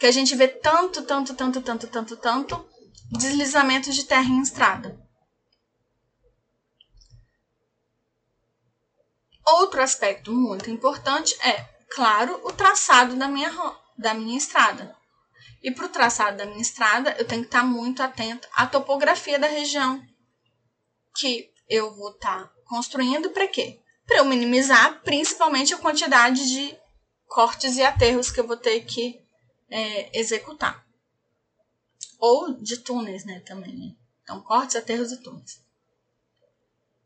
que 0.00 0.06
a 0.06 0.10
gente 0.10 0.34
vê 0.34 0.48
tanto, 0.48 1.02
tanto, 1.02 1.32
tanto, 1.32 1.62
tanto, 1.62 1.86
tanto, 1.86 2.16
tanto 2.16 2.68
deslizamento 3.12 3.92
de 3.92 4.04
terra 4.04 4.28
em 4.28 4.42
estrada. 4.42 4.98
Outro 9.46 9.80
aspecto 9.80 10.32
muito 10.32 10.68
importante 10.68 11.36
é, 11.40 11.62
claro, 11.88 12.40
o 12.42 12.52
traçado 12.52 13.14
da 13.14 13.28
minha, 13.28 13.52
da 13.96 14.12
minha 14.12 14.36
estrada. 14.36 14.95
E 15.66 15.70
para 15.72 15.86
o 15.86 15.88
traçado 15.88 16.36
da 16.36 16.46
minha 16.46 16.62
estrada, 16.62 17.16
eu 17.18 17.26
tenho 17.26 17.42
que 17.42 17.48
estar 17.48 17.64
muito 17.64 18.00
atento 18.00 18.46
à 18.52 18.68
topografia 18.68 19.36
da 19.36 19.48
região 19.48 20.00
que 21.16 21.52
eu 21.68 21.92
vou 21.92 22.12
estar 22.12 22.52
construindo 22.66 23.30
para 23.30 23.48
quê? 23.48 23.82
Para 24.06 24.18
eu 24.18 24.24
minimizar 24.24 25.02
principalmente 25.02 25.74
a 25.74 25.78
quantidade 25.78 26.48
de 26.48 26.78
cortes 27.26 27.76
e 27.76 27.82
aterros 27.82 28.30
que 28.30 28.38
eu 28.38 28.46
vou 28.46 28.56
ter 28.56 28.84
que 28.84 29.20
é, 29.68 30.16
executar. 30.16 30.86
Ou 32.20 32.54
de 32.62 32.76
túneis, 32.76 33.24
né, 33.24 33.40
também. 33.40 33.76
Né? 33.76 33.96
Então, 34.22 34.40
cortes, 34.42 34.76
aterros 34.76 35.10
e 35.10 35.20
túneis. 35.20 35.60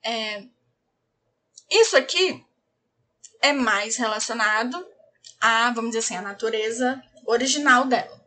É, 0.03 0.45
isso 1.71 1.97
aqui 1.97 2.45
é 3.41 3.55
mais 3.55 3.97
relacionado 3.97 4.87
a, 5.41 5.71
vamos 5.71 5.93
dizer 5.93 6.01
assim, 6.01 6.17
a 6.17 6.21
natureza 6.21 7.03
original 7.25 7.87
dela, 7.87 8.20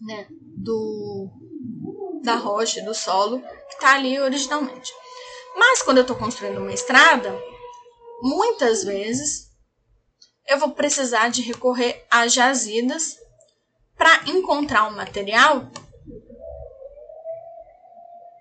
né? 0.00 0.26
Do 0.30 1.30
da 2.22 2.34
rocha, 2.34 2.82
do 2.82 2.92
solo 2.92 3.40
que 3.40 3.74
está 3.74 3.94
ali 3.94 4.18
originalmente. 4.18 4.92
Mas 5.56 5.82
quando 5.82 5.98
eu 5.98 6.02
estou 6.02 6.16
construindo 6.16 6.58
uma 6.58 6.72
estrada, 6.72 7.32
muitas 8.20 8.84
vezes 8.84 9.46
eu 10.46 10.58
vou 10.58 10.70
precisar 10.70 11.28
de 11.28 11.42
recorrer 11.42 12.04
a 12.10 12.26
jazidas 12.26 13.16
para 13.96 14.24
encontrar 14.28 14.88
um 14.88 14.94
material 14.94 15.70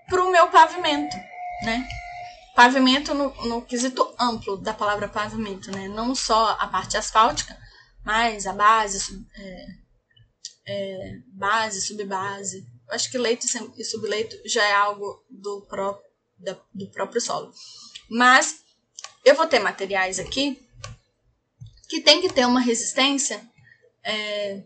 para 0.07 0.23
o 0.23 0.31
meu 0.31 0.49
pavimento, 0.49 1.15
né? 1.63 1.87
Pavimento 2.55 3.13
no, 3.13 3.29
no 3.45 3.61
quesito 3.61 4.13
amplo 4.19 4.57
da 4.57 4.73
palavra 4.73 5.07
pavimento, 5.07 5.71
né? 5.71 5.87
Não 5.87 6.13
só 6.13 6.57
a 6.59 6.67
parte 6.67 6.97
asfáltica, 6.97 7.57
mas 8.03 8.45
a 8.45 8.53
base, 8.53 9.25
é, 9.35 9.65
é, 10.67 11.19
base, 11.27 11.81
subbase. 11.81 12.65
Acho 12.89 13.09
que 13.09 13.17
leito 13.17 13.45
e 13.77 13.83
subleito 13.83 14.37
já 14.45 14.63
é 14.63 14.73
algo 14.73 15.23
do, 15.29 15.61
pró, 15.61 15.99
da, 16.37 16.57
do 16.73 16.87
próprio 16.89 17.21
solo. 17.21 17.51
Mas 18.09 18.63
eu 19.23 19.35
vou 19.35 19.47
ter 19.47 19.59
materiais 19.59 20.19
aqui 20.19 20.59
que 21.87 22.01
tem 22.01 22.21
que 22.21 22.31
ter 22.31 22.45
uma 22.45 22.59
resistência 22.59 23.41
é, 24.03 24.63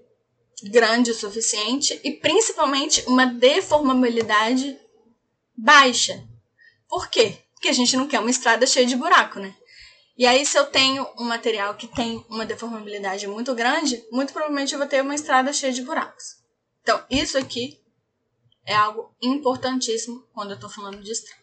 grande 0.63 1.11
o 1.11 1.15
suficiente 1.15 1.99
e 2.03 2.11
principalmente 2.11 3.03
uma 3.07 3.25
deformabilidade 3.25 4.77
baixa. 5.55 6.23
Por 6.87 7.09
quê? 7.09 7.37
Porque 7.53 7.69
a 7.69 7.73
gente 7.73 7.95
não 7.95 8.07
quer 8.07 8.19
uma 8.19 8.31
estrada 8.31 8.65
cheia 8.65 8.85
de 8.85 8.95
buraco, 8.95 9.39
né? 9.39 9.55
E 10.19 10.25
aí, 10.25 10.45
se 10.45 10.57
eu 10.57 10.65
tenho 10.65 11.07
um 11.17 11.23
material 11.23 11.75
que 11.75 11.87
tem 11.87 12.25
uma 12.27 12.45
deformabilidade 12.45 13.25
muito 13.25 13.55
grande, 13.55 14.05
muito 14.11 14.33
provavelmente 14.33 14.73
eu 14.73 14.77
vou 14.77 14.85
ter 14.85 15.01
uma 15.01 15.15
estrada 15.15 15.53
cheia 15.53 15.71
de 15.71 15.81
buracos. 15.81 16.35
Então, 16.81 17.01
isso 17.09 17.37
aqui 17.37 17.81
é 18.65 18.75
algo 18.75 19.15
importantíssimo 19.21 20.27
quando 20.33 20.49
eu 20.49 20.55
estou 20.55 20.69
falando 20.69 21.01
de 21.01 21.09
estrada. 21.09 21.41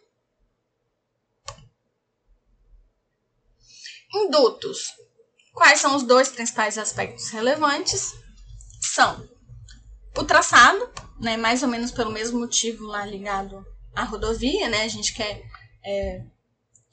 Indutos. 4.14 4.93
Quais 5.55 5.81
são 5.81 5.97
os 5.97 6.03
dois 6.03 6.29
principais 6.29 6.77
aspectos 6.77 7.31
relevantes? 7.31 8.12
São 8.93 9.27
o 10.18 10.22
traçado, 10.22 10.87
né, 11.18 11.39
mais 11.39 11.62
ou 11.62 11.68
menos 11.70 11.91
pelo 11.91 12.12
mesmo 12.12 12.41
motivo 12.41 12.85
lá 12.85 13.07
ligado 13.07 13.64
à 13.95 14.05
rodovia, 14.05 14.68
né? 14.68 14.83
A 14.83 14.89
gente 14.89 15.14
quer 15.14 15.43
é, 15.83 16.27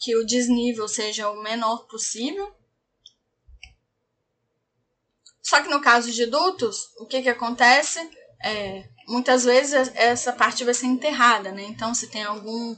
que 0.04 0.18
o 0.18 0.26
desnível 0.26 0.86
seja 0.88 1.30
o 1.30 1.41
menor 1.41 1.88
possível. 1.88 2.54
Só 5.41 5.62
que 5.62 5.70
no 5.70 5.82
caso 5.82 6.12
de 6.12 6.26
dutos, 6.26 6.89
o 6.97 7.06
que, 7.06 7.22
que 7.22 7.30
acontece? 7.30 7.99
É, 8.43 8.89
muitas 9.08 9.45
vezes 9.45 9.74
essa 9.95 10.34
parte 10.34 10.66
vai 10.66 10.74
ser 10.74 10.88
enterrada, 10.88 11.54
né? 11.54 11.64
Então, 11.64 11.95
se 11.95 12.08
tem 12.08 12.22
algum 12.22 12.76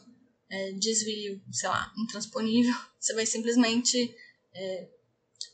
é, 0.52 0.72
desvio, 0.74 1.42
sei 1.52 1.68
lá, 1.68 1.92
intransponível, 1.98 2.76
você 3.00 3.14
vai 3.16 3.26
simplesmente 3.26 4.16
é, 4.54 4.88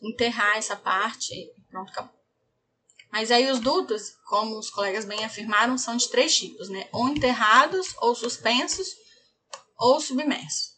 enterrar 0.02 0.58
essa 0.58 0.76
parte 0.76 1.34
e 1.34 1.54
pronto, 1.70 1.90
acabou. 1.90 2.20
Mas 3.10 3.32
aí 3.32 3.50
os 3.50 3.60
dutos, 3.60 4.14
como 4.26 4.58
os 4.58 4.70
colegas 4.70 5.06
bem 5.06 5.24
afirmaram, 5.24 5.78
são 5.78 5.96
de 5.96 6.10
três 6.10 6.36
tipos, 6.36 6.68
né? 6.70 6.90
Ou 6.92 7.08
enterrados, 7.08 7.94
ou 8.02 8.14
suspensos, 8.14 8.88
ou 9.78 10.02
submerso. 10.02 10.71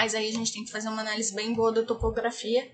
Mas 0.00 0.14
aí 0.14 0.30
a 0.30 0.32
gente 0.32 0.50
tem 0.50 0.64
que 0.64 0.70
fazer 0.70 0.88
uma 0.88 1.02
análise 1.02 1.34
bem 1.34 1.52
boa 1.52 1.70
da 1.70 1.82
topografia 1.82 2.66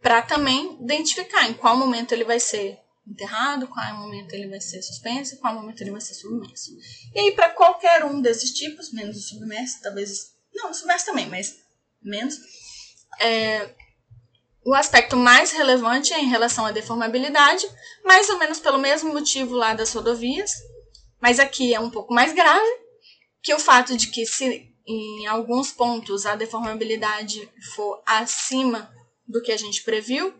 para 0.00 0.20
também 0.20 0.76
identificar 0.82 1.48
em 1.48 1.54
qual 1.54 1.76
momento 1.76 2.10
ele 2.10 2.24
vai 2.24 2.40
ser 2.40 2.76
enterrado, 3.06 3.68
qual 3.68 3.96
momento 3.98 4.32
ele 4.32 4.48
vai 4.48 4.60
ser 4.60 4.82
suspenso, 4.82 5.38
qual 5.38 5.54
momento 5.54 5.80
ele 5.80 5.92
vai 5.92 6.00
ser 6.00 6.14
submerso. 6.14 6.72
E 7.14 7.20
aí, 7.20 7.32
para 7.36 7.50
qualquer 7.50 8.04
um 8.04 8.20
desses 8.20 8.50
tipos, 8.50 8.92
menos 8.92 9.16
o 9.16 9.20
submerso, 9.20 9.80
talvez. 9.80 10.32
Não, 10.52 10.72
o 10.72 10.74
submerso 10.74 11.06
também, 11.06 11.28
mas 11.28 11.56
menos. 12.02 12.36
É, 13.20 13.72
o 14.64 14.74
aspecto 14.74 15.16
mais 15.16 15.52
relevante 15.52 16.12
é 16.12 16.18
em 16.18 16.30
relação 16.30 16.66
à 16.66 16.72
deformabilidade, 16.72 17.64
mais 18.04 18.28
ou 18.28 18.40
menos 18.40 18.58
pelo 18.58 18.78
mesmo 18.78 19.12
motivo 19.12 19.54
lá 19.54 19.72
das 19.72 19.92
rodovias, 19.92 20.52
mas 21.20 21.38
aqui 21.38 21.72
é 21.72 21.78
um 21.78 21.90
pouco 21.90 22.12
mais 22.12 22.32
grave, 22.32 22.66
que 23.40 23.54
o 23.54 23.60
fato 23.60 23.96
de 23.96 24.08
que 24.08 24.26
se 24.26 24.71
em 24.86 25.26
alguns 25.26 25.72
pontos 25.72 26.26
a 26.26 26.36
deformabilidade 26.36 27.48
for 27.74 28.02
acima 28.06 28.92
do 29.26 29.42
que 29.42 29.52
a 29.52 29.56
gente 29.56 29.82
previu, 29.82 30.34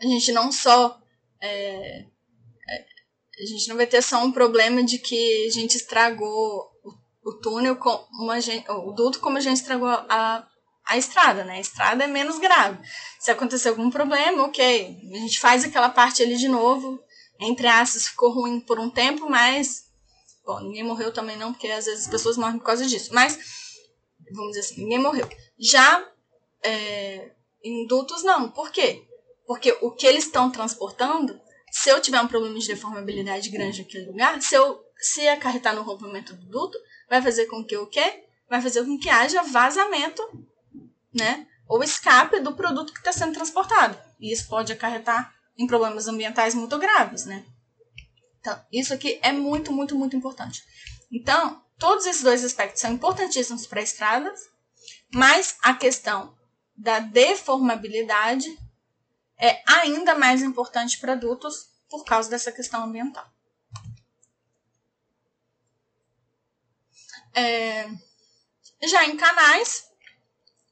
a 0.00 0.04
gente 0.06 0.32
não 0.32 0.50
só 0.50 1.00
é, 1.42 2.00
é 2.00 2.90
a 3.42 3.46
gente 3.46 3.68
não 3.68 3.76
vai 3.76 3.86
ter 3.86 4.02
só 4.02 4.22
um 4.22 4.32
problema 4.32 4.82
de 4.82 4.98
que 4.98 5.46
a 5.46 5.50
gente 5.50 5.76
estragou 5.76 6.70
o, 6.84 7.30
o 7.30 7.40
túnel 7.40 7.76
como 7.76 8.30
a 8.30 8.38
gente, 8.38 8.70
o 8.70 8.92
duto 8.92 9.18
como 9.20 9.38
a 9.38 9.40
gente 9.40 9.56
estragou 9.56 9.88
a, 9.88 10.46
a 10.86 10.98
estrada, 10.98 11.44
né? 11.44 11.54
A 11.54 11.60
estrada 11.60 12.04
é 12.04 12.06
menos 12.06 12.38
grave. 12.38 12.78
Se 13.18 13.30
acontecer 13.30 13.70
algum 13.70 13.90
problema, 13.90 14.44
ok, 14.44 14.98
a 15.14 15.18
gente 15.18 15.40
faz 15.40 15.64
aquela 15.64 15.88
parte 15.88 16.22
ali 16.22 16.36
de 16.36 16.48
novo. 16.48 17.00
Entre 17.40 17.66
aspas, 17.66 18.08
ficou 18.08 18.30
ruim 18.30 18.60
por 18.60 18.78
um 18.78 18.90
tempo, 18.90 19.30
mas 19.30 19.89
Bom, 20.44 20.60
ninguém 20.60 20.82
morreu 20.82 21.12
também 21.12 21.36
não, 21.36 21.52
porque 21.52 21.68
às 21.68 21.86
vezes 21.86 22.04
as 22.04 22.10
pessoas 22.10 22.36
morrem 22.36 22.58
por 22.58 22.64
causa 22.64 22.86
disso. 22.86 23.14
Mas, 23.14 23.38
vamos 24.32 24.52
dizer 24.52 24.60
assim, 24.60 24.82
ninguém 24.82 24.98
morreu. 24.98 25.28
Já 25.58 26.06
é, 26.62 27.30
indutos, 27.62 28.22
não. 28.22 28.50
Por 28.50 28.70
quê? 28.70 29.06
Porque 29.46 29.76
o 29.80 29.90
que 29.90 30.06
eles 30.06 30.24
estão 30.24 30.50
transportando, 30.50 31.40
se 31.70 31.90
eu 31.90 32.00
tiver 32.00 32.20
um 32.20 32.28
problema 32.28 32.58
de 32.58 32.66
deformabilidade 32.66 33.50
grande 33.50 33.82
naquele 33.82 34.06
lugar, 34.06 34.40
se 34.40 34.54
eu 34.54 34.82
se 34.96 35.26
acarretar 35.28 35.74
no 35.74 35.82
rompimento 35.82 36.34
do 36.34 36.46
duto, 36.46 36.78
vai 37.08 37.22
fazer 37.22 37.46
com 37.46 37.64
que 37.64 37.76
o 37.76 37.86
quê? 37.86 38.24
Vai 38.48 38.60
fazer 38.60 38.84
com 38.84 38.98
que 38.98 39.08
haja 39.08 39.42
vazamento, 39.42 40.22
né? 41.12 41.46
Ou 41.66 41.82
escape 41.82 42.40
do 42.40 42.54
produto 42.54 42.92
que 42.92 42.98
está 42.98 43.12
sendo 43.12 43.34
transportado. 43.34 43.98
E 44.20 44.32
isso 44.32 44.48
pode 44.48 44.72
acarretar 44.72 45.34
em 45.56 45.66
problemas 45.66 46.08
ambientais 46.08 46.54
muito 46.54 46.78
graves, 46.78 47.24
né? 47.24 47.44
Então, 48.40 48.64
isso 48.72 48.92
aqui 48.94 49.18
é 49.22 49.32
muito, 49.32 49.70
muito, 49.70 49.94
muito 49.94 50.16
importante. 50.16 50.62
Então, 51.12 51.62
todos 51.78 52.06
esses 52.06 52.22
dois 52.22 52.44
aspectos 52.44 52.80
são 52.80 52.92
importantíssimos 52.92 53.66
para 53.66 53.82
estradas, 53.82 54.40
mas 55.12 55.56
a 55.62 55.74
questão 55.74 56.36
da 56.76 57.00
deformabilidade 57.00 58.48
é 59.38 59.62
ainda 59.66 60.14
mais 60.14 60.42
importante 60.42 60.98
para 60.98 61.12
adultos 61.12 61.68
por 61.88 62.04
causa 62.04 62.30
dessa 62.30 62.52
questão 62.52 62.84
ambiental. 62.84 63.26
É, 67.34 67.88
já 68.82 69.04
em 69.06 69.16
canais, 69.16 69.84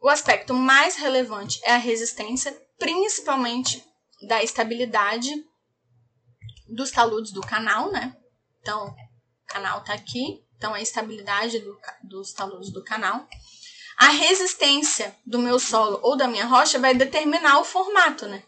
o 0.00 0.08
aspecto 0.08 0.54
mais 0.54 0.96
relevante 0.96 1.60
é 1.64 1.72
a 1.72 1.78
resistência, 1.78 2.52
principalmente 2.78 3.84
da 4.22 4.42
estabilidade 4.42 5.30
dos 6.68 6.90
taludes 6.90 7.32
do 7.32 7.40
canal, 7.40 7.90
né? 7.90 8.14
Então, 8.60 8.88
o 8.88 9.46
canal 9.46 9.82
tá 9.82 9.94
aqui, 9.94 10.44
então 10.56 10.74
a 10.74 10.80
estabilidade 10.80 11.58
do, 11.60 11.78
dos 12.02 12.32
taludes 12.32 12.70
do 12.70 12.84
canal. 12.84 13.26
A 13.96 14.08
resistência 14.10 15.16
do 15.26 15.38
meu 15.38 15.58
solo 15.58 15.98
ou 16.02 16.16
da 16.16 16.28
minha 16.28 16.46
rocha 16.46 16.78
vai 16.78 16.94
determinar 16.94 17.58
o 17.58 17.64
formato, 17.64 18.26
né? 18.26 18.42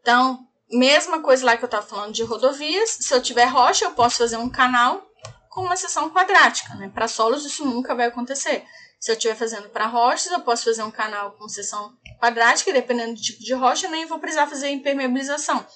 Então, 0.00 0.46
mesma 0.70 1.20
coisa 1.20 1.44
lá 1.44 1.56
que 1.56 1.64
eu 1.64 1.66
estava 1.66 1.86
falando 1.86 2.12
de 2.12 2.22
rodovias, 2.22 2.98
se 3.00 3.12
eu 3.12 3.22
tiver 3.22 3.46
rocha, 3.46 3.84
eu 3.84 3.92
posso 3.92 4.18
fazer 4.18 4.36
um 4.36 4.48
canal 4.48 5.04
com 5.48 5.62
uma 5.62 5.76
seção 5.76 6.10
quadrática, 6.10 6.74
né? 6.74 6.90
Para 6.92 7.08
solos 7.08 7.44
isso 7.44 7.64
nunca 7.64 7.94
vai 7.94 8.06
acontecer. 8.06 8.64
Se 8.98 9.10
eu 9.10 9.16
estiver 9.16 9.34
fazendo 9.34 9.68
para 9.68 9.86
rochas, 9.86 10.30
eu 10.30 10.40
posso 10.40 10.64
fazer 10.64 10.82
um 10.82 10.90
canal 10.90 11.32
com 11.32 11.48
seção 11.48 11.92
quadrática, 12.20 12.72
dependendo 12.72 13.14
do 13.14 13.20
tipo 13.20 13.42
de 13.42 13.52
rocha, 13.52 13.88
nem 13.88 14.06
vou 14.06 14.20
precisar 14.20 14.46
fazer 14.46 14.70
impermeabilização. 14.70 15.66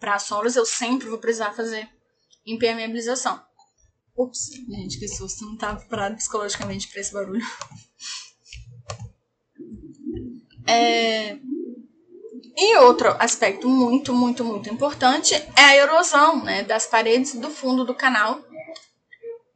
Para 0.00 0.18
solos, 0.18 0.56
eu 0.56 0.64
sempre 0.66 1.08
vou 1.08 1.18
precisar 1.18 1.52
fazer 1.52 1.88
impermeabilização. 2.44 3.40
Ups, 4.16 4.50
gente, 4.68 4.98
que 4.98 5.06
susto, 5.06 5.44
não 5.44 5.54
estava 5.54 5.78
preparado 5.78 6.16
psicologicamente 6.16 6.88
para 6.88 7.00
esse 7.00 7.12
barulho. 7.12 7.44
É... 10.66 11.38
E 12.56 12.76
outro 12.78 13.08
aspecto 13.18 13.68
muito, 13.68 14.12
muito, 14.12 14.44
muito 14.44 14.68
importante 14.68 15.34
é 15.34 15.60
a 15.60 15.76
erosão 15.76 16.44
né, 16.44 16.62
das 16.62 16.86
paredes 16.86 17.34
do 17.34 17.50
fundo 17.50 17.84
do 17.84 17.94
canal. 17.94 18.44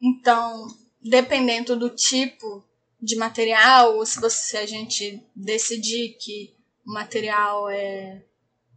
Então, 0.02 0.66
dependendo 1.02 1.76
do 1.76 1.90
tipo 1.90 2.64
de 3.00 3.16
material, 3.16 3.96
ou 3.96 4.06
se, 4.06 4.20
você, 4.20 4.36
se 4.36 4.56
a 4.56 4.66
gente 4.66 5.22
decidir 5.36 6.16
que 6.18 6.56
o 6.86 6.92
material 6.92 7.68
é 7.68 8.24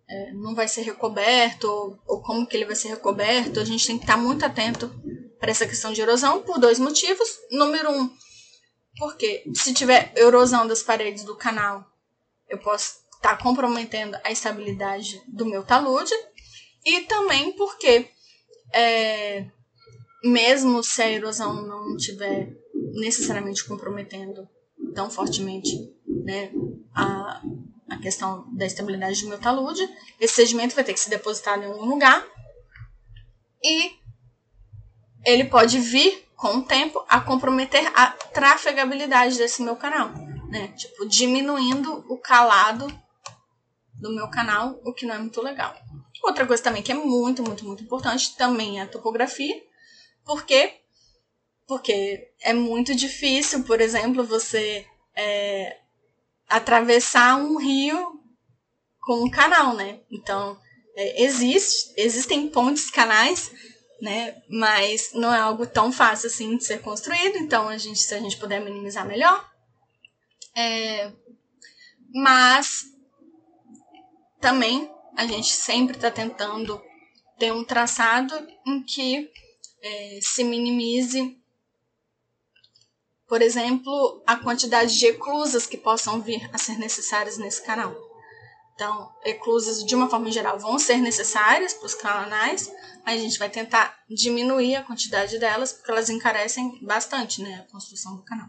é, 0.10 0.32
não 0.34 0.56
vai 0.56 0.68
ser 0.68 0.82
recoberto 0.82 1.66
ou, 1.66 2.00
ou, 2.08 2.22
como 2.22 2.48
que 2.48 2.56
ele 2.56 2.66
vai 2.66 2.76
ser 2.76 2.90
recoberto, 2.90 3.60
a 3.60 3.66
gente 3.66 3.86
tem 3.86 3.98
que 3.98 4.04
estar 4.04 4.18
muito 4.18 4.46
atento 4.46 4.90
para 5.40 5.52
essa 5.52 5.68
questão 5.68 5.92
de 5.92 6.02
erosão 6.02 6.42
por 6.42 6.60
dois 6.60 6.80
motivos. 6.80 7.28
Número 7.52 7.92
um, 7.92 8.10
porque 8.98 9.44
se 9.54 9.74
tiver 9.74 10.12
erosão 10.16 10.68
das 10.68 10.82
paredes 10.82 11.24
do 11.24 11.36
canal, 11.36 11.86
eu 12.50 12.58
posso 12.58 13.02
estar 13.16 13.38
comprometendo 13.38 14.18
a 14.24 14.32
estabilidade 14.32 15.22
do 15.28 15.46
meu 15.46 15.64
talude. 15.64 16.14
E 16.86 17.02
também 17.02 17.52
porque, 17.52 18.10
é, 18.74 19.46
mesmo 20.24 20.82
se 20.84 21.02
a 21.02 21.12
erosão 21.12 21.62
não 21.68 21.98
estiver 21.98 22.56
necessariamente 22.94 23.66
comprometendo 23.66 24.48
tão 24.96 25.10
fortemente 25.10 25.76
né, 26.08 26.52
a, 26.96 27.42
a 27.90 27.98
questão 27.98 28.46
da 28.54 28.66
estabilidade 28.66 29.22
do 29.22 29.30
meu 29.30 29.40
talude. 29.40 29.88
Esse 30.20 30.36
sedimento 30.36 30.76
vai 30.76 30.84
ter 30.84 30.94
que 30.94 31.00
ser 31.00 31.10
depositado 31.10 31.64
em 31.64 31.68
algum 31.68 31.86
lugar 31.86 32.26
e 33.64 33.96
ele 35.26 35.46
pode 35.46 35.80
vir 35.80 36.26
com 36.36 36.58
o 36.58 36.64
tempo 36.64 37.04
a 37.10 37.20
comprometer 37.20 37.86
a 37.96 38.12
trafegabilidade 38.12 39.38
desse 39.38 39.62
meu 39.64 39.76
canal, 39.76 40.10
né? 40.50 40.68
Tipo, 40.70 41.08
diminuindo 41.08 42.06
o 42.08 42.18
calado 42.18 42.88
do 43.96 44.14
meu 44.14 44.30
canal, 44.30 44.80
o 44.86 44.94
que 44.94 45.06
não 45.06 45.16
é 45.16 45.18
muito 45.20 45.42
legal. 45.42 45.76
Outra 46.24 46.46
coisa 46.46 46.64
também 46.64 46.84
que 46.84 46.92
é 46.92 46.96
muito, 46.96 47.42
muito, 47.42 47.66
muito 47.66 47.84
importante 47.84 48.36
também 48.36 48.80
é 48.80 48.84
a 48.84 48.88
topografia, 48.88 49.56
porque 50.26 50.82
porque 51.68 52.32
é 52.42 52.54
muito 52.54 52.96
difícil, 52.96 53.64
por 53.64 53.82
exemplo, 53.82 54.24
você 54.24 54.86
é, 55.14 55.78
atravessar 56.48 57.38
um 57.38 57.58
rio 57.58 58.22
com 59.02 59.24
um 59.24 59.30
canal, 59.30 59.76
né? 59.76 60.02
Então, 60.12 60.58
é, 60.96 61.24
existe, 61.24 61.94
existem 61.98 62.50
pontes, 62.50 62.90
canais, 62.90 63.52
né? 64.02 64.42
Mas 64.50 65.12
não 65.14 65.34
é 65.34 65.40
algo 65.40 65.66
tão 65.66 65.92
fácil 65.92 66.28
assim 66.28 66.58
de 66.58 66.64
ser 66.64 66.82
construído. 66.82 67.38
Então, 67.38 67.68
a 67.70 67.78
gente, 67.78 68.00
se 68.00 68.14
a 68.14 68.20
gente 68.20 68.38
puder 68.38 68.60
minimizar, 68.62 69.06
melhor. 69.06 69.50
É, 70.56 71.12
mas 72.14 72.86
também 74.40 74.92
a 75.16 75.26
gente 75.26 75.52
sempre 75.52 75.96
está 75.96 76.12
tentando 76.12 76.82
ter 77.38 77.52
um 77.52 77.64
traçado 77.64 78.36
em 78.66 78.84
que 78.84 79.30
é, 79.82 80.20
se 80.22 80.44
minimize 80.44 81.38
por 83.28 83.42
exemplo, 83.42 84.24
a 84.26 84.38
quantidade 84.38 84.98
de 84.98 85.06
eclusas 85.08 85.68
que 85.68 85.78
possam 85.78 86.22
vir 86.22 86.50
a 86.54 86.58
ser 86.58 86.78
necessárias 86.78 87.38
nesse 87.38 87.62
canal. 87.62 87.94
Então, 88.74 89.12
eclusas, 89.24 89.84
de 89.84 89.96
uma 89.96 90.10
forma 90.10 90.32
geral, 90.32 90.58
vão 90.60 90.80
ser 90.80 90.98
necessárias 90.98 91.74
para 91.74 91.88
os 91.88 91.96
canais, 91.96 92.72
mas 93.04 93.20
a 93.20 93.24
gente 93.24 93.40
vai 93.40 93.50
tentar 93.50 93.98
diminuir 94.10 94.76
a 94.76 94.84
quantidade 94.84 95.40
delas, 95.40 95.74
porque 95.74 95.92
elas 95.92 96.10
encarecem 96.10 96.80
bastante 96.86 97.42
né, 97.42 97.66
a 97.68 97.72
construção 97.72 98.16
do 98.16 98.24
canal. 98.24 98.48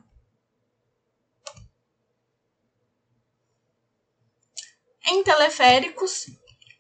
Em 5.07 5.25
teleféricos, 5.25 6.27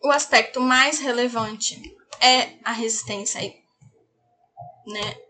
o 0.03 0.11
aspecto 0.11 0.61
mais 0.61 0.99
relevante 0.99 1.81
é 2.21 2.59
a 2.63 2.73
resistência 2.73 3.41
né, 4.87 5.28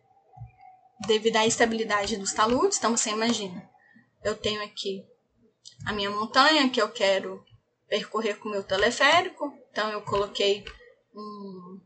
devido 1.06 1.36
à 1.36 1.46
estabilidade 1.46 2.16
dos 2.16 2.32
taludes. 2.32 2.78
Então 2.78 2.96
você 2.96 3.10
imagina, 3.10 3.68
eu 4.22 4.36
tenho 4.36 4.62
aqui 4.62 5.04
a 5.86 5.92
minha 5.92 6.10
montanha 6.10 6.68
que 6.68 6.80
eu 6.80 6.90
quero 6.90 7.44
percorrer 7.88 8.38
com 8.38 8.48
o 8.48 8.52
meu 8.52 8.62
teleférico. 8.62 9.52
Então 9.70 9.90
eu 9.90 10.02
coloquei 10.02 10.64
um, 11.14 11.80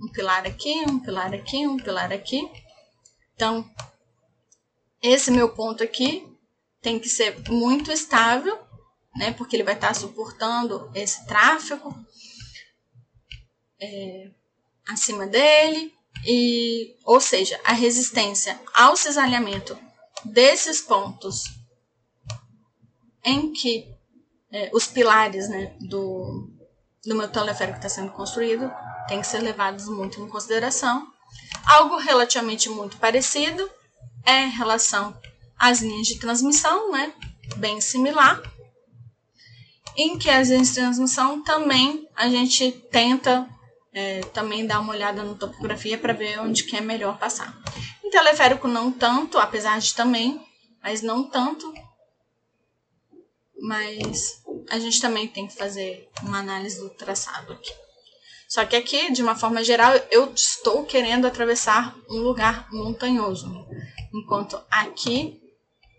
um 0.00 0.08
pilar 0.12 0.46
aqui, 0.46 0.84
um 0.88 0.98
pilar 0.98 1.34
aqui, 1.34 1.66
um 1.66 1.76
pilar 1.76 2.12
aqui. 2.12 2.50
Então, 3.34 3.68
esse 5.02 5.30
meu 5.30 5.48
ponto 5.54 5.82
aqui 5.82 6.28
tem 6.80 6.98
que 6.98 7.08
ser 7.08 7.48
muito 7.48 7.90
estável, 7.90 8.58
né? 9.16 9.32
Porque 9.32 9.56
ele 9.56 9.64
vai 9.64 9.74
estar 9.74 9.94
suportando 9.94 10.90
esse 10.94 11.26
tráfego 11.26 11.94
é, 13.80 14.30
acima 14.88 15.26
dele. 15.26 15.94
E, 16.24 16.96
ou 17.04 17.20
seja, 17.20 17.60
a 17.64 17.72
resistência 17.72 18.60
ao 18.74 18.96
cisalhamento 18.96 19.76
desses 20.24 20.80
pontos 20.80 21.44
em 23.24 23.52
que 23.52 23.92
é, 24.52 24.70
os 24.72 24.86
pilares 24.86 25.48
né, 25.48 25.74
do, 25.80 26.48
do 27.04 27.16
meu 27.16 27.28
teleférico 27.28 27.78
está 27.78 27.88
sendo 27.88 28.12
construído 28.12 28.70
tem 29.08 29.20
que 29.20 29.26
ser 29.26 29.40
levados 29.40 29.88
muito 29.88 30.20
em 30.20 30.28
consideração. 30.28 31.06
Algo 31.66 31.96
relativamente 31.96 32.68
muito 32.68 32.96
parecido 32.98 33.68
é 34.24 34.44
em 34.44 34.50
relação 34.50 35.16
às 35.58 35.80
linhas 35.80 36.06
de 36.06 36.18
transmissão, 36.18 36.92
né, 36.92 37.12
bem 37.56 37.80
similar, 37.80 38.40
em 39.96 40.18
que 40.18 40.30
as 40.30 40.48
linhas 40.48 40.68
de 40.68 40.74
transmissão 40.74 41.42
também 41.42 42.08
a 42.14 42.28
gente 42.28 42.70
tenta 42.90 43.48
é, 43.92 44.20
também 44.32 44.66
dar 44.66 44.80
uma 44.80 44.92
olhada 44.92 45.22
na 45.22 45.34
topografia 45.34 45.98
para 45.98 46.12
ver 46.12 46.40
onde 46.40 46.64
que 46.64 46.76
é 46.76 46.80
melhor 46.80 47.18
passar. 47.18 47.54
Em 48.02 48.10
teleférico 48.10 48.66
não 48.66 48.90
tanto, 48.90 49.38
apesar 49.38 49.78
de 49.78 49.94
também, 49.94 50.40
mas 50.82 51.02
não 51.02 51.24
tanto. 51.24 51.72
Mas 53.60 54.42
a 54.70 54.78
gente 54.78 55.00
também 55.00 55.28
tem 55.28 55.46
que 55.46 55.54
fazer 55.54 56.10
uma 56.22 56.38
análise 56.38 56.80
do 56.80 56.90
traçado 56.90 57.52
aqui. 57.52 57.72
Só 58.48 58.66
que 58.66 58.76
aqui, 58.76 59.10
de 59.12 59.22
uma 59.22 59.34
forma 59.34 59.64
geral, 59.64 59.94
eu 60.10 60.32
estou 60.34 60.84
querendo 60.84 61.26
atravessar 61.26 61.96
um 62.10 62.18
lugar 62.18 62.68
montanhoso. 62.70 63.46
Enquanto 64.12 64.60
aqui 64.70 65.40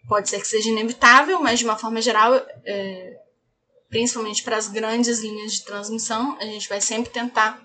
pode 0.08 0.30
ser 0.30 0.40
que 0.40 0.48
seja 0.48 0.70
inevitável, 0.70 1.42
mas 1.42 1.58
de 1.58 1.66
uma 1.66 1.78
forma 1.78 2.02
geral, 2.02 2.36
é, 2.66 3.20
principalmente 3.90 4.44
para 4.44 4.58
as 4.58 4.68
grandes 4.68 5.20
linhas 5.22 5.54
de 5.54 5.64
transmissão, 5.64 6.38
a 6.40 6.46
gente 6.46 6.70
vai 6.70 6.82
sempre 6.82 7.12
tentar 7.12 7.63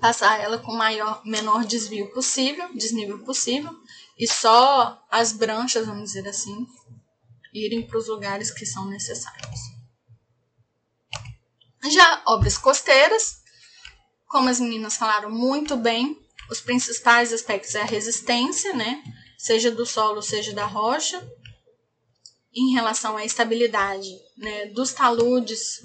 passar 0.00 0.40
ela 0.40 0.58
com 0.58 0.72
o 0.72 0.78
maior, 0.78 1.22
menor 1.24 1.64
desvio 1.64 2.12
possível, 2.12 2.72
desnível 2.74 3.18
possível, 3.24 3.72
e 4.18 4.26
só 4.26 5.02
as 5.10 5.32
branchas, 5.32 5.86
vamos 5.86 6.12
dizer 6.12 6.28
assim, 6.28 6.66
irem 7.52 7.86
para 7.86 7.98
os 7.98 8.08
lugares 8.08 8.50
que 8.50 8.66
são 8.66 8.86
necessários. 8.88 9.60
Já 11.90 12.22
obras 12.26 12.58
costeiras, 12.58 13.36
como 14.26 14.48
as 14.48 14.58
meninas 14.60 14.96
falaram 14.96 15.30
muito 15.30 15.76
bem, 15.76 16.18
Os 16.50 16.60
principais 16.60 17.32
aspectos 17.32 17.74
é 17.74 17.82
a 17.82 17.86
resistência, 17.86 18.72
né? 18.72 19.02
Seja 19.36 19.70
do 19.70 19.84
solo, 19.84 20.22
seja 20.22 20.52
da 20.52 20.64
rocha. 20.64 21.20
Em 22.54 22.72
relação 22.72 23.16
à 23.16 23.24
estabilidade 23.24 24.08
né, 24.36 24.66
dos 24.66 24.92
taludes, 24.92 25.80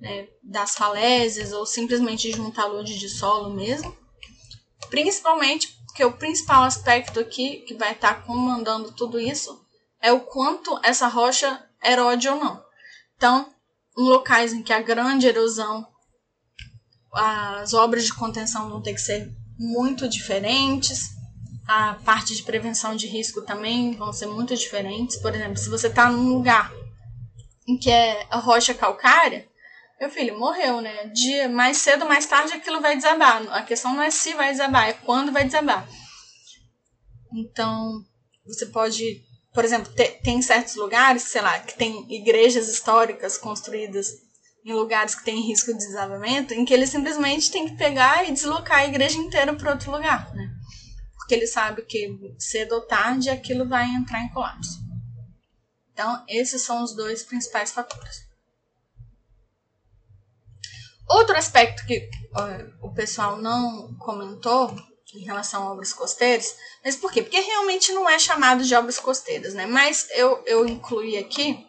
né, 0.00 0.28
das 0.42 0.74
falésias, 0.74 1.52
ou 1.52 1.66
simplesmente 1.66 2.38
um 2.40 2.50
talude 2.50 2.98
de 2.98 3.08
solo 3.08 3.50
mesmo. 3.50 3.96
Principalmente 4.88 5.68
porque 5.86 6.04
o 6.04 6.12
principal 6.12 6.62
aspecto 6.62 7.20
aqui 7.20 7.58
que 7.66 7.74
vai 7.74 7.92
estar 7.92 8.14
tá 8.14 8.20
comandando 8.22 8.92
tudo 8.92 9.20
isso 9.20 9.60
é 10.00 10.12
o 10.12 10.20
quanto 10.20 10.78
essa 10.82 11.08
rocha 11.08 11.62
erode 11.82 12.28
ou 12.28 12.36
não. 12.36 12.62
Então, 13.16 13.52
em 13.98 14.02
locais 14.02 14.52
em 14.52 14.62
que 14.62 14.72
há 14.72 14.80
grande 14.80 15.26
erosão, 15.26 15.86
as 17.12 17.74
obras 17.74 18.04
de 18.04 18.14
contenção 18.14 18.70
vão 18.70 18.80
ter 18.80 18.94
que 18.94 19.00
ser 19.00 19.30
muito 19.58 20.08
diferentes, 20.08 21.10
a 21.66 21.94
parte 22.04 22.34
de 22.34 22.42
prevenção 22.42 22.96
de 22.96 23.06
risco 23.06 23.42
também 23.42 23.94
vão 23.94 24.12
ser 24.12 24.26
muito 24.26 24.56
diferentes. 24.56 25.16
Por 25.18 25.34
exemplo, 25.34 25.56
se 25.56 25.68
você 25.68 25.88
está 25.88 26.10
num 26.10 26.32
lugar 26.32 26.72
em 27.66 27.76
que 27.76 27.90
é 27.90 28.26
a 28.30 28.38
rocha 28.38 28.74
calcária, 28.74 29.49
meu 30.00 30.10
filho, 30.10 30.38
morreu, 30.38 30.80
né? 30.80 31.06
Dia 31.08 31.48
mais 31.48 31.76
cedo, 31.76 32.06
mais 32.06 32.26
tarde 32.26 32.54
aquilo 32.54 32.80
vai 32.80 32.96
desabar. 32.96 33.46
A 33.52 33.62
questão 33.62 33.94
não 33.94 34.02
é 34.02 34.10
se 34.10 34.32
vai 34.34 34.50
desabar, 34.50 34.88
é 34.88 34.94
quando 34.94 35.30
vai 35.30 35.44
desabar. 35.44 35.86
Então, 37.32 38.04
você 38.46 38.66
pode 38.66 39.22
por 39.52 39.64
exemplo, 39.64 39.92
tem 40.22 40.40
certos 40.42 40.76
lugares, 40.76 41.22
sei 41.24 41.40
lá, 41.40 41.58
que 41.58 41.76
tem 41.76 42.06
igrejas 42.12 42.68
históricas 42.68 43.36
construídas 43.36 44.12
em 44.64 44.72
lugares 44.72 45.14
que 45.14 45.24
tem 45.24 45.40
risco 45.40 45.72
de 45.72 45.78
desabamento, 45.78 46.54
em 46.54 46.64
que 46.64 46.72
eles 46.72 46.90
simplesmente 46.90 47.50
têm 47.50 47.68
que 47.68 47.76
pegar 47.76 48.28
e 48.28 48.32
deslocar 48.32 48.80
a 48.80 48.86
igreja 48.86 49.18
inteira 49.18 49.54
para 49.54 49.72
outro 49.72 49.90
lugar, 49.90 50.32
né? 50.34 50.54
Porque 51.16 51.34
eles 51.34 51.52
sabem 51.52 51.84
que 51.84 52.16
cedo 52.38 52.76
ou 52.76 52.86
tarde 52.86 53.28
aquilo 53.28 53.68
vai 53.68 53.88
entrar 53.88 54.22
em 54.22 54.28
colapso. 54.28 54.78
Então, 55.92 56.24
esses 56.28 56.62
são 56.62 56.84
os 56.84 56.94
dois 56.94 57.24
principais 57.24 57.72
fatores. 57.72 58.29
Outro 61.10 61.36
aspecto 61.36 61.84
que 61.86 62.08
o 62.80 62.94
pessoal 62.94 63.36
não 63.36 63.92
comentou 63.98 64.74
em 65.12 65.24
relação 65.24 65.64
a 65.64 65.72
obras 65.72 65.92
costeiras. 65.92 66.56
Mas 66.84 66.94
por 66.94 67.10
quê? 67.10 67.20
Porque 67.20 67.40
realmente 67.40 67.90
não 67.92 68.08
é 68.08 68.16
chamado 68.16 68.64
de 68.64 68.74
obras 68.76 68.98
costeiras, 68.98 69.54
né? 69.54 69.66
Mas 69.66 70.08
eu, 70.10 70.40
eu 70.46 70.64
incluí 70.66 71.18
aqui 71.18 71.66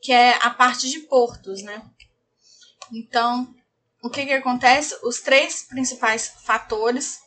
que 0.00 0.12
é 0.12 0.34
a 0.44 0.50
parte 0.50 0.90
de 0.90 1.00
portos, 1.00 1.62
né? 1.62 1.88
Então, 2.92 3.54
o 4.02 4.10
que, 4.10 4.26
que 4.26 4.32
acontece? 4.32 4.98
Os 5.04 5.20
três 5.20 5.62
principais 5.62 6.28
fatores 6.44 7.18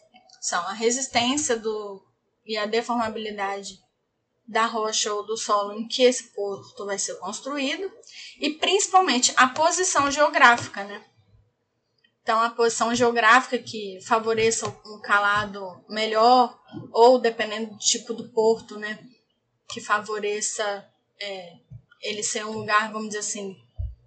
são 0.42 0.60
a 0.68 0.74
resistência 0.74 1.56
do, 1.56 2.04
e 2.46 2.58
a 2.58 2.66
deformabilidade 2.66 3.80
da 4.48 4.66
rocha 4.66 5.14
ou 5.14 5.26
do 5.26 5.38
solo 5.38 5.74
em 5.74 5.88
que 5.88 6.04
esse 6.04 6.34
porto 6.34 6.86
vai 6.86 6.98
ser 6.98 7.16
construído 7.20 7.90
e 8.40 8.50
principalmente 8.50 9.32
a 9.38 9.48
posição 9.48 10.12
geográfica, 10.12 10.84
né? 10.84 11.06
Então, 12.22 12.40
a 12.40 12.52
posição 12.52 12.94
geográfica 12.94 13.58
que 13.58 14.00
favoreça 14.06 14.68
um 14.86 15.02
calado 15.02 15.84
melhor, 15.90 16.58
ou 16.92 17.20
dependendo 17.20 17.72
do 17.72 17.78
tipo 17.78 18.14
do 18.14 18.30
porto, 18.30 18.78
né, 18.78 19.00
que 19.70 19.82
favoreça 19.82 20.86
é, 21.20 21.54
ele 22.02 22.22
ser 22.22 22.46
um 22.46 22.52
lugar, 22.52 22.92
vamos 22.92 23.08
dizer 23.10 23.20
assim, 23.20 23.56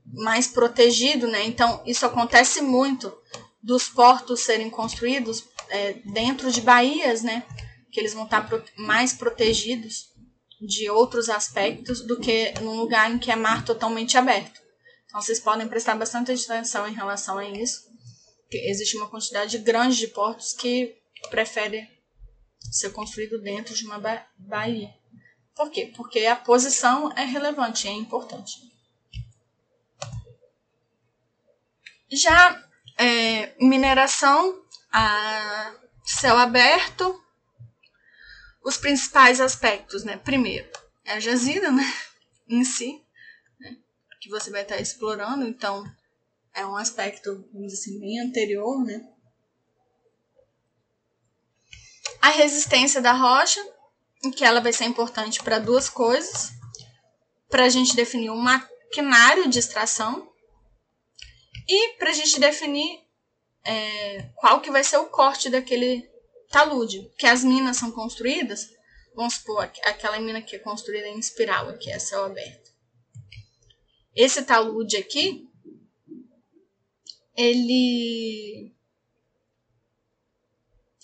mais 0.06 0.46
protegido, 0.46 1.26
né? 1.26 1.44
Então, 1.44 1.82
isso 1.86 2.06
acontece 2.06 2.60
muito 2.60 3.12
dos 3.62 3.88
portos 3.88 4.40
serem 4.40 4.70
construídos 4.70 5.48
é, 5.68 5.94
dentro 6.12 6.52
de 6.52 6.60
baías, 6.60 7.22
né? 7.22 7.42
Que 7.90 7.98
eles 7.98 8.14
vão 8.14 8.24
estar 8.24 8.48
mais 8.76 9.12
protegidos 9.12 10.10
de 10.60 10.88
outros 10.88 11.28
aspectos 11.28 12.00
do 12.06 12.20
que 12.20 12.52
num 12.60 12.76
lugar 12.76 13.10
em 13.10 13.18
que 13.18 13.30
é 13.30 13.36
mar 13.36 13.64
totalmente 13.64 14.16
aberto. 14.16 14.60
Então, 15.06 15.20
vocês 15.20 15.40
podem 15.40 15.66
prestar 15.66 15.96
bastante 15.96 16.30
atenção 16.32 16.86
em 16.86 16.94
relação 16.94 17.38
a 17.38 17.44
isso 17.48 17.93
existe 18.56 18.96
uma 18.96 19.08
quantidade 19.08 19.58
grande 19.58 19.96
de 19.96 20.08
portos 20.08 20.52
que 20.52 20.96
preferem 21.30 21.88
ser 22.70 22.90
construído 22.90 23.40
dentro 23.40 23.74
de 23.74 23.84
uma 23.84 23.98
ba 23.98 24.26
baía. 24.36 24.94
Por 25.54 25.70
quê? 25.70 25.92
Porque 25.94 26.26
a 26.26 26.34
posição 26.34 27.12
é 27.12 27.24
relevante, 27.24 27.86
é 27.86 27.92
importante. 27.92 28.52
Já 32.10 32.62
é, 32.98 33.54
mineração 33.60 34.62
a 34.92 35.74
céu 36.04 36.36
aberto, 36.36 37.20
os 38.64 38.76
principais 38.76 39.40
aspectos, 39.40 40.04
né? 40.04 40.16
Primeiro, 40.16 40.68
é 41.04 41.14
a 41.14 41.20
jazida, 41.20 41.70
né? 41.70 41.84
Em 42.48 42.64
si, 42.64 43.02
né? 43.58 43.76
que 44.20 44.28
você 44.28 44.50
vai 44.50 44.62
estar 44.62 44.78
explorando, 44.78 45.46
então 45.46 45.84
é 46.54 46.64
um 46.64 46.76
aspecto, 46.76 47.48
vamos 47.52 47.72
dizer 47.72 47.80
assim, 47.80 48.00
bem 48.00 48.20
anterior, 48.20 48.84
né? 48.84 49.06
A 52.20 52.30
resistência 52.30 53.00
da 53.00 53.12
rocha, 53.12 53.60
que 54.36 54.44
ela 54.44 54.60
vai 54.60 54.72
ser 54.72 54.84
importante 54.84 55.42
para 55.42 55.58
duas 55.58 55.88
coisas. 55.88 56.52
Para 57.50 57.64
a 57.64 57.68
gente 57.68 57.94
definir 57.94 58.30
um 58.30 58.36
maquinário 58.36 59.48
de 59.48 59.58
extração 59.58 60.32
e 61.68 61.94
para 61.98 62.10
a 62.10 62.12
gente 62.12 62.40
definir 62.40 63.00
é, 63.64 64.30
qual 64.36 64.60
que 64.60 64.70
vai 64.70 64.82
ser 64.82 64.96
o 64.98 65.06
corte 65.06 65.50
daquele 65.50 66.08
talude. 66.50 67.10
Que 67.18 67.26
as 67.26 67.44
minas 67.44 67.76
são 67.76 67.90
construídas, 67.90 68.68
vamos 69.14 69.34
supor, 69.34 69.70
aquela 69.84 70.18
mina 70.18 70.40
que 70.40 70.56
é 70.56 70.58
construída 70.58 71.08
em 71.08 71.18
espiral 71.18 71.68
aqui, 71.68 71.90
é 71.90 71.98
céu 71.98 72.24
aberto. 72.24 72.72
Esse 74.14 74.42
talude 74.42 74.96
aqui, 74.96 75.48
ele 77.36 78.74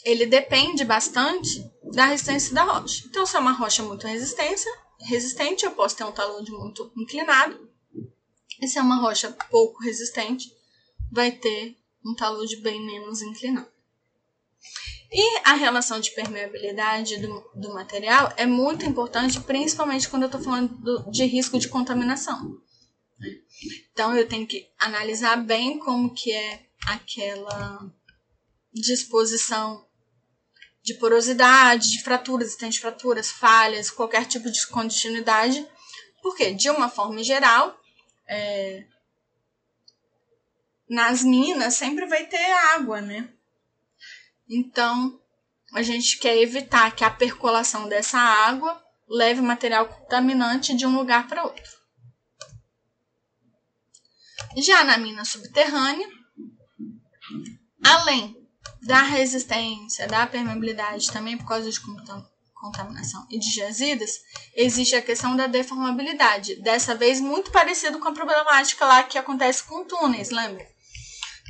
ele 0.05 0.26
depende 0.26 0.85
bastante 0.85 1.62
da 1.93 2.07
resistência 2.07 2.55
da 2.55 2.62
rocha. 2.62 3.05
Então, 3.07 3.26
se 3.26 3.37
é 3.37 3.39
uma 3.39 3.53
rocha 3.53 3.83
muito 3.83 4.07
resistente, 4.07 5.64
eu 5.64 5.72
posso 5.72 5.97
ter 5.97 6.05
um 6.05 6.12
talude 6.12 6.51
muito 6.53 6.91
inclinado. 6.97 7.68
E 8.61 8.66
se 8.66 8.78
é 8.78 8.83
uma 8.83 8.97
rocha 8.97 9.37
pouco 9.51 9.83
resistente, 9.83 10.51
vai 11.12 11.31
ter 11.31 11.76
um 12.05 12.14
talude 12.14 12.57
bem 12.57 12.85
menos 12.85 13.20
inclinado. 13.20 13.68
E 15.12 15.41
a 15.45 15.55
relação 15.55 15.99
de 15.99 16.12
permeabilidade 16.12 17.16
do, 17.18 17.51
do 17.55 17.74
material 17.74 18.33
é 18.37 18.47
muito 18.47 18.87
importante, 18.87 19.41
principalmente 19.41 20.09
quando 20.09 20.22
eu 20.22 20.26
estou 20.26 20.41
falando 20.41 20.68
do, 20.76 21.11
de 21.11 21.24
risco 21.24 21.59
de 21.59 21.68
contaminação. 21.68 22.59
Então 23.93 24.17
eu 24.17 24.27
tenho 24.27 24.47
que 24.47 24.71
analisar 24.79 25.37
bem 25.37 25.79
como 25.79 26.15
que 26.15 26.33
é 26.33 26.67
aquela 26.87 27.91
disposição 28.73 29.87
de 30.83 30.95
porosidade, 30.95 31.91
de 31.91 32.03
fraturas, 32.03 32.57
tem 32.57 32.73
fraturas, 32.73 33.31
falhas, 33.31 33.91
qualquer 33.91 34.25
tipo 34.25 34.51
de 34.51 34.67
continuidade, 34.67 35.67
porque 36.23 36.53
de 36.55 36.71
uma 36.71 36.89
forma 36.89 37.23
geral, 37.23 37.79
é, 38.27 38.85
nas 40.89 41.23
minas 41.23 41.75
sempre 41.75 42.07
vai 42.07 42.27
ter 42.27 42.51
água, 42.75 43.01
né? 43.01 43.29
Então 44.49 45.21
a 45.73 45.83
gente 45.83 46.19
quer 46.19 46.37
evitar 46.39 46.95
que 46.95 47.05
a 47.05 47.11
percolação 47.11 47.89
dessa 47.89 48.19
água 48.19 48.83
leve 49.09 49.41
material 49.41 49.87
contaminante 49.87 50.75
de 50.75 50.87
um 50.87 50.97
lugar 50.97 51.29
para 51.29 51.45
outro. 51.45 51.80
Já 54.57 54.84
na 54.84 54.99
mina 54.99 55.24
subterrânea, 55.24 56.09
além 57.84 58.36
da 58.82 59.03
resistência, 59.03 60.07
da 60.07 60.26
permeabilidade, 60.26 61.12
também 61.12 61.36
por 61.36 61.47
causa 61.47 61.70
de 61.70 61.80
contaminação 62.55 63.26
e 63.30 63.38
de 63.38 63.55
jazidas, 63.55 64.20
existe 64.55 64.95
a 64.97 65.03
questão 65.03 65.36
da 65.36 65.47
deformabilidade. 65.47 66.57
Dessa 66.57 66.95
vez, 66.95 67.20
muito 67.20 67.51
parecido 67.51 67.99
com 67.99 68.09
a 68.09 68.12
problemática 68.12 68.84
lá 68.84 69.03
que 69.03 69.18
acontece 69.18 69.64
com 69.64 69.84
túneis, 69.84 70.30
lembra? 70.30 70.66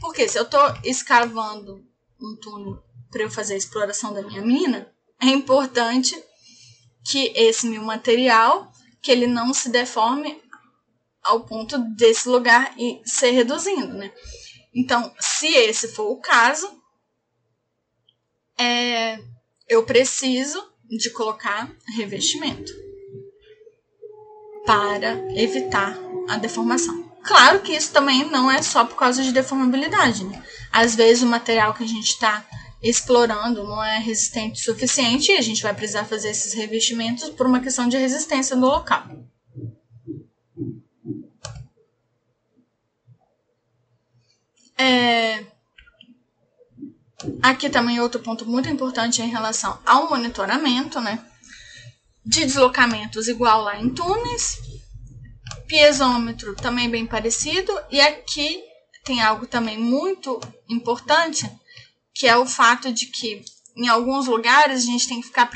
Porque 0.00 0.28
se 0.28 0.38
eu 0.38 0.44
estou 0.44 0.62
escavando 0.84 1.84
um 2.20 2.36
túnel 2.36 2.82
para 3.10 3.22
eu 3.22 3.30
fazer 3.30 3.54
a 3.54 3.58
exploração 3.58 4.12
da 4.12 4.22
minha 4.22 4.42
mina, 4.42 4.92
é 5.20 5.26
importante 5.26 6.16
que 7.04 7.32
esse 7.34 7.66
meu 7.66 7.82
material 7.82 8.70
que 9.02 9.10
ele 9.10 9.26
não 9.26 9.52
se 9.52 9.68
deforme 9.68 10.40
ao 11.22 11.44
ponto 11.44 11.78
desse 11.96 12.28
lugar 12.28 12.72
e 12.78 13.00
ser 13.04 13.30
reduzindo, 13.30 13.94
né? 13.94 14.12
Então, 14.74 15.12
se 15.18 15.48
esse 15.48 15.88
for 15.88 16.10
o 16.10 16.20
caso, 16.20 16.70
é, 18.58 19.18
eu 19.68 19.84
preciso 19.84 20.62
de 20.88 21.10
colocar 21.10 21.70
revestimento 21.96 22.72
para 24.66 25.14
evitar 25.34 25.96
a 26.28 26.36
deformação. 26.36 27.10
Claro 27.22 27.60
que 27.60 27.72
isso 27.72 27.92
também 27.92 28.24
não 28.30 28.50
é 28.50 28.62
só 28.62 28.84
por 28.84 28.96
causa 28.96 29.22
de 29.22 29.32
deformabilidade, 29.32 30.24
né? 30.24 30.42
Às 30.72 30.94
vezes 30.94 31.22
o 31.22 31.26
material 31.26 31.74
que 31.74 31.84
a 31.84 31.88
gente 31.88 32.08
está 32.08 32.46
explorando 32.82 33.64
não 33.64 33.82
é 33.82 33.98
resistente 33.98 34.60
o 34.60 34.64
suficiente 34.64 35.32
e 35.32 35.36
a 35.36 35.42
gente 35.42 35.62
vai 35.62 35.74
precisar 35.74 36.04
fazer 36.04 36.30
esses 36.30 36.54
revestimentos 36.54 37.28
por 37.30 37.46
uma 37.46 37.60
questão 37.60 37.88
de 37.88 37.96
resistência 37.96 38.56
do 38.56 38.66
local. 38.66 39.06
É... 44.80 45.44
Aqui 47.42 47.68
também 47.68 48.00
outro 48.00 48.20
ponto 48.20 48.46
muito 48.46 48.68
importante 48.68 49.20
em 49.20 49.28
relação 49.28 49.78
ao 49.84 50.08
monitoramento, 50.08 51.00
né? 51.02 51.22
De 52.24 52.46
deslocamentos 52.46 53.28
igual 53.28 53.62
lá 53.62 53.78
em 53.78 53.90
Tunis. 53.90 54.56
Piezômetro 55.66 56.54
também 56.56 56.88
bem 56.88 57.06
parecido. 57.06 57.78
E 57.90 58.00
aqui 58.00 58.62
tem 59.04 59.20
algo 59.20 59.46
também 59.46 59.76
muito 59.76 60.40
importante, 60.66 61.50
que 62.14 62.26
é 62.26 62.36
o 62.36 62.46
fato 62.46 62.90
de 62.90 63.06
que 63.06 63.44
em 63.76 63.86
alguns 63.86 64.26
lugares 64.26 64.82
a 64.82 64.86
gente 64.86 65.08
tem 65.08 65.20
que 65.20 65.26
ficar 65.26 65.50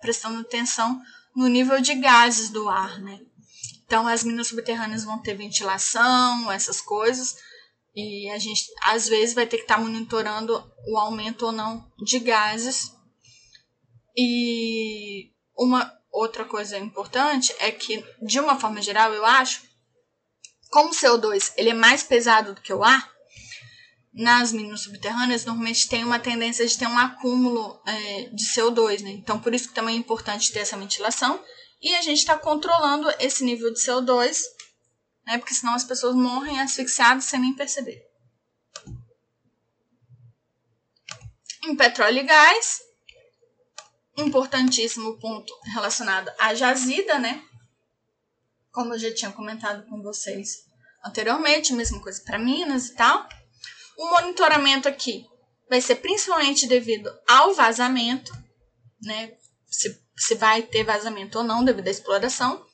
prestando 0.00 0.40
atenção 0.40 1.00
no 1.34 1.48
nível 1.48 1.80
de 1.80 1.96
gases 1.96 2.48
do 2.50 2.68
ar, 2.68 3.00
né? 3.00 3.18
Então 3.84 4.06
as 4.06 4.22
minas 4.22 4.46
subterrâneas 4.46 5.02
vão 5.02 5.18
ter 5.18 5.34
ventilação, 5.34 6.50
essas 6.52 6.80
coisas 6.80 7.36
e 7.98 8.30
a 8.30 8.38
gente, 8.38 8.62
às 8.84 9.08
vezes, 9.08 9.34
vai 9.34 9.44
ter 9.44 9.56
que 9.56 9.64
estar 9.64 9.74
tá 9.74 9.80
monitorando 9.80 10.64
o 10.86 10.96
aumento 10.96 11.46
ou 11.46 11.52
não 11.52 11.84
de 11.98 12.20
gases. 12.20 12.92
E 14.16 15.32
uma 15.56 15.92
outra 16.12 16.44
coisa 16.44 16.78
importante 16.78 17.52
é 17.58 17.72
que, 17.72 18.04
de 18.22 18.38
uma 18.38 18.56
forma 18.56 18.80
geral, 18.80 19.12
eu 19.12 19.26
acho, 19.26 19.62
como 20.70 20.90
o 20.90 20.94
CO2 20.94 21.52
ele 21.56 21.70
é 21.70 21.74
mais 21.74 22.04
pesado 22.04 22.54
do 22.54 22.60
que 22.60 22.72
o 22.72 22.84
ar, 22.84 23.10
nas 24.14 24.52
minas 24.52 24.82
subterrâneas 24.82 25.44
normalmente 25.44 25.88
tem 25.88 26.04
uma 26.04 26.20
tendência 26.20 26.64
de 26.64 26.78
ter 26.78 26.86
um 26.86 26.98
acúmulo 26.98 27.80
é, 27.84 28.28
de 28.32 28.44
CO2, 28.44 29.00
né? 29.02 29.10
Então, 29.10 29.40
por 29.40 29.52
isso 29.52 29.68
que 29.68 29.74
também 29.74 29.96
é 29.96 29.98
importante 29.98 30.52
ter 30.52 30.60
essa 30.60 30.76
ventilação. 30.76 31.42
E 31.82 31.96
a 31.96 32.02
gente 32.02 32.18
está 32.18 32.38
controlando 32.38 33.12
esse 33.18 33.44
nível 33.44 33.72
de 33.72 33.80
CO2 33.80 34.42
né? 35.28 35.36
Porque 35.36 35.52
senão 35.52 35.74
as 35.74 35.84
pessoas 35.84 36.16
morrem 36.16 36.58
asfixiadas 36.58 37.24
sem 37.24 37.38
nem 37.38 37.52
perceber. 37.52 38.02
Em 41.64 41.76
petróleo 41.76 42.20
e 42.20 42.22
gás, 42.22 42.80
importantíssimo 44.16 45.18
ponto 45.18 45.52
relacionado 45.74 46.32
à 46.38 46.54
jazida, 46.54 47.18
né? 47.18 47.44
Como 48.72 48.94
eu 48.94 48.98
já 48.98 49.14
tinha 49.14 49.30
comentado 49.30 49.86
com 49.86 50.02
vocês 50.02 50.66
anteriormente, 51.04 51.74
mesma 51.74 52.00
coisa 52.00 52.22
para 52.24 52.38
Minas 52.38 52.86
e 52.86 52.94
tal. 52.94 53.28
O 53.98 54.10
monitoramento 54.10 54.88
aqui 54.88 55.26
vai 55.68 55.82
ser 55.82 55.96
principalmente 55.96 56.66
devido 56.66 57.12
ao 57.28 57.52
vazamento, 57.52 58.32
né? 59.02 59.36
Se, 59.66 60.02
se 60.16 60.34
vai 60.36 60.62
ter 60.62 60.84
vazamento 60.84 61.36
ou 61.36 61.44
não 61.44 61.62
devido 61.62 61.88
à 61.88 61.90
exploração 61.90 62.66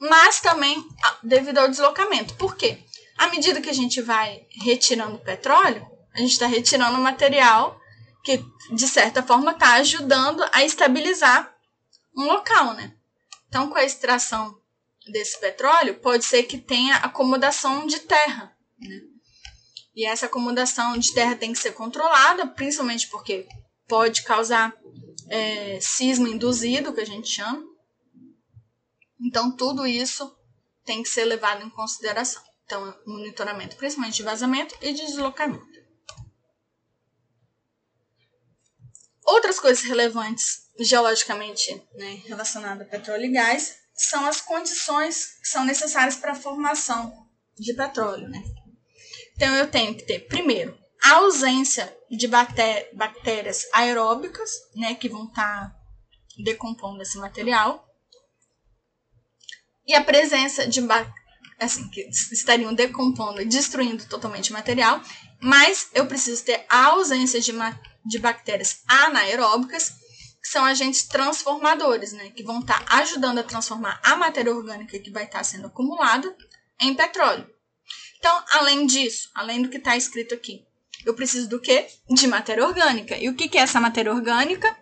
mas 0.00 0.40
também 0.40 0.86
devido 1.22 1.58
ao 1.58 1.68
deslocamento. 1.68 2.34
Por 2.34 2.56
quê? 2.56 2.78
À 3.16 3.28
medida 3.28 3.60
que 3.60 3.70
a 3.70 3.74
gente 3.74 4.00
vai 4.00 4.46
retirando 4.62 5.18
petróleo, 5.18 5.86
a 6.14 6.18
gente 6.18 6.32
está 6.32 6.46
retirando 6.46 6.98
material 6.98 7.80
que, 8.22 8.44
de 8.72 8.86
certa 8.86 9.22
forma, 9.22 9.52
está 9.52 9.74
ajudando 9.74 10.44
a 10.52 10.64
estabilizar 10.64 11.52
um 12.16 12.24
local, 12.24 12.74
né? 12.74 12.94
Então, 13.48 13.68
com 13.68 13.76
a 13.76 13.84
extração 13.84 14.56
desse 15.10 15.38
petróleo, 15.40 15.94
pode 16.00 16.24
ser 16.24 16.42
que 16.42 16.58
tenha 16.58 16.96
acomodação 16.96 17.86
de 17.86 18.00
terra, 18.00 18.54
né? 18.78 19.00
E 19.96 20.06
essa 20.06 20.26
acomodação 20.26 20.96
de 20.96 21.12
terra 21.12 21.34
tem 21.34 21.52
que 21.52 21.58
ser 21.58 21.72
controlada, 21.72 22.46
principalmente 22.46 23.08
porque 23.08 23.48
pode 23.88 24.22
causar 24.22 24.72
é, 25.28 25.78
sismo 25.80 26.28
induzido, 26.28 26.92
que 26.92 27.00
a 27.00 27.06
gente 27.06 27.28
chama, 27.28 27.64
então, 29.20 29.54
tudo 29.54 29.86
isso 29.86 30.36
tem 30.84 31.02
que 31.02 31.08
ser 31.08 31.24
levado 31.24 31.64
em 31.64 31.70
consideração. 31.70 32.42
Então, 32.64 32.94
monitoramento 33.06 33.76
principalmente 33.76 34.16
de 34.16 34.22
vazamento 34.22 34.74
e 34.80 34.92
de 34.92 35.06
deslocamento. 35.06 35.66
Outras 39.24 39.58
coisas 39.58 39.84
relevantes 39.84 40.68
geologicamente 40.78 41.74
né, 41.94 42.22
relacionadas 42.26 42.86
a 42.86 42.90
petróleo 42.90 43.24
e 43.24 43.32
gás 43.32 43.76
são 43.94 44.24
as 44.26 44.40
condições 44.40 45.38
que 45.40 45.48
são 45.48 45.64
necessárias 45.64 46.16
para 46.16 46.32
a 46.32 46.36
formação 46.36 47.26
de 47.58 47.74
petróleo. 47.74 48.28
Né? 48.28 48.42
Então, 49.34 49.54
eu 49.56 49.70
tenho 49.70 49.94
que 49.96 50.04
ter, 50.04 50.20
primeiro, 50.20 50.78
a 51.02 51.16
ausência 51.16 51.94
de 52.10 52.28
bactérias 52.28 53.66
aeróbicas, 53.72 54.50
né, 54.74 54.94
que 54.94 55.08
vão 55.08 55.26
estar 55.26 55.70
tá 55.70 55.76
decompondo 56.42 57.02
esse 57.02 57.18
material 57.18 57.87
e 59.88 59.94
a 59.94 60.04
presença 60.04 60.68
de 60.68 60.80
assim 61.58 61.88
que 61.88 62.08
estariam 62.30 62.74
decompondo 62.74 63.40
e 63.40 63.46
destruindo 63.46 64.04
totalmente 64.04 64.50
o 64.50 64.52
material, 64.52 65.02
mas 65.40 65.88
eu 65.94 66.06
preciso 66.06 66.44
ter 66.44 66.64
a 66.68 66.86
ausência 66.86 67.40
de, 67.40 67.52
de 68.04 68.18
bactérias 68.18 68.82
anaeróbicas, 68.86 69.90
que 70.40 70.48
são 70.48 70.64
agentes 70.64 71.08
transformadores, 71.08 72.12
né, 72.12 72.30
que 72.30 72.44
vão 72.44 72.60
estar 72.60 72.84
tá 72.84 72.98
ajudando 72.98 73.38
a 73.38 73.42
transformar 73.42 73.98
a 74.04 74.14
matéria 74.14 74.54
orgânica 74.54 74.98
que 74.98 75.10
vai 75.10 75.24
estar 75.24 75.38
tá 75.38 75.44
sendo 75.44 75.66
acumulada 75.66 76.36
em 76.80 76.94
petróleo. 76.94 77.48
Então, 78.18 78.44
além 78.52 78.86
disso, 78.86 79.30
além 79.34 79.62
do 79.62 79.68
que 79.68 79.78
está 79.78 79.96
escrito 79.96 80.34
aqui, 80.34 80.64
eu 81.06 81.14
preciso 81.14 81.48
do 81.48 81.60
quê? 81.60 81.88
De 82.10 82.26
matéria 82.26 82.66
orgânica. 82.66 83.16
E 83.16 83.28
o 83.28 83.34
que, 83.34 83.48
que 83.48 83.56
é 83.56 83.62
essa 83.62 83.80
matéria 83.80 84.12
orgânica? 84.12 84.76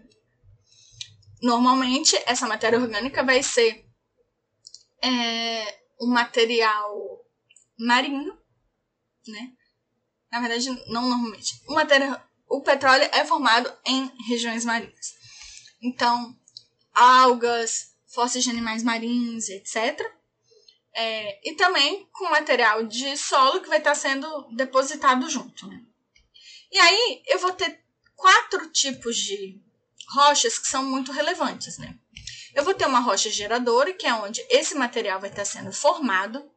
Normalmente, 1.42 2.20
essa 2.26 2.48
matéria 2.48 2.78
orgânica 2.78 3.22
vai 3.22 3.42
ser 3.42 3.86
é 5.03 5.78
um 6.01 6.09
material 6.09 7.24
marinho, 7.78 8.36
né? 9.26 9.53
Na 10.30 10.40
verdade, 10.40 10.70
não 10.88 11.09
normalmente. 11.09 11.62
O, 11.68 11.74
material, 11.74 12.22
o 12.49 12.61
petróleo 12.61 13.09
é 13.12 13.24
formado 13.24 13.72
em 13.84 14.11
regiões 14.28 14.64
marinhas. 14.64 15.14
Então, 15.82 16.36
algas, 16.92 17.94
fósseis 18.07 18.44
de 18.44 18.51
animais 18.51 18.82
marinhos, 18.82 19.49
etc. 19.49 20.01
É, 20.94 21.51
e 21.51 21.55
também 21.55 22.09
com 22.12 22.30
material 22.30 22.84
de 22.86 23.16
solo 23.18 23.61
que 23.61 23.68
vai 23.68 23.79
estar 23.79 23.95
sendo 23.95 24.49
depositado 24.57 25.29
junto. 25.29 25.66
Né? 25.68 25.83
E 26.72 26.79
aí 26.79 27.22
eu 27.26 27.38
vou 27.38 27.53
ter 27.53 27.84
quatro 28.14 28.70
tipos 28.70 29.16
de 29.16 29.61
rochas 30.08 30.58
que 30.58 30.66
são 30.66 30.83
muito 30.83 31.12
relevantes. 31.12 31.76
Né? 31.79 31.99
Eu 32.57 32.64
vou 32.64 32.72
ter 32.72 32.87
uma 32.87 33.00
rocha 33.00 33.28
geradora, 33.28 33.92
que 33.92 34.07
é 34.07 34.14
onde 34.14 34.41
esse 34.49 34.74
material 34.74 35.20
vai 35.20 35.28
estar 35.28 35.45
sendo 35.45 35.70
formado. 35.74 36.50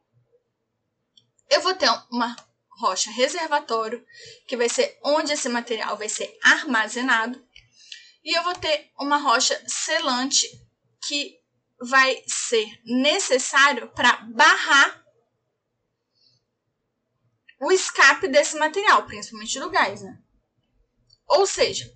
Eu 1.50 1.60
vou 1.60 1.74
ter 1.74 1.90
uma 2.10 2.34
rocha 2.70 3.10
reservatório, 3.10 4.02
que 4.48 4.56
vai 4.56 4.66
ser 4.70 4.98
onde 5.04 5.34
esse 5.34 5.46
material 5.50 5.98
vai 5.98 6.08
ser 6.08 6.38
armazenado. 6.42 7.46
E 8.24 8.34
eu 8.34 8.42
vou 8.42 8.54
ter 8.54 8.90
uma 8.98 9.18
rocha 9.18 9.62
selante, 9.68 10.48
que 11.06 11.38
vai 11.78 12.24
ser 12.26 12.66
necessário 12.86 13.90
para 13.90 14.16
barrar 14.22 15.04
o 17.60 17.70
escape 17.70 18.26
desse 18.26 18.56
material, 18.56 19.04
principalmente 19.04 19.60
do 19.60 19.68
gás, 19.68 20.00
né? 20.00 20.18
Ou 21.26 21.46
seja, 21.46 21.94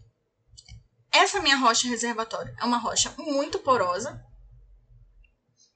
essa 1.14 1.40
minha 1.40 1.56
rocha 1.56 1.86
reservatório 1.86 2.54
é 2.60 2.64
uma 2.64 2.76
rocha 2.76 3.14
muito 3.16 3.60
porosa, 3.60 4.20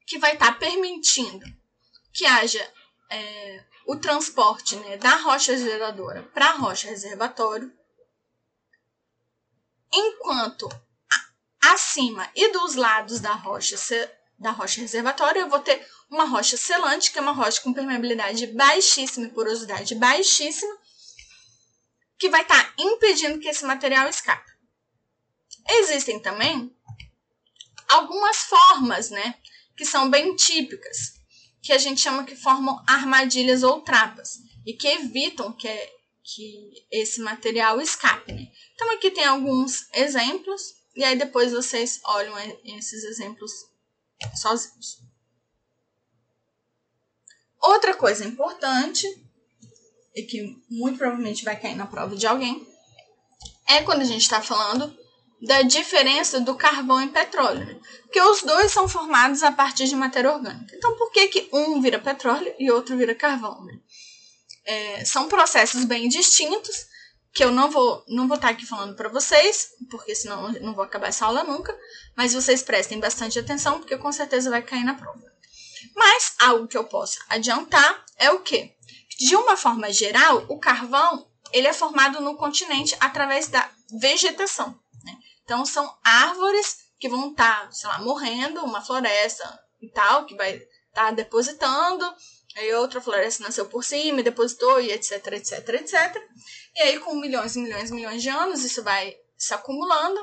que 0.05 0.19
vai 0.19 0.33
estar 0.33 0.53
tá 0.53 0.59
permitindo 0.59 1.45
que 2.11 2.25
haja 2.25 2.61
é, 3.09 3.63
o 3.85 3.95
transporte 3.95 4.75
né, 4.75 4.97
da 4.97 5.15
rocha 5.15 5.57
geradora 5.57 6.23
para 6.33 6.49
a 6.49 6.57
rocha 6.57 6.89
reservatório, 6.89 7.71
enquanto 9.93 10.69
acima 11.63 12.29
e 12.35 12.51
dos 12.51 12.75
lados 12.75 13.19
da 13.19 13.33
rocha, 13.33 13.77
da 14.37 14.51
rocha 14.51 14.81
reservatória 14.81 15.39
eu 15.39 15.49
vou 15.49 15.59
ter 15.59 15.87
uma 16.09 16.25
rocha 16.25 16.57
selante, 16.57 17.11
que 17.11 17.19
é 17.19 17.21
uma 17.21 17.31
rocha 17.31 17.61
com 17.61 17.73
permeabilidade 17.73 18.47
baixíssima 18.47 19.27
e 19.27 19.31
porosidade 19.31 19.95
baixíssima, 19.95 20.75
que 22.17 22.29
vai 22.29 22.41
estar 22.41 22.61
tá 22.61 22.73
impedindo 22.77 23.39
que 23.39 23.47
esse 23.47 23.63
material 23.63 24.09
escape. 24.09 24.48
Existem 25.69 26.19
também 26.19 26.75
algumas 27.87 28.37
formas, 28.37 29.09
né, 29.09 29.35
que 29.77 29.85
são 29.85 30.09
bem 30.09 30.35
típicas, 30.35 31.13
que 31.61 31.71
a 31.71 31.77
gente 31.77 32.01
chama 32.01 32.23
que 32.23 32.35
formam 32.35 32.83
armadilhas 32.87 33.63
ou 33.63 33.81
trapas 33.81 34.39
e 34.65 34.73
que 34.73 34.87
evitam 34.87 35.51
que, 35.53 35.73
que 36.23 36.85
esse 36.91 37.21
material 37.21 37.79
escape. 37.81 38.31
Né? 38.31 38.51
Então 38.73 38.91
aqui 38.93 39.11
tem 39.11 39.25
alguns 39.25 39.87
exemplos 39.93 40.61
e 40.95 41.03
aí 41.03 41.17
depois 41.17 41.51
vocês 41.51 41.99
olham 42.03 42.35
esses 42.65 43.03
exemplos 43.03 43.51
sozinhos. 44.35 45.01
Outra 47.61 47.93
coisa 47.95 48.25
importante 48.25 49.05
e 50.15 50.23
que 50.23 50.61
muito 50.69 50.97
provavelmente 50.97 51.45
vai 51.45 51.59
cair 51.59 51.75
na 51.75 51.85
prova 51.85 52.15
de 52.15 52.25
alguém 52.25 52.67
é 53.67 53.81
quando 53.83 54.01
a 54.01 54.05
gente 54.05 54.21
está 54.21 54.41
falando 54.41 54.97
da 55.41 55.61
diferença 55.61 56.39
do 56.39 56.55
carvão 56.55 57.01
e 57.01 57.07
petróleo. 57.07 57.79
Porque 58.03 58.21
os 58.21 58.41
dois 58.41 58.71
são 58.71 58.87
formados 58.87 59.43
a 59.43 59.51
partir 59.51 59.87
de 59.87 59.95
matéria 59.95 60.31
orgânica. 60.31 60.75
Então, 60.75 60.95
por 60.97 61.11
que, 61.11 61.27
que 61.27 61.49
um 61.53 61.81
vira 61.81 61.99
petróleo 61.99 62.53
e 62.59 62.69
outro 62.71 62.97
vira 62.97 63.15
carvão? 63.15 63.65
É, 64.65 65.05
são 65.05 65.27
processos 65.27 65.85
bem 65.85 66.09
distintos 66.09 66.87
que 67.31 67.43
eu 67.43 67.51
não 67.51 67.69
vou 67.69 68.03
não 68.07 68.27
vou 68.27 68.35
estar 68.35 68.47
tá 68.47 68.53
aqui 68.53 68.65
falando 68.65 68.95
para 68.95 69.07
vocês, 69.09 69.69
porque 69.89 70.15
senão 70.15 70.51
não 70.53 70.73
vou 70.73 70.83
acabar 70.83 71.07
essa 71.07 71.25
aula 71.25 71.43
nunca, 71.43 71.77
mas 72.15 72.33
vocês 72.33 72.61
prestem 72.61 72.99
bastante 72.99 73.37
atenção, 73.37 73.79
porque 73.79 73.97
com 73.97 74.11
certeza 74.11 74.49
vai 74.49 74.61
cair 74.61 74.83
na 74.83 74.95
prova. 74.95 75.21
Mas 75.95 76.33
algo 76.39 76.67
que 76.67 76.77
eu 76.77 76.83
posso 76.83 77.19
adiantar 77.29 78.03
é 78.17 78.31
o 78.31 78.39
que? 78.41 78.73
De 79.19 79.35
uma 79.35 79.55
forma 79.55 79.91
geral, 79.91 80.45
o 80.49 80.59
carvão 80.59 81.27
ele 81.51 81.67
é 81.67 81.73
formado 81.73 82.19
no 82.19 82.35
continente 82.35 82.95
através 82.99 83.47
da 83.47 83.69
vegetação. 83.99 84.77
Então 85.49 85.65
são 85.65 85.97
árvores 86.03 86.91
que 86.99 87.09
vão 87.09 87.31
estar, 87.31 87.65
tá, 87.65 87.71
sei 87.71 87.89
lá, 87.89 87.97
morrendo, 88.01 88.63
uma 88.63 88.85
floresta 88.85 89.59
e 89.81 89.89
tal, 89.89 90.27
que 90.27 90.35
vai 90.35 90.57
estar 90.57 90.69
tá 90.93 91.11
depositando, 91.11 92.05
aí 92.55 92.71
outra 92.75 93.01
floresta 93.01 93.41
nasceu 93.41 93.65
por 93.65 93.83
cima 93.83 94.19
e 94.19 94.23
depositou, 94.23 94.79
e 94.79 94.91
etc, 94.91 95.25
etc, 95.33 95.69
etc. 95.69 96.23
E 96.75 96.81
aí, 96.83 96.99
com 96.99 97.15
milhões 97.15 97.55
e 97.55 97.61
milhões 97.61 97.89
e 97.89 97.93
milhões 97.93 98.21
de 98.21 98.29
anos, 98.29 98.63
isso 98.63 98.83
vai 98.83 99.17
se 99.35 99.51
acumulando 99.51 100.19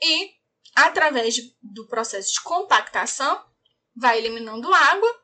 e, 0.00 0.30
através 0.76 1.34
de, 1.34 1.56
do 1.60 1.88
processo 1.88 2.32
de 2.32 2.42
compactação, 2.42 3.44
vai 3.96 4.18
eliminando 4.18 4.72
água 4.72 5.20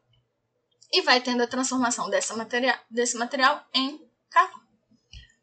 e 0.93 1.03
vai 1.03 1.21
tendo 1.21 1.45
a 1.45 1.47
transformação 1.47 2.11
dessa 2.11 2.35
material, 2.35 2.77
desse 2.91 3.17
material 3.17 3.65
em 3.73 4.11
carvão. 4.29 4.68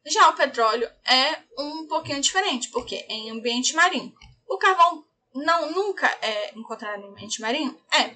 Já 0.06 0.30
o 0.30 0.36
petróleo 0.36 0.88
é 1.04 1.42
um 1.58 1.88
pouquinho 1.88 2.22
diferente, 2.22 2.70
porque 2.70 2.96
é 2.96 3.14
em 3.14 3.32
ambiente 3.32 3.76
marinho. 3.76 4.14
O 4.48 4.58
carvão 4.58 5.06
não 5.34 5.72
nunca 5.72 6.08
é 6.22 6.58
encontrado 6.58 7.02
em 7.02 7.10
ambiente 7.10 7.42
marinho? 7.42 7.80
É. 7.92 8.16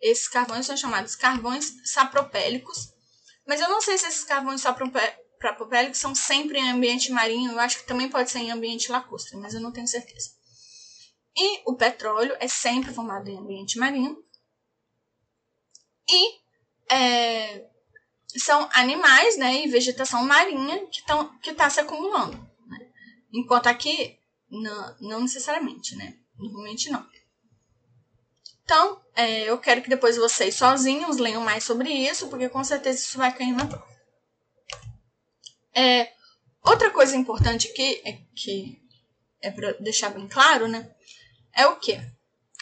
Esses 0.00 0.28
carvões 0.28 0.66
são 0.66 0.76
chamados 0.76 1.16
carvões 1.16 1.72
sapropélicos, 1.84 2.92
mas 3.46 3.60
eu 3.60 3.68
não 3.68 3.80
sei 3.80 3.98
se 3.98 4.06
esses 4.06 4.24
carvões 4.24 4.60
sapropélicos 4.60 5.98
são 5.98 6.14
sempre 6.14 6.58
em 6.58 6.70
ambiente 6.70 7.10
marinho, 7.10 7.52
eu 7.52 7.58
acho 7.58 7.78
que 7.78 7.86
também 7.86 8.08
pode 8.08 8.30
ser 8.30 8.38
em 8.38 8.50
ambiente 8.50 8.92
lacustre, 8.92 9.36
mas 9.36 9.54
eu 9.54 9.60
não 9.60 9.72
tenho 9.72 9.88
certeza. 9.88 10.30
E 11.36 11.62
o 11.66 11.76
petróleo 11.76 12.36
é 12.40 12.48
sempre 12.48 12.94
formado 12.94 13.28
em 13.28 13.38
ambiente 13.38 13.78
marinho. 13.78 14.22
E 16.08 16.40
é, 16.94 17.68
são 18.40 18.68
animais 18.72 19.36
né, 19.36 19.64
e 19.64 19.68
vegetação 19.68 20.22
marinha 20.24 20.86
que 20.86 21.00
está 21.00 21.24
que 21.42 21.54
tá 21.54 21.70
se 21.70 21.80
acumulando. 21.80 22.36
Né? 22.66 22.78
Enquanto 23.32 23.66
aqui, 23.66 24.18
não, 24.50 24.96
não 25.00 25.20
necessariamente, 25.20 25.96
né? 25.96 26.14
Normalmente 26.38 26.90
não. 26.90 27.06
Então, 28.64 29.00
é, 29.14 29.42
eu 29.44 29.58
quero 29.58 29.80
que 29.80 29.88
depois 29.88 30.16
vocês 30.16 30.56
sozinhos 30.56 31.18
leiam 31.18 31.40
mais 31.42 31.62
sobre 31.62 31.88
isso, 31.88 32.28
porque 32.28 32.48
com 32.48 32.64
certeza 32.64 32.98
isso 32.98 33.16
vai 33.16 33.32
cair 33.32 33.52
na 33.52 33.64
prova. 33.64 33.86
É, 35.72 36.12
outra 36.64 36.90
coisa 36.90 37.16
importante 37.16 37.68
aqui, 37.68 38.02
é 38.04 38.18
que 38.34 38.82
é 39.40 39.50
para 39.50 39.72
deixar 39.74 40.10
bem 40.10 40.26
claro, 40.26 40.66
né? 40.66 40.90
É 41.54 41.66
o 41.66 41.76
que? 41.76 41.96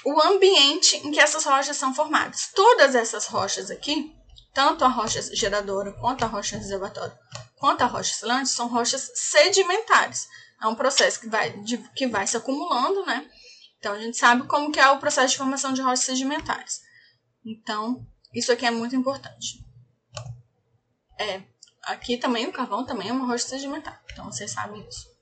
O 0.04 0.20
ambiente 0.20 0.96
em 0.98 1.10
que 1.10 1.18
essas 1.18 1.44
rochas 1.44 1.76
são 1.78 1.94
formadas. 1.94 2.50
Todas 2.54 2.94
essas 2.94 3.26
rochas 3.26 3.70
aqui 3.70 4.14
tanto 4.54 4.84
a 4.84 4.88
rocha 4.88 5.20
geradora 5.34 5.92
quanto 5.94 6.24
a 6.24 6.28
rocha 6.28 6.56
reservatória, 6.56 7.18
quanto 7.56 7.82
a 7.82 7.86
rocha 7.86 8.12
oscilante, 8.12 8.48
são 8.48 8.68
rochas 8.68 9.10
sedimentares. 9.14 10.28
É 10.62 10.66
um 10.68 10.76
processo 10.76 11.20
que 11.20 11.28
vai, 11.28 11.50
de, 11.62 11.76
que 11.90 12.06
vai 12.06 12.26
se 12.26 12.36
acumulando, 12.36 13.04
né? 13.04 13.28
Então, 13.78 13.92
a 13.92 13.98
gente 13.98 14.16
sabe 14.16 14.46
como 14.46 14.72
que 14.72 14.80
é 14.80 14.88
o 14.88 14.98
processo 14.98 15.32
de 15.32 15.36
formação 15.36 15.74
de 15.74 15.82
rochas 15.82 16.06
sedimentares. 16.06 16.80
Então, 17.44 18.06
isso 18.32 18.50
aqui 18.50 18.64
é 18.64 18.70
muito 18.70 18.96
importante. 18.96 19.62
É, 21.18 21.42
aqui 21.82 22.16
também 22.16 22.46
o 22.46 22.52
carvão 22.52 22.86
também 22.86 23.08
é 23.08 23.12
uma 23.12 23.26
rocha 23.26 23.46
sedimentar. 23.46 24.02
Então, 24.10 24.24
vocês 24.26 24.52
sabem 24.52 24.86
isso. 24.88 25.12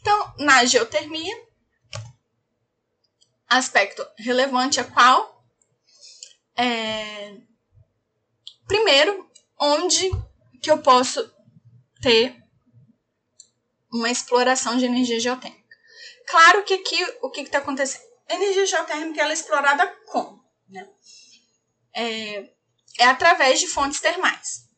Então, 0.00 0.34
na 0.38 0.64
geotermia, 0.64 1.34
aspecto 3.48 4.06
relevante 4.16 4.78
é 4.78 4.84
qual? 4.84 5.37
É... 6.58 7.36
Primeiro, 8.66 9.30
onde 9.60 10.10
que 10.60 10.70
eu 10.70 10.78
posso 10.82 11.32
ter 12.02 12.36
uma 13.92 14.10
exploração 14.10 14.76
de 14.76 14.84
energia 14.84 15.20
geotérmica? 15.20 15.76
Claro 16.26 16.64
que 16.64 16.74
aqui 16.74 17.02
o 17.22 17.30
que 17.30 17.40
está 17.42 17.58
acontecendo? 17.58 18.06
Energia 18.28 18.66
geotérmica 18.66 19.22
ela 19.22 19.30
é 19.30 19.34
explorada 19.34 19.86
como? 20.06 20.44
Né? 20.68 20.86
É, 21.94 22.50
é 22.98 23.04
através 23.06 23.60
de 23.60 23.66
fontes 23.66 24.00
termais. 24.00 24.68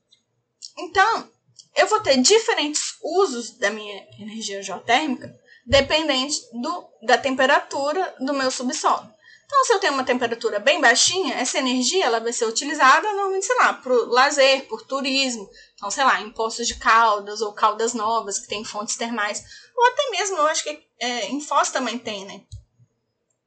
Então, 0.78 1.32
eu 1.74 1.86
vou 1.88 2.00
ter 2.00 2.16
diferentes 2.18 2.96
usos 3.02 3.58
da 3.58 3.70
minha 3.70 4.06
energia 4.18 4.62
geotérmica 4.62 5.36
dependente 5.66 6.40
do, 6.52 6.88
da 7.02 7.18
temperatura 7.18 8.14
do 8.20 8.32
meu 8.32 8.50
subsolo. 8.50 9.12
Então, 9.50 9.64
se 9.64 9.72
eu 9.72 9.80
tenho 9.80 9.94
uma 9.94 10.04
temperatura 10.04 10.60
bem 10.60 10.80
baixinha, 10.80 11.34
essa 11.34 11.58
energia 11.58 12.04
ela 12.04 12.20
vai 12.20 12.32
ser 12.32 12.44
utilizada 12.44 13.08
normalmente, 13.08 13.46
sei 13.46 13.56
lá, 13.56 13.72
para 13.72 13.92
lazer, 14.04 14.68
por 14.68 14.82
turismo. 14.82 15.50
Então, 15.74 15.90
sei 15.90 16.04
lá, 16.04 16.20
em 16.20 16.30
poços 16.30 16.68
de 16.68 16.76
caldas 16.76 17.40
ou 17.40 17.52
caldas 17.52 17.92
novas 17.92 18.38
que 18.38 18.46
tem 18.46 18.64
fontes 18.64 18.94
termais. 18.94 19.42
Ou 19.76 19.86
até 19.88 20.10
mesmo, 20.10 20.36
eu 20.36 20.46
acho 20.46 20.62
que 20.62 20.86
é, 21.00 21.26
em 21.26 21.40
Foz 21.40 21.68
também 21.68 21.98
tem, 21.98 22.24
né? 22.24 22.44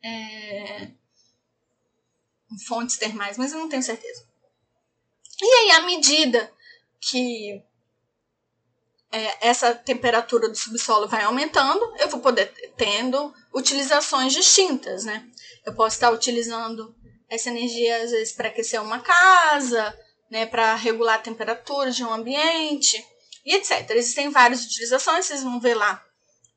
É, 0.04 0.92
fontes 2.68 2.98
termais, 2.98 3.38
mas 3.38 3.54
eu 3.54 3.60
não 3.60 3.70
tenho 3.70 3.82
certeza. 3.82 4.28
E 5.42 5.46
aí, 5.46 5.72
à 5.72 5.82
medida 5.84 6.52
que 7.00 7.64
é, 9.10 9.48
essa 9.48 9.74
temperatura 9.74 10.50
do 10.50 10.56
subsolo 10.56 11.08
vai 11.08 11.24
aumentando, 11.24 11.96
eu 11.98 12.10
vou 12.10 12.20
poder 12.20 12.48
tendo 12.76 13.34
utilizações 13.54 14.34
distintas, 14.34 15.06
né? 15.06 15.26
Eu 15.66 15.74
posso 15.74 15.96
estar 15.96 16.12
utilizando 16.12 16.96
essa 17.30 17.50
energia, 17.50 18.04
às 18.04 18.12
vezes, 18.12 18.34
para 18.34 18.50
aquecer 18.50 18.82
uma 18.82 19.00
casa, 19.00 19.98
né, 20.30 20.46
para 20.46 20.76
regular 20.76 21.16
a 21.16 21.22
temperatura 21.22 21.92
de 21.92 22.04
um 22.04 22.14
ambiente 22.14 23.04
e 23.46 23.56
etc. 23.56 23.90
Existem 23.92 24.30
várias 24.30 24.64
utilizações, 24.66 25.26
vocês 25.26 25.44
vão 25.44 25.60
ver 25.60 25.76
lá 25.76 26.04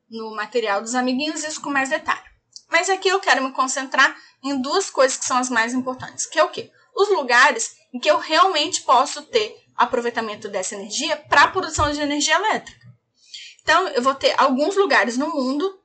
no 0.08 0.34
material 0.34 0.80
dos 0.80 0.94
amiguinhos 0.94 1.44
isso 1.44 1.60
com 1.60 1.70
mais 1.70 1.90
detalhe. 1.90 2.24
Mas 2.68 2.88
aqui 2.88 3.08
eu 3.08 3.20
quero 3.20 3.42
me 3.42 3.52
concentrar 3.52 4.16
em 4.42 4.60
duas 4.60 4.90
coisas 4.90 5.16
que 5.16 5.24
são 5.24 5.36
as 5.36 5.50
mais 5.50 5.72
importantes, 5.72 6.26
que 6.26 6.38
é 6.38 6.44
o 6.44 6.50
quê? 6.50 6.70
Os 6.94 7.08
lugares 7.08 7.76
em 7.92 7.98
que 7.98 8.10
eu 8.10 8.18
realmente 8.18 8.82
posso 8.82 9.22
ter 9.22 9.56
aproveitamento 9.76 10.48
dessa 10.48 10.74
energia 10.74 11.16
para 11.16 11.42
a 11.42 11.48
produção 11.48 11.90
de 11.92 12.00
energia 12.00 12.34
elétrica. 12.34 12.86
Então, 13.62 13.88
eu 13.88 14.02
vou 14.02 14.14
ter 14.14 14.34
alguns 14.38 14.76
lugares 14.76 15.16
no 15.16 15.28
mundo 15.28 15.80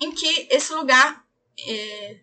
em 0.00 0.10
que 0.10 0.48
esse 0.50 0.72
lugar 0.72 1.24
é, 1.66 2.20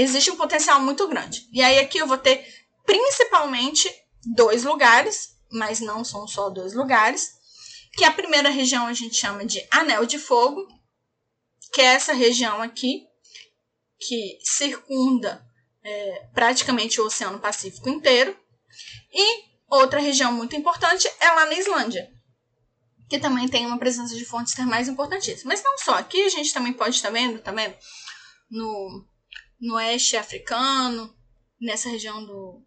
existe 0.00 0.30
um 0.30 0.36
potencial 0.36 0.80
muito 0.80 1.06
grande. 1.06 1.48
E 1.52 1.62
aí 1.62 1.78
aqui 1.78 1.98
eu 1.98 2.06
vou 2.06 2.18
ter 2.18 2.44
principalmente 2.84 3.88
dois 4.34 4.64
lugares, 4.64 5.36
mas 5.50 5.80
não 5.80 6.04
são 6.04 6.26
só 6.26 6.50
dois 6.50 6.74
lugares, 6.74 7.30
que 7.92 8.04
a 8.04 8.12
primeira 8.12 8.50
região 8.50 8.86
a 8.86 8.92
gente 8.92 9.14
chama 9.14 9.44
de 9.44 9.64
Anel 9.70 10.04
de 10.04 10.18
Fogo, 10.18 10.66
que 11.72 11.80
é 11.80 11.94
essa 11.94 12.12
região 12.12 12.60
aqui, 12.60 13.06
que 14.00 14.38
circunda 14.42 15.44
é, 15.82 16.26
praticamente 16.34 17.00
o 17.00 17.06
Oceano 17.06 17.38
Pacífico 17.38 17.88
inteiro. 17.88 18.36
E 19.12 19.44
outra 19.68 20.00
região 20.00 20.32
muito 20.32 20.56
importante 20.56 21.08
é 21.20 21.30
lá 21.30 21.46
na 21.46 21.54
Islândia, 21.54 22.10
que 23.08 23.18
também 23.18 23.48
tem 23.48 23.64
uma 23.64 23.78
presença 23.78 24.14
de 24.16 24.24
fontes 24.24 24.54
termais 24.54 24.88
importantíssimas. 24.88 25.44
Mas 25.44 25.62
não 25.62 25.78
só, 25.78 25.94
aqui 25.94 26.20
a 26.22 26.28
gente 26.28 26.52
também 26.52 26.72
pode 26.72 26.96
estar 26.96 27.10
vendo, 27.10 27.38
tá 27.38 27.52
vendo? 27.52 27.76
No 28.50 29.06
no 29.60 29.74
oeste 29.74 30.16
africano, 30.16 31.14
nessa 31.60 31.88
região 31.88 32.24
do, 32.24 32.62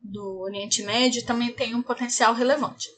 do 0.00 0.40
Oriente 0.40 0.82
Médio, 0.82 1.24
também 1.24 1.52
tem 1.52 1.74
um 1.74 1.82
potencial 1.82 2.34
relevante. 2.34 2.88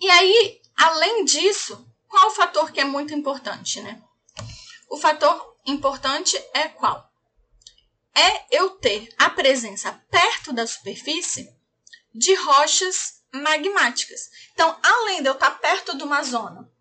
E 0.00 0.10
aí, 0.10 0.60
além 0.76 1.24
disso, 1.24 1.86
qual 2.08 2.28
o 2.28 2.34
fator 2.34 2.72
que 2.72 2.80
é 2.80 2.84
muito 2.84 3.14
importante, 3.14 3.80
né? 3.80 4.02
O 4.90 4.96
fator 4.96 5.56
importante 5.66 6.36
é 6.52 6.68
qual? 6.68 7.10
É 8.14 8.56
eu 8.56 8.70
ter 8.70 9.12
a 9.18 9.30
presença 9.30 9.92
perto 10.10 10.52
da 10.52 10.66
superfície 10.66 11.48
de 12.14 12.34
rochas 12.34 13.22
magmáticas. 13.32 14.30
Então, 14.52 14.78
além 14.82 15.22
de 15.22 15.28
eu 15.28 15.32
estar 15.32 15.50
perto 15.52 15.96
de 15.96 16.04
uma 16.04 16.22
zona 16.22 16.72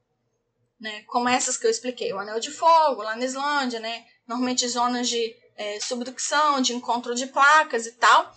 né? 0.83 1.01
Como 1.03 1.29
essas 1.29 1.55
que 1.55 1.65
eu 1.65 1.71
expliquei, 1.71 2.11
o 2.11 2.19
Anel 2.19 2.41
de 2.41 2.51
Fogo, 2.51 3.01
lá 3.01 3.15
na 3.15 3.23
Islândia, 3.23 3.79
né? 3.79 4.05
Normalmente 4.27 4.67
zonas 4.67 5.07
de 5.07 5.33
é, 5.55 5.79
subducção, 5.79 6.61
de 6.61 6.73
encontro 6.73 7.15
de 7.15 7.25
placas 7.27 7.87
e 7.87 7.93
tal. 7.93 8.35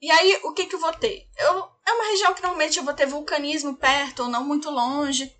E 0.00 0.10
aí, 0.10 0.40
o 0.44 0.54
que, 0.54 0.64
que 0.64 0.74
eu 0.74 0.80
vou 0.80 0.92
ter? 0.94 1.28
Eu, 1.36 1.70
é 1.86 1.92
uma 1.92 2.10
região 2.12 2.32
que 2.32 2.42
normalmente 2.42 2.78
eu 2.78 2.84
vou 2.84 2.94
ter 2.94 3.04
vulcanismo 3.04 3.76
perto 3.76 4.22
ou 4.22 4.28
não 4.30 4.42
muito 4.42 4.70
longe, 4.70 5.30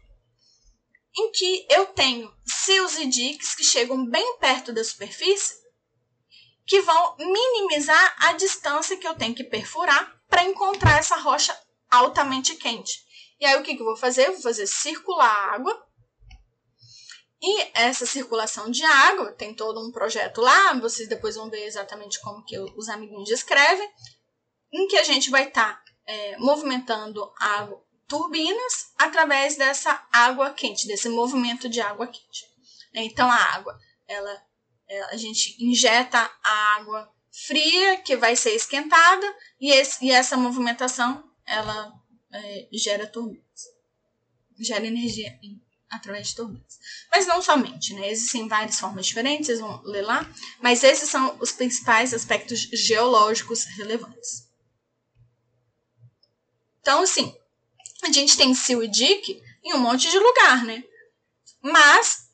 em 1.17 1.33
que 1.33 1.67
eu 1.71 1.87
tenho 1.87 2.31
seus 2.45 2.99
e 2.99 3.07
diques 3.07 3.55
que 3.55 3.65
chegam 3.65 4.05
bem 4.05 4.37
perto 4.37 4.75
da 4.75 4.85
superfície, 4.85 5.59
que 6.67 6.83
vão 6.83 7.17
minimizar 7.19 8.17
a 8.19 8.35
distância 8.35 8.99
que 8.99 9.09
eu 9.09 9.15
tenho 9.15 9.35
que 9.35 9.43
perfurar 9.43 10.21
para 10.29 10.45
encontrar 10.45 10.99
essa 10.99 11.17
rocha 11.17 11.59
altamente 11.91 12.55
quente. 12.57 13.03
E 13.41 13.47
aí 13.47 13.59
o 13.59 13.63
que, 13.63 13.75
que 13.75 13.81
eu 13.81 13.87
vou 13.87 13.97
fazer? 13.97 14.27
Eu 14.27 14.35
vou 14.35 14.43
fazer 14.43 14.67
circular 14.67 15.55
água. 15.55 15.90
E 17.43 17.71
essa 17.73 18.05
circulação 18.05 18.71
de 18.71 18.85
água, 18.85 19.33
tem 19.33 19.55
todo 19.55 19.81
um 19.81 19.91
projeto 19.91 20.43
lá, 20.43 20.75
vocês 20.75 21.09
depois 21.09 21.37
vão 21.37 21.49
ver 21.49 21.65
exatamente 21.65 22.21
como 22.21 22.45
que 22.45 22.59
os 22.59 22.89
amiguinhos 22.89 23.31
escrevem, 23.31 23.89
em 24.73 24.87
que 24.87 24.99
a 24.99 25.05
gente 25.05 25.31
vai 25.31 25.49
estar 25.49 25.83
tá, 25.83 25.85
é, 26.07 26.37
movimentando 26.37 27.33
água, 27.39 27.83
turbinas 28.07 28.93
através 28.99 29.57
dessa 29.57 30.07
água 30.13 30.53
quente, 30.53 30.87
desse 30.87 31.09
movimento 31.09 31.69
de 31.69 31.81
água 31.81 32.07
quente. 32.07 32.45
Então 32.93 33.31
a 33.31 33.37
água, 33.55 33.79
ela, 34.07 34.43
ela 34.87 35.07
a 35.07 35.17
gente 35.17 35.57
injeta 35.65 36.19
a 36.43 36.77
água 36.77 37.11
fria 37.33 37.99
que 37.99 38.17
vai 38.17 38.37
ser 38.37 38.55
esquentada 38.55 39.35
e, 39.61 39.73
esse, 39.73 40.05
e 40.05 40.11
essa 40.11 40.37
movimentação 40.37 41.25
ela 41.47 41.93
é, 42.33 42.69
gera 42.73 43.07
turbinas, 43.07 43.63
gera 44.59 44.87
energia 44.87 45.39
através 45.91 46.29
de 46.29 46.37
turbinas. 46.37 46.79
Mas 47.11 47.27
não 47.27 47.43
somente, 47.43 47.93
né? 47.95 48.11
Existem 48.11 48.47
várias 48.47 48.79
formas 48.79 49.07
diferentes, 49.07 49.47
vocês 49.47 49.61
vão 49.61 49.83
ler 49.83 50.03
lá, 50.03 50.29
mas 50.61 50.85
esses 50.85 51.11
são 51.11 51.37
os 51.41 51.51
principais 51.53 52.15
aspectos 52.15 52.61
geológicos 52.73 53.65
relevantes. 53.77 54.49
Então, 56.81 57.03
assim, 57.03 57.35
a 58.03 58.13
gente 58.13 58.37
tem 58.37 58.55
Sil 58.55 58.83
e 58.83 58.89
Dick 58.89 59.43
em 59.63 59.75
um 59.75 59.79
monte 59.79 60.11
de 60.11 60.19
lugar, 60.19 60.65
né? 60.65 60.83
Mas 61.61 62.29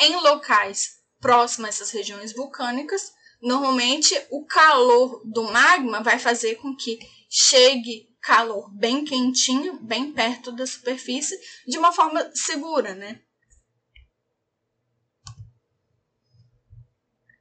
em 0.00 0.16
locais 0.16 1.00
próximos 1.20 1.66
a 1.66 1.68
essas 1.68 1.90
regiões 1.90 2.32
vulcânicas, 2.32 3.12
normalmente 3.40 4.14
o 4.30 4.44
calor 4.44 5.22
do 5.24 5.44
magma 5.44 6.02
vai 6.02 6.18
fazer 6.18 6.56
com 6.56 6.74
que 6.74 6.98
chegue 7.30 8.11
calor 8.22 8.70
bem 8.70 9.04
quentinho, 9.04 9.78
bem 9.80 10.12
perto 10.12 10.52
da 10.52 10.64
superfície, 10.64 11.38
de 11.66 11.76
uma 11.76 11.92
forma 11.92 12.30
segura, 12.34 12.94
né? 12.94 13.20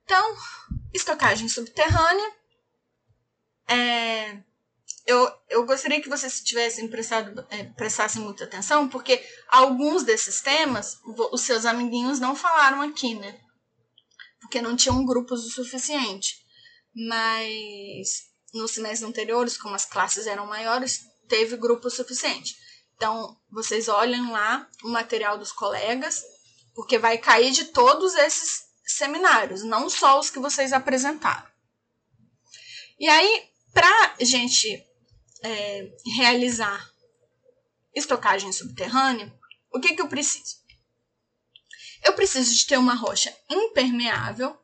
Então, 0.03 0.35
estocagem 0.91 1.47
subterrânea. 1.47 2.35
É, 3.69 4.43
eu, 5.05 5.31
eu 5.49 5.65
gostaria 5.65 6.01
que 6.01 6.09
vocês 6.09 6.41
tivessem 6.41 6.87
prestado, 6.89 7.45
é, 7.49 7.63
prestassem 7.63 8.21
muita 8.21 8.43
atenção, 8.43 8.89
porque 8.89 9.23
alguns 9.47 10.03
desses 10.03 10.41
temas 10.41 10.99
os 11.31 11.41
seus 11.41 11.65
amiguinhos 11.65 12.19
não 12.19 12.35
falaram 12.35 12.81
aqui, 12.81 13.15
né? 13.15 13.39
Porque 14.41 14.61
não 14.61 14.75
tinham 14.75 15.05
grupos 15.05 15.45
o 15.45 15.51
suficiente. 15.51 16.43
Mas 16.93 18.30
nos 18.53 18.71
semestres 18.71 19.07
anteriores, 19.07 19.57
como 19.57 19.75
as 19.75 19.85
classes 19.85 20.27
eram 20.27 20.45
maiores, 20.45 21.01
teve 21.27 21.55
grupo 21.55 21.89
suficiente. 21.89 22.55
Então, 22.95 23.35
vocês 23.49 23.87
olhem 23.87 24.29
lá 24.29 24.69
o 24.83 24.89
material 24.89 25.37
dos 25.37 25.51
colegas, 25.51 26.23
porque 26.75 26.97
vai 26.97 27.17
cair 27.17 27.51
de 27.51 27.65
todos 27.65 28.13
esses 28.15 28.63
seminários, 28.85 29.63
não 29.63 29.89
só 29.89 30.19
os 30.19 30.29
que 30.29 30.39
vocês 30.39 30.73
apresentaram. 30.73 31.49
E 32.99 33.07
aí, 33.07 33.49
para 33.73 34.15
a 34.19 34.23
gente 34.23 34.85
é, 35.43 35.89
realizar 36.15 36.91
estocagem 37.95 38.51
subterrânea, 38.51 39.33
o 39.73 39.79
que, 39.79 39.95
que 39.95 40.01
eu 40.01 40.07
preciso? 40.07 40.61
Eu 42.03 42.13
preciso 42.13 42.53
de 42.53 42.67
ter 42.67 42.77
uma 42.77 42.93
rocha 42.93 43.35
impermeável 43.49 44.60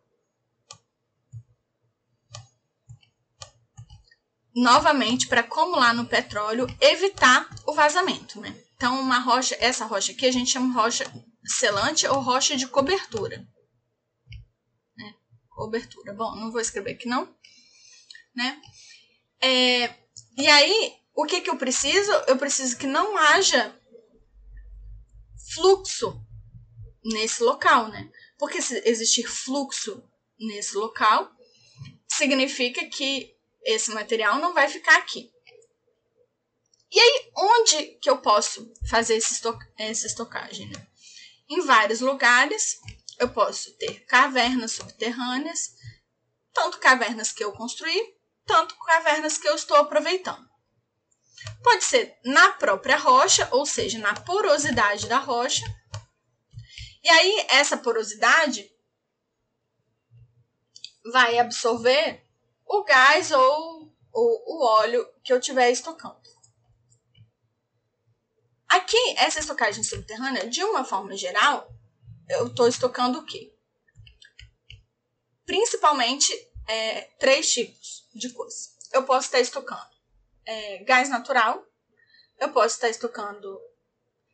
novamente 4.58 5.28
para 5.28 5.48
lá 5.76 5.94
no 5.94 6.08
petróleo 6.08 6.66
evitar 6.82 7.48
o 7.68 7.74
vazamento, 7.74 8.42
né? 8.42 8.58
Então 8.76 9.00
uma 9.00 9.20
rocha, 9.20 9.56
essa 9.60 9.86
rocha 9.86 10.12
aqui 10.12 10.26
a 10.26 10.32
gente 10.32 10.50
chama 10.50 10.74
rocha 10.74 11.06
selante 11.46 12.08
ou 12.08 12.20
rocha 12.20 12.58
de 12.58 12.68
cobertura. 12.68 13.48
Né? 14.98 15.14
Cobertura. 15.50 16.12
Bom, 16.12 16.36
não 16.36 16.52
vou 16.52 16.60
escrever 16.60 16.94
aqui 16.94 17.08
não, 17.08 17.32
né? 18.36 18.60
É, 19.40 19.94
e 20.36 20.48
aí, 20.48 20.96
o 21.16 21.26
que 21.26 21.42
que 21.42 21.52
eu 21.52 21.58
preciso? 21.58 22.12
Eu 22.28 22.38
preciso 22.38 22.78
que 22.78 22.88
não 22.88 23.16
haja 23.16 23.80
fluxo 25.54 26.20
nesse 27.06 27.44
local, 27.44 27.90
né? 27.90 28.10
Porque 28.40 28.60
se 28.60 28.82
existir 28.90 29.28
fluxo 29.28 30.04
nesse 30.40 30.76
local, 30.76 31.32
significa 32.08 32.84
que 32.90 33.37
esse 33.68 33.92
material 33.92 34.40
não 34.40 34.54
vai 34.54 34.70
ficar 34.70 34.98
aqui. 34.98 35.30
E 36.90 36.98
aí, 36.98 37.32
onde 37.36 37.84
que 38.02 38.10
eu 38.10 38.20
posso 38.20 38.72
fazer 38.90 39.16
esse 39.16 39.42
essa 39.78 40.08
estocagem? 40.08 40.70
Né? 40.70 40.88
Em 41.50 41.62
vários 41.66 42.00
lugares, 42.00 42.78
eu 43.20 43.28
posso 43.28 43.78
ter 43.78 44.06
cavernas 44.06 44.72
subterrâneas, 44.72 45.76
tanto 46.54 46.80
cavernas 46.80 47.34
que 47.34 47.44
eu 47.44 47.52
construí, 47.52 48.16
tanto 48.46 48.74
cavernas 48.78 49.38
que 49.38 49.48
eu 49.50 49.56
estou 49.56 49.76
aproveitando. 49.76 50.48
Pode 51.62 51.84
ser 51.84 52.18
na 52.24 52.54
própria 52.54 52.96
rocha, 52.96 53.50
ou 53.52 53.66
seja, 53.66 54.00
na 54.00 54.14
porosidade 54.14 55.08
da 55.08 55.18
rocha. 55.18 55.66
E 57.04 57.10
aí, 57.10 57.46
essa 57.50 57.76
porosidade 57.76 58.66
vai 61.12 61.38
absorver 61.38 62.27
o 62.68 62.84
gás 62.84 63.32
ou 63.32 63.94
o, 64.14 64.56
o 64.56 64.66
óleo 64.66 65.08
que 65.24 65.32
eu 65.32 65.40
estiver 65.40 65.72
estocando. 65.72 66.18
Aqui, 68.68 69.16
essa 69.18 69.40
estocagem 69.40 69.84
subterrânea, 69.84 70.50
de 70.50 70.64
uma 70.64 70.84
forma 70.84 71.16
geral, 71.16 71.72
eu 72.30 72.48
estou 72.48 72.68
estocando 72.68 73.20
o 73.20 73.26
quê? 73.26 73.54
Principalmente 75.46 76.34
é, 76.68 77.02
três 77.18 77.50
tipos 77.50 78.10
de 78.14 78.30
coisa. 78.34 78.70
Eu 78.92 79.04
posso 79.04 79.28
estar 79.28 79.40
estocando 79.40 79.98
é, 80.46 80.84
gás 80.84 81.10
natural, 81.10 81.66
eu 82.40 82.52
posso 82.52 82.76
estar 82.76 82.90
estocando. 82.90 83.60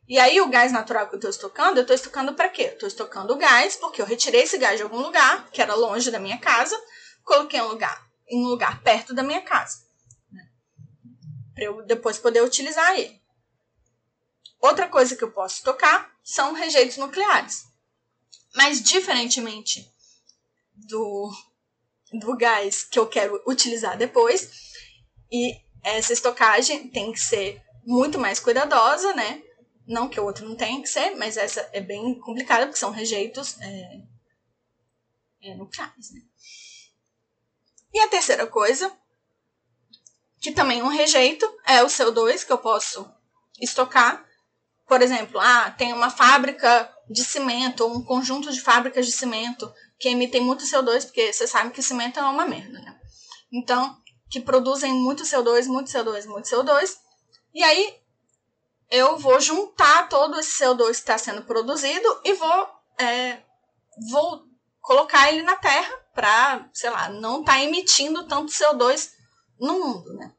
E 0.08 0.18
aí, 0.18 0.40
o 0.40 0.48
gás 0.48 0.72
natural 0.72 1.08
que 1.08 1.14
eu 1.14 1.18
estou 1.18 1.30
estocando, 1.30 1.78
eu 1.78 1.82
estou 1.82 1.94
estocando 1.94 2.34
para 2.34 2.48
quê? 2.48 2.64
Estou 2.64 2.88
estocando 2.88 3.36
gás 3.36 3.76
porque 3.76 4.02
eu 4.02 4.06
retirei 4.06 4.42
esse 4.42 4.58
gás 4.58 4.76
de 4.76 4.82
algum 4.82 4.98
lugar, 4.98 5.48
que 5.50 5.62
era 5.62 5.74
longe 5.74 6.10
da 6.10 6.18
minha 6.18 6.38
casa, 6.38 6.78
coloquei 7.24 7.60
em 7.60 7.62
um 7.62 7.68
lugar 7.68 8.13
em 8.28 8.44
um 8.44 8.48
lugar 8.48 8.82
perto 8.82 9.14
da 9.14 9.22
minha 9.22 9.42
casa. 9.42 9.84
Né? 10.30 10.48
Para 11.54 11.64
eu 11.64 11.84
depois 11.84 12.18
poder 12.18 12.42
utilizar 12.42 12.98
ele. 12.98 13.22
Outra 14.60 14.88
coisa 14.88 15.14
que 15.14 15.22
eu 15.22 15.30
posso 15.30 15.62
tocar 15.62 16.10
são 16.22 16.54
rejeitos 16.54 16.96
nucleares. 16.96 17.64
Mas, 18.54 18.82
diferentemente 18.82 19.92
do, 20.74 21.30
do 22.12 22.36
gás 22.36 22.84
que 22.84 22.98
eu 22.98 23.06
quero 23.06 23.42
utilizar 23.46 23.98
depois, 23.98 24.50
e 25.30 25.60
essa 25.82 26.12
estocagem 26.12 26.88
tem 26.88 27.12
que 27.12 27.20
ser 27.20 27.62
muito 27.84 28.18
mais 28.18 28.40
cuidadosa, 28.40 29.12
né? 29.14 29.42
Não 29.86 30.08
que 30.08 30.18
o 30.18 30.24
outro 30.24 30.48
não 30.48 30.56
tenha 30.56 30.80
que 30.80 30.88
ser, 30.88 31.14
mas 31.16 31.36
essa 31.36 31.60
é 31.72 31.80
bem 31.80 32.18
complicada, 32.20 32.66
porque 32.66 32.78
são 32.78 32.90
rejeitos 32.90 33.60
é, 33.60 34.00
é, 35.42 35.54
nucleares, 35.54 36.10
né? 36.12 36.22
E 37.94 38.00
a 38.00 38.08
terceira 38.08 38.44
coisa, 38.44 38.92
que 40.40 40.50
também 40.50 40.80
é 40.80 40.84
um 40.84 40.88
rejeito, 40.88 41.48
é 41.64 41.80
o 41.84 41.86
CO2 41.86 42.44
que 42.44 42.52
eu 42.52 42.58
posso 42.58 43.08
estocar. 43.60 44.26
Por 44.88 45.00
exemplo, 45.00 45.38
ah, 45.40 45.70
tem 45.70 45.92
uma 45.92 46.10
fábrica 46.10 46.92
de 47.08 47.24
cimento, 47.24 47.86
um 47.86 48.04
conjunto 48.04 48.52
de 48.52 48.60
fábricas 48.60 49.06
de 49.06 49.12
cimento 49.12 49.72
que 49.96 50.08
emitem 50.08 50.40
muito 50.40 50.64
CO2, 50.64 51.04
porque 51.04 51.32
você 51.32 51.46
sabe 51.46 51.70
que 51.70 51.80
cimento 51.80 52.18
é 52.18 52.22
uma 52.24 52.44
merda, 52.44 52.80
né? 52.80 53.00
Então, 53.52 53.96
que 54.28 54.40
produzem 54.40 54.92
muito 54.92 55.22
CO2, 55.22 55.66
muito 55.66 55.90
CO2, 55.90 56.26
muito 56.26 56.48
CO2. 56.48 56.98
E 57.54 57.62
aí, 57.62 57.96
eu 58.90 59.16
vou 59.16 59.40
juntar 59.40 60.08
todo 60.08 60.40
esse 60.40 60.62
CO2 60.62 60.86
que 60.86 60.92
está 60.92 61.16
sendo 61.16 61.42
produzido 61.42 62.20
e 62.24 62.34
vou, 62.34 62.68
é, 62.98 63.38
vou 64.10 64.44
colocar 64.80 65.30
ele 65.30 65.42
na 65.42 65.56
Terra 65.56 66.03
para, 66.14 66.68
sei 66.72 66.90
lá, 66.90 67.08
não 67.08 67.40
estar 67.40 67.54
tá 67.54 67.60
emitindo 67.60 68.26
tanto 68.26 68.52
CO2 68.52 69.10
no 69.58 69.78
mundo, 69.80 70.14
né? 70.14 70.32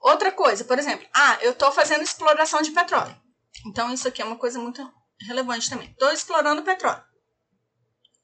Outra 0.00 0.30
coisa, 0.30 0.64
por 0.64 0.78
exemplo, 0.78 1.06
ah, 1.14 1.38
eu 1.42 1.52
estou 1.52 1.72
fazendo 1.72 2.02
exploração 2.02 2.62
de 2.62 2.70
petróleo. 2.70 3.20
Então, 3.66 3.92
isso 3.92 4.06
aqui 4.06 4.22
é 4.22 4.24
uma 4.24 4.38
coisa 4.38 4.58
muito 4.58 4.88
relevante 5.26 5.68
também. 5.68 5.90
Estou 5.90 6.12
explorando 6.12 6.62
petróleo. 6.62 7.02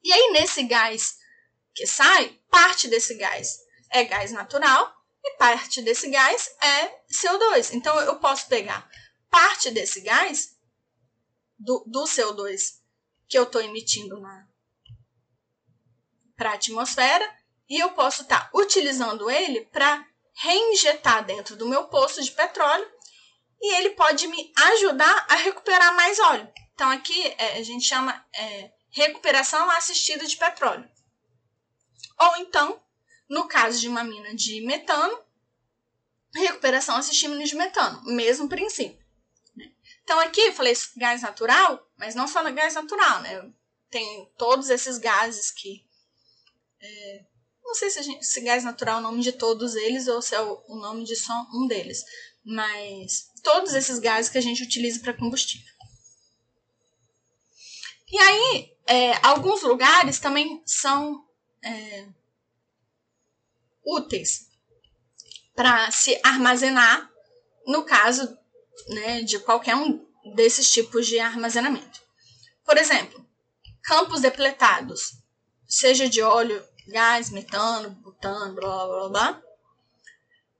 E 0.03 0.13
aí, 0.13 0.31
nesse 0.31 0.63
gás 0.63 1.17
que 1.73 1.87
sai, 1.87 2.39
parte 2.49 2.87
desse 2.87 3.15
gás 3.15 3.57
é 3.89 4.03
gás 4.03 4.31
natural 4.31 4.93
E 5.25 5.37
parte 5.37 5.81
desse 5.81 6.09
gás 6.09 6.55
é 6.61 6.87
CO2. 7.11 7.73
Então, 7.73 7.99
eu 8.01 8.19
posso 8.19 8.47
pegar 8.47 8.87
parte 9.29 9.71
desse 9.71 10.01
gás, 10.01 10.55
do, 11.57 11.83
do 11.87 12.03
CO2 12.03 12.81
que 13.27 13.37
eu 13.37 13.43
estou 13.43 13.61
emitindo 13.61 14.19
para 16.35 16.51
a 16.51 16.53
atmosfera, 16.53 17.29
e 17.69 17.79
eu 17.79 17.91
posso 17.91 18.23
estar 18.23 18.49
tá 18.49 18.49
utilizando 18.53 19.29
ele 19.29 19.61
para 19.65 20.05
reinjetar 20.35 21.23
dentro 21.25 21.55
do 21.55 21.67
meu 21.67 21.85
poço 21.85 22.21
de 22.21 22.31
petróleo 22.31 22.89
e 23.61 23.75
ele 23.75 23.91
pode 23.91 24.27
me 24.27 24.51
ajudar 24.57 25.25
a 25.29 25.35
recuperar 25.35 25.95
mais 25.95 26.19
óleo. 26.19 26.51
Então, 26.73 26.89
aqui 26.89 27.27
é, 27.37 27.57
a 27.57 27.63
gente 27.63 27.85
chama 27.85 28.25
é, 28.35 28.71
recuperação 28.89 29.69
assistida 29.71 30.25
de 30.25 30.35
petróleo. 30.35 30.89
Ou 32.19 32.37
então, 32.37 32.81
no 33.29 33.47
caso 33.47 33.79
de 33.79 33.87
uma 33.87 34.03
mina 34.03 34.35
de 34.35 34.61
metano, 34.65 35.17
recuperação 36.35 36.97
assistida 36.97 37.37
de 37.37 37.55
metano, 37.55 38.03
mesmo 38.03 38.49
princípio. 38.49 39.03
Né? 39.55 39.71
Então, 40.03 40.19
aqui 40.19 40.41
eu 40.41 40.53
falei 40.53 40.73
gás 40.97 41.21
natural, 41.21 41.89
mas 41.97 42.15
não 42.15 42.27
só 42.27 42.43
gás 42.51 42.73
natural, 42.73 43.21
né? 43.21 43.49
Tem 43.89 44.29
todos 44.37 44.69
esses 44.69 44.97
gases 44.97 45.51
que. 45.51 45.85
É, 46.83 47.25
não 47.63 47.73
sei 47.73 47.89
se, 47.89 48.03
gente, 48.03 48.25
se 48.25 48.41
gás 48.41 48.63
natural 48.63 48.97
é 48.97 48.99
o 48.99 49.03
nome 49.03 49.21
de 49.21 49.31
todos 49.31 49.75
eles 49.75 50.07
ou 50.07 50.21
se 50.21 50.35
é 50.35 50.41
o, 50.41 50.61
o 50.67 50.75
nome 50.75 51.05
de 51.05 51.15
só 51.15 51.33
um 51.53 51.65
deles. 51.65 52.03
Mas 52.43 53.31
todos 53.41 53.73
esses 53.73 53.99
gases 53.99 54.29
que 54.29 54.37
a 54.37 54.41
gente 54.41 54.61
utiliza 54.61 54.99
para 54.99 55.13
combustível. 55.13 55.71
E 58.11 58.17
aí, 58.19 58.77
é, 58.85 59.25
alguns 59.25 59.63
lugares 59.63 60.19
também 60.19 60.61
são 60.65 61.25
é, 61.63 62.07
úteis 63.85 64.49
para 65.55 65.89
se 65.89 66.19
armazenar 66.23 67.09
no 67.65 67.83
caso 67.83 68.37
né, 68.89 69.21
de 69.21 69.39
qualquer 69.39 69.75
um 69.75 70.05
desses 70.35 70.71
tipos 70.71 71.07
de 71.07 71.19
armazenamento. 71.19 72.01
Por 72.65 72.77
exemplo, 72.77 73.25
campos 73.83 74.21
depletados, 74.21 75.13
seja 75.67 76.07
de 76.07 76.21
óleo, 76.21 76.63
gás, 76.87 77.29
metano, 77.29 77.89
butano, 77.89 78.55
blá 78.55 78.87
blá 78.87 79.09
blá. 79.09 79.41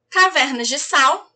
Cavernas 0.09 0.67
de 0.67 0.79
sal. 0.79 1.29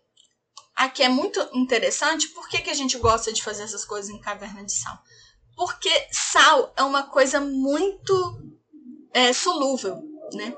Aqui 0.75 1.01
é 1.03 1.09
muito 1.09 1.39
interessante. 1.53 2.27
Por 2.29 2.47
que, 2.47 2.61
que 2.61 2.69
a 2.69 2.73
gente 2.73 2.97
gosta 2.97 3.33
de 3.33 3.43
fazer 3.43 3.63
essas 3.63 3.83
coisas 3.83 4.09
em 4.09 4.19
caverna 4.19 4.63
de 4.63 4.73
sal? 4.73 4.97
Porque 5.55 5.89
sal 6.11 6.71
é 6.77 6.83
uma 6.83 7.03
coisa 7.03 7.39
muito 7.41 8.13
é, 9.11 9.33
solúvel, 9.33 10.03
né? 10.33 10.55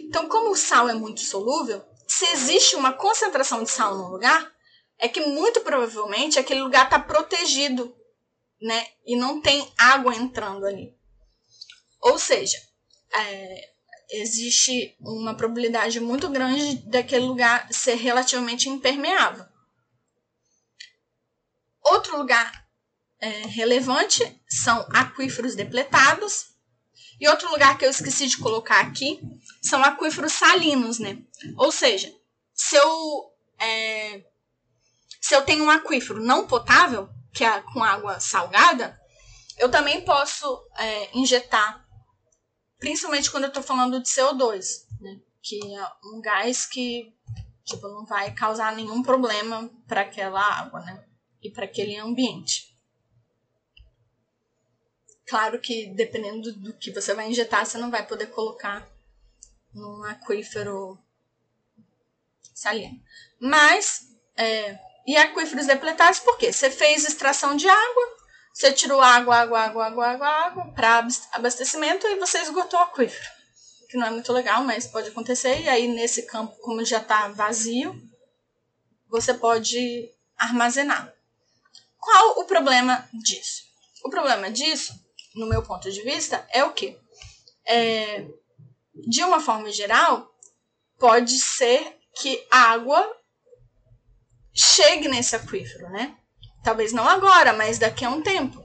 Então, 0.00 0.28
como 0.28 0.50
o 0.50 0.56
sal 0.56 0.88
é 0.88 0.94
muito 0.94 1.20
solúvel, 1.20 1.82
se 2.06 2.26
existe 2.26 2.76
uma 2.76 2.92
concentração 2.92 3.62
de 3.62 3.70
sal 3.70 3.96
num 3.96 4.08
lugar, 4.08 4.52
é 4.98 5.08
que 5.08 5.20
muito 5.20 5.62
provavelmente 5.62 6.38
aquele 6.38 6.62
lugar 6.62 6.84
está 6.84 6.98
protegido, 6.98 7.96
né? 8.60 8.86
E 9.06 9.16
não 9.16 9.40
tem 9.40 9.72
água 9.78 10.14
entrando 10.14 10.66
ali. 10.66 10.94
Ou 12.00 12.18
seja, 12.18 12.58
é, 13.14 13.70
existe 14.10 14.96
uma 15.00 15.34
probabilidade 15.34 16.00
muito 16.00 16.28
grande 16.28 16.76
daquele 16.88 17.24
lugar 17.24 17.72
ser 17.72 17.94
relativamente 17.94 18.68
impermeável. 18.68 19.46
Outro 21.82 22.16
lugar 22.16 22.66
é, 23.20 23.28
relevante 23.46 24.40
são 24.48 24.86
aquíferos 24.92 25.54
depletados. 25.54 26.54
E 27.20 27.28
outro 27.28 27.50
lugar 27.50 27.78
que 27.78 27.84
eu 27.84 27.90
esqueci 27.90 28.26
de 28.26 28.38
colocar 28.38 28.80
aqui 28.80 29.20
são 29.62 29.82
aquíferos 29.84 30.32
salinos, 30.32 30.98
né? 30.98 31.18
Ou 31.56 31.70
seja, 31.70 32.12
se 32.52 32.76
eu, 32.76 33.32
é, 33.58 34.24
se 35.20 35.34
eu 35.34 35.42
tenho 35.42 35.64
um 35.64 35.70
aquífero 35.70 36.20
não 36.20 36.46
potável, 36.46 37.08
que 37.32 37.44
é 37.44 37.60
com 37.72 37.82
água 37.82 38.18
salgada, 38.18 39.00
eu 39.58 39.70
também 39.70 40.04
posso 40.04 40.66
é, 40.76 41.16
injetar 41.16 41.83
principalmente 42.84 43.30
quando 43.30 43.44
eu 43.44 43.48
estou 43.48 43.62
falando 43.62 43.98
de 43.98 44.10
CO2, 44.10 44.84
né? 45.00 45.18
que 45.40 45.58
é 45.74 45.88
um 46.04 46.20
gás 46.20 46.66
que 46.66 47.14
tipo, 47.64 47.88
não 47.88 48.04
vai 48.04 48.34
causar 48.34 48.76
nenhum 48.76 49.02
problema 49.02 49.70
para 49.88 50.02
aquela 50.02 50.38
água 50.38 50.80
né? 50.80 51.02
e 51.42 51.50
para 51.50 51.64
aquele 51.64 51.96
ambiente. 51.96 52.76
Claro 55.26 55.58
que 55.58 55.86
dependendo 55.94 56.52
do 56.52 56.74
que 56.74 56.92
você 56.92 57.14
vai 57.14 57.26
injetar, 57.30 57.64
você 57.64 57.78
não 57.78 57.90
vai 57.90 58.06
poder 58.06 58.26
colocar 58.26 58.86
num 59.72 60.04
aquífero 60.04 60.98
salino. 62.52 63.02
Mas, 63.40 64.14
é, 64.36 64.78
e 65.06 65.16
aquíferos 65.16 65.66
depletados, 65.66 66.20
por 66.20 66.36
quê? 66.36 66.52
Você 66.52 66.70
fez 66.70 67.04
extração 67.04 67.56
de 67.56 67.66
água, 67.66 68.13
você 68.54 68.72
tirou 68.72 69.00
água, 69.00 69.36
água, 69.36 69.60
água, 69.60 69.86
água, 69.86 70.06
água, 70.06 70.28
água 70.28 70.72
para 70.72 71.08
abastecimento 71.32 72.06
e 72.06 72.20
você 72.20 72.38
esgotou 72.38 72.78
o 72.78 72.82
aquífero. 72.84 73.28
Que 73.90 73.96
não 73.96 74.06
é 74.06 74.10
muito 74.10 74.32
legal, 74.32 74.62
mas 74.62 74.86
pode 74.86 75.08
acontecer. 75.08 75.60
E 75.62 75.68
aí, 75.68 75.88
nesse 75.88 76.22
campo, 76.22 76.56
como 76.60 76.84
já 76.84 76.98
está 76.98 77.26
vazio, 77.28 78.00
você 79.08 79.34
pode 79.34 80.08
armazenar. 80.38 81.12
Qual 81.98 82.38
o 82.38 82.44
problema 82.44 83.08
disso? 83.24 83.64
O 84.04 84.08
problema 84.08 84.48
disso, 84.48 84.94
no 85.34 85.48
meu 85.48 85.62
ponto 85.64 85.90
de 85.90 86.02
vista, 86.02 86.46
é 86.50 86.62
o 86.62 86.72
quê? 86.72 86.96
É, 87.66 88.24
de 89.08 89.24
uma 89.24 89.40
forma 89.40 89.72
geral, 89.72 90.32
pode 90.96 91.40
ser 91.40 91.98
que 92.20 92.46
a 92.52 92.70
água 92.70 93.04
chegue 94.54 95.08
nesse 95.08 95.34
aquífero, 95.34 95.90
né? 95.90 96.16
Talvez 96.64 96.94
não 96.94 97.06
agora, 97.06 97.52
mas 97.52 97.78
daqui 97.78 98.06
a 98.06 98.10
um 98.10 98.22
tempo. 98.22 98.64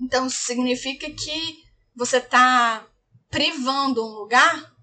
Então 0.00 0.30
significa 0.30 1.10
que 1.10 1.62
você 1.94 2.16
está 2.16 2.86
privando 3.28 4.02
um 4.02 4.14
lugar 4.14 4.74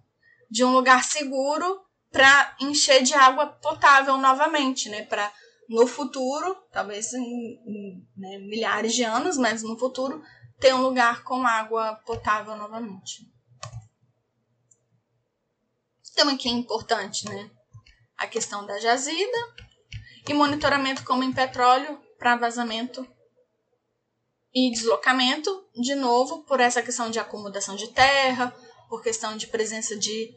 de 0.49 0.63
um 0.63 0.71
lugar 0.71 1.03
seguro 1.03 1.81
para 2.11 2.55
encher 2.61 3.01
de 3.01 3.15
água 3.15 3.47
potável 3.47 4.15
novamente, 4.17 4.89
né? 4.89 5.03
Para 5.05 5.33
no 5.67 5.87
futuro, 5.87 6.55
talvez 6.71 7.11
em, 7.13 7.23
em 7.23 8.07
né, 8.15 8.37
milhares 8.37 8.93
de 8.93 9.03
anos, 9.03 9.35
mas 9.35 9.63
no 9.63 9.77
futuro 9.77 10.23
ter 10.59 10.73
um 10.73 10.81
lugar 10.81 11.23
com 11.23 11.45
água 11.45 11.95
potável 12.05 12.55
novamente. 12.55 13.27
Então 16.11 16.29
aqui 16.29 16.47
é 16.47 16.51
importante, 16.51 17.25
né? 17.27 17.49
A 18.15 18.27
questão 18.27 18.65
da 18.65 18.79
jazida 18.79 19.66
e 20.27 20.33
monitoramento 20.33 21.03
como 21.03 21.23
em 21.23 21.31
petróleo 21.31 21.99
para 22.17 22.35
vazamento 22.35 23.07
e 24.53 24.71
deslocamento, 24.71 25.65
de 25.75 25.93
novo, 25.93 26.43
por 26.43 26.59
essa 26.59 26.81
questão 26.81 27.09
de 27.09 27.19
acomodação 27.19 27.75
de 27.75 27.89
terra, 27.89 28.55
por 28.89 29.03
questão 29.03 29.37
de 29.37 29.47
presença 29.47 29.95
de. 29.95 30.33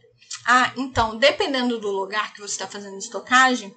Ah, 0.46 0.72
então, 0.76 1.16
dependendo 1.16 1.78
do 1.78 1.90
lugar 1.90 2.32
que 2.32 2.40
você 2.40 2.52
está 2.52 2.66
fazendo 2.66 2.98
estocagem, 2.98 3.74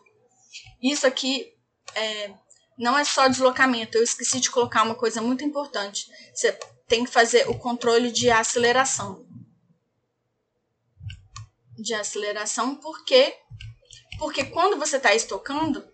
isso 0.82 1.08
aqui 1.08 1.54
é, 1.96 2.34
não 2.78 2.98
é 2.98 3.04
só 3.04 3.28
deslocamento. 3.28 3.98
Eu 3.98 4.04
esqueci 4.04 4.40
de 4.40 4.52
colocar 4.52 4.84
uma 4.84 4.96
coisa 4.96 5.22
muito 5.22 5.44
importante. 5.44 6.08
Você 6.34 6.52
tem 6.88 7.06
que 7.06 7.12
fazer 7.12 7.50
o 7.50 7.58
controle 7.58 8.12
de 8.12 8.30
aceleração. 8.30 9.26
De 11.78 11.94
aceleração, 11.94 12.76
por 12.76 13.04
quê? 13.06 13.36
Porque 14.20 14.46
quando 14.46 14.78
você 14.78 14.98
está 14.98 15.16
estocando, 15.16 15.93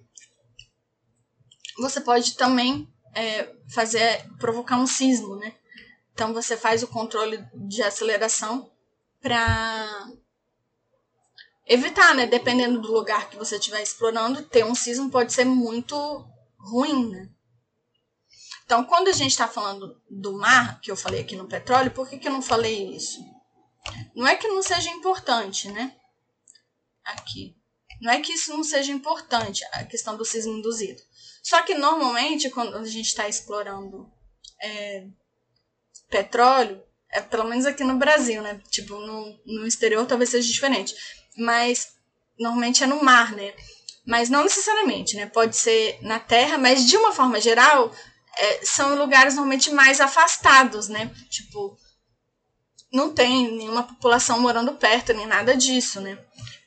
você 1.79 2.01
pode 2.01 2.35
também 2.35 2.87
é, 3.13 3.53
fazer 3.67 4.25
provocar 4.37 4.77
um 4.77 4.87
sismo, 4.87 5.35
né? 5.35 5.53
Então 6.13 6.33
você 6.33 6.57
faz 6.57 6.83
o 6.83 6.87
controle 6.87 7.43
de 7.53 7.81
aceleração 7.81 8.69
para 9.21 10.11
evitar, 11.65 12.13
né? 12.15 12.25
Dependendo 12.25 12.81
do 12.81 12.91
lugar 12.91 13.29
que 13.29 13.37
você 13.37 13.55
estiver 13.55 13.81
explorando, 13.81 14.43
ter 14.43 14.65
um 14.65 14.75
sismo 14.75 15.09
pode 15.09 15.33
ser 15.33 15.45
muito 15.45 15.95
ruim, 16.57 17.09
né? 17.09 17.29
Então, 18.65 18.83
quando 18.83 19.07
a 19.07 19.13
gente 19.13 19.31
está 19.31 19.47
falando 19.47 19.99
do 20.07 20.37
mar, 20.37 20.79
que 20.79 20.91
eu 20.91 20.95
falei 20.95 21.21
aqui 21.21 21.35
no 21.35 21.47
petróleo, 21.47 21.89
por 21.89 22.07
que, 22.07 22.19
que 22.19 22.27
eu 22.27 22.31
não 22.31 22.41
falei 22.41 22.95
isso? 22.95 23.19
Não 24.15 24.27
é 24.27 24.35
que 24.35 24.47
não 24.47 24.61
seja 24.61 24.91
importante, 24.91 25.71
né? 25.71 25.95
Aqui. 27.03 27.55
Não 27.99 28.11
é 28.11 28.21
que 28.21 28.31
isso 28.31 28.51
não 28.51 28.63
seja 28.63 28.91
importante, 28.91 29.65
a 29.71 29.83
questão 29.85 30.15
do 30.15 30.23
sismo 30.23 30.53
induzido. 30.53 31.01
Só 31.43 31.61
que 31.63 31.73
normalmente, 31.75 32.49
quando 32.49 32.75
a 32.77 32.85
gente 32.85 33.07
está 33.07 33.27
explorando 33.27 34.09
é, 34.61 35.05
petróleo, 36.09 36.81
é, 37.11 37.21
pelo 37.21 37.45
menos 37.45 37.65
aqui 37.65 37.83
no 37.83 37.97
Brasil, 37.97 38.41
né? 38.41 38.61
Tipo, 38.69 38.95
no, 38.95 39.39
no 39.45 39.67
exterior 39.67 40.05
talvez 40.05 40.29
seja 40.29 40.47
diferente. 40.47 40.95
Mas 41.37 41.93
normalmente 42.39 42.83
é 42.83 42.87
no 42.87 43.03
mar, 43.03 43.33
né? 43.33 43.53
Mas 44.05 44.29
não 44.29 44.43
necessariamente, 44.43 45.15
né? 45.15 45.25
Pode 45.25 45.55
ser 45.55 45.99
na 46.01 46.19
terra, 46.19 46.57
mas 46.57 46.85
de 46.85 46.97
uma 46.97 47.11
forma 47.11 47.39
geral, 47.39 47.93
é, 48.37 48.65
são 48.65 48.95
lugares 48.95 49.35
normalmente 49.35 49.71
mais 49.71 49.99
afastados, 49.99 50.87
né? 50.87 51.11
Tipo, 51.29 51.77
não 52.91 53.13
tem 53.13 53.51
nenhuma 53.51 53.83
população 53.83 54.39
morando 54.39 54.73
perto, 54.73 55.13
nem 55.13 55.27
nada 55.27 55.55
disso, 55.55 56.01
né? 56.01 56.17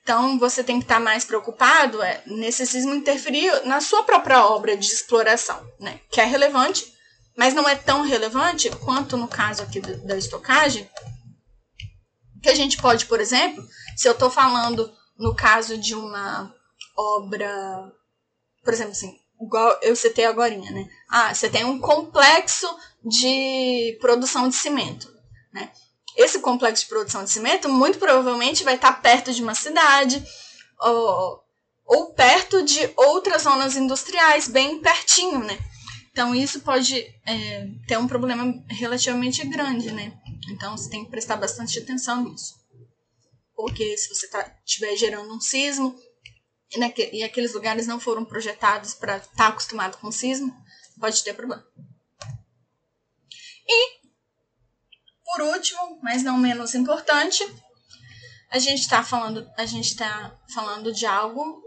Então, 0.02 0.38
você 0.38 0.64
tem 0.64 0.78
que 0.78 0.84
estar 0.84 0.98
mais 0.98 1.24
preocupado 1.24 2.02
é, 2.02 2.22
nesse 2.26 2.66
sismo 2.66 2.94
interferir 2.94 3.64
na 3.64 3.80
sua 3.80 4.02
própria 4.02 4.44
obra 4.44 4.76
de 4.76 4.86
exploração, 4.86 5.64
né? 5.78 6.00
Que 6.10 6.20
é 6.20 6.24
relevante, 6.24 6.92
mas 7.36 7.54
não 7.54 7.68
é 7.68 7.76
tão 7.76 8.02
relevante 8.02 8.68
quanto 8.70 9.16
no 9.16 9.28
caso 9.28 9.62
aqui 9.62 9.80
da 9.80 10.16
estocagem, 10.16 10.88
que 12.42 12.48
a 12.48 12.54
gente 12.54 12.76
pode, 12.78 13.06
por 13.06 13.20
exemplo, 13.20 13.64
se 13.96 14.08
eu 14.08 14.12
estou 14.12 14.28
falando 14.28 14.92
no 15.16 15.34
caso 15.34 15.78
de 15.78 15.94
uma 15.94 16.52
obra, 16.96 17.92
por 18.64 18.72
exemplo, 18.74 18.92
assim, 18.92 19.16
igual 19.40 19.78
eu 19.82 19.94
citei 19.94 20.24
agora, 20.24 20.56
né? 20.56 20.88
Ah, 21.08 21.32
você 21.32 21.48
tem 21.48 21.64
um 21.64 21.78
complexo 21.78 22.66
de 23.04 23.96
produção 24.00 24.48
de 24.48 24.56
cimento, 24.56 25.12
né? 25.52 25.70
Esse 26.16 26.40
complexo 26.40 26.84
de 26.84 26.88
produção 26.88 27.24
de 27.24 27.30
cimento 27.30 27.68
muito 27.68 27.98
provavelmente 27.98 28.64
vai 28.64 28.74
estar 28.74 28.92
perto 29.00 29.32
de 29.32 29.42
uma 29.42 29.54
cidade 29.54 30.22
ou, 30.80 31.42
ou 31.84 32.12
perto 32.12 32.62
de 32.62 32.92
outras 32.96 33.42
zonas 33.42 33.76
industriais, 33.76 34.48
bem 34.48 34.80
pertinho, 34.80 35.38
né? 35.40 35.58
Então 36.10 36.34
isso 36.34 36.60
pode 36.60 36.94
é, 37.26 37.66
ter 37.88 37.96
um 37.96 38.06
problema 38.06 38.62
relativamente 38.68 39.46
grande, 39.46 39.90
né? 39.90 40.12
Então 40.50 40.76
você 40.76 40.90
tem 40.90 41.04
que 41.04 41.10
prestar 41.10 41.36
bastante 41.36 41.78
atenção 41.78 42.24
nisso. 42.24 42.54
Porque 43.56 43.96
se 43.96 44.08
você 44.08 44.28
estiver 44.64 44.90
tá, 44.90 44.96
gerando 44.96 45.34
um 45.34 45.40
sismo 45.40 45.98
e, 46.70 47.16
e 47.16 47.22
aqueles 47.22 47.54
lugares 47.54 47.86
não 47.86 47.98
foram 47.98 48.24
projetados 48.24 48.92
para 48.92 49.16
estar 49.16 49.34
tá 49.34 49.46
acostumado 49.48 49.96
com 49.98 50.12
sismo, 50.12 50.54
pode 51.00 51.22
ter 51.24 51.32
problema. 51.32 51.64
E, 53.66 54.01
por 55.32 55.40
último, 55.40 55.98
mas 56.02 56.22
não 56.22 56.36
menos 56.36 56.74
importante, 56.74 57.42
a 58.50 58.58
gente 58.58 58.80
está 58.80 59.02
falando, 59.02 59.50
a 59.56 59.64
gente 59.64 59.86
está 59.86 60.38
falando 60.52 60.92
de 60.92 61.06
algo 61.06 61.62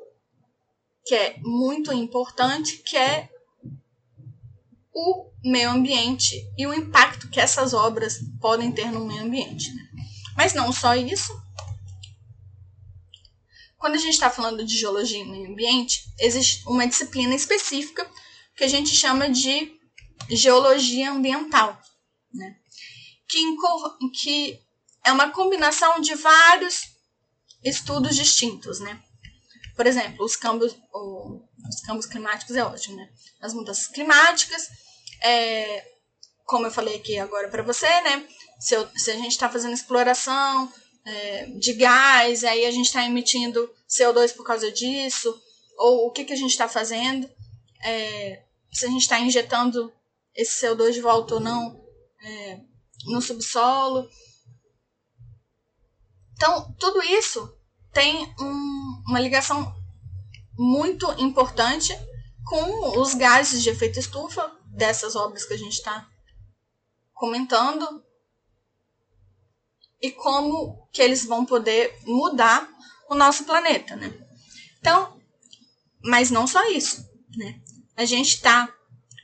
que 1.03 1.15
é 1.15 1.39
muito 1.39 1.91
importante, 1.91 2.77
que 2.77 2.95
é 2.95 3.27
o 4.93 5.31
meio 5.43 5.71
ambiente 5.71 6.47
e 6.55 6.67
o 6.67 6.73
impacto 6.73 7.27
que 7.29 7.39
essas 7.39 7.73
obras 7.73 8.19
podem 8.39 8.71
ter 8.71 8.91
no 8.91 9.03
meio 9.03 9.23
ambiente. 9.23 9.73
Né? 9.73 9.83
Mas 10.37 10.53
não 10.53 10.71
só 10.71 10.95
isso. 10.95 11.33
Quando 13.77 13.95
a 13.95 13.99
gente 13.99 14.13
está 14.13 14.29
falando 14.29 14.63
de 14.63 14.77
geologia 14.77 15.19
e 15.19 15.27
meio 15.27 15.49
ambiente, 15.49 16.03
existe 16.19 16.63
uma 16.67 16.87
disciplina 16.87 17.33
específica 17.33 18.07
que 18.55 18.63
a 18.63 18.67
gente 18.67 18.95
chama 18.95 19.27
de 19.27 19.75
geologia 20.29 21.11
ambiental, 21.11 21.79
né? 22.31 22.57
Que, 23.27 23.43
que 24.13 24.59
é 25.03 25.11
uma 25.11 25.31
combinação 25.31 25.99
de 25.99 26.15
vários 26.15 26.95
estudos 27.63 28.15
distintos. 28.15 28.79
Né? 28.79 29.01
Por 29.75 29.85
exemplo, 29.87 30.25
os 30.25 30.35
câmbios, 30.35 30.75
os 30.93 31.81
câmbios 31.81 32.05
climáticos 32.05 32.55
é 32.55 32.63
ótimo, 32.63 32.97
né? 32.97 33.09
As 33.41 33.53
mudanças 33.53 33.87
climáticas, 33.87 34.69
é, 35.21 35.85
como 36.45 36.67
eu 36.67 36.71
falei 36.71 36.95
aqui 36.95 37.17
agora 37.19 37.49
para 37.49 37.63
você, 37.63 37.87
né? 38.01 38.27
Se, 38.59 38.75
eu, 38.75 38.87
se, 38.95 39.11
a 39.11 39.15
gente 39.15 39.31
está 39.31 39.49
fazendo 39.49 39.73
exploração 39.73 40.71
é, 41.05 41.45
de 41.59 41.73
gás, 41.73 42.43
aí 42.43 42.65
a 42.65 42.71
gente 42.71 42.85
está 42.85 43.03
emitindo 43.03 43.69
CO2 43.89 44.33
por 44.33 44.45
causa 44.45 44.71
disso, 44.71 45.37
ou 45.77 46.07
o 46.07 46.11
que, 46.11 46.23
que 46.23 46.33
a 46.33 46.37
gente 46.37 46.51
está 46.51 46.69
fazendo, 46.69 47.29
é, 47.83 48.43
se 48.71 48.85
a 48.85 48.89
gente 48.89 49.01
está 49.01 49.19
injetando 49.19 49.91
esse 50.33 50.65
CO2 50.65 50.91
de 50.93 51.01
volta 51.01 51.35
ou 51.35 51.39
não 51.39 51.83
é, 52.21 52.59
no 53.05 53.21
subsolo. 53.21 54.09
Então, 56.33 56.73
tudo 56.79 57.01
isso 57.03 57.57
tem 57.93 58.33
um, 58.39 59.03
uma 59.07 59.19
ligação 59.19 59.73
muito 60.57 61.09
importante 61.13 61.93
com 62.45 62.99
os 62.99 63.13
gases 63.13 63.63
de 63.63 63.69
efeito 63.69 63.99
estufa 63.99 64.51
dessas 64.65 65.15
obras 65.15 65.45
que 65.45 65.53
a 65.53 65.57
gente 65.57 65.73
está 65.73 66.07
comentando 67.13 68.03
e 70.01 70.11
como 70.11 70.87
que 70.91 71.01
eles 71.01 71.25
vão 71.25 71.45
poder 71.45 71.97
mudar 72.05 72.69
o 73.09 73.15
nosso 73.15 73.45
planeta, 73.45 73.95
né? 73.95 74.13
Então, 74.79 75.19
mas 76.03 76.29
não 76.29 76.45
só 76.45 76.63
isso, 76.69 77.09
né? 77.35 77.61
A 77.95 78.05
gente 78.05 78.35
está, 78.35 78.71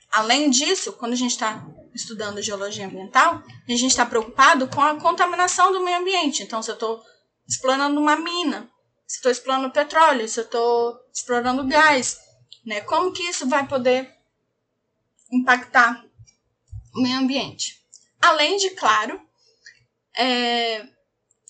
além 0.09 0.49
disso, 0.49 0.93
quando 0.93 1.13
a 1.13 1.17
gente 1.17 1.31
está 1.31 1.63
estudando 1.93 2.41
geologia 2.41 2.85
ambiental, 2.85 3.43
a 3.67 3.71
gente 3.71 3.87
está 3.87 4.05
preocupado 4.05 4.67
com 4.67 4.81
a 4.81 4.99
contaminação 4.99 5.71
do 5.71 5.83
meio 5.83 5.99
ambiente. 5.99 6.43
Então, 6.43 6.61
se 6.61 6.69
eu 6.69 6.75
estou 6.75 7.03
explorando 7.47 7.99
uma 7.99 8.15
mina, 8.15 8.69
se 9.05 9.17
estou 9.17 9.31
explorando 9.31 9.71
petróleo, 9.71 10.27
se 10.27 10.39
eu 10.39 10.45
estou 10.45 10.99
explorando 11.13 11.67
gás, 11.67 12.19
né? 12.65 12.81
Como 12.81 13.11
que 13.11 13.23
isso 13.23 13.47
vai 13.47 13.67
poder 13.67 14.13
impactar 15.31 16.05
o 16.95 17.01
meio 17.01 17.17
ambiente? 17.17 17.81
Além 18.21 18.57
de, 18.57 18.69
claro, 18.71 19.21
é, 20.17 20.87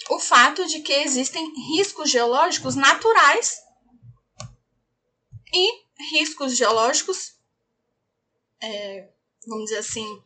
o 0.09 0.19
fato 0.19 0.65
de 0.67 0.79
que 0.79 0.93
existem 0.93 1.53
riscos 1.75 2.09
geológicos 2.09 2.75
naturais 2.75 3.61
e 5.53 5.83
riscos 6.11 6.55
geológicos, 6.55 7.35
é, 8.61 9.09
vamos 9.47 9.65
dizer 9.65 9.79
assim, 9.79 10.21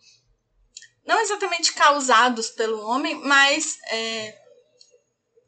não 1.05 1.19
exatamente 1.19 1.73
causados 1.73 2.49
pelo 2.49 2.81
homem, 2.81 3.15
mas 3.15 3.77
é, 3.89 4.37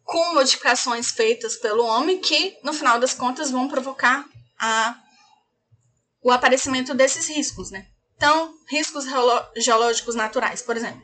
com 0.04 0.34
modificações 0.34 1.12
feitas 1.12 1.58
pelo 1.58 1.86
homem 1.86 2.20
que, 2.20 2.58
no 2.64 2.74
final 2.74 3.00
das 3.00 3.14
contas, 3.14 3.52
vão 3.52 3.68
provocar 3.68 4.28
a, 4.60 5.02
o 6.22 6.32
aparecimento 6.32 6.94
desses 6.94 7.28
riscos, 7.28 7.72
né? 7.72 7.88
Então, 8.16 8.56
riscos 8.70 9.06
geológicos 9.58 10.16
naturais, 10.16 10.62
por 10.62 10.76
exemplo. 10.76 11.04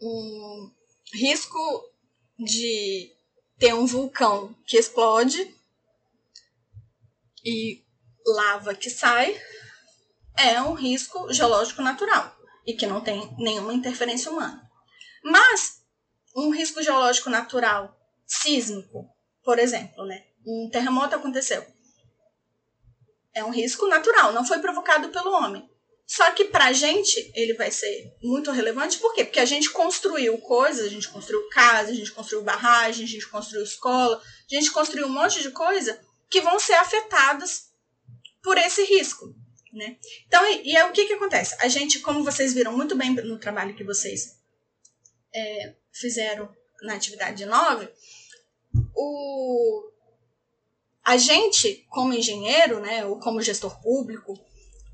Um 0.00 0.70
risco 1.14 1.58
de 2.38 3.12
ter 3.58 3.72
um 3.74 3.86
vulcão 3.86 4.54
que 4.66 4.76
explode 4.76 5.54
e 7.44 7.82
lava 8.26 8.74
que 8.74 8.90
sai 8.90 9.40
é 10.36 10.60
um 10.62 10.72
risco 10.72 11.32
geológico 11.32 11.82
natural 11.82 12.36
e 12.66 12.74
que 12.74 12.86
não 12.86 13.00
tem 13.00 13.34
nenhuma 13.38 13.74
interferência 13.74 14.30
humana. 14.30 14.62
Mas 15.22 15.82
um 16.34 16.50
risco 16.50 16.82
geológico 16.82 17.30
natural 17.30 17.96
sísmico, 18.26 19.06
por 19.44 19.58
exemplo, 19.58 20.04
né? 20.06 20.24
Um 20.46 20.68
terremoto 20.70 21.14
aconteceu. 21.14 21.64
É 23.34 23.44
um 23.44 23.50
risco 23.50 23.86
natural, 23.86 24.32
não 24.32 24.44
foi 24.44 24.58
provocado 24.58 25.08
pelo 25.10 25.32
homem. 25.32 25.68
Só 26.06 26.30
que 26.32 26.44
pra 26.44 26.72
gente 26.72 27.32
ele 27.34 27.54
vai 27.54 27.70
ser 27.70 28.14
muito 28.22 28.50
relevante, 28.50 28.98
por 28.98 29.14
quê? 29.14 29.24
Porque 29.24 29.40
a 29.40 29.46
gente 29.46 29.70
construiu 29.70 30.36
coisas, 30.38 30.86
a 30.86 30.90
gente 30.90 31.08
construiu 31.08 31.48
casa, 31.48 31.90
a 31.90 31.94
gente 31.94 32.12
construiu 32.12 32.42
barragem, 32.42 33.04
a 33.04 33.08
gente 33.08 33.28
construiu 33.28 33.62
escola, 33.64 34.20
a 34.20 34.54
gente 34.54 34.70
construiu 34.72 35.06
um 35.06 35.12
monte 35.12 35.40
de 35.40 35.50
coisa 35.50 35.98
que 36.28 36.40
vão 36.40 36.58
ser 36.58 36.74
afetadas 36.74 37.72
por 38.42 38.58
esse 38.58 38.84
risco. 38.84 39.34
Né? 39.72 39.96
Então, 40.26 40.44
e, 40.52 40.70
e 40.70 40.76
é 40.76 40.84
o 40.84 40.92
que, 40.92 41.06
que 41.06 41.14
acontece? 41.14 41.56
A 41.60 41.68
gente, 41.68 42.00
como 42.00 42.22
vocês 42.22 42.52
viram 42.52 42.76
muito 42.76 42.94
bem 42.94 43.14
no 43.14 43.38
trabalho 43.38 43.74
que 43.74 43.82
vocês 43.82 44.38
é, 45.34 45.74
fizeram 45.90 46.54
na 46.82 46.94
atividade 46.94 47.46
9, 47.46 47.88
o, 48.94 49.90
a 51.02 51.16
gente, 51.16 51.86
como 51.88 52.12
engenheiro, 52.12 52.80
né, 52.80 53.06
ou 53.06 53.18
como 53.18 53.40
gestor 53.40 53.80
público 53.80 54.38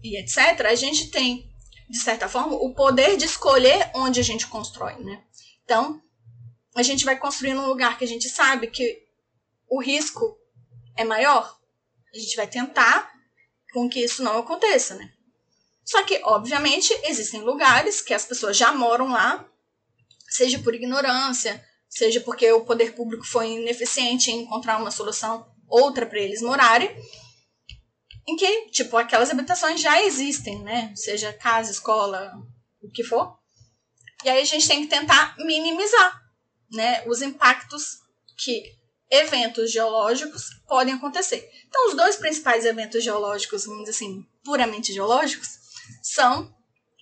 e 0.02 0.16
etc., 0.16 0.66
a 0.66 0.74
gente 0.76 1.10
tem, 1.10 1.50
de 1.90 1.98
certa 1.98 2.28
forma, 2.28 2.54
o 2.54 2.72
poder 2.72 3.16
de 3.16 3.24
escolher 3.24 3.90
onde 3.94 4.20
a 4.20 4.24
gente 4.24 4.46
constrói. 4.46 4.94
Né? 5.02 5.24
Então, 5.64 6.00
a 6.76 6.84
gente 6.84 7.04
vai 7.04 7.18
construir 7.18 7.54
num 7.54 7.66
lugar 7.66 7.98
que 7.98 8.04
a 8.04 8.08
gente 8.08 8.28
sabe 8.28 8.68
que 8.68 9.02
o 9.68 9.82
risco 9.82 10.38
é 10.96 11.02
maior, 11.02 11.58
a 12.14 12.18
gente 12.18 12.36
vai 12.36 12.46
tentar 12.46 13.17
com 13.72 13.88
que 13.88 14.00
isso 14.00 14.22
não 14.22 14.38
aconteça, 14.38 14.94
né? 14.94 15.10
Só 15.84 16.02
que, 16.02 16.20
obviamente, 16.24 16.92
existem 17.04 17.40
lugares 17.40 18.00
que 18.02 18.12
as 18.12 18.24
pessoas 18.24 18.56
já 18.56 18.72
moram 18.72 19.08
lá, 19.08 19.48
seja 20.28 20.58
por 20.58 20.74
ignorância, 20.74 21.64
seja 21.88 22.20
porque 22.20 22.50
o 22.52 22.64
poder 22.64 22.94
público 22.94 23.24
foi 23.24 23.52
ineficiente 23.52 24.30
em 24.30 24.42
encontrar 24.42 24.78
uma 24.78 24.90
solução 24.90 25.50
outra 25.66 26.04
para 26.04 26.20
eles 26.20 26.42
morarem, 26.42 26.94
em 28.26 28.36
que, 28.36 28.70
tipo, 28.70 28.96
aquelas 28.96 29.30
habitações 29.30 29.80
já 29.80 30.02
existem, 30.02 30.62
né? 30.62 30.92
Seja 30.94 31.32
casa, 31.32 31.70
escola, 31.70 32.32
o 32.82 32.90
que 32.90 33.02
for. 33.02 33.38
E 34.24 34.28
aí 34.28 34.42
a 34.42 34.44
gente 34.44 34.68
tem 34.68 34.82
que 34.82 34.88
tentar 34.88 35.36
minimizar, 35.38 36.20
né, 36.72 37.02
os 37.06 37.22
impactos 37.22 38.00
que 38.36 38.77
eventos 39.10 39.72
geológicos 39.72 40.50
podem 40.66 40.94
acontecer. 40.94 41.48
Então, 41.66 41.88
os 41.88 41.96
dois 41.96 42.16
principais 42.16 42.64
eventos 42.64 43.02
geológicos, 43.02 43.64
vamos 43.64 43.84
dizer 43.84 43.92
assim, 43.92 44.26
puramente 44.44 44.92
geológicos, 44.92 45.48
são 46.02 46.54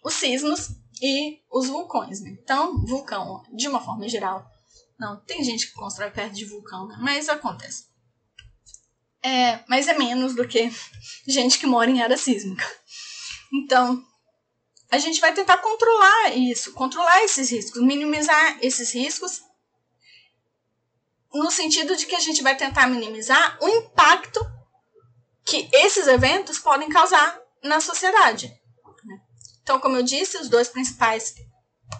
os 0.05 0.15
sismos 0.15 0.71
e 1.03 1.41
os 1.51 1.69
vulcões. 1.69 2.21
Né? 2.21 2.31
Então, 2.43 2.81
vulcão, 2.85 3.43
de 3.53 3.69
uma 3.69 3.81
forma 3.81 4.09
geral, 4.09 4.47
Não, 4.99 5.21
tem 5.25 5.45
gente 5.45 5.67
que 5.67 5.75
constrói 5.75 6.11
perto 6.11 6.33
de 6.35 6.47
vulcão, 6.47 6.87
né? 6.89 6.97
Mas 7.01 7.29
acontece. 7.29 7.85
É, 9.23 9.63
mas 9.69 9.89
é 9.89 9.99
menos 9.99 10.35
do 10.35 10.49
que 10.49 10.71
gente 11.29 11.59
que 11.59 11.67
mora 11.67 11.91
em 11.91 12.01
área 12.01 12.17
sísmica. 12.17 12.65
Então, 13.53 14.03
a 14.91 14.99
gente 14.99 15.21
vai 15.21 15.35
tentar 15.35 15.59
controlar 15.59 16.35
isso, 16.35 16.73
controlar 16.73 17.23
esses 17.25 17.51
riscos, 17.51 17.83
minimizar 17.83 18.59
esses 18.63 18.93
riscos, 18.95 19.43
no 21.37 21.51
sentido 21.51 21.97
de 21.97 22.07
que 22.07 22.15
a 22.15 22.21
gente 22.21 22.43
vai 22.43 22.57
tentar 22.57 22.87
minimizar 22.87 23.59
o 23.61 23.69
impacto 23.69 24.41
que 25.45 25.69
esses 25.73 26.07
eventos 26.07 26.59
podem 26.59 26.89
causar 26.89 27.41
na 27.63 27.81
sociedade. 27.81 28.49
Né? 29.05 29.21
Então, 29.63 29.79
como 29.79 29.97
eu 29.97 30.03
disse, 30.03 30.39
os 30.39 30.49
dois 30.49 30.69
principais 30.69 31.35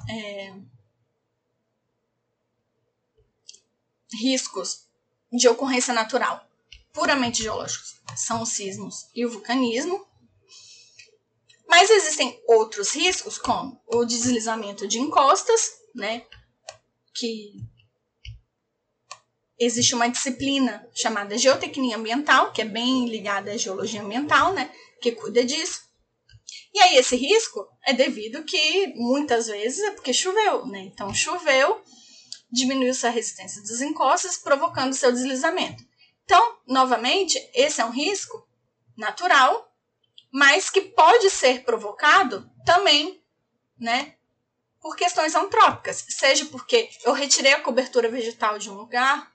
é, 0.09 0.55
riscos 4.13 4.87
de 5.33 5.49
ocorrência 5.49 5.93
natural 5.93 6.45
puramente 6.93 7.43
geológicos 7.43 8.01
são 8.17 8.43
os 8.43 8.49
sismos 8.49 9.09
e 9.15 9.27
o 9.27 9.31
vulcanismo. 9.31 10.07
Mas 11.69 11.91
existem 11.91 12.43
outros 12.49 12.93
riscos, 12.95 13.37
como 13.37 13.79
o 13.87 14.05
deslizamento 14.05 14.89
de 14.89 14.99
encostas, 14.99 15.73
né? 15.95 16.25
Que 17.13 17.61
existe 19.59 19.95
uma 19.95 20.09
disciplina 20.09 20.87
chamada 20.95 21.39
geotecnia 21.39 21.97
ambiental, 21.97 22.53
que 22.53 22.63
é 22.63 22.65
bem 22.65 23.09
ligada 23.09 23.53
à 23.53 23.57
geologia 23.57 24.03
ambiental, 24.03 24.53
né? 24.53 24.71
Que 25.01 25.13
cuida 25.13 25.45
disso. 25.45 25.81
E 26.75 26.81
aí 26.81 26.97
esse 26.97 27.17
risco 27.17 27.67
é 27.87 27.93
devido 27.93 28.45
que 28.45 28.93
muitas 28.97 29.47
vezes 29.47 29.83
é 29.83 29.91
porque 29.93 30.13
choveu, 30.13 30.67
né? 30.67 30.81
Então 30.81 31.13
choveu, 31.15 31.83
diminuiu-se 32.51 33.07
a 33.07 33.11
resistência 33.11 33.63
dos 33.63 33.81
encostas, 33.81 34.37
provocando 34.37 34.95
seu 34.95 35.11
deslizamento. 35.11 35.83
Então, 36.25 36.59
novamente, 36.67 37.39
esse 37.55 37.81
é 37.81 37.85
um 37.85 37.91
risco 37.91 38.47
natural, 38.97 39.73
mas 40.33 40.69
que 40.69 40.81
pode 40.81 41.31
ser 41.31 41.63
provocado 41.65 42.51
também, 42.65 43.23
né, 43.79 44.15
por 44.81 44.97
questões 44.97 45.35
antrópicas, 45.35 46.05
seja 46.11 46.47
porque 46.47 46.91
eu 47.05 47.13
retirei 47.13 47.53
a 47.53 47.61
cobertura 47.61 48.09
vegetal 48.09 48.59
de 48.59 48.71
um 48.71 48.75
lugar, 48.75 49.33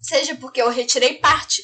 seja 0.00 0.34
porque 0.36 0.60
eu 0.60 0.70
retirei 0.70 1.18
parte 1.18 1.62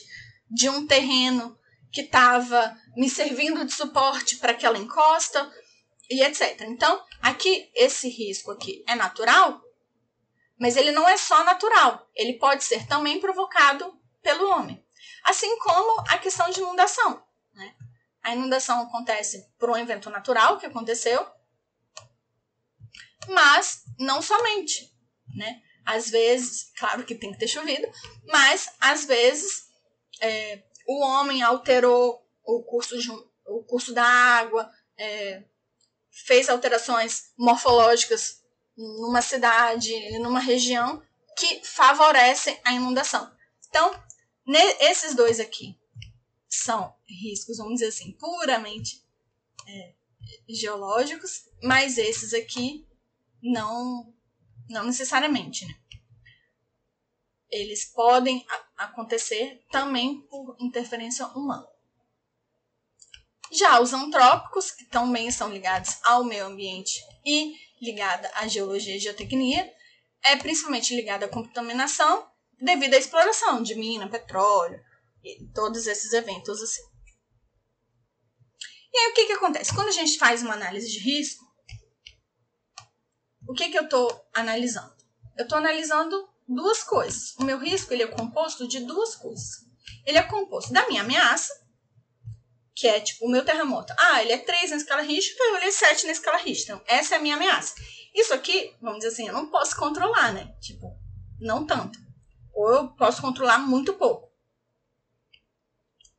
de 0.51 0.69
um 0.69 0.87
terreno 0.87 1.59
que 1.93 2.03
estava 2.03 2.77
me 2.97 3.09
servindo 3.09 3.65
de 3.65 3.73
suporte 3.73 4.37
para 4.37 4.53
aquela 4.53 4.79
encosta 4.79 5.51
e 6.11 6.23
etc. 6.23 6.61
Então, 6.63 7.03
aqui 7.21 7.71
esse 7.75 8.09
risco 8.09 8.51
aqui 8.51 8.85
é 8.87 8.95
natural, 8.95 9.61
mas 10.59 10.77
ele 10.77 10.93
não 10.93 11.09
é 11.09 11.17
só 11.17 11.45
natural, 11.45 12.09
ele 12.15 12.35
pode 12.35 12.65
ser 12.65 12.87
também 12.87 13.21
provocado 13.21 13.99
pelo 14.23 14.51
homem. 14.51 14.85
Assim 15.25 15.59
como 15.59 16.05
a 16.09 16.19
questão 16.19 16.49
de 16.51 16.61
inundação. 16.61 17.23
Né? 17.53 17.75
A 18.23 18.35
inundação 18.35 18.83
acontece 18.83 19.51
por 19.59 19.71
um 19.71 19.77
evento 19.77 20.11
natural 20.11 20.59
que 20.59 20.67
aconteceu, 20.67 21.27
mas 23.29 23.83
não 23.99 24.23
somente. 24.23 24.93
Né? 25.35 25.63
Às 25.87 26.11
vezes, 26.11 26.73
claro 26.77 27.05
que 27.05 27.15
tem 27.15 27.33
que 27.33 27.39
ter 27.39 27.49
chovido, 27.49 27.87
mas 28.27 28.69
às 28.81 29.05
vezes 29.05 29.69
é, 30.21 30.63
o 30.87 31.01
homem 31.01 31.43
alterou 31.43 32.27
o 32.45 32.63
curso, 32.63 32.99
de, 32.99 33.09
o 33.47 33.63
curso 33.65 33.95
da 33.95 34.05
água, 34.05 34.71
é, 34.99 35.45
fez 36.11 36.49
alterações 36.49 37.33
morfológicas 37.39 38.43
numa 38.77 39.23
cidade, 39.23 40.19
numa 40.19 40.41
região 40.41 41.03
que 41.39 41.65
favorecem 41.65 42.59
a 42.65 42.73
inundação. 42.73 43.31
Então, 43.69 43.93
esses 44.81 45.15
dois 45.15 45.39
aqui 45.39 45.79
são 46.49 46.95
riscos, 47.07 47.59
vamos 47.59 47.75
dizer 47.75 47.89
assim, 47.89 48.13
puramente 48.13 49.05
é, 49.67 49.95
geológicos, 50.49 51.49
mas 51.63 51.99
esses 51.99 52.33
aqui 52.33 52.87
não, 53.43 54.13
não 54.69 54.85
necessariamente, 54.85 55.67
né? 55.67 55.75
Eles 57.51 57.85
podem 57.85 58.45
acontecer 58.77 59.65
também 59.71 60.21
por 60.23 60.57
interferência 60.59 61.27
humana. 61.29 61.67
Já 63.53 63.81
os 63.81 63.93
antrópicos, 63.93 64.73
que 64.73 64.85
também 64.87 65.31
são 65.31 65.51
ligados 65.51 65.99
ao 66.05 66.25
meio 66.25 66.47
ambiente 66.47 67.01
e 67.25 67.55
ligada 67.81 68.31
à 68.35 68.49
geologia 68.49 68.97
e 68.97 68.99
geotecnia, 68.99 69.73
é 70.25 70.37
principalmente 70.37 70.95
ligada 70.95 71.27
à 71.27 71.29
contaminação 71.29 72.29
devido 72.61 72.95
à 72.95 72.99
exploração 72.99 73.63
de 73.63 73.75
mina, 73.75 74.09
petróleo 74.09 74.83
e 75.23 75.47
todos 75.55 75.87
esses 75.87 76.13
eventos 76.13 76.61
assim. 76.61 76.83
E 78.93 78.99
aí 78.99 79.13
o 79.13 79.15
que, 79.15 79.27
que 79.27 79.33
acontece? 79.33 79.75
Quando 79.75 79.89
a 79.89 79.93
gente 79.93 80.19
faz 80.19 80.43
uma 80.43 80.55
análise 80.55 80.91
de 80.91 80.99
risco, 80.99 81.46
o 83.49 83.55
que, 83.55 83.69
que 83.69 83.79
eu 83.79 83.85
estou 83.85 84.29
analisando? 84.35 84.95
Eu 85.37 85.45
estou 85.45 85.59
analisando 85.59 86.29
duas 86.49 86.83
coisas. 86.83 87.35
O 87.39 87.45
meu 87.45 87.59
risco 87.59 87.93
ele 87.93 88.03
é 88.03 88.07
composto 88.07 88.67
de 88.67 88.81
duas 88.81 89.15
coisas. 89.15 89.65
Ele 90.05 90.19
é 90.19 90.23
composto 90.23 90.73
da 90.73 90.87
minha 90.89 91.03
ameaça, 91.03 91.53
que 92.75 92.87
é 92.87 93.01
tipo 93.01 93.27
o 93.27 93.31
meu 93.31 93.45
terremoto. 93.45 93.93
Ah, 93.99 94.23
ele 94.23 94.33
é 94.33 94.39
3 94.39 94.71
na 94.71 94.77
escala 94.77 95.03
Richter, 95.03 95.35
então 95.35 95.57
ele 95.57 95.67
é 95.67 95.71
7 95.71 96.07
na 96.07 96.13
escala 96.13 96.39
Richter. 96.39 96.77
Então, 96.77 96.85
essa 96.87 97.15
é 97.15 97.19
a 97.19 97.21
minha 97.21 97.37
ameaça. 97.37 97.75
Isso 98.15 98.33
aqui, 98.33 98.75
vamos 98.81 98.99
dizer 98.99 99.13
assim, 99.13 99.27
eu 99.27 99.35
não 99.35 99.51
posso 99.51 99.77
controlar, 99.77 100.33
né? 100.33 100.55
Tipo, 100.61 100.97
não 101.41 101.67
tanto 101.67 102.07
ou 102.57 102.73
eu 102.73 102.89
posso 102.89 103.21
controlar 103.21 103.59
muito 103.59 103.93
pouco. 103.93 104.33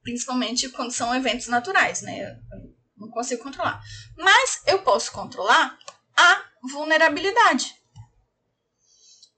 Principalmente 0.04 0.70
quando 0.70 0.92
são 0.92 1.14
eventos 1.14 1.48
naturais, 1.48 2.04
né? 2.04 2.30
Eu 2.30 2.74
não 2.96 3.10
consigo 3.10 3.44
controlar. 3.44 3.82
Mas 4.16 4.62
eu 4.68 4.84
posso 4.84 5.12
controlar 5.12 5.78
a 6.16 6.46
vulnerabilidade. 6.68 7.76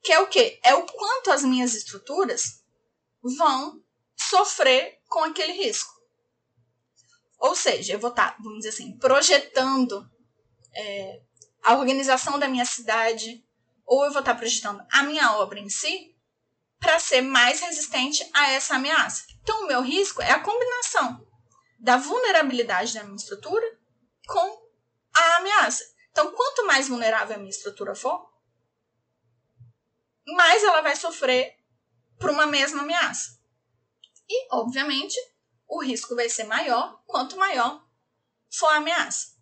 Que 0.04 0.14
é 0.14 0.20
o 0.20 0.28
quê? 0.28 0.60
É 0.64 0.74
o 0.74 0.86
quanto 0.86 1.32
as 1.32 1.44
minhas 1.44 1.74
estruturas 1.76 2.64
vão 3.22 3.84
sofrer 4.18 5.00
com 5.08 5.24
aquele 5.24 5.54
risco. 5.54 5.94
Ou 7.40 7.56
seja, 7.56 7.94
eu 7.94 8.00
vou 8.00 8.10
estar, 8.10 8.32
tá, 8.32 8.38
vamos 8.42 8.60
dizer 8.60 8.70
assim, 8.70 8.98
projetando 8.98 10.10
é, 10.76 11.22
a 11.64 11.76
organização 11.76 12.38
da 12.38 12.48
minha 12.48 12.66
cidade, 12.66 13.46
ou 13.86 14.06
eu 14.06 14.12
vou 14.12 14.20
estar 14.20 14.34
tá 14.34 14.40
projetando 14.40 14.86
a 14.92 15.04
minha 15.04 15.38
obra 15.38 15.60
em 15.60 15.70
si, 15.70 16.16
para 16.80 17.00
ser 17.00 17.22
mais 17.22 17.60
resistente 17.60 18.28
a 18.34 18.52
essa 18.52 18.76
ameaça. 18.76 19.24
Então, 19.42 19.64
o 19.64 19.68
meu 19.68 19.82
risco 19.82 20.22
é 20.22 20.32
a 20.32 20.40
combinação 20.40 21.26
da 21.78 21.98
vulnerabilidade 21.98 22.94
da 22.94 23.04
minha 23.04 23.16
estrutura 23.16 23.66
com 24.28 24.70
a 25.16 25.38
ameaça. 25.38 25.84
Então, 26.20 26.34
quanto 26.34 26.68
mais 26.68 26.90
vulnerável 26.90 27.38
a 27.38 27.40
minha 27.40 27.50
estrutura 27.50 27.96
for, 27.96 28.30
mais 30.28 30.62
ela 30.62 30.82
vai 30.82 30.94
sofrer 30.94 31.58
por 32.20 32.30
uma 32.30 32.46
mesma 32.46 32.82
ameaça. 32.82 33.40
E, 34.28 34.54
obviamente, 34.54 35.16
o 35.66 35.82
risco 35.82 36.18
vai 36.18 36.28
ser 36.28 36.44
maior 36.44 37.02
quanto 37.08 37.38
maior 37.38 37.88
for 38.52 38.68
a 38.68 38.78
ameaça. 38.80 39.38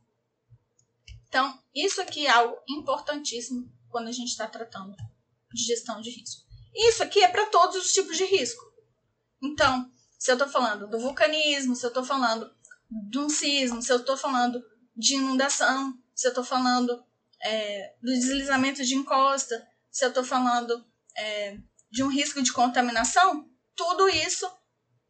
Então, 1.28 1.60
isso 1.74 2.00
aqui 2.00 2.28
é 2.28 2.30
algo 2.30 2.62
importantíssimo 2.70 3.74
quando 3.90 4.10
a 4.10 4.12
gente 4.12 4.30
está 4.30 4.46
tratando 4.48 4.96
de 5.52 5.64
gestão 5.64 6.00
de 6.00 6.12
risco. 6.12 6.46
Isso 6.76 7.02
aqui 7.02 7.24
é 7.24 7.28
para 7.28 7.48
todos 7.48 7.76
os 7.76 7.92
tipos 7.92 8.16
de 8.16 8.26
risco. 8.26 8.64
Então, 9.42 9.92
se 10.20 10.30
eu 10.30 10.36
estou 10.36 10.48
falando 10.48 10.88
do 10.88 11.00
vulcanismo, 11.00 11.76
se 11.76 11.84
eu 11.84 11.90
estou 11.90 12.06
falando 12.06 12.56
de 12.88 13.18
um 13.18 13.30
sismo, 13.30 13.82
se 13.82 13.92
eu 13.92 13.98
estou 13.98 14.16
falando 14.16 14.64
de 14.96 15.16
inundação, 15.16 16.00
se 16.18 16.26
eu 16.26 16.30
estou 16.30 16.44
falando 16.44 17.06
é, 17.44 17.94
do 18.02 18.12
deslizamento 18.12 18.84
de 18.84 18.96
encosta, 18.96 19.68
se 19.92 20.04
eu 20.04 20.10
estou 20.10 20.24
falando 20.24 20.84
é, 21.16 21.60
de 21.92 22.04
um 22.04 22.08
risco 22.08 22.42
de 22.42 22.52
contaminação, 22.52 23.48
tudo 23.76 24.10
isso 24.10 24.52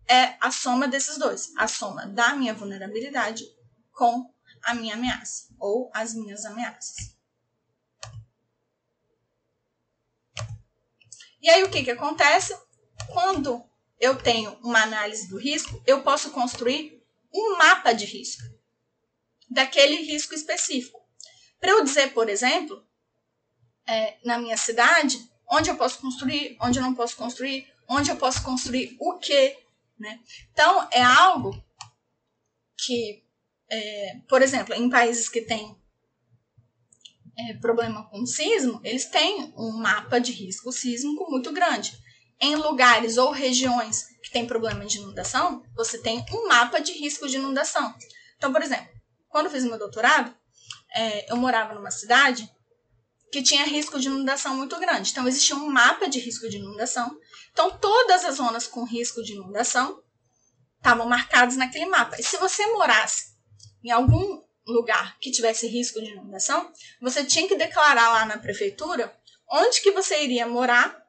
é 0.05 0.35
a 0.41 0.51
soma 0.51 0.85
desses 0.85 1.17
dois. 1.17 1.53
A 1.57 1.65
soma 1.65 2.05
da 2.07 2.35
minha 2.35 2.53
vulnerabilidade 2.53 3.45
com 3.93 4.29
a 4.63 4.73
minha 4.73 4.95
ameaça 4.95 5.47
ou 5.57 5.89
as 5.93 6.13
minhas 6.13 6.43
ameaças. 6.43 7.15
E 11.41 11.49
aí 11.49 11.63
o 11.63 11.71
que, 11.71 11.85
que 11.85 11.91
acontece? 11.91 12.53
Quando 13.13 13.63
eu 13.97 14.21
tenho 14.21 14.51
uma 14.61 14.83
análise 14.83 15.29
do 15.29 15.37
risco, 15.37 15.81
eu 15.87 16.03
posso 16.03 16.31
construir 16.31 17.01
um 17.33 17.57
mapa 17.57 17.93
de 17.93 18.03
risco 18.03 18.56
daquele 19.49 19.97
risco 20.03 20.33
específico. 20.33 20.99
Para 21.59 21.71
eu 21.71 21.83
dizer, 21.83 22.13
por 22.13 22.29
exemplo, 22.29 22.85
é, 23.87 24.17
na 24.23 24.37
minha 24.37 24.57
cidade, 24.57 25.17
onde 25.49 25.69
eu 25.69 25.77
posso 25.77 25.99
construir, 25.99 26.57
onde 26.61 26.77
eu 26.77 26.83
não 26.83 26.93
posso 26.93 27.15
construir, 27.15 27.67
onde 27.87 28.11
eu 28.11 28.17
posso 28.17 28.43
construir 28.43 28.95
o 28.99 29.17
quê. 29.17 29.57
Né? 29.97 30.19
Então, 30.51 30.87
é 30.91 31.01
algo 31.01 31.63
que, 32.77 33.23
é, 33.69 34.19
por 34.27 34.41
exemplo, 34.41 34.75
em 34.75 34.89
países 34.89 35.29
que 35.29 35.41
têm 35.41 35.75
é, 37.37 37.53
problema 37.53 38.07
com 38.09 38.25
sismo, 38.25 38.81
eles 38.83 39.05
têm 39.05 39.53
um 39.57 39.71
mapa 39.77 40.19
de 40.19 40.31
risco 40.31 40.71
sísmico 40.71 41.29
muito 41.29 41.51
grande. 41.51 41.97
Em 42.39 42.55
lugares 42.55 43.17
ou 43.17 43.31
regiões 43.31 44.07
que 44.21 44.31
tem 44.31 44.45
problema 44.45 44.85
de 44.85 44.97
inundação, 44.97 45.63
você 45.75 45.97
tem 45.99 46.23
um 46.31 46.47
mapa 46.47 46.79
de 46.79 46.91
risco 46.91 47.27
de 47.27 47.37
inundação. 47.37 47.95
Então, 48.37 48.51
por 48.51 48.61
exemplo, 48.61 48.96
quando 49.29 49.45
eu 49.45 49.51
fiz 49.51 49.63
meu 49.63 49.77
doutorado, 49.77 50.35
é, 50.93 51.31
eu 51.31 51.37
morava 51.37 51.73
numa 51.73 51.91
cidade 51.91 52.49
que 53.31 53.43
tinha 53.43 53.65
risco 53.65 53.99
de 53.99 54.07
inundação 54.07 54.55
muito 54.55 54.79
grande. 54.79 55.11
Então, 55.11 55.27
existia 55.27 55.55
um 55.55 55.69
mapa 55.69 56.09
de 56.09 56.19
risco 56.19 56.49
de 56.49 56.57
inundação. 56.57 57.17
Então, 57.51 57.77
todas 57.77 58.23
as 58.23 58.35
zonas 58.35 58.67
com 58.67 58.83
risco 58.83 59.21
de 59.21 59.33
inundação 59.33 60.01
estavam 60.77 61.07
marcadas 61.07 61.57
naquele 61.57 61.85
mapa. 61.85 62.15
E 62.19 62.23
se 62.23 62.37
você 62.37 62.65
morasse 62.67 63.35
em 63.83 63.91
algum 63.91 64.41
lugar 64.65 65.17
que 65.19 65.31
tivesse 65.31 65.67
risco 65.67 66.01
de 66.01 66.11
inundação, 66.11 66.71
você 67.01 67.23
tinha 67.23 67.47
que 67.47 67.55
declarar 67.55 68.09
lá 68.09 68.25
na 68.25 68.37
prefeitura 68.37 69.13
onde 69.49 69.81
que 69.81 69.91
você 69.91 70.23
iria 70.23 70.47
morar 70.47 71.05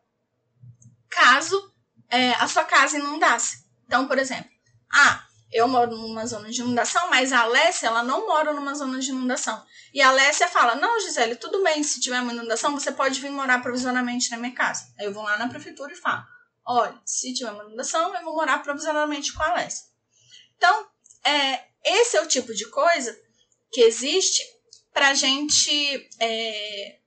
caso 1.08 1.72
é, 2.08 2.30
a 2.32 2.46
sua 2.48 2.64
casa 2.64 2.98
inundasse. 2.98 3.64
Então, 3.86 4.06
por 4.06 4.18
exemplo, 4.18 4.50
ah, 4.92 5.27
eu 5.50 5.66
moro 5.66 5.96
numa 5.96 6.26
zona 6.26 6.50
de 6.50 6.60
inundação, 6.60 7.08
mas 7.08 7.32
a 7.32 7.40
Alessia, 7.40 7.88
ela 7.88 8.02
não 8.02 8.26
mora 8.26 8.52
numa 8.52 8.74
zona 8.74 8.98
de 8.98 9.10
inundação. 9.10 9.64
E 9.94 10.02
a 10.02 10.08
Alessia 10.10 10.46
fala, 10.48 10.74
não, 10.74 11.00
Gisele, 11.00 11.36
tudo 11.36 11.62
bem, 11.62 11.82
se 11.82 12.00
tiver 12.00 12.20
uma 12.20 12.32
inundação, 12.32 12.72
você 12.72 12.92
pode 12.92 13.20
vir 13.20 13.30
morar 13.30 13.62
provisoriamente 13.62 14.30
na 14.30 14.36
minha 14.36 14.54
casa. 14.54 14.92
Aí 14.98 15.06
eu 15.06 15.12
vou 15.12 15.22
lá 15.22 15.38
na 15.38 15.48
prefeitura 15.48 15.92
e 15.92 15.96
falo, 15.96 16.22
olha, 16.66 17.00
se 17.04 17.32
tiver 17.32 17.50
uma 17.50 17.64
inundação, 17.64 18.14
eu 18.14 18.24
vou 18.24 18.34
morar 18.34 18.62
provisoriamente 18.62 19.32
com 19.32 19.42
a 19.42 19.50
Alessia. 19.50 19.86
Então, 20.56 20.86
é, 21.24 21.64
esse 21.84 22.16
é 22.16 22.20
o 22.20 22.28
tipo 22.28 22.54
de 22.54 22.68
coisa 22.68 23.18
que 23.72 23.80
existe 23.80 24.42
para 24.92 25.08
a 25.08 25.14
gente 25.14 26.08
é, 26.20 26.98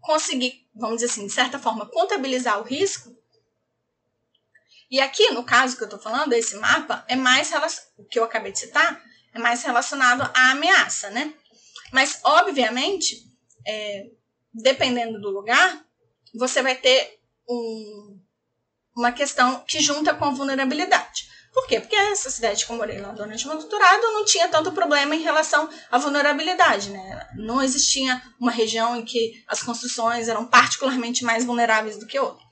conseguir, 0.00 0.68
vamos 0.74 0.96
dizer 0.96 1.06
assim, 1.06 1.26
de 1.26 1.32
certa 1.32 1.58
forma, 1.58 1.86
contabilizar 1.86 2.60
o 2.60 2.64
risco 2.64 3.16
e 4.90 5.00
aqui, 5.00 5.30
no 5.30 5.44
caso 5.44 5.76
que 5.76 5.82
eu 5.82 5.86
estou 5.86 6.00
falando, 6.00 6.32
esse 6.32 6.56
mapa 6.56 7.04
é 7.06 7.14
mais 7.14 7.52
o 7.96 8.04
que 8.04 8.18
eu 8.18 8.24
acabei 8.24 8.50
de 8.50 8.58
citar, 8.58 9.00
é 9.32 9.38
mais 9.38 9.62
relacionado 9.62 10.22
à 10.34 10.50
ameaça, 10.50 11.10
né? 11.10 11.32
Mas, 11.92 12.20
obviamente, 12.24 13.24
é, 13.66 14.06
dependendo 14.52 15.20
do 15.20 15.30
lugar, 15.30 15.84
você 16.34 16.60
vai 16.60 16.74
ter 16.74 17.20
um, 17.48 18.20
uma 18.96 19.12
questão 19.12 19.64
que 19.66 19.80
junta 19.80 20.12
com 20.14 20.24
a 20.24 20.30
vulnerabilidade. 20.30 21.28
Por 21.52 21.66
quê? 21.66 21.80
Porque 21.80 21.96
essa 21.96 22.30
cidade 22.30 22.64
que 22.64 22.70
eu 22.70 22.76
morei 22.76 23.00
lá 23.00 23.10
durante 23.12 23.46
o 23.46 23.50
doutorado 23.50 24.02
não 24.02 24.24
tinha 24.24 24.48
tanto 24.48 24.70
problema 24.70 25.16
em 25.16 25.22
relação 25.22 25.68
à 25.90 25.98
vulnerabilidade, 25.98 26.90
né? 26.90 27.28
Não 27.36 27.60
existia 27.60 28.22
uma 28.38 28.52
região 28.52 28.96
em 28.96 29.04
que 29.04 29.42
as 29.48 29.62
construções 29.62 30.28
eram 30.28 30.46
particularmente 30.46 31.24
mais 31.24 31.44
vulneráveis 31.44 31.96
do 31.96 32.06
que 32.06 32.18
outra. 32.18 32.44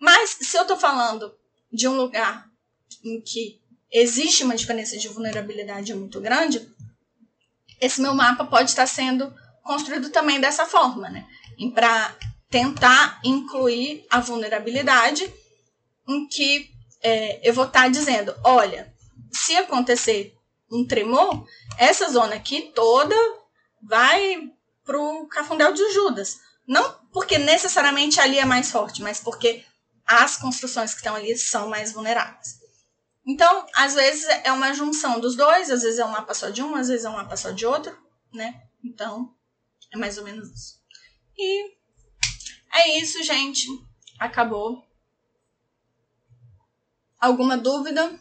Mas 0.00 0.38
se 0.40 0.56
eu 0.56 0.62
estou 0.62 0.76
falando 0.76 1.36
de 1.72 1.88
um 1.88 1.96
lugar 1.96 2.46
em 3.04 3.20
que 3.20 3.60
existe 3.90 4.44
uma 4.44 4.56
diferença 4.56 4.96
de 4.96 5.08
vulnerabilidade 5.08 5.94
muito 5.94 6.20
grande, 6.20 6.68
esse 7.80 8.00
meu 8.00 8.14
mapa 8.14 8.44
pode 8.44 8.70
estar 8.70 8.86
sendo 8.86 9.32
construído 9.62 10.10
também 10.10 10.40
dessa 10.40 10.66
forma, 10.66 11.08
né? 11.08 11.26
Para 11.74 12.16
tentar 12.50 13.20
incluir 13.24 14.06
a 14.10 14.20
vulnerabilidade 14.20 15.32
em 16.06 16.26
que 16.26 16.70
é, 17.02 17.48
eu 17.48 17.52
vou 17.54 17.66
estar 17.66 17.88
dizendo, 17.88 18.34
olha, 18.42 18.92
se 19.30 19.56
acontecer 19.56 20.34
um 20.70 20.86
tremor, 20.86 21.46
essa 21.78 22.10
zona 22.10 22.34
aqui 22.34 22.72
toda 22.74 23.14
vai 23.82 24.50
para 24.84 24.98
o 24.98 25.26
Cafundel 25.28 25.72
de 25.72 25.92
Judas. 25.92 26.38
Não 26.66 26.98
porque 27.12 27.38
necessariamente 27.38 28.20
ali 28.20 28.38
é 28.38 28.44
mais 28.44 28.70
forte, 28.70 29.02
mas 29.02 29.20
porque 29.20 29.64
as 30.08 30.38
construções 30.38 30.92
que 30.92 31.00
estão 31.00 31.14
ali 31.14 31.36
são 31.36 31.68
mais 31.68 31.92
vulneráveis. 31.92 32.58
Então, 33.26 33.66
às 33.74 33.94
vezes 33.94 34.24
é 34.42 34.50
uma 34.50 34.72
junção 34.72 35.20
dos 35.20 35.36
dois, 35.36 35.70
às 35.70 35.82
vezes 35.82 35.98
é 35.98 36.04
um 36.04 36.10
mapa 36.10 36.32
só 36.32 36.48
de 36.48 36.62
um, 36.62 36.74
às 36.74 36.88
vezes 36.88 37.04
é 37.04 37.10
um 37.10 37.16
mapa 37.16 37.36
só 37.36 37.50
de 37.50 37.66
outro, 37.66 37.94
né? 38.32 38.62
Então, 38.82 39.36
é 39.92 39.98
mais 39.98 40.16
ou 40.16 40.24
menos 40.24 40.48
isso. 40.50 40.80
E 41.36 41.76
é 42.72 42.98
isso, 42.98 43.22
gente. 43.22 43.66
Acabou. 44.18 44.82
Alguma 47.20 47.58
dúvida? 47.58 48.18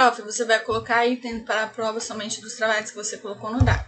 Prof, 0.00 0.22
você 0.22 0.46
vai 0.46 0.58
colocar 0.60 1.06
item 1.06 1.44
para 1.44 1.64
a 1.64 1.68
prova 1.68 2.00
somente 2.00 2.40
dos 2.40 2.54
trabalhos 2.54 2.88
que 2.88 2.96
você 2.96 3.18
colocou 3.18 3.50
no 3.50 3.62
DAC. 3.62 3.86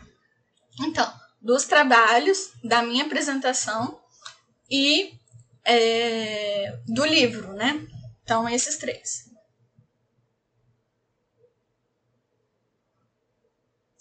Então, 0.82 1.10
dos 1.40 1.64
trabalhos, 1.64 2.52
da 2.62 2.82
minha 2.82 3.06
apresentação 3.06 3.98
e 4.70 5.14
é, 5.64 6.78
do 6.86 7.06
livro, 7.06 7.54
né? 7.54 7.88
Então, 8.22 8.46
esses 8.46 8.76
três. 8.76 9.24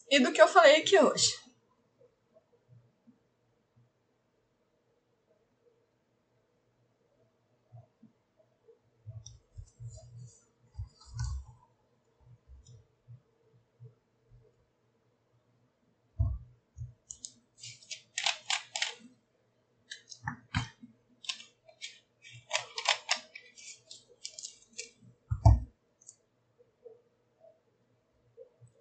E 0.09 0.19
do 0.19 0.33
que 0.33 0.41
eu 0.41 0.49
falei 0.49 0.81
aqui 0.81 0.99
hoje. 0.99 1.31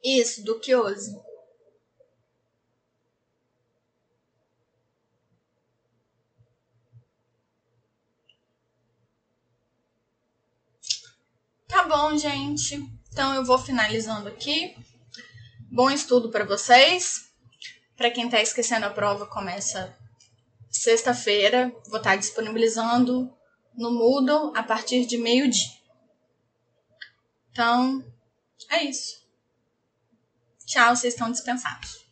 Isso, 0.03 0.43
do 0.43 0.61
use. 0.87 1.21
Tá 11.69 11.85
bom, 11.85 12.17
gente. 12.17 12.83
Então 13.13 13.35
eu 13.35 13.45
vou 13.45 13.59
finalizando 13.59 14.29
aqui. 14.29 14.75
Bom 15.71 15.91
estudo 15.91 16.31
para 16.31 16.45
vocês. 16.45 17.31
Para 17.97 18.11
quem 18.11 18.25
está 18.25 18.41
esquecendo 18.41 18.87
a 18.87 18.91
prova, 18.91 19.27
começa 19.27 19.97
sexta-feira. 20.71 21.69
Vou 21.87 21.99
estar 21.99 22.11
tá 22.11 22.17
disponibilizando 22.17 23.33
no 23.77 23.91
Moodle 23.93 24.53
a 24.57 24.63
partir 24.63 25.07
de 25.07 25.19
meio-dia. 25.19 25.71
Então, 27.51 28.05
é 28.71 28.85
isso. 28.85 29.20
Tchau, 30.71 30.95
vocês 30.95 31.15
estão 31.15 31.33
dispensados. 31.33 32.10